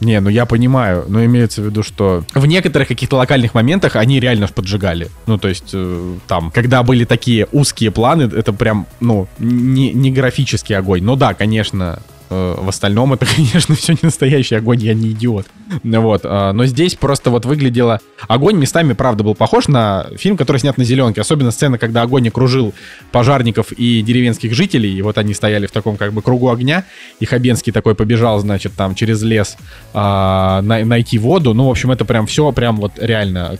не, 0.00 0.20
ну 0.20 0.28
я 0.28 0.46
понимаю, 0.46 1.04
но 1.08 1.24
имеется 1.24 1.62
в 1.62 1.66
виду, 1.66 1.82
что 1.82 2.24
в 2.34 2.46
некоторых 2.46 2.88
каких-то 2.88 3.16
локальных 3.16 3.54
моментах 3.54 3.96
они 3.96 4.18
реально 4.20 4.48
поджигали. 4.48 5.08
Ну, 5.26 5.38
то 5.38 5.48
есть 5.48 5.70
э, 5.72 6.14
там, 6.26 6.50
когда 6.50 6.82
были 6.82 7.04
такие 7.04 7.46
узкие 7.52 7.90
планы, 7.90 8.22
это 8.22 8.52
прям, 8.52 8.86
ну, 9.00 9.28
не, 9.38 9.92
не 9.92 10.10
графический 10.10 10.76
огонь. 10.76 11.02
Ну 11.02 11.16
да, 11.16 11.34
конечно, 11.34 12.00
в 12.28 12.68
остальном 12.68 13.12
это, 13.12 13.26
конечно, 13.36 13.74
все 13.74 13.92
не 13.92 14.00
настоящий 14.02 14.54
огонь, 14.54 14.82
я 14.82 14.94
не 14.94 15.10
идиот. 15.10 15.46
Вот. 15.82 16.20
А, 16.24 16.52
но 16.52 16.66
здесь 16.66 16.94
просто 16.94 17.30
вот 17.30 17.44
выглядело... 17.44 18.00
Огонь 18.28 18.56
местами, 18.56 18.92
правда, 18.92 19.24
был 19.24 19.34
похож 19.34 19.68
на 19.68 20.06
фильм, 20.16 20.36
который 20.36 20.58
снят 20.58 20.76
на 20.76 20.84
зеленке. 20.84 21.20
Особенно 21.20 21.50
сцена, 21.50 21.78
когда 21.78 22.02
огонь 22.02 22.28
окружил 22.28 22.74
пожарников 23.12 23.72
и 23.72 24.02
деревенских 24.02 24.54
жителей. 24.54 24.92
И 24.92 25.02
вот 25.02 25.18
они 25.18 25.34
стояли 25.34 25.66
в 25.66 25.70
таком 25.70 25.96
как 25.96 26.12
бы 26.12 26.22
кругу 26.22 26.50
огня. 26.50 26.84
И 27.20 27.26
Хабенский 27.26 27.72
такой 27.72 27.94
побежал, 27.94 28.38
значит, 28.40 28.72
там 28.74 28.94
через 28.94 29.22
лес 29.22 29.56
а, 29.94 30.62
на, 30.62 30.84
найти 30.84 31.18
воду. 31.18 31.54
Ну, 31.54 31.66
в 31.66 31.70
общем, 31.70 31.90
это 31.90 32.04
прям 32.04 32.26
все 32.26 32.50
прям 32.52 32.76
вот 32.76 32.92
реально 32.96 33.58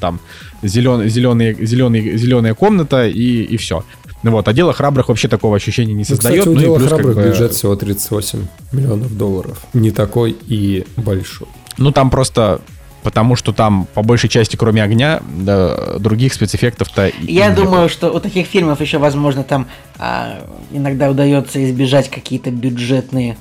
там 0.00 0.20
зеленый, 0.62 1.08
зеленый, 1.08 1.54
зеленый, 1.64 2.16
зеленая 2.16 2.54
комната 2.54 3.06
и, 3.06 3.42
и 3.42 3.56
все. 3.56 3.84
Ну 4.22 4.32
вот, 4.32 4.48
а 4.48 4.52
дело 4.52 4.72
храбрых 4.72 5.08
вообще 5.08 5.28
такого 5.28 5.56
ощущения 5.56 5.94
не 5.94 6.04
создает. 6.04 6.46
Ну, 6.46 6.52
кстати, 6.52 6.54
у 6.54 6.54
ну, 6.54 6.60
дела 6.60 6.76
плюс, 6.78 6.88
храбрых 6.88 7.14
как 7.14 7.24
бы... 7.24 7.30
бюджет 7.30 7.52
всего 7.52 7.76
38 7.76 8.46
миллионов 8.72 9.16
долларов. 9.16 9.64
Не 9.74 9.90
такой 9.90 10.36
и 10.46 10.86
большой. 10.96 11.48
Ну, 11.76 11.92
там 11.92 12.10
просто 12.10 12.60
потому 13.02 13.36
что 13.36 13.52
там 13.52 13.86
по 13.94 14.02
большей 14.02 14.28
части, 14.28 14.56
кроме 14.56 14.82
огня, 14.82 15.22
да, 15.28 15.98
других 15.98 16.34
спецэффектов-то. 16.34 17.12
Я 17.20 17.50
думаю, 17.50 17.82
было. 17.82 17.88
что 17.88 18.10
у 18.10 18.20
таких 18.20 18.46
фильмов 18.46 18.80
еще, 18.80 18.98
возможно, 18.98 19.44
там 19.44 19.66
а, 19.98 20.46
иногда 20.72 21.08
удается 21.08 21.64
избежать 21.64 22.10
какие-то 22.10 22.50
бюджетные 22.50 23.36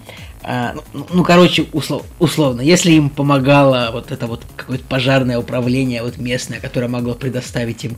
а, 0.49 0.75
ну, 0.93 1.05
ну, 1.11 1.23
короче, 1.25 1.65
услов, 1.73 2.05
условно, 2.19 2.61
если 2.61 2.93
им 2.93 3.09
помогало 3.09 3.89
вот 3.91 4.13
это 4.13 4.27
вот 4.27 4.45
какое-то 4.55 4.85
пожарное 4.85 5.37
управление 5.37 6.01
вот 6.01 6.17
местное, 6.19 6.61
которое 6.61 6.87
могло 6.87 7.15
предоставить 7.15 7.83
им 7.83 7.97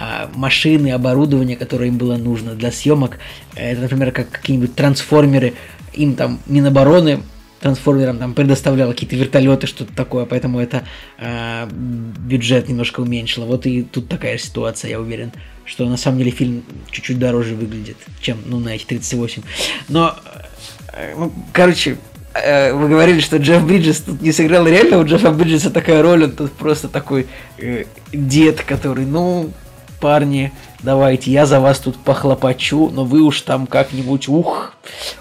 а, 0.00 0.30
машины, 0.34 0.92
оборудование, 0.92 1.58
которое 1.58 1.88
им 1.88 1.98
было 1.98 2.16
нужно 2.16 2.54
для 2.54 2.72
съемок, 2.72 3.18
это, 3.54 3.82
например, 3.82 4.12
как 4.12 4.30
какие-нибудь 4.30 4.74
трансформеры, 4.74 5.52
им 5.92 6.14
там 6.14 6.40
Минобороны 6.46 7.20
трансформерам 7.60 8.16
там 8.16 8.32
предоставляла 8.32 8.92
какие-то 8.92 9.16
вертолеты, 9.16 9.66
что-то 9.66 9.94
такое, 9.94 10.24
поэтому 10.24 10.58
это 10.58 10.84
э, 11.18 11.68
бюджет 11.70 12.70
немножко 12.70 13.00
уменьшило. 13.00 13.44
Вот 13.44 13.66
и 13.66 13.82
тут 13.82 14.08
такая 14.08 14.38
ситуация, 14.38 14.92
я 14.92 15.00
уверен, 15.00 15.32
что 15.66 15.86
на 15.86 15.98
самом 15.98 16.16
деле 16.16 16.30
фильм 16.30 16.64
чуть-чуть 16.90 17.18
дороже 17.18 17.54
выглядит, 17.54 17.98
чем 18.22 18.38
ну, 18.46 18.58
на 18.58 18.70
эти 18.70 18.86
38. 18.86 19.42
Но 19.90 20.16
ну, 21.16 21.32
короче, 21.52 21.96
э, 22.34 22.72
вы 22.72 22.88
говорили, 22.88 23.20
что 23.20 23.36
Джефф 23.36 23.64
Бриджес 23.64 24.00
тут 24.00 24.20
не 24.20 24.32
сыграл 24.32 24.66
реально, 24.66 24.98
у 24.98 25.04
Джеффа 25.04 25.30
Бриджеса 25.30 25.70
такая 25.70 26.02
роль, 26.02 26.24
он 26.24 26.32
тут 26.32 26.52
просто 26.52 26.88
такой 26.88 27.26
э, 27.58 27.84
дед, 28.12 28.62
который, 28.62 29.04
ну, 29.04 29.50
парни, 30.00 30.52
давайте, 30.82 31.30
я 31.30 31.46
за 31.46 31.60
вас 31.60 31.78
тут 31.78 31.96
похлопочу, 31.96 32.90
но 32.90 33.04
вы 33.04 33.20
уж 33.20 33.42
там 33.42 33.66
как-нибудь, 33.66 34.28
ух, 34.28 34.74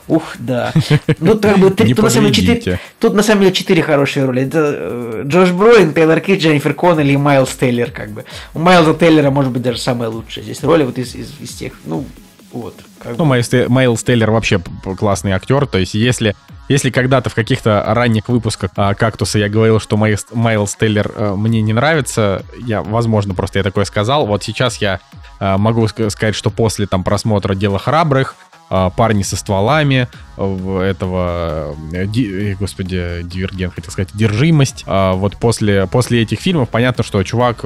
ух, 0.08 0.36
да. 0.40 0.74
Ну, 1.20 1.38
как 1.38 1.60
бы, 1.60 1.70
три, 1.70 1.94
тут, 1.94 2.04
на 2.04 2.10
самом 2.10 2.32
деле, 2.32 2.56
четыре, 2.56 2.80
тут 3.00 3.14
на 3.14 3.24
самом 3.24 3.42
деле 3.42 3.54
четыре 3.54 3.82
хорошие 3.84 4.26
роли. 4.26 4.44
Это 4.44 4.74
э, 4.76 5.24
Джош 5.26 5.52
Броин, 5.52 5.94
Тейлор 5.94 6.20
Кит, 6.22 6.42
Дженнифер 6.42 6.74
Коннелли 6.74 7.12
и 7.12 7.18
Майлз 7.18 7.56
Тейлор, 7.56 7.92
как 7.92 8.12
бы. 8.12 8.26
У 8.54 8.60
Майлза 8.60 8.94
Тейлора, 8.94 9.30
может 9.30 9.52
быть, 9.52 9.62
даже 9.62 9.80
самая 9.80 10.10
лучшая 10.10 10.44
здесь 10.44 10.64
роли 10.64 10.84
вот 10.84 10.98
из, 10.98 11.14
из, 11.14 11.34
из 11.40 11.50
тех, 11.50 11.74
ну, 11.86 12.06
вот. 12.52 12.76
Как 13.00 13.18
ну, 13.18 13.26
Майлз, 13.26 13.50
Майлз 13.68 14.04
Тейлор 14.04 14.32
вообще 14.32 14.62
классный 14.98 15.32
актер. 15.32 15.68
То 15.68 15.78
есть, 15.78 15.94
если, 15.94 16.36
если 16.68 16.90
когда-то 16.90 17.30
в 17.30 17.36
каких-то 17.36 17.84
ранних 17.88 18.28
выпусках 18.28 18.72
а, 18.76 18.94
«Кактуса» 18.94 19.40
я 19.40 19.50
говорил, 19.50 19.80
что 19.80 19.98
Майлз, 19.98 20.28
Майлз 20.32 20.76
Тейлор 20.76 21.12
а, 21.16 21.36
мне 21.36 21.62
не 21.62 21.74
нравится, 21.74 22.44
я, 22.66 22.82
возможно, 22.82 23.34
просто 23.34 23.60
я 23.60 23.64
такое 23.64 23.86
сказал. 23.86 24.26
Вот 24.26 24.44
сейчас 24.44 24.78
я 24.78 25.00
а, 25.40 25.58
могу 25.58 25.88
сказать, 25.88 26.36
что 26.36 26.50
после 26.50 26.88
там 26.88 27.04
просмотра 27.04 27.54
«Дела 27.54 27.78
храбрых», 27.78 28.36
а, 28.72 28.90
парни 28.90 29.24
со 29.24 29.36
стволами, 29.36 30.08
этого, 30.38 31.76
э, 31.92 32.06
ди, 32.06 32.56
господи, 32.60 33.22
дивергент, 33.24 33.74
хотел 33.74 33.92
сказать, 33.92 34.10
держимость. 34.14 34.86
Вот 34.86 35.38
после, 35.38 35.88
после 35.88 36.22
этих 36.22 36.40
фильмов 36.40 36.70
понятно, 36.70 37.04
что 37.04 37.24
чувак 37.24 37.66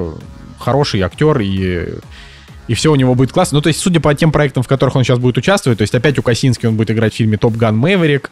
хороший 0.58 1.02
актер 1.02 1.40
и 1.40 1.98
и 2.68 2.74
все 2.74 2.90
у 2.90 2.94
него 2.94 3.14
будет 3.14 3.32
классно. 3.32 3.56
Ну, 3.56 3.62
то 3.62 3.68
есть, 3.68 3.80
судя 3.80 4.00
по 4.00 4.14
тем 4.14 4.32
проектам, 4.32 4.62
в 4.62 4.68
которых 4.68 4.96
он 4.96 5.04
сейчас 5.04 5.18
будет 5.18 5.36
участвовать, 5.36 5.78
то 5.78 5.82
есть 5.82 5.94
опять 5.94 6.18
у 6.18 6.22
Косински 6.22 6.66
он 6.66 6.76
будет 6.76 6.90
играть 6.90 7.12
в 7.12 7.16
фильме 7.16 7.36
«Топ 7.36 7.56
Ган 7.56 7.76
Мэверик». 7.76 8.30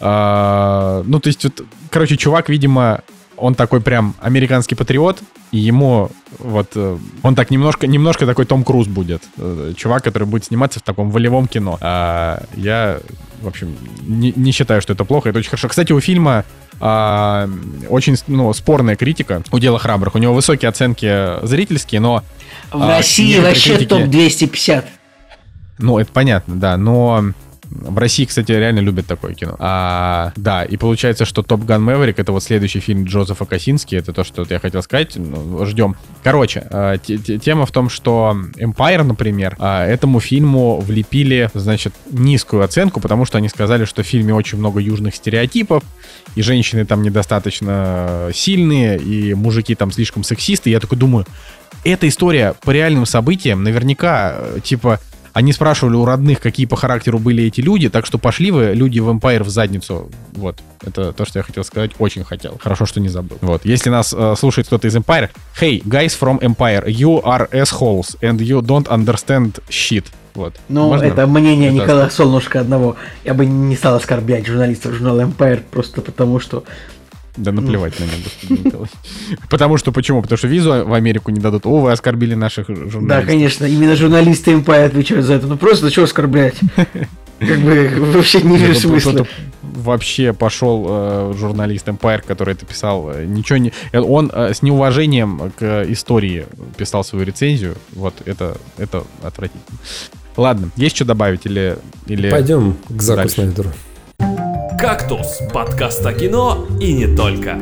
А, 0.00 1.02
ну, 1.06 1.20
то 1.20 1.28
есть, 1.28 1.44
вот, 1.44 1.62
короче, 1.90 2.16
чувак, 2.16 2.48
видимо, 2.48 3.02
он 3.36 3.54
такой 3.54 3.80
прям 3.80 4.14
американский 4.20 4.74
патриот, 4.74 5.18
и 5.50 5.58
ему 5.58 6.10
вот 6.38 6.72
э, 6.74 6.98
он 7.22 7.34
так 7.34 7.50
немножко, 7.50 7.86
немножко 7.86 8.26
такой 8.26 8.44
Том 8.44 8.64
Круз 8.64 8.86
будет. 8.86 9.22
Э, 9.38 9.72
чувак, 9.76 10.04
который 10.04 10.24
будет 10.24 10.44
сниматься 10.44 10.78
в 10.78 10.82
таком 10.82 11.10
волевом 11.10 11.48
кино. 11.48 11.78
А 11.80 12.42
я, 12.54 13.00
в 13.40 13.48
общем, 13.48 13.76
не, 14.02 14.32
не 14.36 14.52
считаю, 14.52 14.82
что 14.82 14.92
это 14.92 15.04
плохо. 15.04 15.30
Это 15.30 15.38
очень 15.38 15.50
хорошо. 15.50 15.68
Кстати, 15.68 15.92
у 15.92 16.00
фильма 16.00 16.44
а, 16.80 17.48
очень 17.88 18.16
ну, 18.26 18.52
спорная 18.52 18.96
критика 18.96 19.42
у 19.50 19.58
дела 19.58 19.78
храбрых. 19.78 20.14
У 20.14 20.18
него 20.18 20.34
высокие 20.34 20.68
оценки 20.68 21.44
зрительские, 21.44 22.00
но... 22.00 22.22
В 22.72 22.82
а, 22.82 22.98
России 22.98 23.38
вообще 23.38 23.76
критики... 23.76 23.88
топ-250. 23.88 24.84
Ну, 25.78 25.98
это 25.98 26.12
понятно, 26.12 26.56
да, 26.56 26.76
но 26.76 27.32
в 27.70 27.98
России, 27.98 28.24
кстати, 28.24 28.50
реально 28.50 28.80
любят 28.80 29.06
такое 29.06 29.34
кино. 29.34 29.54
А, 29.58 30.32
да, 30.36 30.64
и 30.64 30.76
получается, 30.76 31.24
что 31.24 31.42
Топ 31.42 31.64
Ган 31.64 31.82
Мэверик 31.82 32.18
это 32.18 32.32
вот 32.32 32.42
следующий 32.42 32.80
фильм 32.80 33.04
Джозефа 33.04 33.44
Косински. 33.44 33.94
Это 33.94 34.12
то, 34.12 34.24
что 34.24 34.44
я 34.48 34.58
хотел 34.58 34.82
сказать. 34.82 35.14
Ну, 35.16 35.64
ждем. 35.66 35.94
Короче, 36.24 36.66
а, 36.70 36.98
тема 36.98 37.66
в 37.66 37.70
том, 37.70 37.88
что 37.88 38.36
Empire, 38.56 39.04
например, 39.04 39.56
а, 39.60 39.86
этому 39.86 40.18
фильму 40.18 40.80
влепили, 40.80 41.48
значит, 41.54 41.94
низкую 42.10 42.64
оценку, 42.64 43.00
потому 43.00 43.24
что 43.24 43.38
они 43.38 43.48
сказали, 43.48 43.84
что 43.84 44.02
в 44.02 44.06
фильме 44.06 44.34
очень 44.34 44.58
много 44.58 44.80
южных 44.80 45.14
стереотипов, 45.14 45.84
и 46.34 46.42
женщины 46.42 46.84
там 46.84 47.02
недостаточно 47.02 48.30
сильные, 48.34 48.98
и 48.98 49.34
мужики 49.34 49.76
там 49.76 49.92
слишком 49.92 50.24
сексисты. 50.24 50.70
Я 50.70 50.80
такой 50.80 50.98
думаю, 50.98 51.24
эта 51.84 52.08
история 52.08 52.54
по 52.62 52.70
реальным 52.70 53.06
событиям 53.06 53.62
наверняка, 53.62 54.34
э, 54.36 54.58
типа, 54.62 55.00
они 55.32 55.52
спрашивали 55.52 55.94
у 55.94 56.04
родных, 56.04 56.40
какие 56.40 56.66
по 56.66 56.76
характеру 56.76 57.18
были 57.18 57.44
эти 57.44 57.60
люди, 57.60 57.88
так 57.88 58.04
что 58.04 58.18
пошли 58.18 58.50
вы, 58.50 58.72
люди 58.74 58.98
в 58.98 59.08
Empire, 59.08 59.44
в 59.44 59.48
задницу. 59.48 60.10
Вот. 60.32 60.58
Это 60.82 61.12
то, 61.12 61.24
что 61.24 61.38
я 61.38 61.42
хотел 61.42 61.62
сказать. 61.64 61.92
Очень 61.98 62.24
хотел. 62.24 62.58
Хорошо, 62.60 62.86
что 62.86 63.00
не 63.00 63.08
забыл. 63.08 63.38
Вот. 63.40 63.64
Если 63.64 63.90
нас 63.90 64.14
э, 64.16 64.34
слушает 64.36 64.66
кто-то 64.66 64.88
из 64.88 64.96
Empire, 64.96 65.30
hey, 65.60 65.82
guys 65.84 66.18
from 66.18 66.40
Empire, 66.40 66.84
you 66.86 67.22
are 67.22 67.48
assholes 67.52 68.18
and 68.22 68.38
you 68.38 68.60
don't 68.60 68.88
understand 68.88 69.62
shit. 69.68 70.06
Вот. 70.34 70.54
Ну, 70.68 70.88
Можно? 70.88 71.04
это 71.04 71.26
мнение 71.26 71.68
это... 71.68 71.82
Николая 71.82 72.10
Солнышко 72.10 72.60
одного. 72.60 72.96
Я 73.24 73.34
бы 73.34 73.46
не 73.46 73.76
стал 73.76 73.96
оскорблять 73.96 74.46
журналистов 74.46 74.94
журнала 74.94 75.22
Empire 75.22 75.62
просто 75.70 76.00
потому, 76.02 76.40
что 76.40 76.64
да 77.36 77.52
наплевать 77.52 77.94
на 78.00 78.04
него, 78.04 78.86
Потому 79.48 79.76
что 79.76 79.92
почему? 79.92 80.22
Потому 80.22 80.38
что 80.38 80.48
визу 80.48 80.84
в 80.84 80.92
Америку 80.92 81.30
не 81.30 81.40
дадут. 81.40 81.66
О, 81.66 81.80
вы 81.80 81.92
оскорбили 81.92 82.34
наших 82.34 82.68
журналистов. 82.68 83.08
Да, 83.08 83.22
конечно, 83.22 83.64
именно 83.64 83.96
журналисты 83.96 84.52
Empire 84.52 84.84
отвечают 84.86 85.24
за 85.26 85.34
это. 85.34 85.46
Ну 85.46 85.56
просто, 85.56 85.90
что 85.90 86.04
оскорблять? 86.04 86.54
Как 87.40 87.58
бы 87.58 87.90
вообще 88.12 88.42
не 88.42 88.58
вижу 88.58 88.80
смысла. 88.80 89.26
Вообще 89.62 90.34
пошел 90.34 90.86
э, 90.88 91.34
журналист 91.38 91.88
Empire, 91.88 92.22
который 92.26 92.52
это 92.52 92.66
писал, 92.66 93.12
ничего 93.24 93.56
не... 93.56 93.72
Он 93.94 94.30
э, 94.32 94.52
с 94.52 94.60
неуважением 94.60 95.52
к 95.58 95.86
истории 95.88 96.44
писал 96.76 97.02
свою 97.02 97.24
рецензию. 97.24 97.76
Вот 97.92 98.14
это, 98.26 98.58
это 98.76 99.04
отвратительно. 99.22 99.78
Ладно, 100.36 100.70
есть 100.76 100.96
что 100.96 101.06
добавить 101.06 101.46
или... 101.46 101.78
или 102.06 102.30
Пойдем 102.30 102.76
к 102.88 103.00
Заку 103.00 103.28
Снайдеру. 103.28 103.70
«Кактус»— 104.78 105.40
подкаст 105.52 106.04
о 106.06 106.12
кино 106.12 106.66
и 106.80 106.92
не 106.92 107.14
только. 107.14 107.58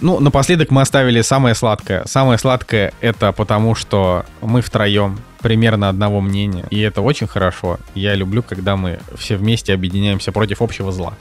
Ну, 0.00 0.20
напоследок 0.20 0.70
мы 0.70 0.82
оставили 0.82 1.22
самое 1.22 1.54
сладкое. 1.54 2.04
Самое 2.04 2.38
сладкое— 2.38 2.92
это 3.00 3.32
потому, 3.32 3.74
что 3.74 4.24
мы 4.40 4.62
втроем 4.62 5.18
примерно 5.40 5.88
одного 5.88 6.20
мнения, 6.20 6.64
и 6.70 6.80
это 6.80 7.00
очень 7.00 7.26
хорошо. 7.26 7.78
Я 7.94 8.14
люблю, 8.14 8.42
когда 8.42 8.76
мы 8.76 9.00
все 9.16 9.36
вместе 9.36 9.74
объединяемся 9.74 10.30
против 10.30 10.62
общего 10.62 10.92
зла. 10.92 11.14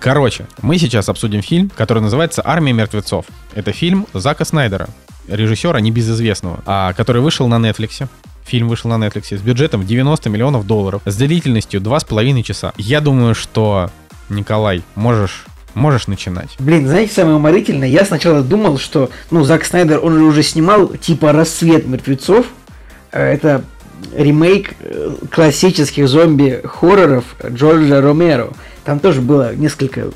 Короче, 0.00 0.46
мы 0.60 0.78
сейчас 0.78 1.08
обсудим 1.08 1.40
фильм, 1.40 1.70
который 1.70 2.02
называется 2.02 2.42
«Армия 2.44 2.72
мертвецов». 2.72 3.26
Это 3.54 3.72
фильм 3.72 4.06
Зака 4.12 4.44
Снайдера, 4.44 4.88
режиссера 5.28 5.80
небезызвестного, 5.80 6.60
а, 6.66 6.92
который 6.92 7.22
вышел 7.22 7.48
на 7.48 7.56
Netflix. 7.56 8.06
Фильм 8.44 8.68
вышел 8.68 8.90
на 8.90 9.04
Netflix 9.04 9.36
с 9.36 9.40
бюджетом 9.40 9.82
в 9.82 9.86
90 9.86 10.28
миллионов 10.30 10.66
долларов, 10.66 11.02
с 11.04 11.16
длительностью 11.16 11.80
2,5 11.80 12.42
часа. 12.42 12.72
Я 12.76 13.00
думаю, 13.00 13.34
что, 13.34 13.90
Николай, 14.28 14.82
можешь 14.94 15.46
Можешь 15.74 16.06
начинать. 16.06 16.50
Блин, 16.60 16.86
знаете, 16.86 17.12
самое 17.12 17.36
уморительное, 17.36 17.88
я 17.88 18.04
сначала 18.04 18.42
думал, 18.42 18.78
что, 18.78 19.10
ну, 19.32 19.42
Зак 19.42 19.64
Снайдер, 19.64 19.98
он 20.02 20.16
же 20.18 20.22
уже 20.22 20.44
снимал, 20.44 20.86
типа, 20.86 21.32
«Рассвет 21.32 21.86
мертвецов». 21.86 22.46
Э, 23.10 23.32
это 23.32 23.64
ремейк 24.16 24.74
э, 24.78 25.16
классических 25.30 26.08
зомби-хорроров 26.08 27.24
Джорджа 27.48 28.00
Ромеро. 28.00 28.50
Там 28.84 29.00
тоже 29.00 29.20
было 29.20 29.54
несколько 29.54 30.10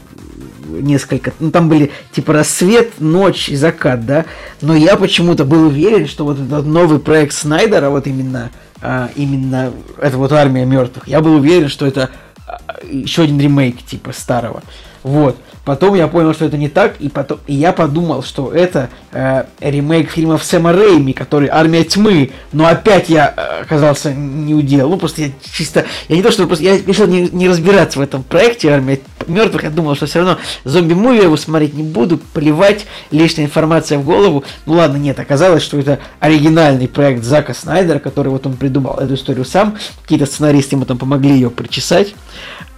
несколько, 0.69 1.33
ну 1.41 1.51
там 1.51 1.69
были 1.69 1.91
типа 2.13 2.33
рассвет, 2.33 3.01
ночь 3.01 3.49
и 3.49 3.57
закат, 3.57 4.07
да, 4.07 4.25
но 4.61 4.75
я 4.75 4.97
почему-то 4.97 5.45
был 5.45 5.67
уверен, 5.67 6.07
что 6.07 6.25
вот 6.25 6.39
этот 6.39 6.67
новый 6.67 6.99
проект 6.99 7.33
Снайдера, 7.35 7.91
вот 7.91 8.07
именно, 8.07 8.51
а, 8.81 9.11
именно 9.17 9.73
это 10.01 10.17
вот 10.19 10.33
армия 10.33 10.65
мертвых, 10.65 11.09
я 11.09 11.21
был 11.21 11.35
уверен, 11.35 11.69
что 11.69 11.87
это 11.87 12.11
а, 12.47 12.77
еще 12.91 13.23
один 13.23 13.41
ремейк 13.41 13.83
типа 13.85 14.13
старого, 14.13 14.63
вот. 15.03 15.37
Потом 15.69 15.95
я 15.97 16.09
понял, 16.09 16.33
что 16.33 16.47
это 16.47 16.57
не 16.57 16.71
так, 16.71 16.99
и 16.99 17.11
потом 17.11 17.41
и 17.47 17.53
я 17.55 17.75
подумал, 17.75 18.23
что 18.23 18.51
это 18.55 18.89
э, 19.13 19.45
ремейк 19.61 20.11
фильмов 20.11 20.43
Сэма 20.43 20.73
Рейми, 20.73 21.13
который 21.13 21.49
«Армия 21.49 21.85
тьмы», 21.85 22.31
но 22.53 22.67
опять 22.67 23.11
я 23.11 23.35
э, 23.37 23.61
оказался 23.65 24.15
не 24.15 24.55
удел. 24.55 24.89
Ну, 24.89 24.97
просто 24.97 25.21
я 25.21 25.31
чисто... 25.53 25.85
Я 26.09 26.17
не 26.17 26.23
то, 26.23 26.31
что 26.31 26.47
просто... 26.47 26.65
Я 26.65 26.79
решил 26.79 27.07
не, 27.07 27.29
не 27.29 27.51
разбираться 27.51 27.99
в 27.99 28.03
этом 28.03 28.23
проекте 28.23 28.71
«Армия 28.71 28.99
мертвых». 29.29 29.65
Я 29.65 29.71
думал, 29.71 29.95
что 29.95 30.07
все 30.07 30.21
равно 30.21 30.39
зомби-муви 30.65 31.19
я 31.19 31.25
его 31.25 31.37
смотреть 31.37 31.75
не 31.75 31.83
буду, 31.83 32.19
плевать, 32.19 32.87
лишняя 33.11 33.47
информация 33.47 33.99
в 33.99 34.05
голову. 34.05 34.45
Ну 34.67 34.75
ладно, 34.75 34.97
нет, 34.97 35.19
оказалось, 35.19 35.63
что 35.63 35.79
это 35.79 35.99
оригинальный 36.21 36.89
проект 36.89 37.25
Зака 37.25 37.55
Снайдера, 37.55 37.99
который 37.99 38.29
вот 38.29 38.47
он 38.47 38.57
придумал 38.57 38.95
эту 38.99 39.15
историю 39.15 39.45
сам. 39.45 39.77
Какие-то 40.03 40.27
сценаристы 40.27 40.77
ему 40.77 40.85
там 40.85 40.99
помогли 40.99 41.33
ее 41.33 41.51
причесать. 41.51 42.15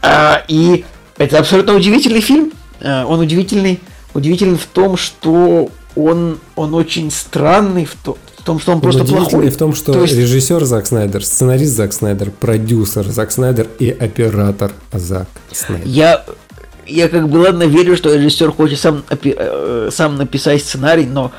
А, 0.02 0.42
и 0.48 0.84
это 1.18 1.38
абсолютно 1.38 1.74
удивительный 1.74 2.20
фильм. 2.20 2.52
Э, 2.80 3.04
он 3.04 3.20
удивительный, 3.20 3.80
удивительный 4.14 4.56
в 4.56 4.66
том, 4.66 4.96
что 4.96 5.70
он, 5.94 6.38
он 6.56 6.74
очень 6.74 7.10
странный 7.10 7.84
в, 7.84 7.94
то, 7.94 8.16
том, 8.50 8.58
что 8.58 8.72
он, 8.72 8.80
просто 8.80 9.04
плохой. 9.04 9.48
в 9.48 9.56
том, 9.56 9.74
что 9.74 9.92
то 9.92 10.02
есть... 10.02 10.16
режиссер 10.16 10.64
Зак 10.64 10.86
Снайдер, 10.86 11.24
сценарист 11.24 11.72
Зак 11.72 11.92
Снайдер, 11.92 12.30
продюсер 12.32 13.06
Зак 13.06 13.30
Снайдер 13.30 13.68
и 13.78 13.90
оператор 13.90 14.72
Зак 14.92 15.28
Снайдер. 15.52 15.86
Я, 15.86 16.24
я 16.86 17.08
как 17.08 17.28
бы 17.28 17.38
ладно 17.38 17.62
верю, 17.62 17.96
что 17.96 18.12
режиссер 18.12 18.50
хочет 18.50 18.80
сам, 18.80 19.04
э, 19.08 19.90
сам 19.92 20.16
написать 20.16 20.62
сценарий, 20.62 21.06
но, 21.06 21.30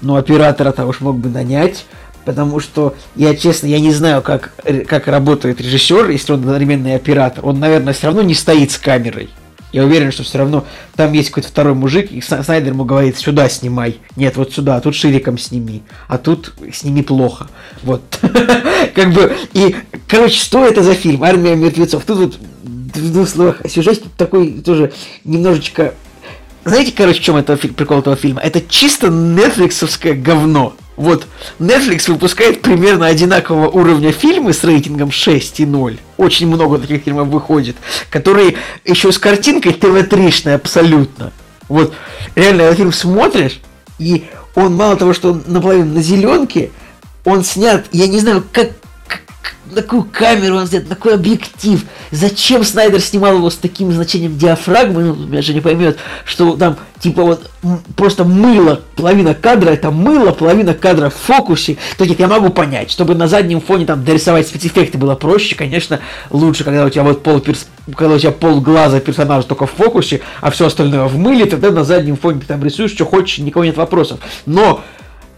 но 0.00 0.14
оператора-то 0.14 0.86
уж 0.86 1.00
мог 1.00 1.18
бы 1.18 1.28
нанять. 1.28 1.86
Потому 2.24 2.60
что 2.60 2.94
я, 3.16 3.34
честно, 3.34 3.66
я 3.66 3.80
не 3.80 3.92
знаю, 3.92 4.22
как, 4.22 4.52
как 4.86 5.08
работает 5.08 5.60
режиссер, 5.60 6.10
если 6.10 6.34
он 6.34 6.40
одновременный 6.40 6.94
оператор. 6.94 7.44
Он, 7.44 7.58
наверное, 7.58 7.94
все 7.94 8.08
равно 8.08 8.22
не 8.22 8.34
стоит 8.34 8.70
с 8.70 8.78
камерой. 8.78 9.30
Я 9.72 9.84
уверен, 9.84 10.10
что 10.10 10.22
все 10.22 10.38
равно 10.38 10.66
там 10.96 11.12
есть 11.12 11.30
какой-то 11.30 11.48
второй 11.48 11.74
мужик, 11.74 12.10
и 12.10 12.20
Снайдер 12.20 12.72
ему 12.72 12.84
говорит, 12.84 13.16
сюда 13.16 13.48
снимай. 13.48 13.98
Нет, 14.16 14.36
вот 14.36 14.52
сюда, 14.52 14.76
а 14.76 14.80
тут 14.80 14.94
шириком 14.94 15.38
сними. 15.38 15.82
А 16.08 16.18
тут 16.18 16.54
сними 16.72 17.02
плохо. 17.02 17.48
Вот. 17.82 18.02
Как 18.94 19.12
бы, 19.12 19.36
и, 19.52 19.76
короче, 20.08 20.38
что 20.38 20.64
это 20.64 20.82
за 20.82 20.94
фильм? 20.94 21.22
Армия 21.22 21.54
мертвецов. 21.54 22.04
Тут 22.04 22.18
вот 22.18 22.38
в 22.64 23.12
двух 23.12 23.28
словах 23.28 23.62
сюжет 23.68 24.02
такой 24.16 24.60
тоже 24.60 24.92
немножечко... 25.24 25.94
Знаете, 26.70 26.92
короче, 26.96 27.18
в 27.18 27.22
чем 27.24 27.34
это 27.34 27.56
прикол 27.56 27.98
этого 27.98 28.14
фильма? 28.14 28.40
Это 28.42 28.60
чисто 28.60 29.08
нетфликсовское 29.08 30.14
говно. 30.14 30.76
Вот, 30.94 31.26
Netflix 31.58 32.08
выпускает 32.08 32.62
примерно 32.62 33.08
одинакового 33.08 33.68
уровня 33.68 34.12
фильмы 34.12 34.52
с 34.52 34.62
рейтингом 34.62 35.08
6,0. 35.08 35.98
Очень 36.16 36.46
много 36.46 36.78
таких 36.78 37.02
фильмов 37.02 37.26
выходит, 37.26 37.74
которые 38.08 38.54
еще 38.84 39.10
с 39.10 39.18
картинкой 39.18 39.72
ТВ-3-шной 39.72 40.54
абсолютно. 40.54 41.32
Вот, 41.68 41.92
реально, 42.36 42.62
этот 42.62 42.76
фильм 42.76 42.92
смотришь, 42.92 43.58
и 43.98 44.26
он 44.54 44.76
мало 44.76 44.94
того, 44.94 45.12
что 45.12 45.32
он 45.32 45.42
наполовину 45.48 45.94
на 45.94 46.02
зеленке, 46.02 46.70
он 47.24 47.42
снят, 47.42 47.84
я 47.90 48.06
не 48.06 48.20
знаю, 48.20 48.44
как 48.52 48.70
на 49.72 49.82
какую 49.82 50.04
камеру 50.04 50.56
он 50.56 50.66
снят, 50.66 50.88
на 50.88 50.94
какой 50.94 51.14
объектив. 51.14 51.84
Зачем 52.10 52.64
Снайдер 52.64 53.00
снимал 53.00 53.36
его 53.36 53.50
с 53.50 53.56
таким 53.56 53.92
значением 53.92 54.36
диафрагмы, 54.36 55.02
ну, 55.02 55.14
меня 55.14 55.42
же 55.42 55.54
не 55.54 55.60
поймет, 55.60 55.98
что 56.24 56.56
там, 56.56 56.76
типа, 56.98 57.22
вот, 57.22 57.50
просто 57.96 58.24
мыло, 58.24 58.80
половина 58.96 59.34
кадра, 59.34 59.70
это 59.70 59.90
мыло, 59.90 60.32
половина 60.32 60.74
кадра 60.74 61.10
в 61.10 61.14
фокусе. 61.14 61.76
То 61.98 62.04
есть 62.04 62.18
я 62.18 62.26
могу 62.26 62.50
понять, 62.50 62.90
чтобы 62.90 63.14
на 63.14 63.28
заднем 63.28 63.60
фоне 63.60 63.86
там 63.86 64.04
дорисовать 64.04 64.48
спецэффекты 64.48 64.98
было 64.98 65.14
проще, 65.14 65.54
конечно, 65.54 66.00
лучше, 66.30 66.64
когда 66.64 66.84
у 66.84 66.90
тебя 66.90 67.04
вот 67.04 67.22
пол 67.22 67.40
перс... 67.40 67.66
когда 67.94 68.14
у 68.14 68.18
тебя 68.18 68.32
пол 68.32 68.60
глаза 68.60 69.00
персонажа 69.00 69.46
только 69.46 69.66
в 69.66 69.72
фокусе, 69.72 70.20
а 70.40 70.50
все 70.50 70.66
остальное 70.66 71.04
в 71.04 71.16
мыле, 71.16 71.46
тогда 71.46 71.70
на 71.70 71.84
заднем 71.84 72.16
фоне 72.16 72.40
ты 72.40 72.46
там 72.46 72.64
рисуешь, 72.64 72.92
что 72.92 73.04
хочешь, 73.04 73.38
никого 73.38 73.64
нет 73.64 73.76
вопросов. 73.76 74.20
Но 74.46 74.82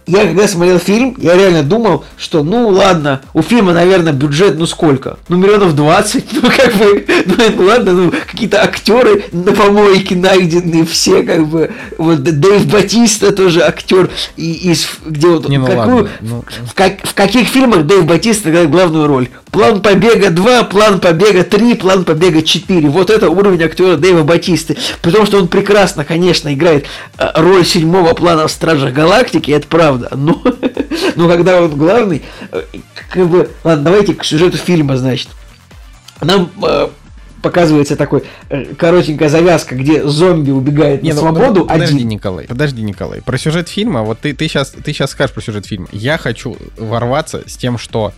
я 0.07 0.25
когда 0.25 0.47
смотрел 0.47 0.79
фильм, 0.79 1.15
я 1.17 1.35
реально 1.35 1.63
думал, 1.63 2.05
что 2.17 2.43
ну 2.43 2.67
ладно, 2.69 3.21
у 3.33 3.41
фильма, 3.41 3.73
наверное, 3.73 4.13
бюджет, 4.13 4.57
ну 4.57 4.65
сколько? 4.65 5.17
Ну 5.29 5.37
миллионов 5.37 5.75
20, 5.75 6.25
ну 6.41 6.49
как 6.49 6.75
бы, 6.75 7.05
ну 7.57 7.65
ладно, 7.65 7.91
ну 7.93 8.13
какие-то 8.31 8.61
актеры 8.61 9.25
на 9.31 9.51
помойке 9.53 10.15
найдены, 10.15 10.85
все 10.85 11.23
как 11.23 11.47
бы, 11.47 11.71
вот 11.97 12.23
Дэйв 12.23 12.65
Батиста 12.67 13.31
тоже 13.31 13.61
актер, 13.61 14.09
и 14.35 14.71
из, 14.71 14.87
где 15.05 15.27
вот, 15.27 15.47
Не, 15.49 15.57
ну 15.57 15.67
какую, 15.67 15.95
ладно, 15.95 16.09
ну. 16.21 16.43
в, 16.65 16.73
как- 16.73 17.05
в 17.05 17.13
каких 17.13 17.47
фильмах 17.47 17.85
Дэйв 17.85 18.05
Батиста 18.05 18.49
играет 18.49 18.69
главную 18.69 19.07
роль? 19.07 19.29
План 19.51 19.83
побега 19.83 20.31
2, 20.31 20.63
план 20.63 20.99
побега 20.99 21.43
3, 21.43 21.75
план 21.75 22.05
побега 22.05 22.41
4. 22.41 22.89
Вот 22.89 23.11
это 23.11 23.29
уровень 23.29 23.61
актера 23.61 23.97
Дэйва 23.97 24.23
Батисты. 24.23 24.75
Потому 25.03 25.27
что 25.27 25.37
он 25.37 25.47
прекрасно, 25.47 26.03
конечно, 26.03 26.51
играет 26.51 26.87
э, 27.19 27.27
роль 27.35 27.63
седьмого 27.63 28.15
плана 28.15 28.47
в 28.47 28.51
Стражах 28.51 28.93
Галактики, 28.93 29.51
это 29.51 29.67
правда. 29.67 29.92
Но, 30.15 30.41
но 31.15 31.27
когда 31.27 31.61
он 31.61 31.75
главный, 31.77 32.21
э, 32.51 32.63
как 33.09 33.27
бы, 33.27 33.49
ладно, 33.63 33.83
давайте 33.85 34.13
к 34.13 34.23
сюжету 34.23 34.57
фильма, 34.57 34.97
значит. 34.97 35.29
Нам 36.21 36.51
э, 36.63 36.87
показывается 37.43 37.95
такой 37.95 38.23
э, 38.49 38.73
коротенькая 38.73 39.29
завязка, 39.29 39.75
где 39.75 40.03
зомби 40.07 40.51
убегает 40.51 41.03
Не, 41.03 41.09
на 41.09 41.15
ну, 41.15 41.21
свободу 41.21 41.65
подожди, 41.65 41.97
один. 41.97 42.07
Николай, 42.07 42.47
подожди, 42.47 42.81
Николай. 42.81 43.21
Про 43.21 43.37
сюжет 43.37 43.69
фильма, 43.69 44.01
вот 44.01 44.19
ты, 44.19 44.33
ты, 44.33 44.47
сейчас, 44.47 44.71
ты 44.71 44.93
сейчас 44.93 45.11
скажешь 45.11 45.33
про 45.33 45.41
сюжет 45.41 45.65
фильма. 45.65 45.87
Я 45.91 46.17
хочу 46.17 46.57
ворваться 46.77 47.43
с 47.45 47.57
тем, 47.57 47.77
что 47.77 48.13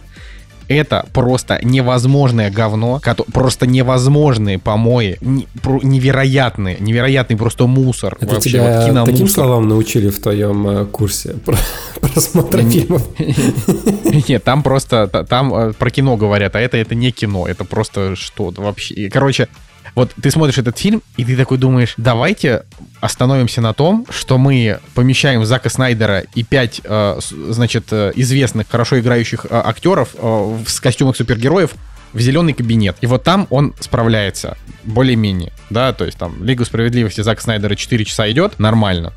это 0.68 1.06
просто 1.14 1.60
невозможное 1.64 2.50
говно, 2.52 3.02
просто 3.34 3.68
невозможные 3.68 4.60
помои, 4.60 5.18
невероятные, 5.22 6.78
невероятный 6.80 7.38
просто 7.38 7.68
мусор. 7.68 8.18
Это 8.20 8.36
вообще, 8.36 8.50
тебя 8.52 8.80
вот 8.80 8.86
киномусор. 8.88 9.14
таким 9.14 9.28
словам 9.28 9.68
научили 9.68 10.10
в 10.10 10.22
твоем 10.22 10.68
э, 10.68 10.86
курсе 10.86 11.30
про- 11.46 11.58
просмотра 12.00 12.62
фильмов? 12.62 13.08
Нет, 14.28 14.44
там 14.44 14.64
просто, 14.64 15.08
та- 15.08 15.24
там 15.24 15.54
э, 15.54 15.74
про 15.74 15.90
кино 15.90 16.18
говорят, 16.18 16.56
а 16.56 16.60
это, 16.60 16.78
это 16.78 16.96
не 16.96 17.12
кино, 17.12 17.48
это 17.48 17.64
просто 17.66 18.16
что-то 18.16 18.62
вообще. 18.62 19.10
Короче, 19.10 19.48
вот 19.96 20.12
ты 20.22 20.30
смотришь 20.30 20.58
этот 20.58 20.78
фильм, 20.78 21.02
и 21.18 21.24
ты 21.26 21.36
такой 21.38 21.58
думаешь, 21.58 21.94
давайте 21.98 22.64
остановимся 23.00 23.62
на 23.62 23.74
том, 23.74 24.06
что 24.10 24.38
мы 24.38 24.80
помещаем 24.94 25.46
Зака 25.46 25.70
Снайдера 25.70 26.24
и 26.36 26.44
пять, 26.44 26.82
э, 26.84 27.20
значит, 27.50 27.86
э, 27.92 28.12
известных, 28.16 28.68
хорошо 28.70 29.00
играющих 29.00 29.46
э, 29.50 29.62
актеров 29.64 30.10
э, 30.16 30.20
в- 30.22 30.82
костюмах 30.82 31.16
супергероев 31.16 31.72
в 32.14 32.20
зеленый 32.20 32.54
кабинет. 32.54 32.96
И 33.02 33.08
вот 33.08 33.24
там 33.24 33.48
он 33.50 33.74
справляется 33.80 34.58
более-менее, 34.84 35.52
да, 35.70 35.92
то 35.94 36.06
есть 36.06 36.18
там 36.18 36.44
Лигу 36.44 36.64
справедливости 36.66 37.22
Зака 37.22 37.42
Снайдера 37.42 37.76
4 37.76 38.06
часа 38.06 38.30
идет, 38.32 38.60
нормально. 38.60 39.12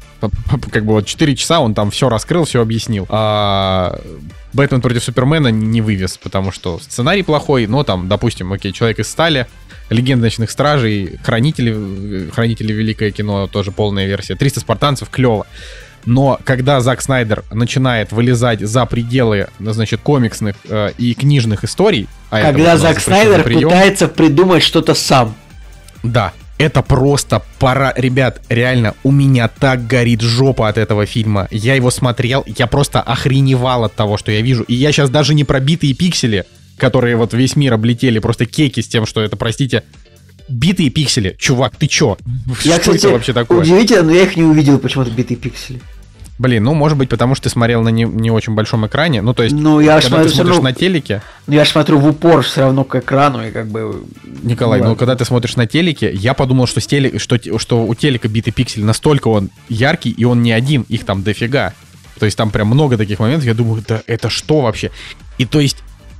Как 0.73 0.85
бы 0.85 0.95
вот 0.95 1.07
4 1.07 1.37
часа 1.37 1.61
он 1.61 1.75
там 1.75 1.91
все 1.91 2.09
раскрыл, 2.09 2.45
все 2.45 2.61
объяснил. 2.61 3.07
А 3.09 4.01
Бэтмен 4.53 4.81
против 4.81 5.05
Супермена 5.05 5.49
не 5.49 5.81
вывез, 5.81 6.17
потому 6.19 6.51
что 6.53 6.79
сценарий 6.81 7.23
плохой, 7.23 7.67
но 7.67 7.85
там, 7.85 8.09
допустим, 8.09 8.53
окей, 8.53 8.73
Человек 8.73 8.99
из 9.01 9.09
стали, 9.09 9.47
Легенда 9.91 10.25
ночных 10.25 10.51
стражей, 10.51 11.19
Хранители, 11.23 12.31
Хранители 12.31 12.73
Великое 12.73 13.11
кино, 13.11 13.47
тоже 13.47 13.73
полная 13.73 14.07
версия, 14.07 14.35
300 14.35 14.61
спартанцев, 14.61 15.09
клево. 15.11 15.47
Но 16.05 16.39
когда 16.45 16.81
Зак 16.81 17.03
Снайдер 17.03 17.45
начинает 17.51 18.13
вылезать 18.13 18.61
за 18.61 18.87
пределы, 18.87 19.49
ну, 19.59 19.73
значит, 19.73 20.01
комиксных 20.01 20.57
э, 20.69 20.93
и 20.97 21.15
книжных 21.15 21.65
историй, 21.65 22.09
а 22.31 22.41
это 22.41 22.53
Когда 22.53 22.73
нас 22.73 22.81
Зак 22.81 23.01
Снайдер 23.01 23.43
прием, 23.43 23.69
пытается 23.69 24.09
придумать 24.09 24.63
что-то 24.63 24.95
сам. 24.95 25.35
да, 26.03 26.33
это 26.59 26.83
просто 26.83 27.43
пора, 27.61 27.93
ребят, 27.97 28.43
реально, 28.49 28.95
у 29.05 29.13
меня 29.13 29.49
так 29.49 29.87
горит 29.87 30.21
жопа 30.23 30.69
от 30.69 30.77
этого 30.77 31.07
фильма. 31.07 31.47
Я 31.51 31.77
его 31.77 31.91
смотрел, 31.91 32.43
я 32.47 32.67
просто 32.67 33.01
охреневал 33.01 33.85
от 33.85 33.95
того, 33.95 34.17
что 34.17 34.33
я 34.33 34.41
вижу. 34.41 34.65
И 34.65 34.75
я 34.75 34.91
сейчас 34.91 35.09
даже 35.09 35.35
не 35.35 35.45
пробитые 35.45 35.95
пиксели, 35.95 36.45
которые 36.79 37.17
вот 37.17 37.35
весь 37.35 37.57
мир 37.57 37.75
облетели, 37.75 38.19
просто 38.19 38.47
кеки 38.47 38.81
с 38.81 38.89
тем, 38.89 39.05
что 39.07 39.21
это, 39.21 39.37
простите, 39.37 39.85
битые 40.49 40.91
пиксели. 40.91 41.37
Чувак, 41.39 41.77
ты 41.77 41.87
чё? 41.87 42.17
Я, 42.65 42.75
что 42.77 42.93
кстати, 42.93 42.97
это 42.99 43.09
вообще 43.11 43.33
такое? 43.33 43.61
удивительно, 43.61 44.03
но 44.05 44.13
я 44.13 44.23
их 44.23 44.37
не 44.37 44.43
увидел 44.45 44.79
почему-то 44.79 45.11
битые 45.11 45.37
пиксели. 45.37 45.81
Блин, 46.39 46.63
ну, 46.63 46.73
может 46.73 46.97
быть, 46.97 47.09
потому 47.09 47.35
что 47.35 47.45
ты 47.45 47.51
смотрел 47.51 47.83
на 47.83 47.89
не, 47.89 48.05
не 48.05 48.31
очень 48.31 48.55
большом 48.55 48.87
экране. 48.87 49.23
Ну, 49.23 49.35
то 49.35 49.43
есть, 49.43 49.57
Ну, 49.57 49.81
я 49.81 49.95
когда 49.95 50.09
смотрю 50.09 50.29
ты 50.29 50.35
смотришь 50.37 50.55
равно- 50.55 50.71
на 50.71 50.73
телеке, 50.73 51.23
Ну, 51.49 51.55
я 51.55 51.65
смотрю 51.65 51.99
в 51.99 52.07
упор 52.07 52.43
все 52.43 52.61
равно 52.61 52.85
к 52.85 52.95
экрану, 52.95 53.45
и 53.45 53.51
как 53.51 53.67
бы... 53.67 54.05
Николай, 54.45 54.79
ну 54.79 54.85
ладно. 54.91 54.97
когда 54.97 55.17
ты 55.17 55.25
смотришь 55.25 55.57
на 55.57 55.67
телеке, 55.67 56.13
я 56.15 56.35
подумал, 56.35 56.69
что, 56.69 56.81
с 56.81 56.87
теле- 56.87 57.19
что, 57.19 57.41
что 57.59 57.85
у 57.85 57.93
телека 57.97 58.29
битый 58.29 58.53
пиксель 58.53 58.85
настолько 58.85 59.27
он 59.27 59.51
яркий, 59.69 60.11
и 60.11 60.25
он 60.25 60.43
не 60.45 60.53
один, 60.53 60.83
их 60.89 61.05
там 61.05 61.25
дофига. 61.25 61.75
То 62.21 62.25
есть 62.25 62.39
там 62.39 62.51
прям 62.53 62.69
много 62.69 62.97
таких 62.97 63.19
моментов, 63.19 63.45
я 63.45 63.55
думаю, 63.55 63.83
да 63.87 64.03
это 64.07 64.31
что 64.31 64.61
вообще? 64.61 64.93
И 65.39 65.45
то 65.45 65.59
есть, 65.59 65.79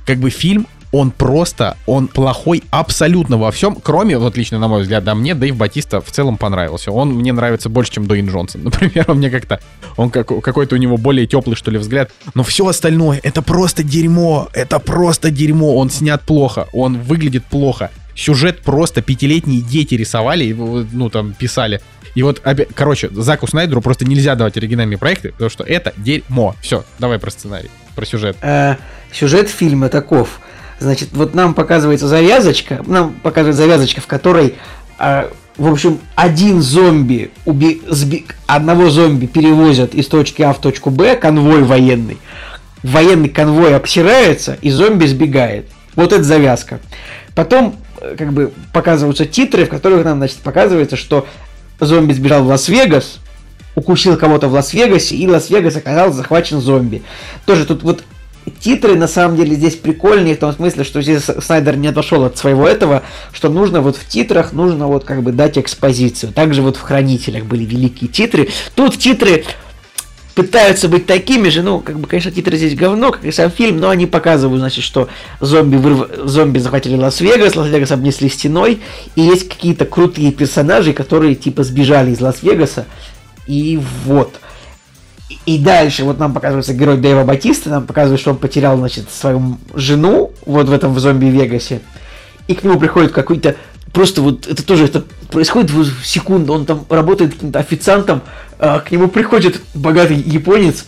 как 0.09 0.17
бы 0.17 0.31
фильм, 0.31 0.65
он 0.91 1.11
просто, 1.11 1.77
он 1.85 2.07
плохой 2.07 2.63
абсолютно 2.71 3.37
во 3.37 3.51
всем, 3.51 3.75
кроме, 3.75 4.17
вот 4.17 4.37
лично 4.37 4.57
на 4.57 4.67
мой 4.67 4.81
взгляд, 4.81 5.03
да, 5.03 5.13
мне 5.13 5.35
Дэйв 5.35 5.55
Батиста 5.55 6.01
в 6.01 6.09
целом 6.09 6.35
понравился. 6.35 6.91
Он 6.91 7.09
мне 7.09 7.31
нравится 7.31 7.69
больше, 7.69 7.91
чем 7.91 8.07
Дуэйн 8.07 8.27
Джонсон. 8.27 8.63
Например, 8.63 9.05
он 9.07 9.17
мне 9.17 9.29
как-то, 9.29 9.59
он 9.97 10.09
как, 10.09 10.29
какой-то 10.41 10.73
у 10.73 10.79
него 10.79 10.97
более 10.97 11.27
теплый, 11.27 11.53
что 11.53 11.69
ли, 11.69 11.77
взгляд. 11.77 12.09
Но 12.33 12.41
все 12.41 12.65
остальное, 12.65 13.19
это 13.21 13.43
просто 13.43 13.83
дерьмо, 13.83 14.49
это 14.53 14.79
просто 14.79 15.29
дерьмо. 15.29 15.75
Он 15.75 15.91
снят 15.91 16.23
плохо, 16.23 16.65
он 16.73 16.97
выглядит 16.99 17.45
плохо. 17.45 17.91
Сюжет 18.15 18.61
просто 18.61 19.03
пятилетние 19.03 19.61
дети 19.61 19.93
рисовали, 19.93 20.51
ну, 20.51 21.11
там, 21.11 21.33
писали. 21.33 21.81
И 22.15 22.23
вот, 22.23 22.41
короче, 22.75 23.09
Заку 23.11 23.47
Снайдеру 23.47 23.81
просто 23.81 24.05
нельзя 24.05 24.35
давать 24.35 24.57
оригинальные 24.57 24.97
проекты, 24.97 25.31
потому 25.31 25.49
что 25.49 25.63
это 25.63 25.93
дерьмо. 25.97 26.55
Все, 26.61 26.83
давай 26.99 27.19
про 27.19 27.31
сценарий, 27.31 27.69
про 27.95 28.05
сюжет. 28.05 28.37
Э, 28.41 28.75
сюжет 29.11 29.49
фильма 29.49 29.89
таков. 29.89 30.39
Значит, 30.79 31.09
вот 31.11 31.33
нам 31.35 31.53
показывается 31.53 32.07
завязочка, 32.07 32.81
нам 32.87 33.13
показывает 33.21 33.57
завязочка, 33.57 34.01
в 34.01 34.07
которой, 34.07 34.55
э, 34.97 35.29
в 35.57 35.71
общем, 35.71 35.99
один 36.15 36.61
зомби, 36.61 37.31
уби- 37.45 37.81
сби- 37.89 38.25
одного 38.47 38.89
зомби 38.89 39.25
перевозят 39.25 39.93
из 39.93 40.07
точки 40.07 40.41
А 40.41 40.53
в 40.53 40.61
точку 40.61 40.89
Б, 40.89 41.15
конвой 41.17 41.63
военный. 41.63 42.17
Военный 42.81 43.27
конвой 43.27 43.75
обсирается, 43.75 44.57
и 44.61 44.69
зомби 44.71 45.05
сбегает. 45.05 45.67
Вот 45.95 46.13
это 46.13 46.23
завязка. 46.23 46.79
Потом, 47.35 47.75
э, 47.99 48.15
как 48.17 48.31
бы, 48.31 48.53
показываются 48.71 49.25
титры, 49.25 49.65
в 49.65 49.69
которых 49.69 50.05
нам, 50.05 50.19
значит, 50.19 50.37
показывается, 50.37 50.95
что 50.95 51.27
зомби 51.79 52.13
сбежал 52.13 52.43
в 52.43 52.47
Лас-Вегас, 52.47 53.19
укусил 53.75 54.17
кого-то 54.17 54.47
в 54.47 54.53
Лас-Вегасе, 54.53 55.15
и 55.15 55.27
Лас-Вегас 55.27 55.75
оказался 55.75 56.17
захвачен 56.17 56.61
зомби. 56.61 57.01
Тоже 57.45 57.65
тут 57.65 57.83
вот 57.83 58.03
титры 58.59 58.95
на 58.95 59.07
самом 59.07 59.37
деле 59.37 59.55
здесь 59.55 59.75
прикольные 59.75 60.35
в 60.35 60.39
том 60.39 60.53
смысле, 60.53 60.83
что 60.83 61.01
здесь 61.01 61.23
Снайдер 61.23 61.77
не 61.77 61.87
отошел 61.87 62.23
от 62.23 62.37
своего 62.37 62.67
этого, 62.67 63.03
что 63.31 63.49
нужно 63.49 63.81
вот 63.81 63.95
в 63.95 64.07
титрах 64.07 64.53
нужно 64.53 64.87
вот 64.87 65.03
как 65.03 65.23
бы 65.23 65.31
дать 65.31 65.57
экспозицию. 65.57 66.33
Также 66.33 66.61
вот 66.61 66.77
в 66.77 66.81
Хранителях 66.81 67.45
были 67.45 67.63
великие 67.63 68.09
титры. 68.09 68.49
Тут 68.75 68.97
титры 68.97 69.45
пытаются 70.39 70.87
быть 70.87 71.05
такими 71.05 71.49
же, 71.49 71.61
ну, 71.61 71.81
как 71.81 71.99
бы, 71.99 72.07
конечно, 72.07 72.31
титры 72.31 72.55
здесь 72.55 72.73
говно, 72.73 73.11
как 73.11 73.25
и 73.25 73.31
сам 73.31 73.51
фильм, 73.51 73.79
но 73.79 73.89
они 73.89 74.05
показывают, 74.05 74.59
значит, 74.59 74.85
что 74.85 75.09
зомби, 75.41 75.75
вырв... 75.75 76.09
зомби 76.23 76.59
захватили 76.59 76.95
Лас-Вегас, 76.95 77.57
Лас-Вегас 77.57 77.91
обнесли 77.91 78.29
стеной, 78.29 78.81
и 79.15 79.21
есть 79.21 79.49
какие-то 79.49 79.85
крутые 79.85 80.31
персонажи, 80.31 80.93
которые, 80.93 81.35
типа, 81.35 81.63
сбежали 81.63 82.11
из 82.11 82.21
Лас-Вегаса, 82.21 82.85
и 83.47 83.79
вот. 84.05 84.35
И- 85.45 85.59
дальше 85.59 86.05
вот 86.05 86.19
нам 86.19 86.33
показывается 86.33 86.73
герой 86.73 86.97
Дэйва 86.97 87.25
Батиста, 87.25 87.69
нам 87.69 87.85
показывают, 87.85 88.21
что 88.21 88.31
он 88.31 88.37
потерял, 88.37 88.77
значит, 88.77 89.11
свою 89.11 89.57
жену 89.73 90.31
вот 90.45 90.69
в 90.69 90.71
этом 90.71 90.93
в 90.93 90.99
зомби-вегасе, 90.99 91.81
и 92.47 92.55
к 92.55 92.63
нему 92.63 92.79
приходит 92.79 93.11
какой-то 93.11 93.57
просто 93.93 94.21
вот 94.21 94.47
это 94.47 94.63
тоже 94.63 94.85
это 94.85 95.03
происходит 95.31 95.71
в 95.71 96.05
секунду, 96.05 96.53
он 96.53 96.65
там 96.65 96.85
работает 96.89 97.35
официантом, 97.55 98.21
а, 98.57 98.79
к 98.79 98.91
нему 98.91 99.07
приходит 99.07 99.61
богатый 99.73 100.17
японец 100.17 100.85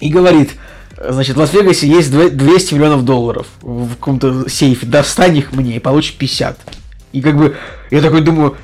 и 0.00 0.10
говорит, 0.10 0.50
значит, 0.96 1.36
в 1.36 1.38
Лас-Вегасе 1.40 1.88
есть 1.88 2.12
дв- 2.12 2.30
200 2.30 2.74
миллионов 2.74 3.04
долларов 3.04 3.46
в 3.62 3.94
каком-то 3.94 4.48
сейфе, 4.48 4.86
достань 4.86 5.36
их 5.36 5.52
мне 5.52 5.76
и 5.76 5.78
получишь 5.78 6.14
50. 6.14 6.58
И 7.12 7.20
как 7.20 7.36
бы 7.36 7.56
я 7.90 8.00
такой 8.00 8.20
думаю, 8.20 8.56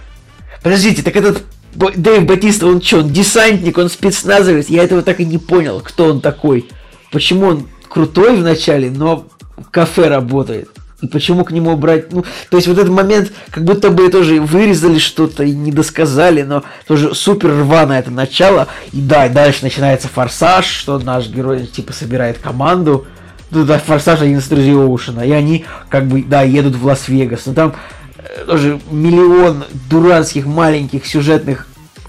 подождите, 0.63 1.03
так 1.03 1.17
этот 1.17 1.43
Дэйв 1.75 2.25
Батиста, 2.25 2.67
он 2.67 2.81
что, 2.81 2.99
он 2.99 3.11
десантник, 3.13 3.79
он 3.79 3.89
спецназовец, 3.89 4.69
я 4.69 4.85
этого 4.85 5.03
так 5.03 5.21
и 5.21 5.25
не 5.25 5.39
понял, 5.39 5.81
кто 5.81 6.07
он 6.07 6.21
такой. 6.21 6.69
Почему 7.11 7.47
он 7.47 7.69
крутой 7.89 8.37
вначале, 8.37 8.91
но 8.91 9.27
в 9.57 9.71
кафе 9.71 10.09
работает. 10.09 10.69
Почему 11.11 11.45
к 11.45 11.51
нему 11.51 11.77
брать, 11.77 12.13
ну, 12.13 12.25
то 12.51 12.57
есть 12.57 12.69
вот 12.69 12.79
этот 12.79 12.91
момент, 12.91 13.33
как 13.51 13.65
будто 13.65 13.91
бы 13.91 14.09
тоже 14.09 14.41
вырезали 14.41 14.99
что-то 14.99 15.43
и 15.43 15.51
не 15.51 15.73
досказали, 15.73 16.43
но 16.43 16.63
тоже 16.87 17.15
супер 17.15 17.51
рваное 17.51 17.99
это 17.99 18.11
начало. 18.11 18.69
И 18.93 19.01
да, 19.01 19.29
дальше 19.29 19.65
начинается 19.65 20.09
форсаж, 20.09 20.67
что 20.67 20.99
наш 20.99 21.29
герой 21.29 21.67
типа 21.67 21.93
собирает 21.93 22.39
команду. 22.39 23.07
Ну 23.51 23.65
да, 23.65 23.79
форсаж 23.79 24.21
один 24.21 24.39
из 24.39 24.49
друзей 24.49 24.75
Оушена. 24.75 25.21
И 25.21 25.31
они 25.31 25.65
как 25.89 26.07
бы, 26.07 26.23
да, 26.23 26.43
едут 26.43 26.77
в 26.77 26.87
Лас-Вегас. 26.87 27.47
Но 27.47 27.55
там 27.55 27.75
э, 28.17 28.45
тоже 28.47 28.81
миллион 28.91 29.65
дурацких 29.91 30.47
маленьких 30.47 31.07
сюжетных 31.07 31.67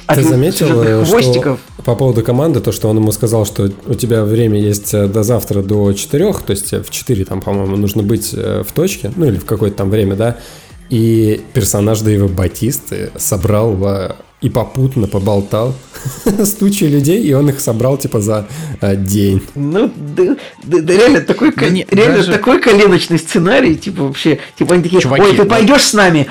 Ты 0.08 0.24
заметил, 0.24 0.82
э, 0.82 1.06
хвостиков. 1.06 1.60
что 1.60 1.84
по 1.84 1.96
поводу 1.96 2.22
команды, 2.24 2.60
то, 2.60 2.72
что 2.72 2.90
он 2.90 2.98
ему 2.98 3.12
сказал, 3.12 3.46
что 3.46 3.72
у 3.86 3.94
тебя 3.94 4.24
время 4.24 4.60
есть 4.60 4.94
э, 4.94 5.08
до 5.08 5.24
завтра 5.24 5.62
до 5.62 5.94
4, 5.94 6.34
то 6.34 6.52
есть 6.52 6.72
в 6.74 6.90
4 6.90 7.26
там, 7.26 7.42
по-моему, 7.42 7.76
нужно 7.78 8.04
быть 8.04 8.32
э, 8.34 8.64
в 8.68 8.72
точке, 8.72 9.12
ну 9.16 9.26
или 9.26 9.38
в 9.38 9.46
какое-то 9.46 9.78
там 9.78 9.90
время, 9.90 10.16
да, 10.16 10.38
и 10.90 11.42
персонаж 11.54 12.02
Дэйва 12.02 12.28
Батисты 12.28 13.12
собрал 13.18 14.16
и 14.46 14.50
попутно 14.50 15.08
поболтал 15.08 15.74
с 16.26 16.52
тучей 16.52 16.88
людей, 16.88 17.24
и 17.24 17.34
он 17.34 17.50
их 17.50 17.60
собрал 17.60 17.98
типа 17.98 18.22
за 18.22 18.48
а, 18.80 18.96
день. 18.96 19.42
Ну, 19.56 19.92
да, 19.96 20.36
да, 20.64 20.82
да 20.82 20.94
реально 20.94 21.22
такой, 21.22 21.52
да 21.52 21.66
реально 21.66 22.18
даже... 22.18 22.32
такой 22.32 22.62
коленочный 22.62 23.18
сценарий, 23.18 23.76
типа 23.76 24.04
вообще, 24.04 24.40
типа 24.58 24.76
они 24.76 24.84
такие, 24.84 25.02
Чуваки, 25.02 25.24
ой, 25.24 25.36
ты 25.36 25.46
пойдешь 25.46 25.84
с 25.84 25.94
нами? 25.94 26.28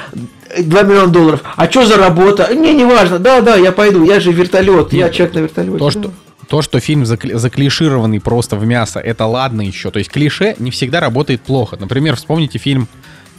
2 0.63 0.83
миллиона 0.83 1.13
долларов. 1.13 1.41
А 1.57 1.71
что 1.71 1.87
за 1.87 1.97
работа? 1.97 2.55
Не, 2.55 2.75
не 2.75 2.85
важно. 2.85 3.19
Да, 3.19 3.41
да, 3.41 3.57
я 3.57 3.73
пойду. 3.73 4.05
Я 4.05 4.21
же 4.21 4.33
вертолет. 4.33 4.93
Я 4.93 5.11
человек 5.11 5.35
на 5.35 5.41
вертолете. 5.41 5.79
То, 5.79 5.91
что, 5.91 6.13
то, 6.49 6.63
что 6.63 6.81
фильм 6.81 7.05
заклишированный 7.07 8.21
просто 8.21 8.57
в 8.57 8.67
мясо, 8.67 9.01
это 9.01 9.27
ладно 9.27 9.63
еще. 9.63 9.91
То 9.91 9.99
есть 9.99 10.11
клише 10.11 10.55
не 10.59 10.71
всегда 10.71 11.01
работает 11.01 11.43
плохо. 11.43 11.77
Например, 11.79 12.17
вспомните 12.17 12.59
фильм, 12.59 12.89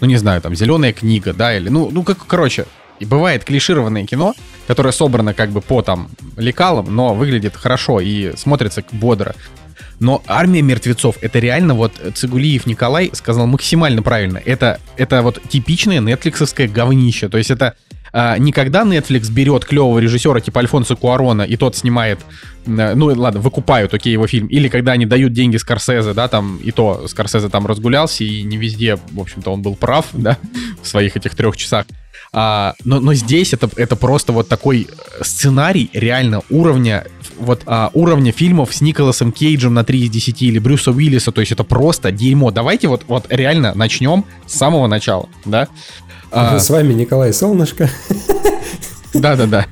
ну 0.02 0.08
не 0.08 0.18
знаю, 0.18 0.42
там 0.42 0.56
«Зеленая 0.56 0.94
книга», 0.94 1.34
да, 1.34 1.56
или, 1.56 1.70
ну, 1.70 1.90
ну 1.92 2.04
как, 2.04 2.26
короче, 2.26 2.66
и 3.00 3.06
бывает 3.06 3.44
клишированное 3.44 4.06
кино, 4.06 4.34
которое 4.68 4.92
собрано 4.92 5.34
как 5.34 5.50
бы 5.50 5.62
по 5.62 5.82
там 5.82 6.10
лекалам, 6.38 6.96
но 6.96 7.14
выглядит 7.14 7.56
хорошо 7.56 8.00
и 8.00 8.36
смотрится 8.38 8.84
бодро. 8.92 9.36
Но 10.00 10.22
«Армия 10.28 10.62
мертвецов»— 10.62 11.18
это 11.22 11.40
реально 11.40 11.74
вот 11.74 11.94
Цигулиев 12.16 12.66
Николай 12.66 13.10
сказал 13.14 13.48
максимально 13.48 14.02
правильно. 14.02 14.42
Это, 14.44 14.80
это 14.98 15.22
вот 15.22 15.42
типичное 15.50 16.00
нетфликсовское 16.00 16.68
говнище. 16.68 17.30
То 17.30 17.38
есть 17.38 17.52
это 17.52 17.76
а, 18.18 18.38
никогда 18.38 18.84
Netflix 18.84 19.30
берет 19.30 19.66
клевого 19.66 20.00
режиссера 20.00 20.40
типа 20.40 20.62
Альфонса 20.62 20.96
Куарона, 20.96 21.42
и 21.42 21.58
тот 21.58 21.76
снимает, 21.76 22.20
ну 22.66 23.08
ладно, 23.08 23.42
выкупают, 23.42 23.94
окей, 23.94 24.14
его 24.14 24.26
фильм, 24.26 24.48
или 24.48 24.70
когда 24.70 24.94
они 24.94 25.06
дают 25.06 25.34
деньги 25.34 25.58
Скорсезе, 25.58 26.14
да, 26.14 26.30
там, 26.30 26.56
и 26.64 26.72
то 26.72 27.10
Скорсезе 27.10 27.50
там 27.50 27.68
разгулялся, 27.68 28.24
и 28.24 28.44
не 28.44 28.56
везде, 28.56 28.96
в 28.96 29.20
общем-то, 29.20 29.52
он 29.52 29.62
был 29.62 29.76
прав, 29.76 30.06
да, 30.14 30.38
в 30.82 30.88
своих 30.88 31.18
этих 31.18 31.36
трех 31.36 31.58
часах. 31.58 31.88
А, 32.38 32.76
но, 32.84 33.00
но 33.00 33.14
здесь 33.14 33.54
это, 33.54 33.70
это 33.78 33.96
просто 33.96 34.34
вот 34.34 34.50
такой 34.50 34.90
сценарий 35.22 35.90
реально 35.94 36.42
уровня 36.50 37.08
вот 37.40 37.62
а, 37.66 37.92
уровня 37.94 38.34
фильмов 38.34 38.76
с 38.76 38.82
Николасом 38.82 39.32
Кейджем 39.32 39.74
на 39.74 39.86
3 39.86 40.02
из 40.02 40.10
10 40.10 40.42
или 40.42 40.60
Брюса 40.60 40.92
Уиллиса, 40.92 41.32
то 41.32 41.40
есть 41.40 41.54
это 41.54 41.64
просто 41.64 42.12
дерьмо. 42.12 42.52
Давайте 42.52 42.90
вот, 42.90 43.04
вот 43.08 43.28
реально 43.30 43.74
начнем 43.74 44.26
с 44.48 44.54
самого 44.54 44.88
начала, 44.88 45.30
да? 45.46 45.70
А, 46.30 46.60
с 46.60 46.70
вами 46.70 46.92
Николай 46.92 47.32
Солнышко. 47.32 47.90
Да-да-да. 49.14 49.68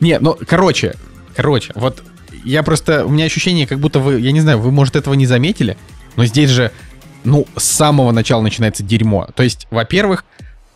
Не, 0.00 0.20
ну, 0.20 0.36
короче, 0.46 0.94
короче, 1.34 1.72
вот 1.74 2.04
я 2.44 2.62
просто, 2.62 3.06
у 3.06 3.08
меня 3.08 3.24
ощущение, 3.24 3.66
как 3.66 3.80
будто 3.80 3.98
вы, 3.98 4.20
я 4.20 4.30
не 4.30 4.40
знаю, 4.40 4.60
вы, 4.60 4.70
может, 4.70 4.94
этого 4.94 5.14
не 5.14 5.26
заметили, 5.26 5.76
но 6.14 6.24
здесь 6.26 6.50
же, 6.50 6.70
ну, 7.24 7.44
с 7.56 7.64
самого 7.64 8.12
начала 8.12 8.40
начинается 8.40 8.84
дерьмо. 8.84 9.28
То 9.34 9.42
есть, 9.42 9.66
во-первых, 9.72 10.24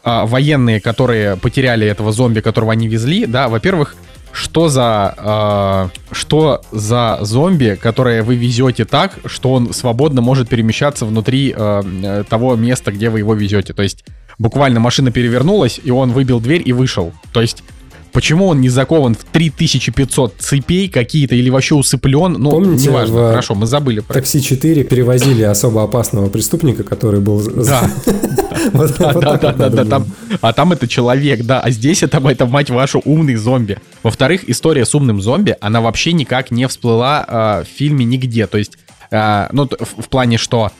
а, 0.04 0.26
военные, 0.26 0.80
которые 0.80 1.36
потеряли 1.36 1.86
этого 1.86 2.12
зомби, 2.12 2.40
которого 2.40 2.72
они 2.72 2.88
везли, 2.88 3.26
да, 3.26 3.48
во-первых, 3.48 3.96
что 4.32 4.68
за 4.68 5.14
э, 5.18 6.14
что 6.14 6.62
за 6.72 7.18
зомби, 7.20 7.78
которое 7.80 8.22
вы 8.22 8.36
везете 8.36 8.84
так, 8.86 9.18
что 9.26 9.52
он 9.52 9.74
свободно 9.74 10.22
может 10.22 10.48
перемещаться 10.48 11.04
внутри 11.04 11.54
э, 11.54 12.24
того 12.28 12.56
места, 12.56 12.92
где 12.92 13.10
вы 13.10 13.18
его 13.18 13.34
везете. 13.34 13.74
То 13.74 13.82
есть 13.82 14.04
буквально 14.38 14.80
машина 14.80 15.12
перевернулась, 15.12 15.78
и 15.84 15.90
он 15.90 16.12
выбил 16.12 16.40
дверь 16.40 16.62
и 16.64 16.72
вышел. 16.72 17.12
То 17.32 17.42
есть 17.42 17.62
Почему 18.12 18.48
он 18.48 18.60
не 18.60 18.68
закован 18.68 19.14
в 19.14 19.24
3500 19.24 20.34
цепей 20.38 20.88
какие-то 20.88 21.34
или 21.34 21.48
вообще 21.48 21.74
усыплен? 21.74 22.34
Ну, 22.34 22.50
Помните, 22.50 22.88
неважно. 22.88 23.14
В 23.14 23.28
Хорошо, 23.30 23.54
мы 23.54 23.66
забыли 23.66 24.00
про 24.00 24.14
Такси 24.14 24.42
4 24.42 24.84
перевозили 24.84 25.42
особо 25.42 25.82
опасного 25.82 26.28
преступника, 26.28 26.84
который 26.84 27.20
был... 27.20 27.42
Да. 27.62 27.90
Да, 28.72 29.36
да, 29.38 29.68
да, 29.70 29.84
да. 29.84 30.04
А 30.40 30.52
там 30.52 30.72
это 30.72 30.86
человек, 30.86 31.44
да. 31.44 31.60
А 31.60 31.70
здесь 31.70 32.02
это, 32.02 32.18
это, 32.28 32.46
мать 32.46 32.70
вашу, 32.70 33.00
умный 33.04 33.36
зомби. 33.36 33.78
Во-вторых, 34.02 34.48
история 34.48 34.84
с 34.84 34.94
умным 34.94 35.22
зомби, 35.22 35.56
она 35.60 35.80
вообще 35.80 36.12
никак 36.12 36.50
не 36.50 36.68
всплыла 36.68 37.24
а, 37.26 37.64
в 37.64 37.66
фильме 37.66 38.04
нигде. 38.04 38.46
То 38.46 38.58
есть, 38.58 38.76
а, 39.10 39.48
ну, 39.52 39.68
в 39.68 40.08
плане, 40.08 40.36
что... 40.36 40.70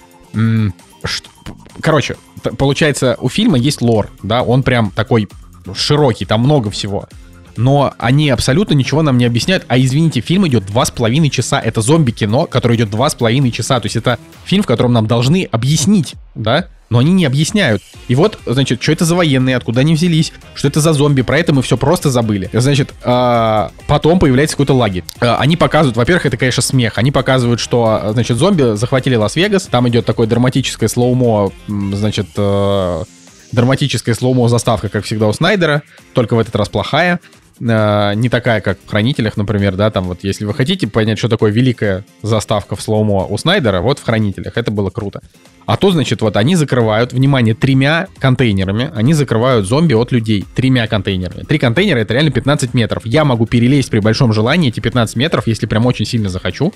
Короче, 1.80 2.16
получается, 2.59 3.16
у 3.20 3.28
фильма 3.28 3.59
есть 3.59 3.80
лор, 3.80 4.10
да, 4.22 4.42
он 4.42 4.62
прям 4.62 4.90
такой 4.90 5.28
широкий, 5.74 6.24
там 6.24 6.40
много 6.40 6.70
всего. 6.70 7.09
Но 7.56 7.94
они 7.98 8.30
абсолютно 8.30 8.74
ничего 8.74 9.02
нам 9.02 9.18
не 9.18 9.24
объясняют. 9.24 9.64
А 9.68 9.78
извините, 9.78 10.20
фильм 10.20 10.46
идет 10.46 10.66
два 10.66 10.84
с 10.84 10.90
половиной 10.90 11.30
часа. 11.30 11.60
Это 11.60 11.80
зомби-кино, 11.80 12.46
которое 12.46 12.76
идет 12.76 12.90
два 12.90 13.10
с 13.10 13.14
половиной 13.14 13.50
часа. 13.50 13.80
То 13.80 13.86
есть 13.86 13.96
это 13.96 14.18
фильм, 14.44 14.62
в 14.62 14.66
котором 14.66 14.92
нам 14.92 15.06
должны 15.06 15.48
объяснить, 15.50 16.14
да? 16.34 16.68
Но 16.90 16.98
они 16.98 17.12
не 17.12 17.24
объясняют. 17.24 17.82
И 18.08 18.14
вот, 18.14 18.38
значит, 18.44 18.82
что 18.82 18.92
это 18.92 19.06
за 19.06 19.14
военные, 19.14 19.56
откуда 19.56 19.80
они 19.80 19.94
взялись, 19.94 20.30
что 20.54 20.68
это 20.68 20.80
за 20.80 20.92
зомби, 20.92 21.22
про 21.22 21.38
это 21.38 21.54
мы 21.54 21.62
все 21.62 21.78
просто 21.78 22.10
забыли. 22.10 22.50
Значит, 22.52 22.92
э, 23.02 23.68
потом 23.86 24.18
появляется 24.18 24.56
какой-то 24.56 24.74
лагерь. 24.74 25.04
Э, 25.20 25.36
они 25.36 25.56
показывают, 25.56 25.96
во-первых, 25.96 26.26
это, 26.26 26.36
конечно, 26.36 26.62
смех. 26.62 26.98
Они 26.98 27.10
показывают, 27.10 27.60
что, 27.60 28.10
значит, 28.12 28.36
зомби 28.36 28.76
захватили 28.76 29.14
Лас-Вегас. 29.14 29.68
Там 29.70 29.88
идет 29.88 30.04
такое 30.04 30.26
драматическое 30.26 30.88
slow-mo, 30.90 31.51
значит, 31.66 32.26
э, 32.36 33.04
драматическая 33.52 34.14
slow-mo 34.14 34.48
заставка, 34.48 34.88
как 34.88 35.04
всегда 35.04 35.28
у 35.28 35.32
Снайдера, 35.32 35.82
только 36.12 36.34
в 36.34 36.38
этот 36.38 36.56
раз 36.56 36.68
плохая. 36.68 37.20
Э, 37.60 38.14
не 38.14 38.28
такая, 38.28 38.60
как 38.60 38.78
в 38.84 38.88
Хранителях, 38.88 39.36
например, 39.36 39.76
да, 39.76 39.90
там 39.90 40.04
вот 40.04 40.18
если 40.22 40.44
вы 40.44 40.54
хотите 40.54 40.86
понять, 40.86 41.18
что 41.18 41.28
такое 41.28 41.50
великая 41.50 42.04
заставка 42.22 42.76
в 42.76 42.82
slow-mo 42.82 43.26
у 43.26 43.38
Снайдера, 43.38 43.80
вот 43.80 43.98
в 43.98 44.04
Хранителях, 44.04 44.56
это 44.56 44.70
было 44.70 44.90
круто. 44.90 45.20
А 45.64 45.76
то, 45.76 45.90
значит, 45.92 46.22
вот 46.22 46.36
они 46.36 46.56
закрывают, 46.56 47.12
внимание, 47.12 47.54
тремя 47.54 48.08
контейнерами, 48.18 48.90
они 48.94 49.14
закрывают 49.14 49.66
зомби 49.66 49.94
от 49.94 50.12
людей 50.12 50.44
тремя 50.54 50.86
контейнерами. 50.86 51.44
Три 51.44 51.58
контейнера 51.58 51.98
это 51.98 52.14
реально 52.14 52.30
15 52.30 52.74
метров. 52.74 53.06
Я 53.06 53.24
могу 53.24 53.46
перелезть 53.46 53.90
при 53.90 54.00
большом 54.00 54.32
желании 54.32 54.68
эти 54.68 54.80
15 54.80 55.16
метров, 55.16 55.46
если 55.46 55.66
прям 55.66 55.86
очень 55.86 56.04
сильно 56.04 56.28
захочу. 56.28 56.72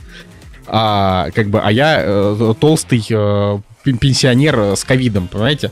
А, 0.68 1.30
как 1.34 1.48
бы, 1.48 1.60
а 1.60 1.70
я 1.70 2.00
э, 2.00 2.54
толстый 2.58 3.04
э, 3.08 3.58
пенсионер 3.84 4.76
с 4.76 4.84
ковидом, 4.84 5.28
понимаете? 5.28 5.70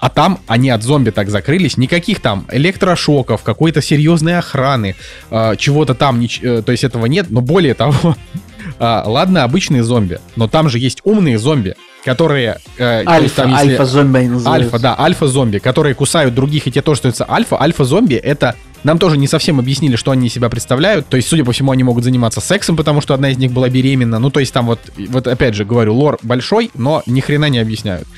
А 0.00 0.08
там 0.08 0.40
они 0.46 0.70
от 0.70 0.82
зомби 0.82 1.10
так 1.10 1.28
закрылись, 1.28 1.76
никаких 1.76 2.20
там 2.20 2.46
электрошоков, 2.50 3.42
какой-то 3.42 3.82
серьезной 3.82 4.38
охраны, 4.38 4.96
э, 5.30 5.56
чего-то 5.58 5.94
там, 5.94 6.20
э, 6.20 6.62
то 6.62 6.72
есть 6.72 6.84
этого 6.84 7.06
нет, 7.06 7.26
но 7.30 7.42
более 7.42 7.74
того, 7.74 8.16
э, 8.78 9.02
ладно, 9.04 9.44
обычные 9.44 9.82
зомби, 9.84 10.18
но 10.36 10.48
там 10.48 10.70
же 10.70 10.78
есть 10.78 11.00
умные 11.04 11.38
зомби, 11.38 11.74
которые... 12.02 12.58
Э, 12.78 13.04
альфа, 13.06 13.42
там, 13.42 13.50
если... 13.50 13.70
альфа-зомби. 13.72 14.30
Альфа, 14.46 14.78
да, 14.78 14.96
альфа-зомби, 14.98 15.58
которые 15.58 15.94
кусают 15.94 16.34
других, 16.34 16.66
и 16.66 16.72
те 16.72 16.80
тоже 16.80 16.98
становятся 16.98 17.30
альфа. 17.30 17.60
Альфа-зомби— 17.60 18.14
это 18.16 18.54
нам 18.84 18.98
тоже 18.98 19.18
не 19.18 19.28
совсем 19.28 19.58
объяснили, 19.58 19.96
что 19.96 20.10
они 20.10 20.30
себя 20.30 20.48
представляют. 20.48 21.06
То 21.08 21.16
есть, 21.16 21.28
судя 21.28 21.44
по 21.44 21.52
всему, 21.52 21.72
они 21.72 21.84
могут 21.84 22.04
заниматься 22.04 22.40
сексом, 22.40 22.76
потому 22.76 23.02
что 23.02 23.12
одна 23.12 23.30
из 23.30 23.36
них 23.36 23.52
была 23.52 23.68
беременна. 23.68 24.18
Ну, 24.18 24.30
то 24.30 24.40
есть 24.40 24.54
там 24.54 24.66
вот, 24.66 24.80
вот 24.96 25.26
опять 25.26 25.54
же 25.54 25.66
говорю, 25.66 25.94
лор 25.94 26.18
большой, 26.22 26.70
но 26.74 27.02
ни 27.04 27.20
хрена 27.20 27.50
не 27.50 27.58
объясняют. 27.58 28.08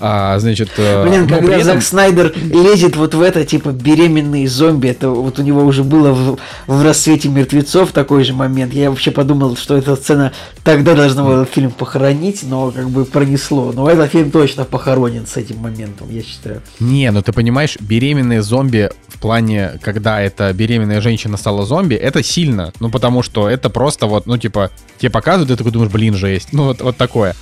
А, 0.00 0.38
значит, 0.38 0.70
э, 0.78 1.06
Блин, 1.06 1.28
когда 1.28 1.56
этом... 1.56 1.64
Зак 1.64 1.82
Снайдер 1.82 2.34
лезет 2.36 2.96
вот 2.96 3.14
в 3.14 3.20
это, 3.20 3.44
типа, 3.44 3.68
беременные 3.68 4.48
зомби, 4.48 4.88
это 4.88 5.10
вот 5.10 5.38
у 5.38 5.42
него 5.42 5.62
уже 5.62 5.84
было 5.84 6.12
в, 6.12 6.38
в 6.66 6.82
«Рассвете 6.82 7.28
мертвецов» 7.28 7.92
такой 7.92 8.24
же 8.24 8.32
момент. 8.32 8.72
Я 8.72 8.88
вообще 8.88 9.10
подумал, 9.10 9.56
что 9.56 9.76
эта 9.76 9.96
сцена 9.96 10.32
тогда 10.64 10.94
должна 10.94 11.22
была 11.22 11.44
фильм 11.44 11.70
похоронить, 11.70 12.42
но 12.44 12.70
как 12.70 12.88
бы 12.88 13.04
пронесло. 13.04 13.72
Но 13.72 13.90
этот 13.90 14.10
фильм 14.10 14.30
точно 14.30 14.64
похоронен 14.64 15.26
с 15.26 15.36
этим 15.36 15.58
моментом, 15.58 16.08
я 16.10 16.22
считаю. 16.22 16.62
Не, 16.80 17.10
ну 17.10 17.22
ты 17.22 17.32
понимаешь, 17.32 17.76
беременные 17.78 18.42
зомби 18.42 18.90
в 19.08 19.18
плане, 19.18 19.78
когда 19.82 20.20
эта 20.20 20.50
беременная 20.54 21.02
женщина 21.02 21.36
стала 21.36 21.66
зомби, 21.66 21.94
это 21.94 22.22
сильно. 22.22 22.72
Ну, 22.80 22.90
потому 22.90 23.22
что 23.22 23.50
это 23.50 23.68
просто 23.68 24.06
вот, 24.06 24.26
ну, 24.26 24.38
типа, 24.38 24.70
тебе 24.98 25.10
показывают, 25.10 25.50
и 25.50 25.52
ты 25.52 25.58
такой 25.58 25.72
думаешь, 25.72 25.92
блин, 25.92 26.14
жесть. 26.14 26.48
Ну, 26.52 26.64
вот, 26.64 26.80
вот 26.80 26.96
такое. 26.96 27.34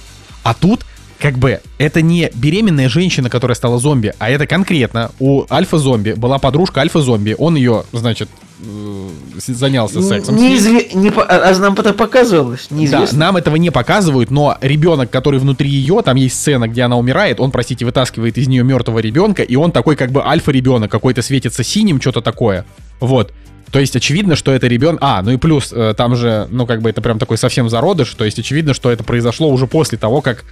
А 0.42 0.54
тут 0.54 0.84
как 1.18 1.36
бы 1.36 1.60
это 1.78 2.00
не 2.00 2.30
беременная 2.34 2.88
женщина, 2.88 3.28
которая 3.28 3.54
стала 3.54 3.78
зомби, 3.78 4.14
а 4.18 4.30
это 4.30 4.46
конкретно 4.46 5.10
у 5.18 5.44
альфа-зомби 5.50 6.12
была 6.12 6.38
подружка 6.38 6.80
альфа-зомби, 6.80 7.34
он 7.36 7.56
ее, 7.56 7.84
значит, 7.92 8.28
э, 8.60 9.08
занялся 9.36 10.00
сексом. 10.00 10.36
Неизве... 10.36 10.90
Не 10.94 11.10
по... 11.10 11.24
А 11.24 11.58
нам 11.58 11.74
это 11.74 11.92
показывалось? 11.92 12.70
Неизвестно. 12.70 13.18
Да, 13.18 13.26
нам 13.26 13.36
этого 13.36 13.56
не 13.56 13.70
показывают, 13.70 14.30
но 14.30 14.56
ребенок, 14.60 15.10
который 15.10 15.40
внутри 15.40 15.68
ее, 15.68 16.02
там 16.02 16.16
есть 16.16 16.36
сцена, 16.36 16.68
где 16.68 16.82
она 16.82 16.96
умирает, 16.96 17.40
он, 17.40 17.50
простите, 17.50 17.84
вытаскивает 17.84 18.38
из 18.38 18.46
нее 18.46 18.62
мертвого 18.62 19.00
ребенка, 19.00 19.42
и 19.42 19.56
он 19.56 19.72
такой 19.72 19.96
как 19.96 20.12
бы 20.12 20.24
альфа-ребенок, 20.24 20.90
какой-то 20.90 21.22
светится 21.22 21.64
синим, 21.64 22.00
что-то 22.00 22.20
такое. 22.20 22.64
Вот. 23.00 23.32
То 23.72 23.80
есть 23.80 23.94
очевидно, 23.96 24.34
что 24.36 24.52
это 24.52 24.66
ребенок... 24.66 25.00
А, 25.02 25.20
ну 25.22 25.32
и 25.32 25.36
плюс, 25.36 25.72
э, 25.72 25.94
там 25.96 26.16
же, 26.16 26.46
ну 26.50 26.66
как 26.66 26.80
бы 26.80 26.90
это 26.90 27.02
прям 27.02 27.18
такой 27.18 27.36
совсем 27.36 27.68
зародыш, 27.68 28.14
то 28.14 28.24
есть 28.24 28.38
очевидно, 28.38 28.72
что 28.72 28.90
это 28.90 29.04
произошло 29.04 29.50
уже 29.50 29.66
после 29.66 29.98
того, 29.98 30.22
как 30.22 30.44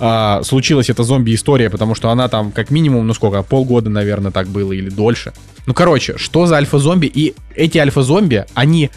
а, 0.00 0.42
случилась 0.42 0.90
эта 0.90 1.02
зомби-история, 1.02 1.70
потому 1.70 1.94
что 1.94 2.10
она 2.10 2.28
там 2.28 2.52
как 2.52 2.70
минимум, 2.70 3.06
ну 3.06 3.14
сколько, 3.14 3.42
полгода, 3.42 3.90
наверное, 3.90 4.32
так 4.32 4.48
было 4.48 4.72
или 4.72 4.88
дольше. 4.88 5.32
Ну, 5.66 5.74
короче, 5.74 6.16
что 6.16 6.46
за 6.46 6.56
альфа-зомби? 6.56 7.06
И 7.06 7.34
эти 7.54 7.78
альфа-зомби, 7.78 8.46
они 8.54 8.90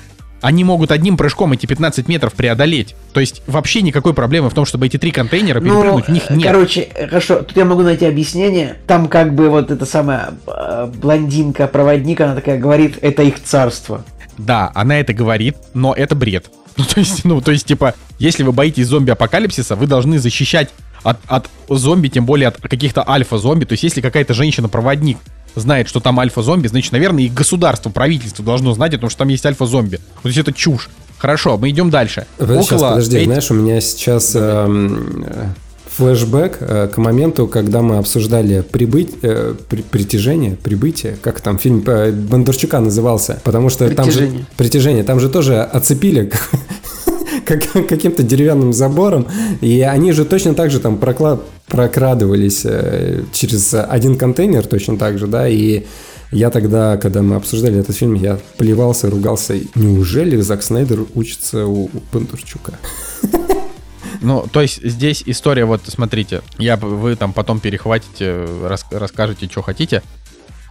они 0.43 0.65
могут 0.65 0.91
одним 0.91 1.15
прыжком 1.15 1.53
эти 1.53 1.65
15 1.65 2.09
метров 2.09 2.33
преодолеть. 2.33 2.95
То 3.13 3.21
есть 3.21 3.43
вообще 3.47 3.81
никакой 3.81 4.13
проблемы 4.13 4.49
в 4.49 4.53
том, 4.53 4.65
чтобы 4.65 4.87
эти 4.87 4.97
три 4.97 5.11
контейнера 5.11 5.61
перепрыгнуть, 5.61 6.07
ну, 6.07 6.13
в 6.13 6.15
них 6.15 6.29
нет. 6.31 6.43
Короче, 6.43 6.89
хорошо, 7.09 7.43
тут 7.43 7.55
я 7.55 7.63
могу 7.63 7.81
найти 7.81 8.05
объяснение. 8.05 8.75
Там 8.85 9.07
как 9.07 9.33
бы 9.35 9.49
вот 9.49 9.71
эта 9.71 9.85
самая 9.85 10.33
э, 10.45 10.91
блондинка-проводник, 11.01 12.19
она 12.19 12.35
такая 12.35 12.59
говорит, 12.59 12.97
это 13.01 13.23
их 13.23 13.41
царство. 13.41 14.03
Да, 14.37 14.69
она 14.75 14.99
это 14.99 15.13
говорит, 15.13 15.55
но 15.73 15.93
это 15.93 16.13
бред. 16.13 16.49
Ну, 16.75 16.85
то 16.85 16.99
есть, 16.99 17.23
ну, 17.23 17.39
то 17.39 17.51
есть, 17.51 17.67
типа, 17.67 17.93
если 18.17 18.41
вы 18.41 18.51
боитесь 18.51 18.87
зомби-апокалипсиса, 18.87 19.75
вы 19.75 19.85
должны 19.85 20.17
защищать 20.17 20.71
от, 21.03 21.17
от 21.27 21.49
зомби, 21.69 22.07
тем 22.07 22.25
более 22.25 22.49
от 22.49 22.57
каких-то 22.57 23.07
альфа-зомби. 23.07 23.65
То 23.65 23.73
есть, 23.73 23.83
если 23.83 24.01
какая-то 24.01 24.33
женщина-проводник 24.33 25.17
знает, 25.55 25.87
что 25.87 25.99
там 25.99 26.19
альфа-зомби, 26.19 26.67
значит, 26.67 26.91
наверное, 26.91 27.23
и 27.23 27.29
государство, 27.29 27.89
правительство 27.89 28.43
должно 28.43 28.73
знать, 28.73 28.93
потому 28.93 29.09
что 29.09 29.19
там 29.19 29.27
есть 29.29 29.45
альфа-зомби. 29.45 29.97
То 30.21 30.29
есть 30.29 30.37
это 30.37 30.51
чушь. 30.51 30.89
Хорошо, 31.17 31.57
мы 31.57 31.69
идем 31.69 31.89
дальше. 31.89 32.25
Сейчас, 32.37 32.71
Около 32.71 32.89
подожди, 32.89 33.17
эти... 33.17 33.25
знаешь, 33.25 33.49
у 33.51 33.53
меня 33.53 33.79
сейчас 33.79 34.35
эм, 34.35 35.25
флешбэк 35.95 36.57
э, 36.59 36.89
к 36.93 36.97
моменту, 36.97 37.47
когда 37.47 37.81
мы 37.81 37.97
обсуждали 37.97 38.61
прибыть, 38.61 39.11
э, 39.21 39.55
при, 39.69 39.81
притяжение, 39.83 40.55
прибытие, 40.55 41.15
как 41.21 41.39
там 41.41 41.57
фильм 41.57 41.83
э, 41.85 42.11
Бондарчука 42.11 42.79
назывался, 42.79 43.39
потому 43.43 43.69
что 43.69 43.87
притяжение. 43.87 44.31
там 44.31 44.39
же 44.39 44.45
притяжение, 44.57 45.03
там 45.03 45.19
же 45.19 45.29
тоже 45.29 45.61
оцепили 45.61 46.31
как, 47.45 47.87
каким-то 47.87 48.23
деревянным 48.23 48.73
забором, 48.73 49.27
и 49.61 49.81
они 49.81 50.11
же 50.11 50.25
точно 50.25 50.53
так 50.53 50.71
же 50.71 50.79
там 50.79 50.97
прокла 50.97 51.39
прокрадывались 51.67 52.61
э, 52.65 53.23
через 53.31 53.73
один 53.73 54.17
контейнер 54.17 54.65
точно 54.67 54.97
так 54.97 55.17
же, 55.17 55.27
да, 55.27 55.47
и 55.47 55.85
я 56.31 56.49
тогда, 56.49 56.97
когда 56.97 57.21
мы 57.21 57.35
обсуждали 57.35 57.79
этот 57.79 57.95
фильм, 57.95 58.15
я 58.15 58.39
плевался, 58.57 59.09
ругался. 59.09 59.55
Неужели 59.75 60.41
Зак 60.41 60.63
Снайдер 60.63 61.05
учится 61.13 61.67
у 61.67 61.89
Бондарчука? 62.11 62.73
Ну, 64.21 64.47
то 64.49 64.61
есть 64.61 64.81
здесь 64.81 65.21
история, 65.25 65.65
вот 65.65 65.81
смотрите, 65.85 66.43
я, 66.57 66.77
вы 66.77 67.17
там 67.17 67.33
потом 67.33 67.59
перехватите, 67.59 68.47
рас, 68.63 68.85
расскажете, 68.89 69.49
что 69.51 69.61
хотите. 69.61 70.01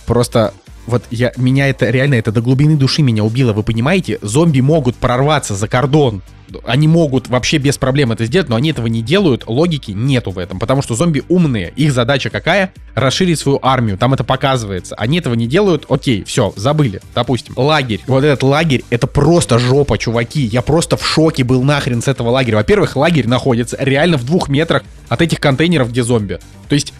Просто 0.07 0.55
вот 0.87 1.05
я, 1.11 1.33
меня 1.37 1.69
это 1.69 1.91
реально, 1.91 2.15
это 2.15 2.33
до 2.33 2.41
глубины 2.41 2.77
души 2.77 3.03
меня 3.03 3.25
убило, 3.25 3.53
вы 3.53 3.63
понимаете? 3.63 4.19
Зомби 4.23 4.61
могут 4.61 4.97
прорваться 4.97 5.55
за 5.55 5.69
кордон 5.69 6.23
они 6.65 6.89
могут 6.89 7.29
вообще 7.29 7.59
без 7.59 7.79
проблем 7.79 8.13
это 8.13 8.25
сделать, 8.27 8.49
но 8.49 8.57
они 8.57 8.71
этого 8.71 8.87
не 8.87 9.03
делают, 9.03 9.45
логики 9.47 9.93
нету 9.93 10.31
в 10.31 10.39
этом, 10.39 10.59
потому 10.59 10.83
что 10.83 10.95
зомби 10.95 11.23
умные, 11.29 11.73
их 11.77 11.93
задача 11.93 12.31
какая? 12.31 12.73
Расширить 12.95 13.39
свою 13.39 13.59
армию, 13.63 13.97
там 13.97 14.15
это 14.15 14.25
показывается. 14.25 14.95
Они 14.97 15.19
этого 15.19 15.35
не 15.35 15.47
делают, 15.47 15.87
окей, 15.89 16.25
все, 16.25 16.53
забыли, 16.57 17.01
допустим. 17.15 17.55
Лагерь, 17.57 18.01
вот 18.07 18.25
этот 18.25 18.43
лагерь, 18.43 18.85
это 18.91 19.07
просто 19.07 19.59
жопа, 19.59 19.99
чуваки, 19.99 20.43
я 20.43 20.63
просто 20.63 20.97
в 20.97 21.07
шоке 21.07 21.45
был 21.45 21.63
нахрен 21.63 22.03
с 22.03 22.09
этого 22.09 22.31
лагеря. 22.31 22.57
Во-первых, 22.57 22.97
лагерь 22.97 23.27
находится 23.27 23.77
реально 23.81 24.19
в 24.19 24.25
двух 24.25 24.49
метрах 24.49 24.83
от 25.09 25.23
этих 25.23 25.41
контейнеров, 25.41 25.91
где 25.91 26.03
зомби. 26.03 26.39
То 26.69 26.75
есть, 26.75 26.93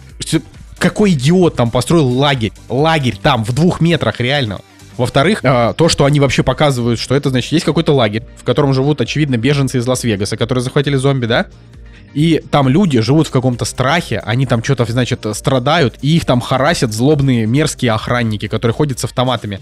какой 0.77 1.11
идиот 1.11 1.55
там 1.55 1.71
построил 1.71 2.07
лагерь? 2.07 2.53
Лагерь 2.69 3.17
там 3.21 3.43
в 3.43 3.53
двух 3.53 3.81
метрах 3.81 4.19
реально. 4.19 4.61
Во-вторых, 4.97 5.39
э, 5.43 5.73
то, 5.75 5.89
что 5.89 6.05
они 6.05 6.19
вообще 6.19 6.43
показывают, 6.43 6.99
что 6.99 7.15
это 7.15 7.29
значит, 7.29 7.51
есть 7.51 7.65
какой-то 7.65 7.93
лагерь, 7.93 8.23
в 8.37 8.43
котором 8.43 8.73
живут, 8.73 9.01
очевидно, 9.01 9.37
беженцы 9.37 9.79
из 9.79 9.87
Лас-Вегаса, 9.87 10.37
которые 10.37 10.63
захватили 10.63 10.95
зомби, 10.95 11.25
да? 11.25 11.47
И 12.13 12.43
там 12.51 12.69
люди 12.69 12.99
живут 12.99 13.27
в 13.27 13.31
каком-то 13.31 13.65
страхе, 13.65 14.19
они 14.19 14.45
там 14.45 14.63
что-то, 14.63 14.85
значит, 14.85 15.25
страдают, 15.33 15.95
и 16.01 16.15
их 16.15 16.25
там 16.25 16.41
харасят 16.41 16.93
злобные 16.93 17.47
мерзкие 17.47 17.91
охранники, 17.91 18.47
которые 18.47 18.75
ходят 18.75 18.99
с 18.99 19.03
автоматами. 19.03 19.59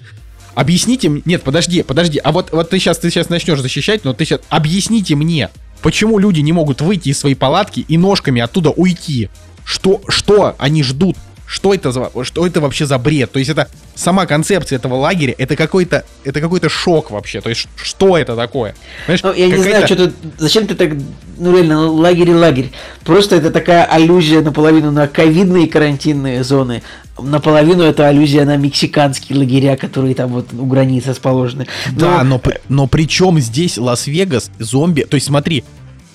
Объясните 0.53 1.07
мне... 1.07 1.21
Нет, 1.23 1.43
подожди, 1.43 1.81
подожди. 1.81 2.19
А 2.19 2.33
вот, 2.33 2.51
вот 2.51 2.69
ты 2.69 2.79
сейчас, 2.79 2.97
ты 2.97 3.09
сейчас 3.09 3.29
начнешь 3.29 3.61
защищать, 3.61 4.03
но 4.03 4.13
ты 4.13 4.25
сейчас... 4.25 4.41
Объясните 4.49 5.15
мне, 5.15 5.49
почему 5.81 6.19
люди 6.19 6.41
не 6.41 6.51
могут 6.51 6.81
выйти 6.81 7.09
из 7.09 7.19
своей 7.19 7.35
палатки 7.35 7.85
и 7.87 7.97
ножками 7.97 8.41
оттуда 8.41 8.69
уйти? 8.71 9.29
Что, 9.65 10.01
что 10.07 10.55
они 10.57 10.83
ждут? 10.83 11.17
Что 11.45 11.73
это, 11.73 11.91
за, 11.91 12.09
что 12.23 12.47
это 12.47 12.61
вообще 12.61 12.85
за 12.85 12.97
бред? 12.97 13.33
То 13.33 13.39
есть 13.39 13.51
это 13.51 13.67
сама 13.93 14.25
концепция 14.25 14.77
этого 14.77 14.95
лагеря, 14.95 15.35
это 15.37 15.57
какой-то, 15.57 16.05
это 16.23 16.39
какой-то 16.39 16.69
шок 16.69 17.11
вообще. 17.11 17.41
То 17.41 17.49
есть 17.49 17.67
что 17.75 18.17
это 18.17 18.37
такое? 18.37 18.73
Знаешь, 19.03 19.21
ну, 19.21 19.33
я 19.33 19.47
не 19.47 19.57
знаю, 19.57 19.85
что 19.85 19.95
ты, 19.97 20.13
зачем 20.37 20.65
ты 20.65 20.75
так, 20.75 20.91
ну 21.37 21.51
реально, 21.51 21.87
ну, 21.87 21.93
лагерь 21.95 22.29
и 22.29 22.33
лагерь. 22.33 22.71
Просто 23.03 23.35
это 23.35 23.51
такая 23.51 23.83
аллюзия 23.83 24.41
наполовину 24.41 24.91
на 24.91 25.09
ковидные 25.09 25.67
карантинные 25.67 26.45
зоны, 26.45 26.83
наполовину 27.19 27.83
это 27.83 28.07
аллюзия 28.07 28.45
на 28.45 28.55
мексиканские 28.55 29.37
лагеря, 29.37 29.75
которые 29.75 30.15
там 30.15 30.31
вот 30.31 30.53
у 30.53 30.65
границы 30.65 31.09
расположены. 31.09 31.67
Но... 31.91 31.99
Да, 31.99 32.23
но, 32.23 32.41
но 32.69 32.87
при 32.87 33.07
чем 33.09 33.39
здесь 33.39 33.77
Лас-Вегас, 33.77 34.51
зомби? 34.57 35.01
То 35.01 35.15
есть 35.15 35.27
смотри, 35.27 35.65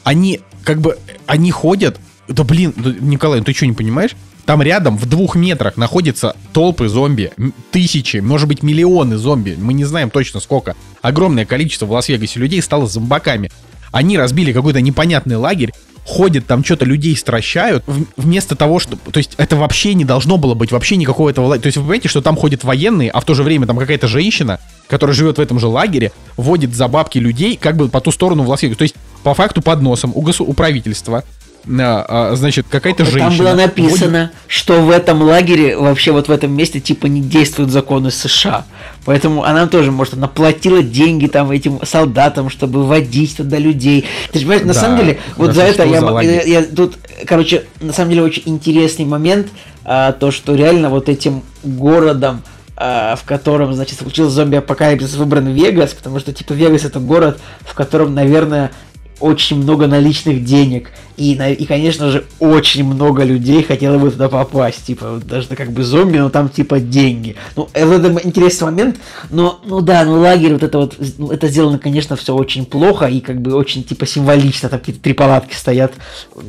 они 0.02 0.40
как 0.64 0.80
бы, 0.80 0.98
они 1.26 1.50
ходят, 1.50 1.98
да 2.28 2.44
блин, 2.44 2.74
Николай, 3.00 3.38
ну 3.38 3.44
ты 3.44 3.52
что 3.52 3.66
не 3.66 3.72
понимаешь? 3.72 4.16
Там 4.44 4.62
рядом 4.62 4.96
в 4.96 5.06
двух 5.06 5.34
метрах 5.34 5.76
находятся 5.76 6.36
толпы 6.52 6.88
зомби, 6.88 7.32
тысячи, 7.72 8.18
может 8.18 8.48
быть 8.48 8.62
миллионы 8.62 9.16
зомби, 9.16 9.56
мы 9.58 9.72
не 9.72 9.84
знаем 9.84 10.10
точно 10.10 10.38
сколько. 10.38 10.76
Огромное 11.02 11.44
количество 11.44 11.86
в 11.86 11.92
Лас-Вегасе 11.92 12.38
людей 12.38 12.62
стало 12.62 12.86
зомбаками. 12.86 13.50
Они 13.90 14.16
разбили 14.16 14.52
какой-то 14.52 14.80
непонятный 14.80 15.36
лагерь, 15.36 15.72
ходят 16.04 16.46
там 16.46 16.64
что-то 16.64 16.84
людей 16.84 17.16
стращают, 17.16 17.84
вместо 18.16 18.54
того, 18.54 18.78
что... 18.78 18.96
То 18.96 19.18
есть 19.18 19.32
это 19.36 19.56
вообще 19.56 19.94
не 19.94 20.04
должно 20.04 20.36
было 20.38 20.54
быть, 20.54 20.70
вообще 20.70 20.96
никакого 20.96 21.30
этого. 21.30 21.58
То 21.58 21.66
есть 21.66 21.76
вы 21.76 21.82
понимаете, 21.82 22.08
что 22.08 22.22
там 22.22 22.36
ходят 22.36 22.62
военные, 22.62 23.10
а 23.10 23.20
в 23.20 23.24
то 23.24 23.34
же 23.34 23.42
время 23.42 23.66
там 23.66 23.76
какая-то 23.76 24.06
женщина, 24.06 24.60
которая 24.88 25.16
живет 25.16 25.38
в 25.38 25.40
этом 25.40 25.58
же 25.58 25.66
лагере, 25.66 26.12
водит 26.36 26.74
за 26.74 26.86
бабки 26.86 27.18
людей 27.18 27.56
как 27.56 27.76
бы 27.76 27.88
по 27.88 28.00
ту 28.00 28.12
сторону 28.12 28.44
в 28.44 28.48
лас 28.48 28.62
-Вегас. 28.62 28.76
То 28.76 28.82
есть 28.82 28.94
по 29.24 29.34
факту 29.34 29.62
под 29.62 29.82
носом 29.82 30.12
у, 30.14 30.22
госу- 30.22 30.44
у 30.44 30.52
правительства 30.52 31.24
значит, 31.66 32.66
какая-то 32.70 33.04
женщина. 33.04 33.28
Там 33.28 33.38
было 33.38 33.54
написано, 33.54 34.30
что 34.46 34.80
в 34.80 34.90
этом 34.90 35.22
лагере, 35.22 35.76
вообще 35.76 36.12
вот 36.12 36.28
в 36.28 36.30
этом 36.30 36.52
месте, 36.52 36.80
типа, 36.80 37.06
не 37.06 37.20
действуют 37.20 37.70
законы 37.70 38.10
США. 38.10 38.64
Поэтому 39.04 39.44
она 39.44 39.66
тоже, 39.66 39.92
может, 39.92 40.14
она 40.14 40.28
платила 40.28 40.82
деньги 40.82 41.26
там 41.26 41.50
этим 41.50 41.80
солдатам, 41.84 42.50
чтобы 42.50 42.84
водить 42.84 43.36
туда 43.36 43.58
людей. 43.58 44.04
Ты 44.32 44.40
же 44.40 44.44
понимаешь, 44.44 44.66
на 44.66 44.74
да, 44.74 44.80
самом 44.80 44.98
деле, 44.98 45.18
вот 45.36 45.54
за 45.54 45.62
это 45.62 45.84
я, 45.84 46.00
за 46.00 46.20
я, 46.20 46.42
я 46.42 46.62
тут, 46.62 46.98
короче, 47.24 47.64
на 47.80 47.92
самом 47.92 48.10
деле 48.10 48.22
очень 48.22 48.42
интересный 48.46 49.04
момент, 49.04 49.48
а, 49.84 50.12
то, 50.12 50.30
что 50.30 50.54
реально 50.54 50.90
вот 50.90 51.08
этим 51.08 51.42
городом, 51.62 52.42
а, 52.76 53.16
в 53.16 53.24
котором, 53.24 53.72
значит, 53.72 53.98
случился 53.98 54.30
зомби-апокалипсис, 54.30 55.14
выбран 55.14 55.46
Вегас, 55.46 55.94
потому 55.94 56.18
что, 56.18 56.32
типа, 56.32 56.52
Вегас 56.52 56.84
это 56.84 56.98
город, 56.98 57.38
в 57.60 57.74
котором, 57.74 58.12
наверное, 58.14 58.72
очень 59.20 59.56
много 59.56 59.86
наличных 59.86 60.44
денег. 60.44 60.90
И, 61.16 61.32
и, 61.32 61.64
конечно 61.64 62.10
же, 62.10 62.26
очень 62.38 62.84
много 62.84 63.22
людей 63.24 63.62
хотело 63.62 63.98
бы 63.98 64.10
туда 64.10 64.28
попасть. 64.28 64.84
Типа, 64.84 65.20
даже 65.24 65.48
как 65.48 65.72
бы 65.72 65.82
зомби, 65.82 66.18
но 66.18 66.28
там 66.28 66.48
типа 66.50 66.78
деньги. 66.80 67.36
Ну, 67.56 67.68
это 67.72 68.20
интересный 68.22 68.66
момент. 68.66 68.96
Но, 69.30 69.60
ну 69.64 69.80
да, 69.80 70.04
ну 70.04 70.20
лагерь 70.20 70.52
вот 70.52 70.62
это 70.62 70.78
вот, 70.78 70.96
ну, 71.16 71.30
это 71.30 71.48
сделано, 71.48 71.78
конечно, 71.78 72.16
все 72.16 72.34
очень 72.34 72.66
плохо 72.66 73.06
и 73.06 73.20
как 73.20 73.40
бы 73.40 73.54
очень 73.54 73.82
типа 73.82 74.06
символично. 74.06 74.68
Там 74.68 74.80
какие-то 74.80 75.00
три 75.00 75.14
палатки 75.14 75.54
стоят 75.54 75.94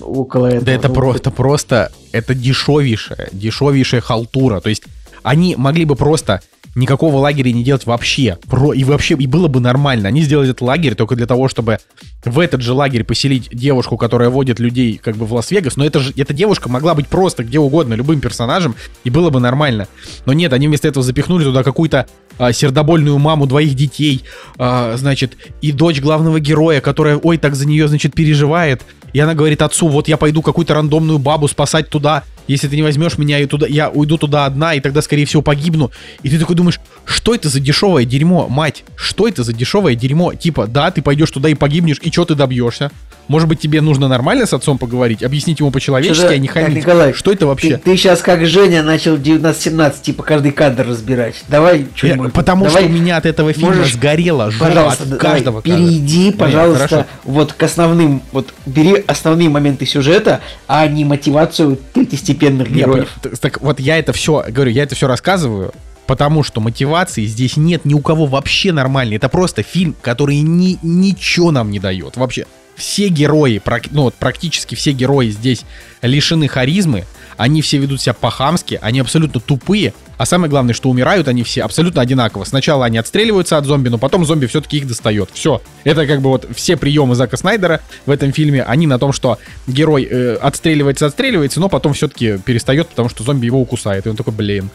около 0.01 0.47
этого. 0.47 0.65
Да 0.65 0.71
это, 0.73 0.87
ну, 0.89 0.93
про, 0.93 1.15
это 1.15 1.31
просто, 1.31 1.91
это 2.11 2.35
дешевейшая, 2.35 3.29
дешевейшая 3.31 4.01
халтура. 4.01 4.59
То 4.59 4.69
есть 4.69 4.83
они 5.23 5.55
могли 5.55 5.85
бы 5.85 5.95
просто 5.95 6.41
никакого 6.77 7.17
лагеря 7.17 7.51
не 7.51 7.63
делать 7.63 7.85
вообще. 7.85 8.37
Про, 8.47 8.71
и 8.71 8.83
вообще, 8.83 9.15
и 9.15 9.27
было 9.27 9.47
бы 9.47 9.59
нормально. 9.59 10.07
Они 10.07 10.21
сделали 10.21 10.49
этот 10.49 10.61
лагерь 10.61 10.95
только 10.95 11.15
для 11.15 11.25
того, 11.25 11.47
чтобы 11.47 11.79
в 12.23 12.39
этот 12.39 12.61
же 12.61 12.73
лагерь 12.73 13.03
поселить 13.03 13.49
девушку, 13.51 13.97
которая 13.97 14.29
водит 14.29 14.59
людей 14.59 14.99
как 15.03 15.15
бы 15.15 15.25
в 15.25 15.33
Лас-Вегас. 15.33 15.75
Но 15.75 15.85
это 15.85 15.99
же, 15.99 16.13
эта 16.15 16.33
девушка 16.33 16.69
могла 16.69 16.93
быть 16.93 17.07
просто 17.07 17.43
где 17.43 17.59
угодно, 17.59 17.95
любым 17.95 18.21
персонажем, 18.21 18.75
и 19.03 19.09
было 19.09 19.29
бы 19.29 19.39
нормально. 19.39 19.87
Но 20.25 20.33
нет, 20.33 20.53
они 20.53 20.67
вместо 20.67 20.87
этого 20.87 21.03
запихнули 21.03 21.43
туда 21.43 21.63
какую-то 21.63 22.07
а, 22.37 22.53
сердобольную 22.53 23.17
маму 23.17 23.47
двоих 23.47 23.73
детей, 23.73 24.23
а, 24.57 24.95
значит, 24.97 25.35
и 25.61 25.71
дочь 25.71 25.99
главного 25.99 26.39
героя, 26.39 26.79
которая, 26.79 27.17
ой, 27.17 27.37
так 27.37 27.55
за 27.55 27.67
нее, 27.67 27.87
значит, 27.87 28.13
переживает. 28.13 28.83
И 29.13 29.19
она 29.19 29.33
говорит 29.33 29.61
отцу, 29.61 29.87
вот 29.87 30.07
я 30.07 30.17
пойду 30.17 30.41
какую-то 30.41 30.73
рандомную 30.73 31.19
бабу 31.19 31.47
спасать 31.47 31.89
туда. 31.89 32.23
Если 32.47 32.67
ты 32.67 32.75
не 32.75 32.83
возьмешь 32.83 33.17
меня, 33.17 33.39
и 33.39 33.45
туда, 33.45 33.67
я 33.67 33.89
уйду 33.89 34.17
туда 34.17 34.45
одна, 34.45 34.73
и 34.73 34.79
тогда, 34.79 35.01
скорее 35.01 35.25
всего, 35.25 35.41
погибну. 35.41 35.91
И 36.23 36.29
ты 36.29 36.39
такой 36.39 36.55
думаешь, 36.55 36.79
что 37.05 37.35
это 37.35 37.49
за 37.49 37.59
дешевое 37.59 38.05
дерьмо, 38.05 38.47
мать? 38.47 38.85
Что 38.95 39.27
это 39.27 39.43
за 39.43 39.51
дешевое 39.53 39.95
дерьмо? 39.95 40.33
Типа, 40.33 40.67
да, 40.67 40.91
ты 40.91 41.01
пойдешь 41.01 41.31
туда 41.31 41.49
и 41.49 41.55
погибнешь, 41.55 41.99
и 42.01 42.11
что 42.11 42.25
ты 42.25 42.35
добьешься? 42.35 42.91
Может 43.27 43.49
быть, 43.49 43.59
тебе 43.59 43.81
нужно 43.81 44.07
нормально 44.07 44.45
с 44.45 44.53
отцом 44.53 44.77
поговорить, 44.77 45.23
объяснить 45.23 45.59
ему 45.59 45.71
по-человечески, 45.71 46.25
а 46.25 46.37
не 46.37 46.47
хамить. 46.47 46.77
Николай, 46.77 47.13
что 47.13 47.31
это 47.31 47.45
вообще? 47.47 47.77
Ты, 47.77 47.91
ты 47.91 47.97
сейчас 47.97 48.21
как 48.21 48.45
Женя 48.45 48.83
начал 48.83 49.17
19-17, 49.17 50.01
типа 50.01 50.23
каждый 50.23 50.51
кадр 50.51 50.87
разбирать. 50.87 51.35
Давай 51.47 51.87
что-нибудь. 51.95 52.33
Потому 52.33 52.65
давай, 52.65 52.83
что 52.83 52.91
у 52.91 52.95
меня 52.95 53.17
от 53.17 53.25
этого 53.25 53.51
фильма 53.53 53.75
можешь, 53.75 53.93
сгорело 53.93 54.51
жопа 54.51 54.65
пожалуйста, 54.65 55.03
от 55.03 55.19
каждого 55.19 55.61
давай, 55.61 55.79
Перейди, 55.79 56.31
пожалуйста, 56.31 56.87
Хорошо. 56.87 57.07
вот 57.23 57.53
к 57.53 57.63
основным, 57.63 58.21
вот 58.31 58.53
бери 58.65 59.03
основные 59.07 59.49
моменты 59.49 59.85
сюжета, 59.85 60.41
а 60.67 60.87
не 60.87 61.03
мотивацию 61.03 61.79
третьестепенных 61.93 62.71
героев. 62.71 63.09
Я, 63.23 63.31
так 63.31 63.61
вот 63.61 63.79
я 63.79 63.97
это 63.99 64.13
все, 64.13 64.45
говорю, 64.49 64.71
я 64.71 64.83
это 64.83 64.95
все 64.95 65.07
рассказываю, 65.07 65.73
Потому 66.07 66.41
что 66.41 66.61
мотивации 66.61 67.25
здесь 67.25 67.57
нет 67.57 67.83
ни 67.83 67.93
у 67.93 67.99
кого 67.99 68.25
вообще 68.25 68.71
нормальной. 68.71 69.17
Это 69.17 69.27
просто 69.27 69.61
фильм, 69.61 69.93
который 70.01 70.39
ни, 70.39 70.79
ничего 70.81 71.51
нам 71.51 71.69
не 71.69 71.79
дает. 71.79 72.15
Вообще, 72.15 72.45
все 72.77 73.09
герои, 73.09 73.61
ну 73.91 74.03
вот 74.03 74.15
практически 74.15 74.75
все 74.75 74.91
герои 74.91 75.29
здесь 75.29 75.63
лишены 76.01 76.47
харизмы, 76.47 77.05
они 77.37 77.61
все 77.61 77.77
ведут 77.77 78.01
себя 78.01 78.13
по-хамски, 78.13 78.79
они 78.81 78.99
абсолютно 78.99 79.39
тупые, 79.39 79.93
а 80.17 80.25
самое 80.25 80.49
главное, 80.49 80.73
что 80.73 80.89
умирают 80.89 81.27
они 81.27 81.43
все 81.43 81.63
абсолютно 81.63 82.01
одинаково. 82.01 82.43
Сначала 82.43 82.85
они 82.85 82.97
отстреливаются 82.97 83.57
от 83.57 83.65
зомби, 83.65 83.89
но 83.89 83.97
потом 83.97 84.25
зомби 84.25 84.47
все-таки 84.47 84.77
их 84.77 84.87
достает. 84.87 85.29
Все. 85.31 85.61
Это 85.83 86.07
как 86.07 86.21
бы 86.21 86.29
вот 86.29 86.47
все 86.55 86.75
приемы 86.75 87.15
Зака 87.15 87.37
Снайдера 87.37 87.81
в 88.05 88.11
этом 88.11 88.31
фильме, 88.31 88.63
они 88.63 88.87
на 88.87 88.97
том, 88.97 89.13
что 89.13 89.37
герой 89.67 90.07
э, 90.09 90.35
отстреливается, 90.35 91.05
отстреливается, 91.05 91.59
но 91.59 91.69
потом 91.69 91.93
все-таки 91.93 92.39
перестает, 92.39 92.89
потому 92.89 93.09
что 93.09 93.23
зомби 93.23 93.45
его 93.45 93.61
укусает. 93.61 94.07
И 94.07 94.09
он 94.09 94.15
такой, 94.15 94.33
блин. 94.33 94.69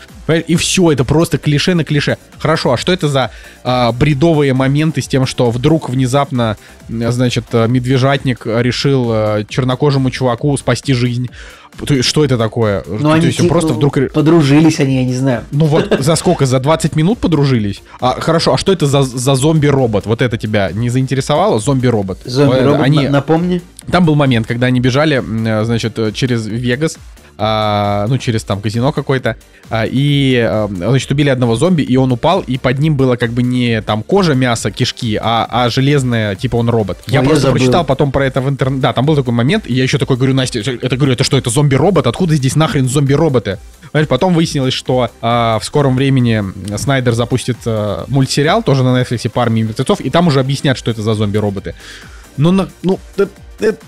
И 0.46 0.54
все, 0.54 0.92
это 0.92 1.04
просто 1.04 1.38
клише 1.38 1.74
на 1.74 1.84
клише. 1.84 2.16
Хорошо, 2.38 2.72
а 2.72 2.76
что 2.76 2.92
это 2.92 3.08
за 3.08 3.30
э, 3.64 3.92
бредовые 3.92 4.54
моменты 4.54 5.02
с 5.02 5.08
тем, 5.08 5.26
что 5.26 5.50
вдруг 5.50 5.90
внезапно, 5.90 6.56
значит, 6.88 7.46
медвежатник 7.52 8.46
решил 8.46 9.10
э, 9.12 9.44
чернокожему 9.48 10.10
чуваку 10.10 10.56
спасти 10.56 10.94
жизнь? 10.94 11.28
Что 12.02 12.24
это 12.24 12.38
такое? 12.38 12.84
Ну, 12.86 13.10
они 13.10 13.26
есть, 13.26 13.38
типа, 13.38 13.48
просто 13.48 13.72
вдруг... 13.72 13.98
подружились 14.12 14.78
они, 14.80 14.96
я 14.96 15.04
не 15.04 15.14
знаю. 15.14 15.44
Ну 15.50 15.64
вот 15.64 15.96
за 16.00 16.16
сколько? 16.16 16.46
За 16.46 16.60
20 16.60 16.96
минут 16.96 17.18
подружились? 17.18 17.82
А, 18.00 18.20
хорошо, 18.20 18.54
а 18.54 18.58
что 18.58 18.72
это 18.72 18.86
за, 18.86 19.02
за 19.02 19.34
зомби-робот? 19.34 20.06
Вот 20.06 20.22
это 20.22 20.36
тебя 20.38 20.70
не 20.72 20.90
заинтересовало? 20.90 21.58
Зомби-робот? 21.58 22.18
Зомби-робот, 22.24 22.80
они... 22.80 23.08
напомни. 23.08 23.62
Там 23.90 24.04
был 24.04 24.14
момент, 24.14 24.46
когда 24.46 24.66
они 24.68 24.80
бежали, 24.80 25.22
значит, 25.64 25.98
через 26.14 26.46
Вегас, 26.46 26.98
а, 27.38 28.06
ну, 28.08 28.18
через 28.18 28.44
там 28.44 28.60
казино 28.60 28.92
какое-то, 28.92 29.36
а, 29.70 29.84
и, 29.84 30.36
а, 30.36 30.68
значит, 30.68 31.10
убили 31.10 31.28
одного 31.28 31.56
зомби, 31.56 31.82
и 31.82 31.96
он 31.96 32.12
упал, 32.12 32.40
и 32.40 32.58
под 32.58 32.78
ним 32.78 32.96
было 32.96 33.16
как 33.16 33.30
бы 33.30 33.42
не 33.42 33.80
там 33.82 34.02
кожа, 34.02 34.34
мясо, 34.34 34.70
кишки, 34.70 35.18
а, 35.20 35.46
а 35.50 35.70
железное, 35.70 36.34
типа 36.34 36.56
он 36.56 36.68
робот. 36.68 36.98
Я 37.06 37.20
Ой, 37.20 37.26
просто 37.26 37.48
я 37.48 37.52
прочитал 37.52 37.84
потом 37.84 38.12
про 38.12 38.26
это 38.26 38.40
в 38.40 38.48
интернете, 38.48 38.82
да, 38.82 38.92
там 38.92 39.06
был 39.06 39.16
такой 39.16 39.32
момент, 39.32 39.66
и 39.66 39.74
я 39.74 39.82
еще 39.82 39.98
такой 39.98 40.16
говорю, 40.16 40.34
Настя, 40.34 40.60
это 40.60 40.96
говорю, 40.96 41.12
это 41.12 41.24
что, 41.24 41.36
это 41.38 41.50
зомби-робот? 41.50 42.06
Откуда 42.06 42.34
здесь 42.34 42.56
нахрен 42.56 42.88
зомби-роботы? 42.88 43.58
Знаешь, 43.92 44.08
потом 44.08 44.32
выяснилось, 44.32 44.72
что 44.72 45.10
а, 45.20 45.58
в 45.58 45.64
скором 45.64 45.96
времени 45.96 46.42
Снайдер 46.76 47.12
запустит 47.12 47.58
а, 47.66 48.04
мультсериал, 48.08 48.62
тоже 48.62 48.82
на 48.82 49.00
Netflix 49.00 49.28
по 49.28 49.42
армии 49.42 49.62
мертвецов, 49.62 50.00
и 50.00 50.08
там 50.08 50.28
уже 50.28 50.40
объяснят, 50.40 50.78
что 50.78 50.90
это 50.90 51.02
за 51.02 51.14
зомби-роботы. 51.14 51.74
Ну, 52.38 52.52
на, 52.52 52.68
ну, 52.82 52.98
это, 53.16 53.30
это... 53.60 53.78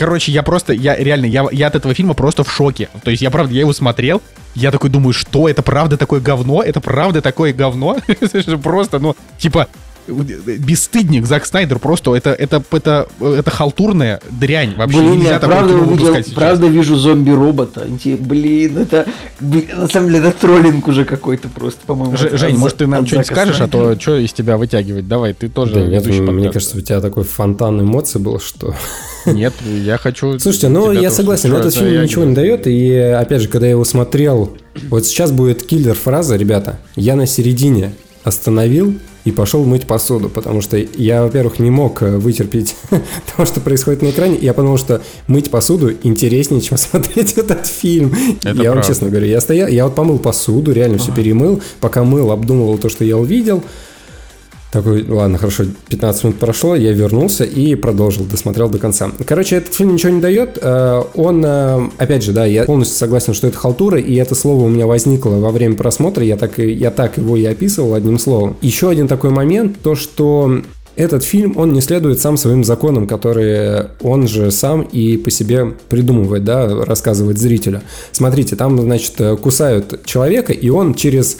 Короче, 0.00 0.32
я 0.32 0.42
просто, 0.42 0.72
я 0.72 0.96
реально, 0.96 1.26
я, 1.26 1.46
я 1.52 1.66
от 1.66 1.74
этого 1.74 1.92
фильма 1.92 2.14
просто 2.14 2.42
в 2.42 2.50
шоке. 2.50 2.88
То 3.04 3.10
есть 3.10 3.22
я, 3.22 3.30
правда, 3.30 3.52
я 3.52 3.60
его 3.60 3.74
смотрел, 3.74 4.22
я 4.54 4.70
такой 4.70 4.88
думаю, 4.88 5.12
что 5.12 5.46
это 5.46 5.60
правда 5.60 5.98
такое 5.98 6.20
говно? 6.20 6.62
Это 6.62 6.80
правда 6.80 7.20
такое 7.20 7.52
говно? 7.52 7.98
Просто, 8.62 8.98
ну, 8.98 9.14
типа, 9.36 9.68
бесстыдник 10.08 11.26
Зак 11.26 11.46
Снайдер 11.46 11.78
просто 11.78 12.14
это 12.14 12.30
это 12.30 12.62
это 12.70 13.08
это 13.20 13.50
халтурная 13.50 14.20
дрянь 14.30 14.74
вообще 14.76 14.98
Блин, 14.98 15.18
нельзя 15.18 15.32
я 15.34 15.38
правда, 15.40 15.74
увидел, 15.74 16.16
правда 16.34 16.66
вижу 16.66 16.96
зомби-робота. 16.96 17.86
Блин, 18.18 18.78
это 18.78 19.06
блин, 19.40 19.66
на 19.76 19.88
самом 19.88 20.08
деле 20.08 20.20
это 20.20 20.32
троллинг 20.38 20.88
уже 20.88 21.04
какой-то 21.04 21.48
просто, 21.48 21.80
по-моему. 21.86 22.16
Ж- 22.16 22.36
Жень, 22.36 22.54
от- 22.54 22.58
может 22.58 22.76
ты 22.78 22.86
нам 22.86 23.06
что-нибудь 23.06 23.26
скажешь, 23.26 23.54
а 23.60 23.68
Снайдера. 23.68 23.94
то 23.94 24.00
что 24.00 24.16
из 24.16 24.32
тебя 24.32 24.56
вытягивать? 24.56 25.08
Давай, 25.08 25.34
ты 25.34 25.48
тоже 25.48 25.74
Да, 25.74 25.80
нет, 25.82 26.06
мне 26.06 26.50
кажется, 26.50 26.76
у 26.76 26.80
тебя 26.80 27.00
такой 27.00 27.24
фонтан 27.24 27.80
эмоций 27.80 28.20
был, 28.20 28.40
что... 28.40 28.74
Нет, 29.26 29.52
я 29.64 29.98
хочу... 29.98 30.38
Слушайте, 30.38 30.68
ну 30.68 30.92
я 30.92 31.10
согласен, 31.10 31.52
этот 31.52 31.66
это 31.74 31.80
фильм 31.80 32.02
ничего 32.02 32.24
не 32.24 32.34
дает, 32.34 32.66
и 32.66 32.94
опять 32.96 33.42
же, 33.42 33.48
когда 33.48 33.66
я 33.66 33.72
его 33.72 33.84
смотрел, 33.84 34.56
вот 34.88 35.06
сейчас 35.06 35.30
будет 35.30 35.62
киллер-фраза, 35.62 36.36
ребята, 36.36 36.78
я 36.96 37.16
на 37.16 37.26
середине 37.26 37.92
остановил 38.24 38.94
и 39.24 39.32
пошел 39.32 39.64
мыть 39.64 39.86
посуду, 39.86 40.28
потому 40.28 40.60
что 40.60 40.76
я, 40.76 41.22
во-первых, 41.22 41.58
не 41.58 41.70
мог 41.70 42.02
э, 42.02 42.16
вытерпеть 42.16 42.74
того, 43.36 43.46
что 43.46 43.60
происходит 43.60 44.02
на 44.02 44.10
экране, 44.10 44.38
я 44.40 44.54
подумал, 44.54 44.78
что 44.78 45.02
мыть 45.26 45.50
посуду 45.50 45.92
интереснее, 46.02 46.60
чем 46.60 46.78
смотреть 46.78 47.34
этот 47.34 47.66
фильм. 47.66 48.14
Это 48.42 48.62
я 48.62 48.70
вам 48.70 48.78
правда. 48.78 48.82
честно 48.88 49.08
говорю, 49.08 49.26
я 49.26 49.40
стоял, 49.40 49.68
я 49.68 49.84
вот 49.84 49.94
помыл 49.94 50.18
посуду, 50.18 50.72
реально 50.72 50.98
все 50.98 51.12
перемыл, 51.12 51.62
пока 51.80 52.02
мыл, 52.02 52.30
обдумывал 52.30 52.78
то, 52.78 52.88
что 52.88 53.04
я 53.04 53.16
увидел, 53.16 53.62
такой, 54.72 55.04
ладно, 55.08 55.38
хорошо, 55.38 55.64
15 55.88 56.24
минут 56.24 56.38
прошло, 56.38 56.76
я 56.76 56.92
вернулся 56.92 57.44
и 57.44 57.74
продолжил, 57.74 58.24
досмотрел 58.24 58.68
до 58.68 58.78
конца. 58.78 59.10
Короче, 59.26 59.56
этот 59.56 59.74
фильм 59.74 59.94
ничего 59.94 60.12
не 60.12 60.20
дает. 60.20 60.58
э, 60.60 61.02
Он, 61.14 61.44
э, 61.44 61.88
опять 61.98 62.22
же, 62.22 62.32
да, 62.32 62.46
я 62.46 62.64
полностью 62.64 62.96
согласен, 62.96 63.34
что 63.34 63.48
это 63.48 63.58
халтура, 63.58 63.98
и 63.98 64.14
это 64.14 64.34
слово 64.34 64.64
у 64.64 64.68
меня 64.68 64.86
возникло 64.86 65.30
во 65.30 65.50
время 65.50 65.74
просмотра, 65.74 66.24
я 66.24 66.36
так, 66.36 66.58
я 66.58 66.90
так 66.90 67.18
его 67.18 67.36
и 67.36 67.44
описывал 67.44 67.94
одним 67.94 68.18
словом. 68.18 68.56
Еще 68.60 68.88
один 68.88 69.08
такой 69.08 69.30
момент, 69.30 69.78
то, 69.82 69.94
что 69.94 70.62
этот 70.96 71.24
фильм, 71.24 71.54
он 71.56 71.72
не 71.72 71.80
следует 71.80 72.20
сам 72.20 72.36
своим 72.36 72.62
законам, 72.62 73.06
которые 73.06 73.90
он 74.02 74.28
же 74.28 74.50
сам 74.50 74.82
и 74.82 75.16
по 75.16 75.30
себе 75.30 75.74
придумывает, 75.88 76.44
да, 76.44 76.84
рассказывает 76.84 77.38
зрителю. 77.38 77.82
Смотрите, 78.12 78.54
там, 78.56 78.78
значит, 78.78 79.14
э, 79.18 79.36
кусают 79.36 80.04
человека, 80.04 80.52
и 80.52 80.68
он 80.68 80.94
через 80.94 81.38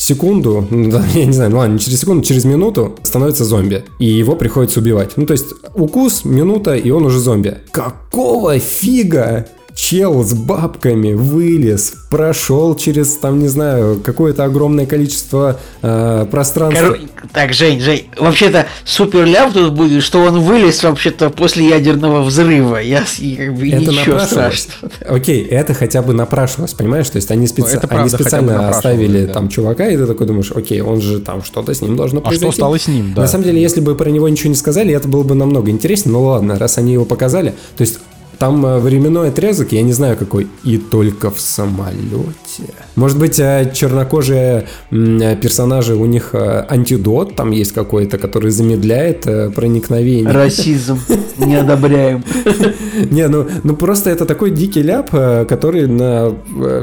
секунду, 0.00 0.66
ну, 0.70 1.00
я 1.14 1.26
не 1.26 1.32
знаю, 1.32 1.50
ну 1.50 1.58
ладно, 1.58 1.74
не 1.74 1.78
через 1.78 2.00
секунду, 2.00 2.24
через 2.24 2.44
минуту 2.44 2.96
становится 3.02 3.44
зомби. 3.44 3.84
И 3.98 4.06
его 4.06 4.34
приходится 4.34 4.80
убивать. 4.80 5.12
Ну, 5.16 5.26
то 5.26 5.32
есть, 5.32 5.46
укус, 5.74 6.24
минута, 6.24 6.74
и 6.74 6.90
он 6.90 7.04
уже 7.04 7.18
зомби. 7.18 7.58
Какого 7.70 8.58
фига? 8.58 9.46
Чел 9.74 10.22
с 10.24 10.34
бабками 10.34 11.14
вылез, 11.14 11.94
прошел 12.10 12.74
через, 12.74 13.14
там, 13.16 13.38
не 13.38 13.48
знаю, 13.48 14.00
какое-то 14.04 14.44
огромное 14.44 14.84
количество 14.86 15.58
э, 15.82 16.26
пространства. 16.30 16.88
Кор- 16.88 16.98
Так, 17.32 17.52
Жень, 17.52 17.80
Жень, 17.80 18.06
вообще-то 18.18 18.66
супер 18.84 19.24
ляп 19.24 19.52
тут 19.52 19.72
будет, 19.72 20.02
что 20.02 20.20
он 20.20 20.40
вылез 20.40 20.82
вообще-то 20.82 21.30
после 21.30 21.68
ядерного 21.68 22.22
взрыва. 22.22 22.76
Я 22.78 23.00
как 23.00 23.54
бы 23.56 23.68
Это 23.68 23.90
ничего 23.90 24.18
страшного. 24.20 24.90
Окей, 25.08 25.44
это 25.44 25.72
хотя 25.74 26.02
бы 26.02 26.12
напрашивалось, 26.14 26.72
понимаешь? 26.74 27.08
То 27.08 27.16
есть 27.16 27.30
они, 27.30 27.46
специ- 27.46 27.60
Ну, 27.60 27.66
это 27.68 27.80
они 27.88 27.88
правда, 27.88 28.16
специально 28.16 28.68
оставили 28.68 29.26
да. 29.26 29.32
там 29.32 29.48
чувака, 29.48 29.88
и 29.88 29.96
ты 29.96 30.06
такой 30.06 30.26
думаешь, 30.26 30.50
окей, 30.54 30.80
он 30.80 31.00
же 31.00 31.20
там 31.20 31.42
что-то 31.42 31.72
с 31.74 31.80
ним 31.80 31.96
должно 31.96 32.18
А 32.20 32.22
произойти. 32.22 32.52
что 32.52 32.62
стало 32.62 32.78
с 32.78 32.86
ним, 32.88 33.14
да? 33.14 33.22
На 33.22 33.28
самом 33.28 33.44
деле, 33.44 33.60
если 33.62 33.80
бы 33.80 33.94
про 33.94 34.10
него 34.10 34.28
ничего 34.28 34.50
не 34.50 34.56
сказали, 34.56 34.94
это 34.94 35.08
было 35.08 35.22
бы 35.22 35.34
намного 35.34 35.70
интереснее. 35.70 36.12
Ну 36.12 36.24
ладно, 36.24 36.58
раз 36.58 36.76
они 36.78 36.92
его 36.92 37.04
показали. 37.04 37.54
То 37.76 37.82
есть 37.82 37.98
там 38.40 38.64
э, 38.64 38.78
временной 38.78 39.28
отрезок, 39.28 39.72
я 39.72 39.82
не 39.82 39.92
знаю 39.92 40.16
какой, 40.16 40.48
и 40.64 40.78
только 40.78 41.30
в 41.30 41.38
самолете. 41.38 42.72
Может 42.96 43.18
быть, 43.18 43.38
э, 43.38 43.70
чернокожие 43.74 44.66
э, 44.90 45.36
персонажи, 45.36 45.94
у 45.94 46.06
них 46.06 46.34
антидот 46.34 47.36
там 47.36 47.50
есть 47.50 47.72
какой-то, 47.72 48.16
который 48.16 48.50
замедляет 48.50 49.54
проникновение. 49.54 50.32
Расизм. 50.32 50.98
Не 51.36 51.56
одобряем. 51.56 52.24
Не, 53.10 53.28
ну, 53.28 53.46
ну 53.62 53.76
просто 53.76 54.08
это 54.08 54.24
такой 54.24 54.50
дикий 54.50 54.82
ляп, 54.82 55.10
который 55.10 55.86
на, 55.86 56.34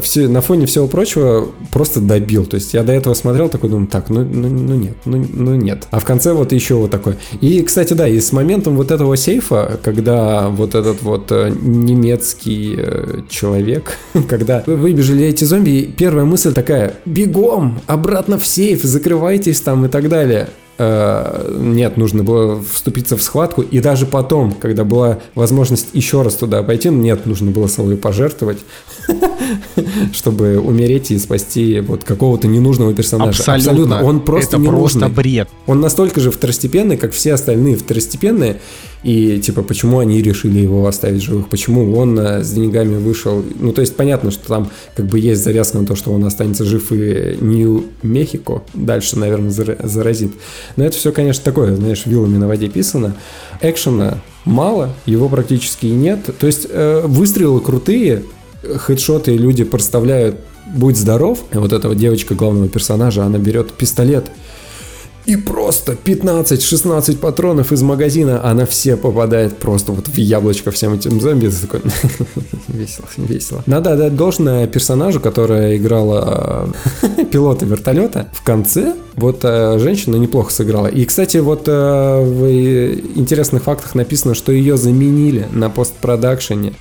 все, 0.02 0.28
на 0.28 0.42
фоне 0.42 0.68
всего 0.68 0.88
прочего 0.88 1.48
просто 1.72 2.02
добил. 2.02 2.46
То 2.46 2.56
есть 2.56 2.74
я 2.74 2.84
до 2.84 2.94
этого 2.94 3.16
смотрел, 3.16 3.50
такой 3.50 3.72
думаю, 3.72 3.88
так, 3.88 4.10
ну, 4.10 4.24
ну, 4.24 4.48
ну 4.48 4.76
нет, 4.76 4.96
ну, 5.06 5.26
ну 5.34 5.56
нет. 5.56 5.88
А 5.90 6.00
в 6.00 6.06
конце 6.06 6.34
вот 6.34 6.52
еще 6.52 6.76
вот 6.76 6.92
такой. 6.92 7.16
И, 7.42 7.62
кстати, 7.64 7.94
да, 7.94 8.08
и 8.08 8.20
с 8.20 8.32
моментом 8.32 8.78
вот 8.78 8.92
этого 8.92 9.18
сейфа, 9.18 9.80
когда 9.82 10.50
вот 10.50 10.76
этот 10.76 11.02
вот 11.02 11.32
э, 11.50 11.56
немецкий 11.62 12.76
э, 12.78 13.22
человек, 13.30 13.98
когда 14.30 14.64
вы 14.66 14.76
выбежали 14.76 15.26
эти 15.26 15.44
зомби, 15.44 15.70
и 15.70 15.86
первая 15.92 16.26
мысль 16.26 16.54
такая, 16.54 16.94
бегом, 17.06 17.80
обратно 17.88 18.38
в 18.38 18.46
сейф, 18.46 18.84
закрывайтесь 18.84 19.62
там 19.62 19.86
и 19.86 19.90
так 19.90 20.10
далее. 20.10 20.50
Э, 20.80 21.56
Нет, 21.58 21.98
нужно 21.98 22.24
было 22.24 22.62
вступиться 22.62 23.18
в 23.18 23.24
схватку, 23.24 23.62
и 23.64 23.80
даже 23.80 24.06
потом, 24.06 24.52
когда 24.52 24.84
была 24.84 25.20
возможность 25.34 25.90
еще 25.94 26.22
раз 26.22 26.36
туда 26.36 26.62
пойти, 26.62 26.90
нет, 26.90 27.26
нужно 27.26 27.50
было 27.52 27.68
собой 27.68 27.98
пожертвовать, 27.98 28.60
чтобы 30.14 30.60
умереть 30.60 31.12
и 31.12 31.18
спасти 31.18 31.80
вот 31.80 32.04
какого-то 32.04 32.48
ненужного 32.48 32.94
персонажа. 32.94 33.44
Абсолютно. 33.52 34.04
Он 34.04 34.20
просто 34.20 34.58
это 34.58 34.66
просто 34.66 35.10
бред. 35.10 35.50
Он 35.66 35.82
настолько 35.82 36.20
же 36.20 36.30
второстепенный, 36.30 36.98
как 36.98 37.14
все 37.14 37.34
остальные 37.34 37.76
второстепенные. 37.78 38.60
И 39.04 39.40
типа, 39.40 39.62
почему 39.62 40.00
они 40.00 40.22
решили 40.22 40.60
его 40.60 40.88
оставить 40.88 41.22
живых? 41.22 41.50
Почему 41.50 41.96
он 41.98 42.20
э, 42.20 42.44
с 42.44 42.52
деньгами 42.52 42.96
вышел? 42.96 43.44
Ну, 43.60 43.72
то 43.72 43.82
есть 43.82 43.96
понятно, 43.96 44.32
что 44.32 44.48
там 44.48 44.70
как 44.96 45.06
бы 45.06 45.20
есть 45.20 45.44
завязка 45.44 45.78
на 45.78 45.86
то, 45.86 45.96
что 45.96 46.12
он 46.12 46.26
останется 46.26 46.66
жив 46.66 46.92
и 46.92 47.38
Нью-Мехико 47.40 48.64
дальше, 48.74 49.20
наверное, 49.20 49.52
зара- 49.52 49.86
заразит. 49.88 50.32
Но 50.76 50.84
это 50.84 50.98
все, 50.98 51.12
конечно, 51.12 51.44
такое, 51.44 51.76
знаешь, 51.76 52.06
вилами 52.06 52.38
на 52.38 52.48
воде 52.48 52.70
писано. 52.70 53.16
Экшена 53.62 54.20
мало, 54.46 54.94
его 55.06 55.30
практически 55.30 55.86
нет. 55.86 56.20
То 56.40 56.48
есть 56.48 56.68
э, 56.70 57.04
выстрелы 57.06 57.62
крутые, 57.62 58.24
хедшоты 58.78 59.38
люди 59.38 59.64
проставляют 59.64 60.38
«Будь 60.74 60.98
здоров». 60.98 61.46
И 61.54 61.58
вот 61.58 61.72
эта 61.72 61.88
вот 61.88 61.98
девочка 61.98 62.36
главного 62.36 62.68
персонажа, 62.68 63.24
она 63.24 63.38
берет 63.38 63.74
пистолет 63.74 64.26
и 65.28 65.36
просто 65.36 65.92
15-16 65.92 67.18
патронов 67.18 67.74
из 67.74 67.82
магазина, 67.82 68.50
она 68.50 68.66
все 68.66 68.96
попадает 68.96 69.58
просто 69.58 69.92
вот 69.92 70.08
в 70.08 70.18
яблочко 70.18 70.72
всем 70.72 70.94
этим 70.94 71.20
зомби. 71.20 71.50
Ты 71.50 71.68
такой, 71.68 71.82
весело, 72.70 73.06
весело. 73.18 73.64
Надо 73.66 73.92
отдать 73.92 74.16
должное 74.16 74.68
персонажу, 74.68 75.20
которая 75.20 75.76
играла 75.76 76.70
э, 77.02 77.26
пилота 77.32 77.66
вертолета. 77.66 78.30
В 78.32 78.42
конце 78.42 78.96
вот 79.16 79.40
э, 79.44 79.78
женщина 79.80 80.16
неплохо 80.16 80.54
сыграла. 80.54 80.88
И, 80.88 81.04
кстати, 81.04 81.38
вот 81.38 81.64
э, 81.68 81.72
в 81.72 82.50
интересных 83.20 83.64
фактах 83.64 83.96
написано, 83.96 84.34
что 84.34 84.54
ее 84.54 84.78
заменили 84.78 85.46
на 85.52 85.70
постпродакшене. 85.70 86.74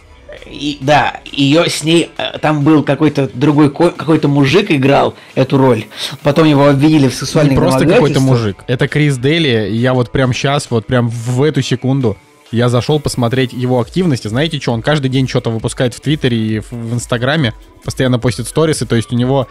И, 0.51 0.79
да, 0.81 1.21
ее 1.31 1.69
с 1.69 1.83
ней 1.83 2.11
э, 2.17 2.39
там 2.39 2.63
был 2.63 2.83
какой-то 2.83 3.29
другой 3.33 3.71
ко- 3.71 3.91
какой-то 3.91 4.29
мужик 4.29 4.71
играл 4.71 5.15
эту 5.35 5.59
роль. 5.59 5.87
Потом 6.23 6.47
его 6.47 6.69
обвинили 6.69 7.09
в 7.09 7.15
сексуальном 7.15 7.55
Не 7.55 7.61
просто 7.61 7.87
какой-то 7.87 8.21
мужик. 8.21 8.65
Это 8.67 8.89
Крис 8.89 9.19
Дели. 9.19 9.71
И 9.71 9.77
я 9.77 9.95
вот 9.95 10.13
прям 10.13 10.33
сейчас, 10.33 10.71
вот 10.71 10.87
прям 10.87 11.09
в 11.09 11.43
эту 11.43 11.63
секунду 11.63 12.17
я 12.53 12.69
зашел 12.69 13.01
посмотреть 13.01 13.53
его 13.53 13.81
активности. 13.81 14.29
Знаете 14.29 14.61
что? 14.61 14.73
Он 14.73 14.83
каждый 14.83 15.09
день 15.09 15.29
что-то 15.29 15.51
выпускает 15.51 15.95
в 15.95 16.01
Твиттере 16.01 16.37
и 16.37 16.59
в, 16.61 16.95
Инстаграме. 16.95 17.55
Постоянно 17.85 18.19
постит 18.19 18.47
сторисы. 18.47 18.87
То 18.87 18.97
есть 18.97 19.13
у 19.13 19.17
него 19.17 19.49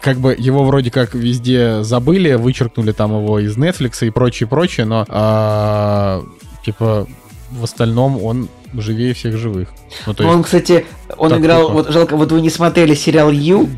как 0.00 0.18
бы 0.18 0.34
его 0.38 0.64
вроде 0.64 0.90
как 0.90 1.14
везде 1.14 1.82
забыли, 1.82 2.34
вычеркнули 2.34 2.92
там 2.92 3.12
его 3.12 3.40
из 3.40 3.56
Netflix 3.56 4.06
и 4.06 4.10
прочее, 4.10 4.48
прочее, 4.48 4.86
но 4.86 5.04
а, 5.08 6.22
типа 6.64 7.08
в 7.50 7.64
остальном 7.64 8.22
он 8.22 8.48
живее 8.74 9.14
всех 9.14 9.36
живых. 9.36 9.68
Ну, 10.06 10.14
то 10.14 10.24
Он, 10.26 10.36
есть, 10.38 10.44
кстати, 10.46 10.86
он 11.16 11.30
так 11.30 11.40
играл, 11.40 11.62
тупо. 11.62 11.72
вот 11.74 11.88
жалко, 11.90 12.16
вот 12.16 12.32
вы 12.32 12.40
не 12.40 12.50
смотрели 12.50 12.94
сериал 12.94 13.30
Ю, 13.30 13.68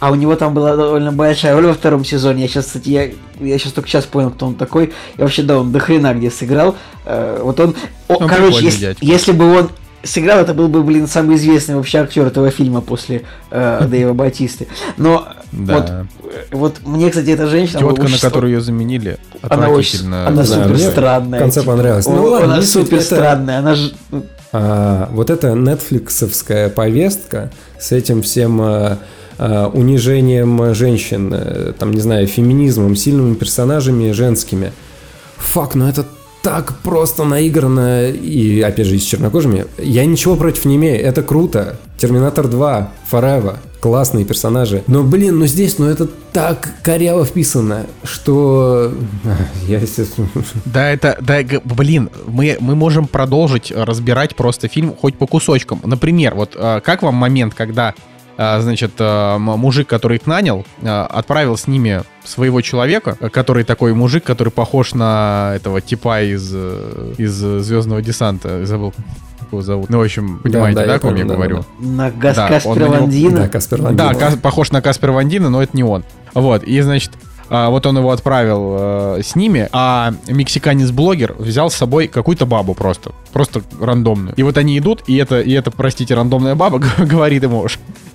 а 0.00 0.10
у 0.10 0.14
него 0.16 0.34
там 0.34 0.52
была 0.52 0.74
довольно 0.76 1.12
большая 1.12 1.54
роль 1.54 1.66
во 1.66 1.74
втором 1.74 2.04
сезоне. 2.04 2.42
Я 2.42 2.48
сейчас, 2.48 2.66
кстати, 2.66 2.88
я, 2.88 3.10
я 3.40 3.58
сейчас 3.58 3.72
только 3.72 3.88
сейчас 3.88 4.04
понял, 4.04 4.30
кто 4.30 4.46
он 4.46 4.54
такой. 4.56 4.86
И 5.16 5.20
вообще, 5.20 5.42
да, 5.42 5.60
он 5.60 5.70
до 5.70 5.78
хрена 5.78 6.12
где 6.14 6.30
сыграл. 6.30 6.74
Э, 7.04 7.40
вот 7.42 7.60
он, 7.60 7.76
о, 8.08 8.14
Он 8.16 8.28
короче, 8.28 8.64
если, 8.64 8.80
дядька. 8.80 9.04
если 9.04 9.30
бы 9.32 9.56
он 9.56 9.70
сыграл, 10.02 10.40
это 10.40 10.54
был 10.54 10.68
бы, 10.68 10.82
блин, 10.82 11.06
самый 11.06 11.36
известный 11.36 11.76
вообще 11.76 11.98
актер 11.98 12.26
этого 12.26 12.50
фильма 12.50 12.80
после 12.80 13.22
э, 13.50 13.86
Дэйва 13.90 14.12
Батисты. 14.12 14.66
Но 14.96 15.28
Да. 15.52 15.74
вот, 15.78 15.90
э, 15.90 16.04
вот 16.52 16.76
мне, 16.84 17.10
кстати, 17.10 17.30
эта 17.30 17.46
женщина... 17.46 17.80
Тетка, 17.80 18.08
на 18.08 18.18
которую 18.18 18.52
ее 18.52 18.60
заменили, 18.60 19.18
Она 19.42 19.68
очень- 19.68 20.12
она 20.12 20.44
супер 20.44 20.78
странная. 20.78 21.38
в 21.38 21.42
конце 21.42 21.60
типа. 21.60 21.72
понравилось. 21.72 22.06
Ну 22.06 22.24
ладно, 22.24 22.54
она 22.54 22.62
суть, 22.62 22.70
супер 22.84 22.96
это- 22.98 23.04
странная. 23.04 23.58
Она 23.58 23.74
же... 23.74 23.92
ну, 24.10 24.24
А, 24.52 25.08
вот 25.12 25.30
эта 25.30 25.52
нетфликсовская 25.54 26.68
повестка 26.68 27.50
с 27.80 27.92
этим 27.92 28.20
всем 28.22 28.60
а, 28.60 28.98
а, 29.38 29.68
унижением 29.68 30.74
женщин, 30.74 31.74
там, 31.78 31.92
не 31.92 32.00
знаю, 32.00 32.26
феминизмом, 32.26 32.94
сильными 32.96 33.34
персонажами 33.34 34.10
женскими. 34.12 34.72
Фак, 35.38 35.74
ну 35.74 35.88
это 35.88 36.04
так 36.42 36.74
просто 36.82 37.24
наиграно, 37.24 38.08
и 38.08 38.60
опять 38.60 38.86
же 38.86 38.96
и 38.96 38.98
с 38.98 39.04
чернокожими. 39.04 39.66
Я 39.78 40.04
ничего 40.04 40.36
против 40.36 40.64
не 40.64 40.76
имею, 40.76 41.00
это 41.00 41.22
круто. 41.22 41.78
Терминатор 41.98 42.48
2, 42.48 42.92
Forever, 43.10 43.58
классные 43.80 44.24
персонажи. 44.24 44.82
Но, 44.88 45.04
блин, 45.04 45.38
ну 45.38 45.46
здесь, 45.46 45.78
ну 45.78 45.86
это 45.86 46.08
так 46.32 46.68
коряво 46.82 47.24
вписано, 47.24 47.86
что... 48.02 48.92
Я, 49.68 49.78
естественно, 49.78 50.28
Да, 50.64 50.90
это, 50.90 51.16
да, 51.20 51.40
блин, 51.64 52.10
мы, 52.26 52.56
мы 52.58 52.74
можем 52.74 53.06
продолжить 53.06 53.70
э, 53.70 53.84
разбирать 53.84 54.34
просто 54.34 54.66
фильм 54.66 54.94
хоть 55.00 55.16
по 55.16 55.28
кусочкам. 55.28 55.80
Например, 55.84 56.34
вот 56.34 56.56
э, 56.56 56.80
как 56.82 57.02
вам 57.02 57.14
момент, 57.14 57.54
когда, 57.54 57.94
значит, 58.36 58.92
э, 58.98 59.04
м- 59.04 59.42
мужик, 59.42 59.86
который 59.88 60.16
их 60.18 60.26
нанял, 60.26 60.64
э, 60.82 60.88
отправил 61.10 61.56
с 61.56 61.66
ними 61.66 62.02
своего 62.24 62.60
человека, 62.60 63.16
э, 63.20 63.28
который 63.28 63.64
такой 63.64 63.94
мужик, 63.94 64.24
который 64.24 64.50
похож 64.50 64.94
на 64.94 65.52
этого 65.56 65.80
типа 65.80 66.22
из, 66.22 66.50
э, 66.54 67.14
из 67.18 67.32
Звездного 67.32 68.00
десанта, 68.02 68.64
забыл, 68.64 68.92
как 69.38 69.48
его 69.52 69.62
зовут. 69.62 69.90
Ну, 69.90 69.98
в 69.98 70.02
общем, 70.02 70.38
понимаете, 70.42 70.76
да, 70.80 70.86
да, 70.86 70.90
я 70.92 70.96
о 70.96 71.00
ком 71.00 71.10
я 71.14 71.24
понял, 71.24 71.28
да, 71.28 71.34
говорю? 71.34 71.56
да, 71.78 71.86
На 71.86 72.10
Гас 72.10 72.36
Да, 72.36 72.42
он 72.44 72.48
Каспера 72.50 72.74
на 72.74 72.78
него- 72.84 72.92
да, 72.94 73.00
Вандина. 73.00 73.48
Каспер 73.48 73.78
Да, 73.78 73.84
Вандина. 73.84 74.14
Кас- 74.14 74.36
похож 74.36 74.70
на 74.72 74.82
Каспер 74.82 75.10
Вандина, 75.10 75.50
но 75.50 75.62
это 75.62 75.76
не 75.76 75.84
он. 75.84 76.04
Вот, 76.34 76.62
и, 76.64 76.80
значит, 76.80 77.10
а, 77.54 77.68
вот 77.68 77.84
он 77.84 77.98
его 77.98 78.10
отправил 78.10 78.76
э, 78.78 79.20
с 79.22 79.36
ними, 79.36 79.68
а 79.72 80.14
мексиканец-блогер 80.26 81.34
взял 81.38 81.68
с 81.68 81.74
собой 81.74 82.08
какую-то 82.08 82.46
бабу 82.46 82.72
просто, 82.72 83.12
просто 83.30 83.60
рандомную. 83.78 84.34
И 84.36 84.42
вот 84.42 84.56
они 84.56 84.78
идут, 84.78 85.02
и 85.06 85.16
это, 85.16 85.42
и 85.42 85.52
это, 85.52 85.70
простите, 85.70 86.14
рандомная 86.14 86.54
баба 86.54 86.78
говорит 86.98 87.42
ему, 87.42 87.66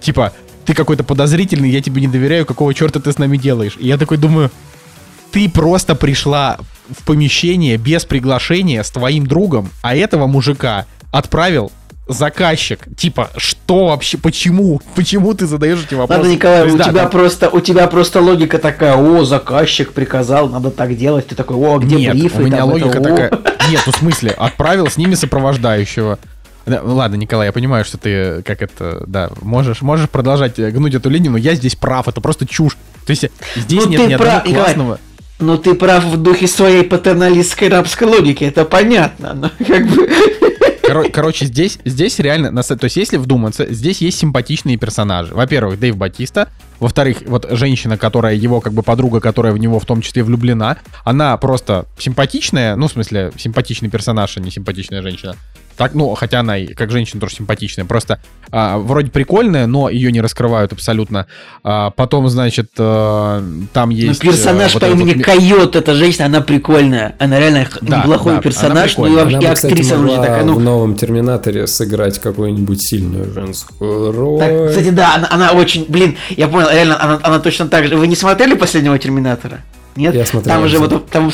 типа, 0.02 0.34
ты 0.66 0.74
какой-то 0.74 1.04
подозрительный, 1.04 1.70
я 1.70 1.84
тебе 1.84 2.02
не 2.02 2.08
доверяю, 2.08 2.48
какого 2.48 2.74
черта 2.74 3.00
ты 3.00 3.12
с 3.12 3.20
нами 3.20 3.38
делаешь? 3.38 3.78
И 3.80 3.86
я 3.86 4.00
такой 4.00 4.18
думаю, 4.18 4.50
ты 5.30 5.48
просто 5.48 5.94
пришла 5.94 6.58
в 6.90 7.06
помещение 7.06 7.78
без 7.78 8.06
приглашения 8.06 8.82
с 8.82 8.90
твоим 8.90 9.28
другом, 9.28 9.70
а 9.84 9.96
этого 9.96 10.26
мужика 10.26 10.88
отправил 11.12 11.72
заказчик. 12.08 12.80
Типа, 12.96 13.30
что 13.38 13.88
вообще, 13.88 14.18
почему? 14.18 14.82
Почему 14.96 15.34
ты 15.34 15.46
задаешь 15.46 15.84
эти 15.86 15.94
вопросы? 15.96 16.22
Надо, 16.22 16.34
Николай, 16.34 16.64
есть, 16.64 16.76
у 16.76 16.78
да, 16.78 16.84
тебя 16.86 17.02
там- 17.04 17.12
просто 17.12 17.50
у 17.50 17.60
тебя 17.60 17.88
просто 17.88 18.22
логика 18.22 18.58
такая, 18.60 18.96
о, 18.96 19.24
заказчик 19.26 19.94
приказал, 19.94 20.50
надо 20.50 20.72
так 20.72 20.96
делать. 20.98 21.28
Ты 21.28 21.36
такой, 21.36 21.58
о, 21.58 21.76
а 21.76 21.80
где 21.80 21.96
Нет, 21.96 22.14
брифы? 22.18 22.42
у 22.42 22.46
меня 22.46 22.58
там, 22.58 22.70
логика 22.70 22.98
это, 22.98 23.00
о». 23.00 23.04
такая. 23.04 23.30
Нет, 23.70 23.82
ну 23.86 23.92
в 23.92 23.96
смысле, 23.98 24.32
отправил 24.32 24.88
с 24.88 24.98
ними 24.98 25.16
сопровождающего. 25.16 26.20
Да, 26.66 26.82
ладно, 26.84 27.16
Николай, 27.16 27.48
я 27.48 27.54
понимаю, 27.54 27.86
что 27.86 27.98
ты 27.98 28.42
как 28.44 28.62
это, 28.62 29.04
да, 29.08 29.30
можешь, 29.42 29.82
можешь 29.82 30.10
продолжать 30.10 30.60
э, 30.60 30.70
гнуть 30.70 30.96
эту 30.96 31.10
линию, 31.10 31.32
но 31.32 31.38
я 31.38 31.56
здесь 31.56 31.76
прав, 31.76 32.10
это 32.10 32.20
просто 32.20 32.46
чушь. 32.46 32.74
То 33.06 33.12
есть 33.12 33.26
здесь 33.56 33.86
Ну, 33.86 33.90
нет 33.92 34.00
ни 34.02 34.14
одного 34.14 34.24
прав, 34.24 34.46
Николай. 34.46 34.66
классного. 34.66 35.00
Ну 35.40 35.58
ты 35.58 35.76
прав 35.76 36.04
в 36.04 36.18
духе 36.18 36.48
своей 36.48 36.84
патерналистской 36.84 37.70
рабской 37.70 38.06
логики, 38.08 38.44
это 38.44 38.66
понятно. 38.66 39.34
Но 39.34 39.52
как 39.66 39.88
бы... 39.88 40.10
Коро- 40.88 41.12
короче, 41.12 41.46
здесь, 41.46 41.80
здесь 41.84 42.18
реально, 42.20 42.50
на 42.50 42.64
то 42.64 42.82
есть 42.82 42.96
если 42.96 43.18
вдуматься, 43.18 43.66
здесь 43.70 44.00
есть 44.00 44.20
симпатичные 44.20 44.78
персонажи. 44.78 45.34
Во-первых, 45.34 45.80
Дэйв 45.80 45.98
Батиста. 45.98 46.48
Во-вторых, 46.80 47.18
вот 47.26 47.46
женщина, 47.52 47.98
которая 47.98 48.36
его 48.36 48.62
как 48.62 48.72
бы 48.72 48.84
подруга, 48.84 49.20
которая 49.20 49.52
в 49.52 49.58
него 49.58 49.80
в 49.80 49.86
том 49.86 50.02
числе 50.02 50.24
влюблена, 50.24 50.78
она 51.04 51.36
просто 51.38 51.88
симпатичная, 51.98 52.76
ну, 52.78 52.88
в 52.88 52.92
смысле, 52.92 53.34
симпатичный 53.38 53.90
персонаж, 53.90 54.38
а 54.38 54.40
не 54.40 54.50
симпатичная 54.50 55.02
женщина. 55.02 55.36
Так, 55.78 55.94
ну, 55.94 56.16
хотя 56.16 56.40
она 56.40 56.58
и 56.58 56.74
как 56.74 56.90
женщина 56.92 57.22
тоже 57.22 57.36
симпатичная. 57.36 57.86
Просто 57.86 58.20
а, 58.52 58.78
вроде 58.78 59.12
прикольная, 59.12 59.68
но 59.68 59.90
ее 59.90 60.12
не 60.12 60.22
раскрывают 60.22 60.74
абсолютно. 60.74 61.28
А, 61.64 61.92
потом, 61.92 62.28
значит, 62.30 62.72
э, 62.78 63.42
там 63.74 63.90
Ну, 63.90 63.96
есть... 63.96 64.24
э, 64.24 64.28
персонаж 64.28 64.74
вот 64.74 64.82
по 64.82 64.88
имени 64.88 65.14
вот 65.14 65.24
Койот, 65.24 65.76
эта 65.76 65.94
женщина, 65.94 66.26
она 66.26 66.42
прикольная. 66.42 67.16
Она 67.20 67.40
реально 67.40 67.68
Да, 67.82 68.00
неплохой 68.00 68.36
да, 68.36 68.42
персонаж, 68.42 68.98
она 68.98 69.08
ну 69.08 69.14
и 69.14 69.16
вообще 69.16 69.38
Она 69.38 69.50
бы, 69.50 69.56
кстати, 69.56 69.72
актриса 69.74 69.98
вроде 69.98 70.18
такая, 70.18 70.44
в 70.44 70.46
ну... 70.48 70.60
новом 70.60 70.96
Терминаторе 70.96 71.68
сыграть 71.68 72.20
какую-нибудь 72.20 72.82
сильную 72.82 73.32
женскую 73.32 74.12
роль. 74.12 74.40
Так, 74.40 74.70
кстати, 74.70 74.90
да, 74.90 75.16
она, 75.16 75.28
она 75.30 75.52
очень, 75.52 75.86
блин, 75.88 76.18
я 76.30 76.48
понял, 76.48 76.70
реально, 76.72 77.02
она, 77.02 77.20
она 77.22 77.40
точно 77.40 77.68
так 77.68 77.88
же. 77.88 77.96
Вы 77.98 78.08
не 78.08 78.16
смотрели 78.16 78.56
последнего 78.56 78.98
Терминатора? 78.98 79.60
Нет? 79.96 80.16
Я 80.16 80.26
смотрел, 80.26 80.56
Там 80.56 80.64
я 80.64 80.70
же 80.70 80.78
смотрел. 80.78 81.00
вот, 81.00 81.10
там, 81.10 81.32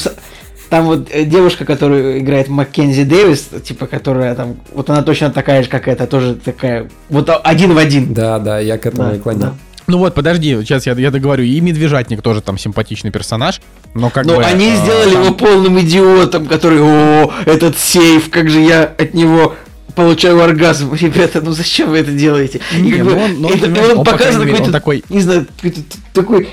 там 0.74 0.86
вот 0.88 1.08
э, 1.12 1.26
девушка, 1.26 1.66
которую 1.66 2.18
играет 2.18 2.48
Маккензи 2.48 3.04
Дэвис, 3.04 3.50
типа, 3.64 3.86
которая 3.86 4.34
там, 4.34 4.56
вот 4.74 4.90
она 4.90 5.04
точно 5.04 5.30
такая 5.30 5.62
же, 5.62 5.70
как 5.70 5.88
эта, 5.88 6.08
тоже 6.08 6.34
такая, 6.34 6.90
вот 7.10 7.30
один 7.44 7.76
в 7.76 7.78
один. 7.78 8.12
Да, 8.12 8.40
да, 8.40 8.58
я 8.60 8.80
к 8.80 8.88
этому 8.88 9.10
Да, 9.10 9.16
и 9.16 9.20
клоню. 9.20 9.40
да. 9.40 9.54
Ну 9.86 10.00
вот, 10.00 10.16
подожди, 10.16 10.56
сейчас 10.62 10.88
я, 10.88 10.94
я 10.94 11.12
договорю. 11.12 11.44
И 11.44 11.62
Медвежатник 11.62 12.24
тоже 12.24 12.42
там 12.42 12.58
симпатичный 12.58 13.12
персонаж, 13.12 13.62
но 13.94 14.10
как 14.10 14.26
Но 14.26 14.38
бы... 14.38 14.44
они 14.44 14.72
э, 14.72 14.76
сделали 14.78 15.12
там- 15.14 15.24
его 15.26 15.34
полным 15.36 15.80
идиотом, 15.80 16.48
который, 16.48 16.80
о, 16.82 17.32
этот 17.46 17.78
сейф, 17.78 18.32
как 18.32 18.50
же 18.50 18.60
я 18.60 18.82
от 18.86 19.14
него 19.14 19.54
получаю 19.94 20.42
оргазм. 20.42 20.92
Ребята, 21.00 21.40
ну 21.42 21.52
зачем 21.52 21.92
вы 21.92 22.00
это 22.00 22.12
делаете? 22.12 22.62
И 22.76 22.82
Не, 22.82 22.92
как 22.94 23.00
ну 23.04 23.06
бы 23.12 23.22
он- 23.26 23.42
ну 23.42 23.48
он, 23.50 23.54
это- 23.54 23.66
он 23.68 23.92
он, 24.00 24.04
по 24.04 24.12
показывает 24.12 24.18
крайней 24.18 24.38
мере, 24.46 24.52
он 24.52 24.56
какой-то, 24.58 24.72
такой- 24.72 25.04
не 25.10 25.22
знаю, 25.22 25.46
какой-то 25.56 25.82
такой... 26.14 26.50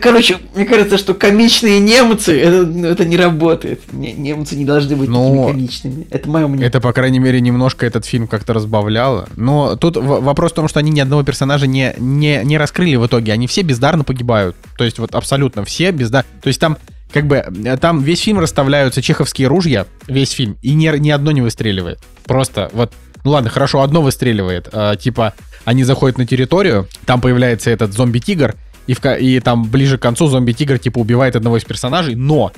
Короче, 0.00 0.38
мне 0.54 0.64
кажется, 0.64 0.98
что 0.98 1.14
комичные 1.14 1.78
немцы, 1.80 2.38
это, 2.40 2.66
ну, 2.66 2.86
это 2.88 3.04
не 3.04 3.16
работает. 3.16 3.80
Не- 3.92 4.12
немцы 4.12 4.56
не 4.56 4.64
должны 4.64 4.96
быть 4.96 5.08
Ну, 5.08 5.44
такими 5.46 5.52
комичными. 5.52 6.06
Это 6.10 6.28
мое 6.28 6.46
мнение. 6.46 6.66
Это, 6.66 6.80
по 6.80 6.92
крайней 6.92 7.18
мере, 7.18 7.40
немножко 7.40 7.86
этот 7.86 8.04
фильм 8.06 8.26
как-то 8.26 8.52
разбавляло. 8.54 9.28
Но 9.36 9.76
тут 9.76 9.96
вопрос 9.96 10.52
в 10.52 10.54
том, 10.54 10.68
что 10.68 10.78
они 10.78 10.90
ни 10.90 11.00
одного 11.00 11.22
персонажа 11.22 11.66
не, 11.66 11.94
не, 11.98 12.40
не 12.44 12.58
раскрыли 12.58 12.96
в 12.96 13.06
итоге. 13.06 13.32
Они 13.32 13.46
все 13.46 13.62
бездарно 13.62 14.04
погибают. 14.04 14.56
То 14.76 14.84
есть 14.84 14.98
вот 14.98 15.14
абсолютно 15.14 15.64
все 15.64 15.90
бездарно. 15.90 16.28
То 16.42 16.48
есть 16.48 16.60
там 16.60 16.78
как 17.12 17.26
бы 17.26 17.36
э, 17.36 17.76
там 17.76 18.02
весь 18.02 18.20
фильм 18.20 18.38
расставляются 18.38 19.02
чеховские 19.02 19.48
ружья, 19.48 19.86
весь 20.06 20.30
фильм, 20.30 20.56
и 20.62 20.72
ни, 20.74 20.88
ни 20.98 21.10
одно 21.10 21.30
не 21.30 21.42
выстреливает. 21.42 21.98
Просто 22.24 22.70
вот, 22.72 22.92
ну 23.24 23.32
ладно, 23.32 23.50
хорошо, 23.50 23.82
одно 23.82 24.00
выстреливает. 24.02 24.68
А, 24.72 24.96
типа, 24.96 25.34
они 25.64 25.84
заходят 25.84 26.18
на 26.18 26.26
территорию, 26.26 26.88
там 27.04 27.20
появляется 27.20 27.70
этот 27.70 27.92
зомби-тигр, 27.92 28.54
и, 28.86 28.94
в, 28.94 29.04
и 29.04 29.40
там 29.40 29.64
ближе 29.64 29.98
к 29.98 30.02
концу 30.02 30.26
зомби-тигр 30.26 30.78
типа 30.78 30.98
убивает 30.98 31.36
одного 31.36 31.56
из 31.56 31.64
персонажей, 31.64 32.14
но 32.14 32.52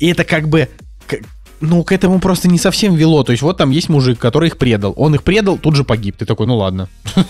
это 0.00 0.24
как 0.24 0.48
бы 0.48 0.68
ну, 1.62 1.84
к 1.84 1.92
этому 1.92 2.18
просто 2.18 2.48
не 2.48 2.58
совсем 2.58 2.96
вело. 2.96 3.22
То 3.22 3.30
есть 3.30 3.42
вот 3.42 3.56
там 3.56 3.70
есть 3.70 3.88
мужик, 3.88 4.18
который 4.18 4.48
их 4.48 4.58
предал. 4.58 4.92
Он 4.96 5.14
их 5.14 5.22
предал, 5.22 5.56
тут 5.56 5.76
же 5.76 5.84
погиб. 5.84 6.16
Ты 6.18 6.26
такой, 6.26 6.46
ну 6.46 6.56
ладно. 6.56 6.88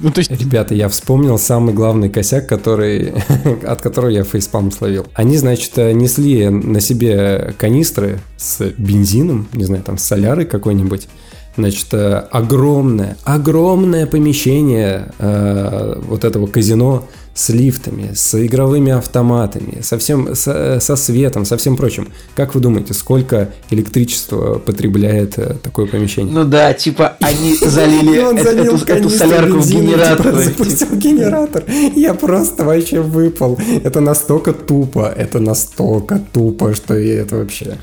Ну, 0.00 0.10
то 0.10 0.20
есть... 0.20 0.30
Ребята, 0.30 0.74
я 0.74 0.88
вспомнил 0.88 1.38
самый 1.38 1.74
главный 1.74 2.08
косяк, 2.08 2.48
который, 2.48 3.12
от 3.66 3.82
которого 3.82 4.08
я 4.08 4.24
фейспалм 4.24 4.72
словил. 4.72 5.06
Они, 5.12 5.36
значит, 5.36 5.76
несли 5.76 6.48
на 6.48 6.80
себе 6.80 7.54
канистры 7.58 8.20
с 8.38 8.64
бензином, 8.78 9.46
не 9.52 9.64
знаю, 9.64 9.82
там, 9.82 9.98
с 9.98 10.04
солярой 10.04 10.46
какой-нибудь. 10.46 11.08
Значит, 11.56 11.86
э, 11.92 12.24
огромное, 12.30 13.16
огромное 13.22 14.06
помещение 14.06 15.12
э, 15.18 16.00
вот 16.06 16.24
этого 16.24 16.46
казино 16.48 17.06
с 17.34 17.48
лифтами, 17.48 18.12
с 18.14 18.34
игровыми 18.46 18.92
автоматами, 18.92 19.80
со, 19.82 19.98
всем, 19.98 20.34
со, 20.34 20.78
со 20.80 20.96
светом, 20.96 21.44
со 21.44 21.56
всем 21.56 21.76
прочим. 21.76 22.08
Как 22.36 22.54
вы 22.54 22.60
думаете, 22.60 22.94
сколько 22.94 23.52
электричества 23.70 24.58
потребляет 24.58 25.38
э, 25.38 25.54
такое 25.62 25.86
помещение? 25.86 26.32
Ну 26.32 26.44
да, 26.44 26.72
типа 26.72 27.16
они 27.20 27.56
залили 27.60 28.96
эту 28.96 29.10
солярку 29.10 29.58
в 29.58 29.68
генератор. 29.68 30.34
Запустил 30.34 30.96
генератор. 30.96 31.64
Я 31.94 32.14
просто 32.14 32.64
вообще 32.64 33.00
выпал. 33.00 33.58
Это 33.82 34.00
настолько 34.00 34.52
тупо, 34.52 35.12
это 35.16 35.40
настолько 35.40 36.20
тупо, 36.32 36.74
что 36.74 36.94
это 36.94 37.36
вообще 37.36 37.78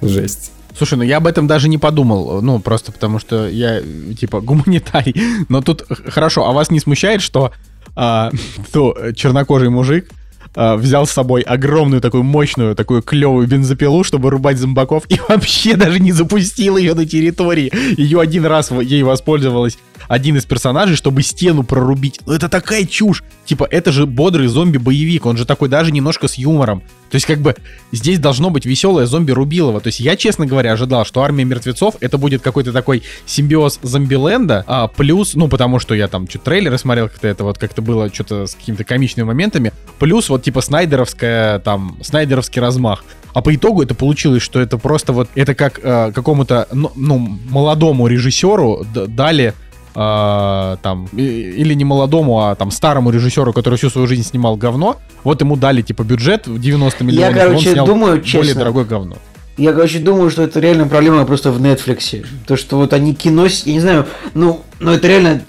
жесть. 0.00 0.50
Слушай, 0.76 0.98
ну 0.98 1.04
я 1.04 1.16
об 1.16 1.26
этом 1.26 1.46
даже 1.46 1.68
не 1.68 1.78
подумал, 1.78 2.42
ну 2.42 2.58
просто 2.58 2.92
потому 2.92 3.18
что 3.18 3.48
я 3.48 3.80
типа 4.18 4.40
гуманитарий. 4.40 5.14
Но 5.48 5.62
тут 5.62 5.84
хорошо, 6.08 6.46
а 6.46 6.52
вас 6.52 6.70
не 6.70 6.80
смущает, 6.80 7.22
что 7.22 7.52
а, 7.94 8.30
то 8.72 8.94
чернокожий 9.14 9.70
мужик 9.70 10.10
а, 10.54 10.76
взял 10.76 11.06
с 11.06 11.10
собой 11.10 11.42
огромную 11.42 12.00
такую 12.00 12.24
мощную, 12.24 12.74
такую 12.74 13.02
клевую 13.02 13.46
бензопилу, 13.46 14.04
чтобы 14.04 14.30
рубать 14.30 14.58
зомбаков, 14.58 15.04
и 15.08 15.18
вообще 15.28 15.76
даже 15.76 15.98
не 15.98 16.12
запустил 16.12 16.76
ее 16.76 16.94
на 16.94 17.06
территории. 17.06 17.72
Ее 17.98 18.20
один 18.20 18.44
раз 18.44 18.70
ей 18.70 19.02
воспользовалась 19.02 19.78
один 20.08 20.36
из 20.36 20.44
персонажей, 20.44 20.96
чтобы 20.96 21.22
стену 21.22 21.62
прорубить. 21.62 22.20
Ну 22.26 22.32
это 22.32 22.48
такая 22.48 22.84
чушь. 22.84 23.22
Типа, 23.44 23.66
это 23.70 23.92
же 23.92 24.06
бодрый 24.06 24.48
зомби-боевик, 24.48 25.24
он 25.24 25.36
же 25.36 25.44
такой 25.44 25.68
даже 25.68 25.92
немножко 25.92 26.26
с 26.26 26.34
юмором. 26.34 26.82
То 27.10 27.14
есть, 27.14 27.26
как 27.26 27.38
бы, 27.38 27.54
здесь 27.92 28.18
должно 28.18 28.50
быть 28.50 28.66
веселое 28.66 29.06
зомби-рубилово. 29.06 29.80
То 29.80 29.88
есть, 29.88 30.00
я, 30.00 30.16
честно 30.16 30.46
говоря, 30.46 30.72
ожидал, 30.72 31.04
что 31.04 31.22
армия 31.22 31.44
мертвецов 31.44 31.94
это 32.00 32.18
будет 32.18 32.42
какой-то 32.42 32.72
такой 32.72 33.04
симбиоз 33.24 33.78
зомбиленда, 33.82 34.64
а 34.66 34.88
плюс, 34.88 35.34
ну, 35.34 35.46
потому 35.48 35.78
что 35.78 35.94
я 35.94 36.08
там 36.08 36.28
что-то 36.28 36.46
трейлеры 36.46 36.76
смотрел, 36.78 37.08
как-то 37.08 37.28
это 37.28 37.44
вот 37.44 37.58
как-то 37.58 37.82
было 37.82 38.12
что-то 38.12 38.46
с 38.46 38.54
какими-то 38.56 38.82
комичными 38.82 39.26
моментами, 39.26 39.72
плюс 40.00 40.28
вот 40.28 40.42
типа 40.42 40.60
снайдеровская, 40.60 41.60
там, 41.60 41.96
снайдеровский 42.02 42.60
размах. 42.60 43.04
А 43.32 43.42
по 43.42 43.54
итогу 43.54 43.82
это 43.82 43.94
получилось, 43.94 44.42
что 44.42 44.60
это 44.60 44.78
просто 44.78 45.12
вот, 45.12 45.28
это 45.34 45.54
как 45.54 45.78
э, 45.82 46.10
какому-то, 46.12 46.66
ну, 46.72 46.90
ну, 46.96 47.18
молодому 47.18 48.06
режиссеру 48.06 48.86
дали 49.08 49.54
э, 49.96 50.76
там, 50.82 51.08
или 51.16 51.74
не 51.74 51.84
молодому, 51.84 52.44
а 52.44 52.54
там 52.54 52.70
старому 52.70 53.10
режиссеру, 53.10 53.52
который 53.52 53.76
всю 53.76 53.90
свою 53.90 54.06
жизнь 54.06 54.22
снимал 54.22 54.56
говно, 54.56 54.96
вот 55.24 55.40
ему 55.40 55.56
дали 55.56 55.82
типа 55.82 56.04
бюджет 56.04 56.46
в 56.46 56.60
90 56.60 57.04
миллионов, 57.04 57.34
Я, 57.34 57.42
короче, 57.42 57.68
он 57.68 57.74
снял 57.74 57.86
думаю, 57.86 58.12
более 58.16 58.24
честно, 58.24 58.58
дорогое 58.60 58.84
говно. 58.84 59.16
Я, 59.56 59.72
короче, 59.72 59.98
думаю, 60.00 60.30
что 60.30 60.42
это 60.42 60.60
реально 60.60 60.86
проблема 60.86 61.24
просто 61.24 61.50
в 61.50 61.60
Netflix. 61.62 62.26
То, 62.46 62.56
что 62.56 62.76
вот 62.76 62.92
они 62.92 63.14
кино, 63.14 63.46
я 63.64 63.72
не 63.72 63.80
знаю, 63.80 64.06
ну, 64.34 64.60
ну 64.80 64.92
это 64.92 65.08
реально, 65.08 65.42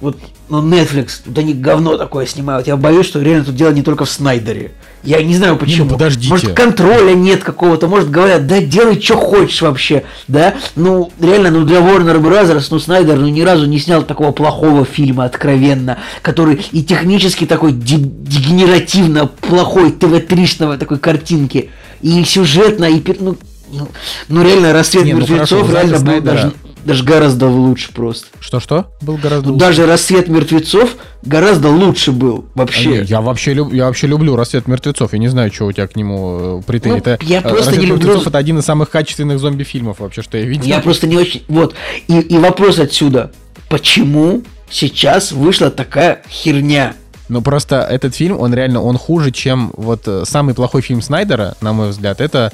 вот, 0.00 0.18
ну, 0.48 0.62
Netflix, 0.62 1.20
вот 1.24 1.38
они 1.38 1.54
говно 1.54 1.96
такое 1.96 2.26
снимают. 2.26 2.66
Я 2.66 2.76
боюсь, 2.76 3.06
что 3.06 3.20
реально 3.20 3.44
тут 3.44 3.56
дело 3.56 3.70
не 3.70 3.82
только 3.82 4.04
в 4.04 4.10
Снайдере. 4.10 4.72
Я 5.02 5.22
не 5.22 5.34
знаю 5.34 5.56
почему. 5.56 5.86
Ну, 5.86 5.90
подождите. 5.92 6.28
Может, 6.28 6.52
контроля 6.52 7.14
нет 7.14 7.42
какого-то, 7.42 7.88
может, 7.88 8.10
говорят, 8.10 8.46
да 8.46 8.60
делай, 8.60 9.00
что 9.00 9.16
хочешь 9.16 9.60
вообще, 9.62 10.04
да? 10.28 10.54
Ну, 10.76 11.10
реально, 11.20 11.50
ну, 11.50 11.64
для 11.64 11.78
Warner 11.78 12.20
Brothers, 12.20 12.66
ну, 12.70 12.78
Снайдер, 12.78 13.16
ну, 13.16 13.28
ни 13.28 13.40
разу 13.40 13.66
не 13.66 13.78
снял 13.78 14.02
такого 14.02 14.32
плохого 14.32 14.84
фильма, 14.84 15.24
откровенно, 15.24 15.98
который 16.22 16.64
и 16.70 16.84
технически 16.84 17.46
такой 17.46 17.72
дегенеративно 17.72 19.26
плохой, 19.26 19.90
ТВ-тришного 19.90 20.78
такой 20.78 20.98
картинки, 20.98 21.70
и 22.00 22.22
сюжетно, 22.24 22.84
и, 22.84 23.02
ну, 23.18 23.36
ну, 23.72 23.88
ну 24.28 24.42
реально, 24.44 24.72
«Рассвет 24.72 25.04
не, 25.04 25.14
мертвецов» 25.14 25.66
ну, 25.66 25.74
реально 25.74 25.98
был 25.98 26.20
даже 26.20 26.52
даже 26.84 27.04
гораздо 27.04 27.46
лучше 27.46 27.92
просто. 27.92 28.26
Что-что? 28.40 28.92
Был 29.00 29.16
гораздо 29.16 29.50
лучше? 29.50 29.64
Даже 29.64 29.86
«Рассвет 29.86 30.28
мертвецов» 30.28 30.96
гораздо 31.22 31.68
лучше 31.68 32.12
был 32.12 32.46
вообще. 32.54 32.88
А, 32.88 32.92
нет, 32.92 33.10
я, 33.10 33.20
вообще 33.20 33.54
люб, 33.54 33.72
я 33.72 33.86
вообще 33.86 34.06
люблю 34.06 34.36
«Рассвет 34.36 34.66
мертвецов». 34.66 35.12
Я 35.12 35.18
не 35.18 35.28
знаю, 35.28 35.52
что 35.52 35.66
у 35.66 35.72
тебя 35.72 35.86
к 35.86 35.96
нему 35.96 36.60
э, 36.60 36.62
претензии. 36.66 37.02
Ну, 37.06 37.12
это, 37.12 37.18
я 37.24 37.38
э, 37.38 37.48
просто 37.48 37.76
не 37.76 37.86
люблю... 37.86 38.06
мертвецов»— 38.06 38.26
это 38.28 38.38
один 38.38 38.58
из 38.58 38.64
самых 38.64 38.90
качественных 38.90 39.38
зомби-фильмов 39.38 40.00
вообще, 40.00 40.22
что 40.22 40.38
я 40.38 40.44
видел. 40.44 40.64
Я 40.64 40.80
просто 40.80 41.06
не 41.06 41.16
очень... 41.16 41.42
Вот. 41.48 41.74
И, 42.08 42.18
и 42.18 42.38
вопрос 42.38 42.78
отсюда. 42.78 43.32
Почему 43.68 44.42
сейчас 44.70 45.32
вышла 45.32 45.70
такая 45.70 46.22
херня? 46.28 46.94
Ну 47.28 47.40
просто 47.40 47.80
этот 47.80 48.14
фильм, 48.14 48.38
он 48.38 48.52
реально, 48.52 48.82
он 48.82 48.98
хуже, 48.98 49.30
чем 49.30 49.72
вот 49.76 50.02
э, 50.06 50.24
самый 50.26 50.54
плохой 50.54 50.82
фильм 50.82 51.00
Снайдера, 51.00 51.54
на 51.60 51.72
мой 51.72 51.90
взгляд, 51.90 52.20
это 52.20 52.52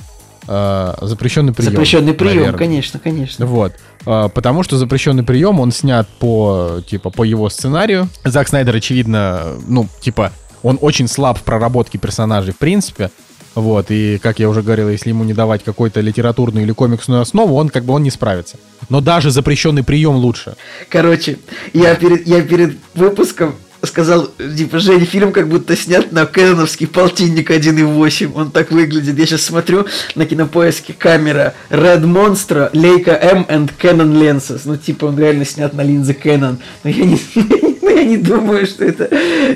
э, 0.48 0.94
запрещенный 1.02 1.52
прием. 1.52 1.72
Запрещенный 1.72 2.14
прием, 2.14 2.36
наверное. 2.36 2.58
конечно, 2.58 2.98
конечно. 2.98 3.46
Вот. 3.46 3.74
Э, 4.06 4.28
потому 4.32 4.62
что 4.62 4.76
запрещенный 4.76 5.22
прием, 5.22 5.60
он 5.60 5.70
снят 5.70 6.08
по, 6.18 6.80
типа, 6.86 7.10
по 7.10 7.22
его 7.22 7.48
сценарию. 7.48 8.08
Зак 8.24 8.48
Снайдер, 8.48 8.74
очевидно, 8.74 9.54
ну, 9.66 9.88
типа, 10.00 10.32
он 10.62 10.78
очень 10.80 11.06
слаб 11.08 11.38
в 11.38 11.42
проработке 11.42 11.98
персонажей, 11.98 12.52
в 12.52 12.58
принципе. 12.58 13.10
Вот, 13.54 13.90
и, 13.90 14.18
как 14.18 14.38
я 14.38 14.48
уже 14.48 14.62
говорил, 14.62 14.88
если 14.88 15.08
ему 15.08 15.24
не 15.24 15.34
давать 15.34 15.64
какую-то 15.64 16.00
литературную 16.00 16.64
или 16.64 16.72
комиксную 16.72 17.20
основу, 17.20 17.56
он 17.56 17.70
как 17.70 17.84
бы 17.84 17.92
он 17.92 18.02
не 18.02 18.10
справится. 18.10 18.56
Но 18.88 19.00
даже 19.00 19.30
запрещенный 19.30 19.82
прием 19.82 20.16
лучше. 20.16 20.54
Короче, 20.88 21.38
я 21.72 21.94
перед, 21.96 22.26
я 22.26 22.42
перед 22.42 22.76
выпуском 22.94 23.56
сказал, 23.82 24.30
типа, 24.56 24.78
Жень, 24.78 25.04
фильм 25.04 25.32
как 25.32 25.48
будто 25.48 25.76
снят 25.76 26.12
на 26.12 26.26
кэноновский 26.26 26.86
полтинник 26.86 27.50
1.8. 27.50 28.32
Он 28.34 28.50
так 28.50 28.70
выглядит. 28.70 29.18
Я 29.18 29.26
сейчас 29.26 29.42
смотрю 29.42 29.86
на 30.14 30.26
кинопоиске 30.26 30.92
камера 30.92 31.54
Red 31.70 32.02
Monster, 32.02 32.72
Leica 32.72 33.18
M 33.20 33.46
and 33.48 33.70
Canon 33.80 34.12
Lenses. 34.12 34.62
Ну, 34.64 34.76
типа, 34.76 35.06
он 35.06 35.18
реально 35.18 35.44
снят 35.44 35.72
на 35.74 35.82
линзы 35.82 36.12
Canon. 36.12 36.58
Но 36.84 36.90
я 36.90 37.04
не, 37.04 37.20
но 37.82 37.90
я 37.90 38.04
не 38.04 38.16
думаю, 38.16 38.66
что 38.66 38.84
это... 38.84 39.08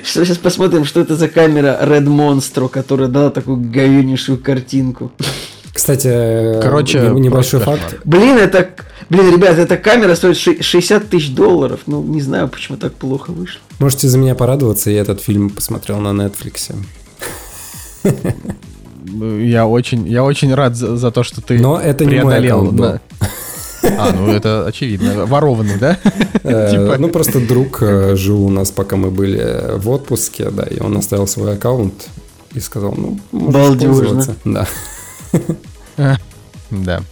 Что 0.04 0.24
сейчас 0.24 0.38
посмотрим, 0.38 0.84
что 0.84 1.00
это 1.00 1.16
за 1.16 1.28
камера 1.28 1.78
Red 1.82 2.06
Monster, 2.06 2.68
которая 2.68 3.08
дала 3.08 3.30
такую 3.30 3.56
говеннейшую 3.56 4.38
картинку. 4.38 5.12
Кстати, 5.72 6.60
короче, 6.60 7.10
небольшой 7.14 7.60
факт. 7.60 8.00
Блин, 8.04 8.36
это, 8.36 8.68
блин, 9.08 9.32
ребят, 9.32 9.58
эта 9.58 9.76
камера 9.76 10.14
стоит 10.14 10.36
60 10.36 11.08
тысяч 11.08 11.34
долларов. 11.34 11.80
Ну, 11.86 12.02
не 12.02 12.20
знаю, 12.20 12.48
почему 12.48 12.76
так 12.76 12.92
плохо 12.92 13.30
вышло. 13.30 13.60
Можете 13.78 14.08
за 14.08 14.18
меня 14.18 14.34
порадоваться, 14.34 14.90
я 14.90 15.00
этот 15.00 15.20
фильм 15.20 15.50
посмотрел 15.50 15.98
на 16.00 16.08
Netflix. 16.08 16.74
Я 19.14 19.66
очень, 19.66 20.06
я 20.06 20.24
очень 20.24 20.54
рад 20.54 20.76
за, 20.76 20.96
за 20.96 21.10
то, 21.10 21.22
что 21.22 21.40
ты 21.40 21.58
Но 21.58 21.80
это 21.80 22.04
не 22.04 22.22
мой. 22.22 23.00
А, 23.98 24.12
ну 24.12 24.28
это 24.28 24.66
очевидно. 24.66 25.26
Ворованный, 25.26 25.78
да? 25.78 25.98
Э, 26.44 26.70
типа. 26.72 26.96
Ну, 26.98 27.08
просто 27.08 27.40
друг 27.40 27.82
э, 27.82 28.16
жил 28.16 28.44
у 28.44 28.48
нас, 28.48 28.72
пока 28.72 28.96
мы 28.96 29.12
были 29.12 29.76
в 29.76 29.88
отпуске, 29.90 30.50
да, 30.50 30.64
и 30.64 30.80
он 30.80 30.96
оставил 30.96 31.28
свой 31.28 31.54
аккаунт 31.54 32.08
и 32.52 32.58
сказал, 32.58 32.94
ну, 32.96 33.20
можешь 33.30 33.78
пользоваться. 33.78 34.34
Да. 34.44 34.66
Да. 36.70 37.02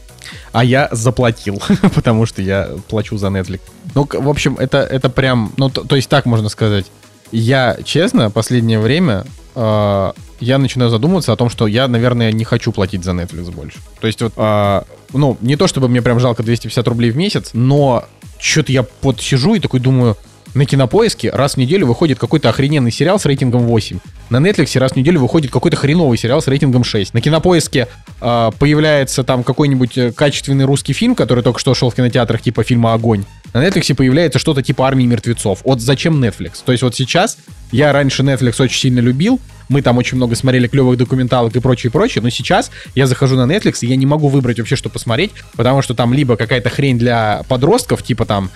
А 0.53 0.65
я 0.65 0.89
заплатил, 0.93 1.61
потому 1.95 2.27
что 2.27 2.41
я 2.43 2.71
плачу 2.89 3.17
за 3.19 3.29
Netflix. 3.29 3.61
Ну, 3.95 4.09
в 4.11 4.29
общем, 4.29 4.57
это, 4.57 4.79
это 4.79 5.11
прям, 5.11 5.53
ну, 5.57 5.69
то, 5.69 5.85
то 5.85 5.97
есть 5.97 6.09
так 6.09 6.27
можно 6.27 6.49
сказать. 6.49 6.87
Я, 7.33 7.77
честно, 7.85 8.31
последнее 8.31 8.81
время 8.81 9.25
э, 9.55 10.13
я 10.41 10.59
начинаю 10.59 10.91
задумываться 10.91 11.33
о 11.33 11.37
том, 11.37 11.49
что 11.49 11.67
я, 11.67 11.87
наверное, 11.89 12.33
не 12.33 12.45
хочу 12.45 12.73
платить 12.73 13.05
за 13.05 13.13
Netflix 13.13 13.53
больше. 13.53 13.79
То 14.01 14.07
есть 14.07 14.23
вот, 14.23 14.33
э, 14.37 14.83
ну, 15.13 15.37
не 15.41 15.57
то 15.57 15.67
чтобы 15.67 15.89
мне 15.89 16.03
прям 16.03 16.19
жалко 16.19 16.43
250 16.43 16.89
рублей 16.89 17.11
в 17.11 17.17
месяц, 17.17 17.51
но 17.53 18.05
что-то 18.39 18.73
я 18.73 18.85
вот 19.03 19.21
сижу 19.21 19.55
и 19.55 19.61
такой 19.61 19.81
думаю, 19.81 20.17
на 20.55 20.65
кинопоиске 20.65 21.31
раз 21.31 21.55
в 21.55 21.57
неделю 21.59 21.87
выходит 21.87 22.19
какой-то 22.19 22.49
охрененный 22.49 22.91
сериал 22.91 23.19
с 23.19 23.27
рейтингом 23.27 23.63
8. 23.63 23.99
На 24.31 24.39
Netflix 24.39 24.79
раз 24.79 24.93
в 24.93 24.97
неделю 24.97 25.21
выходит 25.21 25.51
какой-то 25.51 25.77
хреновый 25.77 26.19
сериал 26.19 26.43
с 26.43 26.49
рейтингом 26.49 26.83
6. 26.83 27.15
На 27.15 27.21
кинопоиске 27.21 27.87
э, 28.21 28.51
появляется 28.59 29.23
там 29.23 29.45
какой-нибудь 29.45 29.99
э, 29.99 30.13
качественный 30.13 30.65
русский 30.65 30.93
фильм, 30.93 31.15
который 31.15 31.45
только 31.45 31.61
что 31.61 31.75
шел 31.75 31.91
в 31.91 31.95
кинотеатрах, 31.95 32.43
типа 32.43 32.65
фильма 32.65 32.95
Огонь. 32.95 33.25
На 33.53 33.67
Netflix 33.67 33.95
появляется 33.95 34.39
что-то 34.39 34.63
типа 34.63 34.87
армии 34.87 35.05
мертвецов. 35.05 35.61
Вот 35.65 35.81
зачем 35.81 36.23
Netflix? 36.23 36.63
То 36.65 36.73
есть 36.73 36.83
вот 36.83 36.95
сейчас 36.95 37.39
я 37.73 37.93
раньше 37.93 38.23
Netflix 38.23 38.61
очень 38.63 38.79
сильно 38.79 39.01
любил, 39.01 39.41
мы 39.69 39.83
там 39.83 39.99
очень 39.99 40.17
много 40.17 40.35
смотрели 40.35 40.67
клевых 40.67 40.99
документалок 40.99 41.55
и 41.55 41.61
прочее, 41.61 41.93
прочее, 41.93 42.23
но 42.23 42.31
сейчас 42.31 42.73
я 42.97 43.07
захожу 43.07 43.37
на 43.37 43.51
Netflix, 43.51 43.79
и 43.83 43.87
я 43.87 43.95
не 43.95 44.05
могу 44.05 44.29
выбрать 44.29 44.59
вообще, 44.59 44.75
что 44.75 44.89
посмотреть, 44.89 45.31
потому 45.57 45.81
что 45.81 45.95
там 45.95 46.13
либо 46.13 46.37
какая-то 46.37 46.71
хрень 46.71 46.99
для 46.99 47.45
подростков, 47.49 48.03
типа 48.03 48.25
там 48.25 48.51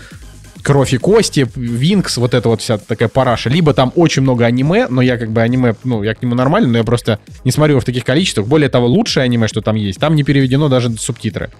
Кровь 0.64 0.94
и 0.94 0.96
кости, 0.96 1.46
Винкс, 1.54 2.16
вот 2.16 2.32
это 2.32 2.48
вот 2.48 2.62
вся 2.62 2.78
такая 2.78 3.10
параша. 3.10 3.50
Либо 3.50 3.74
там 3.74 3.92
очень 3.96 4.22
много 4.22 4.46
аниме, 4.46 4.86
но 4.88 5.02
я 5.02 5.18
как 5.18 5.30
бы 5.30 5.42
аниме, 5.42 5.74
ну, 5.84 6.02
я 6.02 6.14
к 6.14 6.22
нему 6.22 6.34
нормально, 6.34 6.70
но 6.70 6.78
я 6.78 6.84
просто 6.84 7.18
не 7.44 7.52
смотрю 7.52 7.74
его 7.74 7.80
в 7.82 7.84
таких 7.84 8.02
количествах. 8.02 8.46
Более 8.46 8.70
того, 8.70 8.86
лучшее 8.86 9.24
аниме, 9.24 9.46
что 9.46 9.60
там 9.60 9.76
есть, 9.76 10.00
там 10.00 10.16
не 10.16 10.24
переведено 10.24 10.70
даже 10.70 10.90
субтитры. 10.96 11.50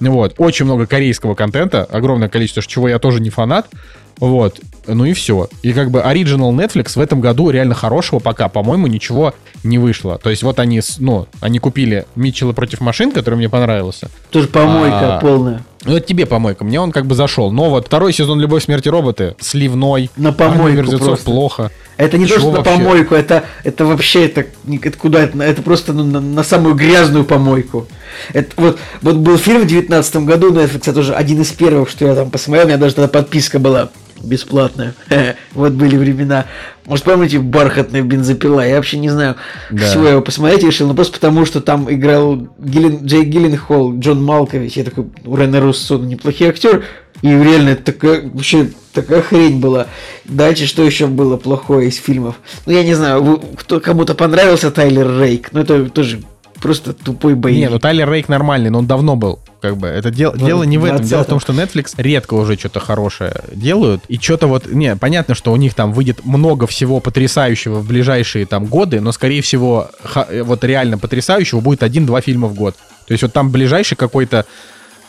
Вот, 0.00 0.34
очень 0.38 0.64
много 0.64 0.86
корейского 0.86 1.36
контента, 1.36 1.84
огромное 1.84 2.28
количество, 2.28 2.60
чего 2.62 2.88
я 2.88 2.98
тоже 2.98 3.20
не 3.20 3.30
фанат. 3.30 3.68
Вот, 4.20 4.60
ну 4.86 5.04
и 5.04 5.12
все. 5.12 5.48
И 5.62 5.72
как 5.72 5.90
бы 5.90 6.00
Original 6.00 6.52
Netflix 6.52 6.92
в 6.96 7.00
этом 7.00 7.20
году 7.20 7.50
реально 7.50 7.74
хорошего 7.74 8.18
пока, 8.18 8.48
по-моему, 8.48 8.86
ничего 8.86 9.34
не 9.62 9.78
вышло. 9.78 10.18
То 10.18 10.30
есть 10.30 10.42
вот 10.42 10.58
они, 10.58 10.80
ну, 10.98 11.26
они 11.40 11.58
купили 11.58 12.06
Митчелла 12.16 12.52
против 12.52 12.80
машин, 12.80 13.12
который 13.12 13.34
мне 13.34 13.48
понравился. 13.48 14.08
Тоже 14.30 14.48
помойка 14.48 15.18
А. 15.18 15.20
полная. 15.20 15.62
Ну, 15.84 15.96
это 15.96 16.06
тебе 16.06 16.26
помойка, 16.26 16.64
мне 16.64 16.80
он 16.80 16.90
как 16.90 17.06
бы 17.06 17.14
зашел. 17.14 17.52
Но 17.52 17.70
вот 17.70 17.86
второй 17.86 18.12
сезон 18.12 18.40
«Любовь, 18.40 18.64
смерти 18.64 18.88
роботы» 18.88 19.36
сливной. 19.40 20.10
На 20.16 20.30
«Армия 20.30 20.38
помойку 20.38 20.76
мертвецов» 20.78 21.06
просто. 21.06 21.24
плохо. 21.24 21.70
Это 21.96 22.18
не 22.18 22.26
то, 22.26 22.34
Чего 22.34 22.40
что 22.40 22.50
на 22.50 22.56
вообще? 22.58 22.72
помойку, 22.72 23.14
это, 23.14 23.44
это 23.64 23.84
вообще, 23.84 24.26
это, 24.26 24.46
это 24.70 24.98
куда, 24.98 25.22
это, 25.22 25.40
это 25.42 25.62
просто 25.62 25.92
ну, 25.92 26.04
на, 26.04 26.20
на 26.20 26.42
самую 26.42 26.74
грязную 26.74 27.24
помойку. 27.24 27.86
Это, 28.32 28.50
вот, 28.56 28.78
вот 29.02 29.16
был 29.16 29.36
фильм 29.36 29.62
в 29.62 29.66
девятнадцатом 29.66 30.24
году, 30.24 30.52
Netflix, 30.52 30.78
это 30.82 30.94
тоже 30.94 31.14
один 31.14 31.42
из 31.42 31.50
первых, 31.52 31.90
что 31.90 32.06
я 32.06 32.14
там 32.14 32.30
посмотрел, 32.30 32.66
у 32.66 32.68
меня 32.68 32.78
даже 32.78 32.94
тогда 32.94 33.08
подписка 33.08 33.58
была 33.58 33.90
бесплатная. 34.22 34.94
Вот 35.52 35.72
были 35.72 35.96
времена. 35.96 36.46
Может, 36.86 37.04
помните, 37.04 37.38
бархатная 37.38 38.02
бензопила? 38.02 38.66
Я 38.66 38.76
вообще 38.76 38.98
не 38.98 39.10
знаю, 39.10 39.36
Да. 39.70 39.84
всего 39.84 40.06
его 40.08 40.20
посмотреть 40.22 40.62
решил, 40.64 40.88
но 40.88 40.94
просто 40.94 41.14
потому, 41.14 41.44
что 41.44 41.60
там 41.60 41.92
играл 41.92 42.48
Гиллен, 42.58 43.04
Джей 43.04 43.24
Гилленхолл, 43.24 43.98
Джон 43.98 44.22
Малкович, 44.22 44.76
я 44.76 44.84
такой, 44.84 45.06
у 45.24 45.36
Рене 45.36 45.58
Руссо, 45.58 45.98
ну, 45.98 46.04
неплохий 46.04 46.48
актер, 46.48 46.84
и 47.22 47.28
реально 47.28 47.70
это 47.70 47.92
такая, 47.92 48.22
вообще 48.32 48.70
такая 48.92 49.22
хрень 49.22 49.60
была. 49.60 49.86
Дальше 50.24 50.66
что 50.66 50.84
еще 50.84 51.06
было 51.06 51.36
плохое 51.36 51.88
из 51.88 51.96
фильмов? 51.96 52.36
Ну, 52.64 52.72
я 52.72 52.84
не 52.84 52.94
знаю, 52.94 53.40
кто 53.56 53.80
кому-то 53.80 54.14
понравился 54.14 54.70
Тайлер 54.70 55.20
Рейк, 55.20 55.52
но 55.52 55.60
это 55.60 55.88
тоже 55.90 56.22
просто 56.60 56.92
тупой 56.92 57.34
боевик. 57.34 57.60
Не, 57.60 57.68
ну 57.70 57.78
Тайлер 57.78 58.10
Рейк 58.10 58.28
нормальный, 58.28 58.70
но 58.70 58.78
он 58.78 58.86
давно 58.86 59.16
был. 59.16 59.38
Как 59.60 59.76
бы 59.76 59.86
это 59.88 60.10
дел- 60.10 60.32
Ну, 60.36 60.46
дело 60.46 60.62
не 60.62 60.78
в 60.78 60.84
этом. 60.84 60.98
20-м. 60.98 61.08
Дело 61.08 61.22
в 61.24 61.26
том, 61.26 61.40
что 61.40 61.52
Netflix 61.52 61.94
редко 61.96 62.34
уже 62.34 62.56
что-то 62.56 62.80
хорошее 62.80 63.34
делают. 63.52 64.02
И 64.08 64.16
что-то 64.18 64.46
вот, 64.46 64.66
не, 64.70 64.94
понятно, 64.96 65.34
что 65.34 65.52
у 65.52 65.56
них 65.56 65.74
там 65.74 65.92
выйдет 65.92 66.24
много 66.24 66.66
всего 66.66 67.00
потрясающего 67.00 67.80
в 67.80 67.86
ближайшие 67.88 68.46
там 68.46 68.66
годы, 68.66 69.00
но 69.00 69.10
скорее 69.12 69.42
всего 69.42 69.90
ха- 70.02 70.26
э, 70.30 70.42
вот 70.42 70.62
реально 70.64 70.98
потрясающего 70.98 71.60
будет 71.60 71.82
один-два 71.82 72.20
фильма 72.20 72.46
в 72.48 72.54
год. 72.54 72.76
То 73.06 73.12
есть 73.12 73.22
вот 73.22 73.32
там 73.32 73.50
ближайший 73.50 73.96
какой-то 73.96 74.44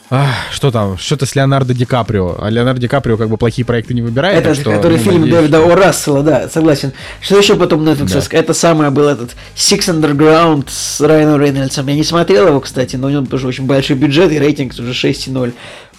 ах, 0.09 0.27
что 0.51 0.71
там, 0.71 0.97
что-то 0.97 1.25
с 1.25 1.35
Леонардо 1.35 1.73
Ди 1.73 1.85
Каприо. 1.85 2.35
А 2.39 2.49
Леонардо 2.49 2.81
Ди 2.81 2.87
Каприо 2.87 3.17
как 3.17 3.29
бы 3.29 3.37
плохие 3.37 3.65
проекты 3.65 3.93
не 3.93 4.01
выбирает. 4.01 4.43
Это, 4.45 4.55
что, 4.55 4.71
который 4.71 4.97
ну, 4.97 5.03
фильм 5.03 5.21
надеюсь, 5.21 5.37
Дэвида 5.41 5.57
что- 5.59 5.71
О. 5.71 5.75
Рассела, 5.75 6.23
да, 6.23 6.49
согласен. 6.49 6.93
Что 7.21 7.37
еще 7.37 7.55
потом 7.55 7.87
Netflix? 7.87 8.27
Да. 8.31 8.37
Это 8.37 8.53
самое 8.53 8.91
был 8.91 9.07
этот 9.07 9.31
Six 9.55 9.79
Underground 9.89 10.65
с 10.69 10.99
Райаном 11.01 11.41
Рейнольдсом. 11.41 11.87
Я 11.87 11.95
не 11.95 12.03
смотрел 12.03 12.47
его, 12.47 12.59
кстати, 12.59 12.95
но 12.95 13.07
у 13.07 13.09
него 13.09 13.25
тоже 13.25 13.47
очень 13.47 13.65
большой 13.65 13.95
бюджет 13.97 14.31
и 14.31 14.39
рейтинг 14.39 14.73
уже 14.73 14.91
6,0. 14.91 15.53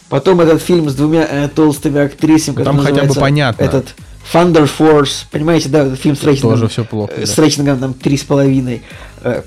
Потом 0.08 0.40
этот 0.40 0.60
фильм 0.60 0.90
с 0.90 0.94
двумя 0.94 1.24
э, 1.30 1.48
толстыми 1.54 2.00
актрисами, 2.00 2.56
который 2.56 2.76
Там 2.76 2.84
хотя 2.84 3.04
бы 3.04 3.14
понятно. 3.14 3.62
Этот 3.62 3.94
Thunder 4.32 4.68
Force, 4.78 5.24
понимаете, 5.30 5.68
да, 5.68 5.84
этот 5.86 6.00
фильм 6.00 6.16
с 6.16 6.24
рейтингом. 6.24 6.50
Тоже 6.52 6.68
все 6.68 6.84
плохо. 6.84 7.12
э, 7.16 7.20
да. 7.20 7.26
С 7.26 7.38
рейтингом 7.38 7.78
там 7.78 7.92
3,5. 7.92 8.80
Э, 9.22 9.42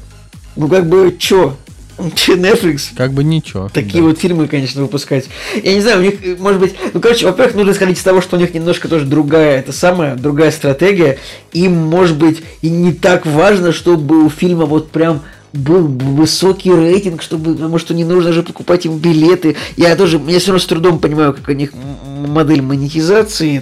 Ну 0.55 0.67
как 0.69 0.87
бы, 0.87 1.15
чё? 1.19 1.55
Netflix? 1.97 2.89
Как 2.95 3.11
бы 3.11 3.23
ничего. 3.23 3.69
Такие 3.73 4.01
да. 4.01 4.09
вот 4.09 4.19
фильмы, 4.19 4.47
конечно, 4.47 4.81
выпускать. 4.81 5.25
Я 5.61 5.73
не 5.73 5.81
знаю, 5.81 5.99
у 5.99 6.03
них, 6.03 6.39
может 6.39 6.59
быть, 6.59 6.75
ну, 6.93 6.99
короче, 6.99 7.25
во-первых, 7.25 7.55
нужно 7.55 7.71
исходить 7.71 7.97
из 7.97 8.03
того, 8.03 8.21
что 8.21 8.37
у 8.37 8.39
них 8.39 8.53
немножко 8.53 8.87
тоже 8.87 9.05
другая, 9.05 9.59
это 9.59 9.71
самая, 9.71 10.15
другая 10.15 10.51
стратегия. 10.51 11.19
Им, 11.51 11.75
может 11.75 12.17
быть, 12.17 12.41
и 12.61 12.69
не 12.69 12.93
так 12.93 13.25
важно, 13.25 13.71
чтобы 13.71 14.25
у 14.25 14.29
фильма 14.29 14.65
вот 14.65 14.91
прям 14.91 15.21
был 15.53 15.87
высокий 15.87 16.71
рейтинг, 16.71 17.21
чтобы, 17.21 17.53
потому 17.53 17.77
что 17.77 17.93
не 17.93 18.03
нужно 18.03 18.33
же 18.33 18.41
покупать 18.41 18.85
им 18.85 18.97
билеты. 18.97 19.55
Я 19.77 19.95
тоже, 19.95 20.19
я 20.27 20.39
все 20.39 20.47
равно 20.47 20.59
с 20.59 20.65
трудом 20.65 20.99
понимаю, 20.99 21.33
как 21.33 21.47
у 21.47 21.51
них 21.51 21.73
модель 21.73 22.61
монетизации. 22.61 23.61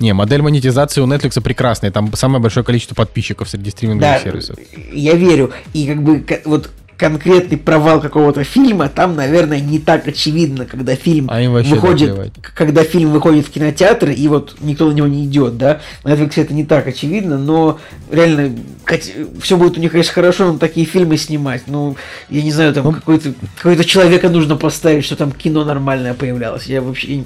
Не, 0.00 0.12
модель 0.12 0.42
монетизации 0.42 1.00
у 1.00 1.06
Netflix 1.06 1.40
прекрасная. 1.40 1.90
Там 1.90 2.12
самое 2.14 2.42
большое 2.42 2.64
количество 2.64 2.94
подписчиков 2.94 3.48
среди 3.48 3.70
стриминговых 3.70 4.16
Да, 4.16 4.20
сервисов. 4.20 4.56
я 4.92 5.14
верю. 5.14 5.52
И 5.72 5.86
как 5.86 6.02
бы 6.02 6.24
вот 6.46 6.70
конкретный 7.00 7.56
провал 7.56 7.98
какого-то 8.02 8.44
фильма, 8.44 8.90
там, 8.90 9.16
наверное, 9.16 9.58
не 9.58 9.78
так 9.78 10.06
очевидно, 10.06 10.66
когда 10.66 10.94
фильм 10.96 11.28
А 11.30 11.40
выходит, 11.40 12.10
наплевать. 12.10 12.32
когда 12.54 12.84
фильм 12.84 13.10
выходит 13.10 13.46
в 13.46 13.50
кинотеатр, 13.50 14.10
и 14.10 14.28
вот 14.28 14.56
никто 14.60 14.86
на 14.86 14.92
него 14.92 15.06
не 15.06 15.24
идет, 15.24 15.56
да. 15.56 15.80
На 16.04 16.10
Netflix 16.12 16.32
это 16.36 16.52
не 16.52 16.64
так 16.66 16.86
очевидно, 16.86 17.38
но 17.38 17.80
реально 18.12 18.54
все 19.40 19.56
будет 19.56 19.78
у 19.78 19.80
них, 19.80 19.92
конечно, 19.92 20.12
хорошо, 20.12 20.52
но 20.52 20.58
такие 20.58 20.84
фильмы 20.84 21.16
снимать. 21.16 21.62
Ну, 21.68 21.96
я 22.28 22.42
не 22.42 22.52
знаю, 22.52 22.74
там 22.74 22.84
Ну, 22.84 22.92
какой-то 22.92 23.32
какой-то 23.56 23.84
человека 23.84 24.28
нужно 24.28 24.56
поставить, 24.56 25.04
что 25.06 25.16
там 25.16 25.32
кино 25.32 25.64
нормальное 25.64 26.12
появлялось. 26.12 26.66
Я 26.66 26.82
вообще 26.82 27.24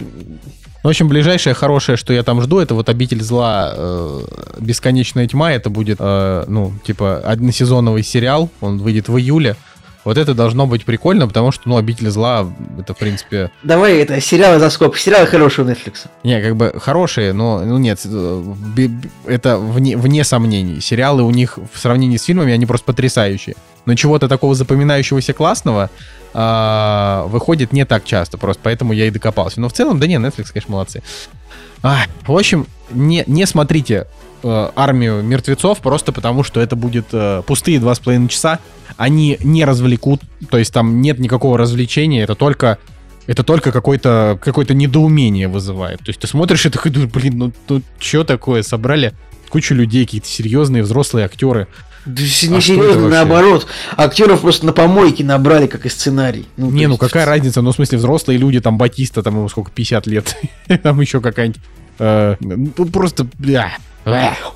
не- 0.85 0.87
В 0.87 0.91
общем, 0.91 1.09
ближайшее 1.09 1.55
хорошее, 1.55 1.97
что 1.97 2.13
я 2.13 2.23
там 2.23 2.41
жду, 2.43 2.59
это 2.59 2.75
вот 2.75 2.89
«Обитель 2.89 3.23
зла. 3.23 3.73
э, 3.75 4.21
Бесконечная 4.61 5.27
тьма». 5.27 5.53
Это 5.53 5.71
будет, 5.71 5.97
э, 6.01 6.45
ну, 6.47 6.73
типа, 6.85 7.19
односезоновый 7.19 8.03
сериал. 8.03 8.51
Он 8.61 8.79
выйдет 8.79 9.09
в 9.09 9.17
июле. 9.19 9.57
Вот 10.05 10.19
это 10.19 10.35
должно 10.35 10.67
быть 10.67 10.85
прикольно, 10.85 11.27
потому 11.27 11.51
что, 11.51 11.67
ну, 11.67 11.79
«Обитель 11.79 12.11
зла» 12.11 12.47
это, 12.79 12.93
в 12.93 12.99
принципе... 12.99 13.51
Давай 13.63 13.97
это 14.01 14.21
сериалы 14.21 14.59
за 14.61 14.69
скобку. 14.69 14.99
Сериалы 14.99 15.27
хорошие 15.27 15.65
у 15.67 15.69
Netflix. 15.71 16.07
Не, 16.25 16.43
как 16.43 16.57
бы 16.57 16.75
хорошие, 16.79 17.33
но, 17.33 17.61
ну, 17.65 17.79
нет, 17.79 18.01
э, 18.05 18.89
это 19.27 19.57
вне, 19.59 19.97
вне 19.97 20.23
сомнений. 20.25 20.83
Сериалы 20.83 21.23
у 21.23 21.31
них 21.31 21.59
в 21.73 21.79
сравнении 21.79 22.19
с 22.19 22.25
фильмами, 22.25 22.53
они 22.53 22.67
просто 22.67 22.85
потрясающие. 22.85 23.57
Но 23.87 23.95
чего-то 23.95 24.29
такого 24.29 24.55
запоминающегося 24.55 25.33
классного 25.33 25.91
а, 26.33 27.27
выходит 27.29 27.73
не 27.73 27.85
так 27.85 28.05
часто, 28.05 28.39
просто 28.39 28.61
поэтому 28.63 28.93
я 28.93 29.07
и 29.07 29.11
докопался. 29.11 29.61
Но 29.61 29.69
в 29.69 29.73
целом, 29.73 30.01
да 30.01 30.07
не, 30.07 30.15
Netflix, 30.15 30.53
конечно, 30.53 30.73
молодцы. 30.73 31.03
А, 31.83 32.05
в 32.27 32.33
общем, 32.33 32.67
не, 32.91 33.25
не 33.27 33.47
смотрите 33.47 34.07
э, 34.43 34.71
армию 34.75 35.23
мертвецов 35.23 35.81
просто 35.81 36.13
потому, 36.13 36.43
что 36.43 36.61
это 36.61 36.77
будет 36.77 37.07
э, 37.13 37.43
пустые 37.47 37.79
два 37.79 37.95
с 37.95 37.99
половиной 37.99 38.29
часа. 38.29 38.59
Они 38.97 39.39
не 39.43 39.65
развлекут, 39.65 40.23
то 40.51 40.57
есть 40.57 40.73
там 40.73 41.03
нет 41.03 41.19
никакого 41.19 41.59
развлечения, 41.59 42.23
это 42.23 42.35
только 42.35 42.79
это 43.27 43.43
только 43.43 43.73
какое-то 43.73 44.39
какое 44.43 44.67
недоумение 44.67 45.49
вызывает. 45.49 46.01
То 46.01 46.09
есть 46.09 46.21
ты 46.21 46.27
смотришь 46.27 46.67
и 46.67 46.71
такой 46.71 46.91
блин, 46.93 47.39
ну, 47.39 47.53
ну 47.69 47.83
что 47.99 48.25
такое? 48.25 48.63
Собрали 48.63 49.15
кучу 49.49 49.75
людей, 49.75 50.05
какие-то 50.05 50.29
серьезные 50.29 50.83
взрослые 50.83 51.27
актеры. 51.27 51.69
Да 52.07 52.23
не 52.23 52.27
А 52.27 52.59
это 52.59 52.61
серьезно, 52.61 53.09
наоборот. 53.09 53.67
Актеров 53.97 54.41
просто 54.43 54.67
на 54.67 54.73
помойке 54.73 55.25
набрали, 55.25 55.67
как 55.67 55.87
и 55.87 55.89
сценарий. 55.89 56.47
не, 56.57 56.85
то 56.85 56.91
ну 56.91 56.97
какая 56.99 57.25
разница? 57.25 57.63
Ну, 57.63 57.73
в 57.73 57.75
смысле, 57.75 57.99
взрослые 57.99 58.39
люди, 58.39 58.61
там 58.61 58.77
Батиста, 58.79 59.23
там 59.23 59.37
ему 59.37 59.49
сколько, 59.49 59.71
50 59.71 60.07
лет. 60.07 60.37
там 60.83 61.01
еще 61.01 61.21
какая-нибудь... 61.21 61.61
э, 61.99 62.37
ну, 62.41 62.87
просто... 62.87 63.27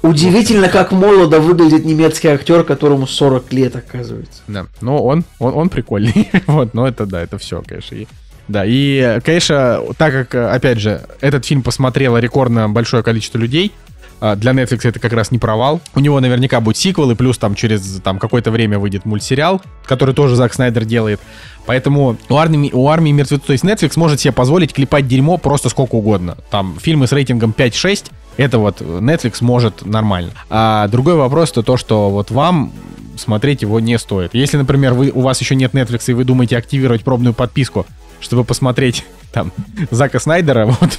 Удивительно, 0.02 0.68
как 0.68 0.92
молодо 0.92 1.40
выглядит 1.40 1.84
немецкий 1.84 2.28
актер, 2.28 2.64
которому 2.64 3.06
40 3.06 3.52
лет, 3.54 3.76
оказывается. 3.76 4.42
Да, 4.46 4.66
но 4.82 5.02
он, 5.02 5.24
он, 5.38 5.54
он 5.54 5.68
прикольный. 5.70 6.30
вот, 6.46 6.74
но 6.74 6.86
это, 6.86 7.06
да, 7.06 7.22
это 7.22 7.38
все, 7.38 7.62
конечно. 7.66 7.94
И- 7.94 8.06
да, 8.48 8.64
и, 8.64 8.96
э, 8.96 9.20
конечно, 9.20 9.82
так 9.96 10.12
как, 10.12 10.34
э, 10.34 10.48
опять 10.48 10.80
же, 10.80 11.02
этот 11.20 11.44
фильм 11.44 11.62
посмотрело 11.62 12.16
рекордно 12.16 12.68
большое 12.68 13.02
количество 13.02 13.38
людей, 13.38 13.72
для 14.20 14.52
Netflix 14.52 14.88
это 14.88 15.00
как 15.00 15.12
раз 15.12 15.30
не 15.30 15.38
провал. 15.38 15.80
У 15.94 16.00
него 16.00 16.18
наверняка 16.20 16.60
будет 16.60 16.76
сиквел, 16.76 17.10
и 17.10 17.14
плюс 17.14 17.38
там 17.38 17.54
через 17.54 18.00
там, 18.02 18.18
какое-то 18.18 18.50
время 18.50 18.78
выйдет 18.78 19.04
мультсериал, 19.04 19.62
который 19.84 20.14
тоже 20.14 20.36
Зак 20.36 20.54
Снайдер 20.54 20.84
делает. 20.84 21.20
Поэтому 21.66 22.16
у 22.28 22.36
армии, 22.36 22.70
у 22.72 22.88
армии 22.88 23.10
мертвецов, 23.10 23.46
то 23.46 23.52
есть 23.52 23.64
Netflix 23.64 23.92
может 23.96 24.20
себе 24.20 24.32
позволить 24.32 24.72
клепать 24.72 25.06
дерьмо 25.06 25.36
просто 25.36 25.68
сколько 25.68 25.96
угодно. 25.96 26.38
Там 26.50 26.76
фильмы 26.80 27.06
с 27.06 27.12
рейтингом 27.12 27.54
5-6, 27.56 28.06
это 28.38 28.58
вот 28.58 28.80
Netflix 28.80 29.36
может 29.40 29.84
нормально. 29.84 30.32
А 30.48 30.88
другой 30.88 31.16
вопрос 31.16 31.52
то 31.52 31.62
то, 31.62 31.76
что 31.76 32.08
вот 32.08 32.30
вам 32.30 32.72
смотреть 33.16 33.62
его 33.62 33.80
не 33.80 33.98
стоит. 33.98 34.34
Если, 34.34 34.56
например, 34.56 34.94
вы, 34.94 35.10
у 35.10 35.20
вас 35.20 35.40
еще 35.40 35.54
нет 35.54 35.74
Netflix 35.74 36.04
и 36.06 36.12
вы 36.12 36.24
думаете 36.24 36.56
активировать 36.56 37.04
пробную 37.04 37.34
подписку, 37.34 37.84
чтобы 38.20 38.44
посмотреть 38.44 39.04
там 39.32 39.52
Зака 39.90 40.18
Снайдера, 40.18 40.66
вот 40.80 40.98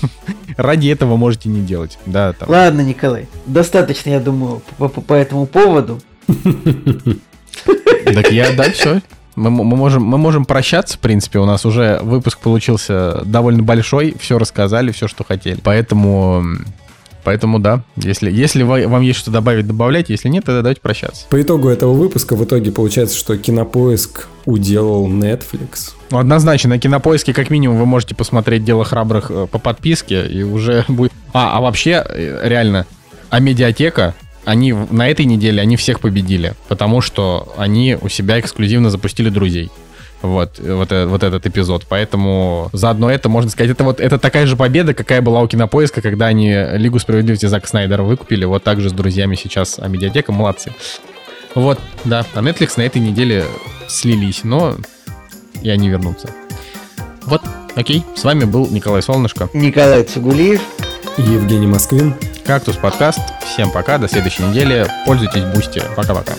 ради 0.58 0.88
этого 0.90 1.16
можете 1.18 1.50
не 1.50 1.62
делать. 1.62 1.98
Да, 2.06 2.34
там. 2.34 2.50
Ладно, 2.50 2.82
Николай, 2.82 3.28
достаточно, 3.46 4.10
я 4.12 4.20
думаю, 4.20 4.62
по, 4.78 4.88
по- 4.88 5.02
по 5.02 5.14
этому 5.14 5.46
поводу. 5.46 6.00
Так 8.06 8.32
я, 8.32 8.54
да, 8.54 8.72
все. 8.72 9.02
Мы, 9.36 9.52
мы, 9.52 9.64
можем, 9.64 10.04
мы 10.04 10.18
можем 10.18 10.46
прощаться, 10.46 10.98
в 10.98 11.00
принципе. 11.00 11.40
У 11.40 11.46
нас 11.46 11.66
уже 11.66 12.00
выпуск 12.02 12.40
получился 12.40 13.22
довольно 13.26 13.62
большой. 13.62 14.16
Все 14.20 14.38
рассказали, 14.38 14.92
все, 14.92 15.08
что 15.08 15.24
хотели. 15.24 15.60
Поэтому 15.64 16.44
Поэтому 17.24 17.60
да, 17.60 17.84
если, 17.98 18.32
если 18.32 18.64
вам 18.64 19.02
есть 19.02 19.20
что 19.20 19.32
добавить, 19.32 19.68
добавляйте. 19.68 20.14
Если 20.14 20.30
нет, 20.30 20.46
тогда 20.46 20.62
давайте 20.62 20.82
прощаться. 20.82 21.26
По 21.30 21.42
итогу 21.42 21.70
этого 21.70 21.94
выпуска 21.94 22.36
в 22.36 22.44
итоге 22.44 22.72
получается, 22.72 23.18
что 23.18 23.38
Кинопоиск 23.38 24.28
уделал 24.46 25.08
Netflix. 25.08 25.94
Ну, 26.12 26.18
однозначно, 26.18 26.70
на 26.72 26.80
кинопоиске, 26.80 27.34
как 27.34 27.50
минимум, 27.50 27.78
вы 27.78 27.86
можете 27.86 28.16
посмотреть 28.16 28.64
дело 28.64 28.84
храбрых 28.84 29.30
э, 29.30 29.48
по 29.48 29.60
подписке, 29.60 30.28
и 30.28 30.44
уже 30.44 30.86
будет. 30.88 31.12
А, 31.34 31.58
а 31.58 31.62
вообще, 31.62 32.04
э, 32.04 32.48
реально, 32.48 32.88
а 33.30 33.40
медиатека, 33.40 34.16
они 34.46 34.74
на 34.74 35.08
этой 35.08 35.26
неделе 35.26 35.62
они 35.62 35.76
всех 35.76 36.00
победили, 36.00 36.54
потому 36.68 37.02
что 37.02 37.54
они 37.58 37.98
у 38.02 38.10
себя 38.10 38.40
эксклюзивно 38.40 38.90
запустили 38.90 39.30
друзей. 39.30 39.70
Вот, 40.22 40.60
э, 40.60 40.74
вот, 40.74 40.92
э- 40.92 41.06
вот 41.06 41.24
этот 41.24 41.46
эпизод. 41.46 41.86
Поэтому 41.88 42.70
заодно 42.74 43.10
это, 43.10 43.30
можно 43.30 43.50
сказать, 43.50 43.72
это 43.72 43.84
вот 43.84 44.00
это 44.00 44.18
такая 44.18 44.46
же 44.46 44.56
победа, 44.56 44.94
какая 44.94 45.22
была 45.22 45.42
у 45.42 45.48
кинопоиска, 45.48 46.02
когда 46.02 46.28
они 46.28 46.54
Лигу 46.74 47.00
справедливости 47.00 47.46
Зака 47.46 47.68
Снайдера 47.68 48.04
выкупили. 48.04 48.46
Вот 48.46 48.64
так 48.64 48.82
же 48.82 48.90
с 48.90 48.94
друзьями 48.94 49.36
сейчас. 49.36 49.80
А 49.80 49.88
медиатека 49.88 50.32
молодцы. 50.32 50.74
Вот, 51.56 51.80
да. 52.06 52.26
А 52.34 52.40
Netflix 52.40 52.74
на 52.78 52.82
этой 52.84 53.02
неделе 53.02 53.46
слились, 53.88 54.44
но 54.44 54.76
и 55.62 55.70
они 55.70 55.90
вернутся. 55.90 56.30
Вот, 57.24 57.42
окей. 57.76 58.04
С 58.16 58.24
вами 58.24 58.46
был 58.46 58.68
Николай 58.70 59.02
Солнышко. 59.02 59.50
Николай 59.54 60.04
Цугулиев. 60.04 60.62
И 61.18 61.22
Евгений 61.22 61.68
Москвин. 61.68 62.16
Кактус 62.46 62.78
подкаст. 62.78 63.20
Всем 63.46 63.72
пока, 63.72 63.98
до 63.98 64.08
следующей 64.08 64.44
недели. 64.44 64.88
Пользуйтесь 65.06 65.44
Boosty. 65.54 65.82
Пока-пока. 65.96 66.34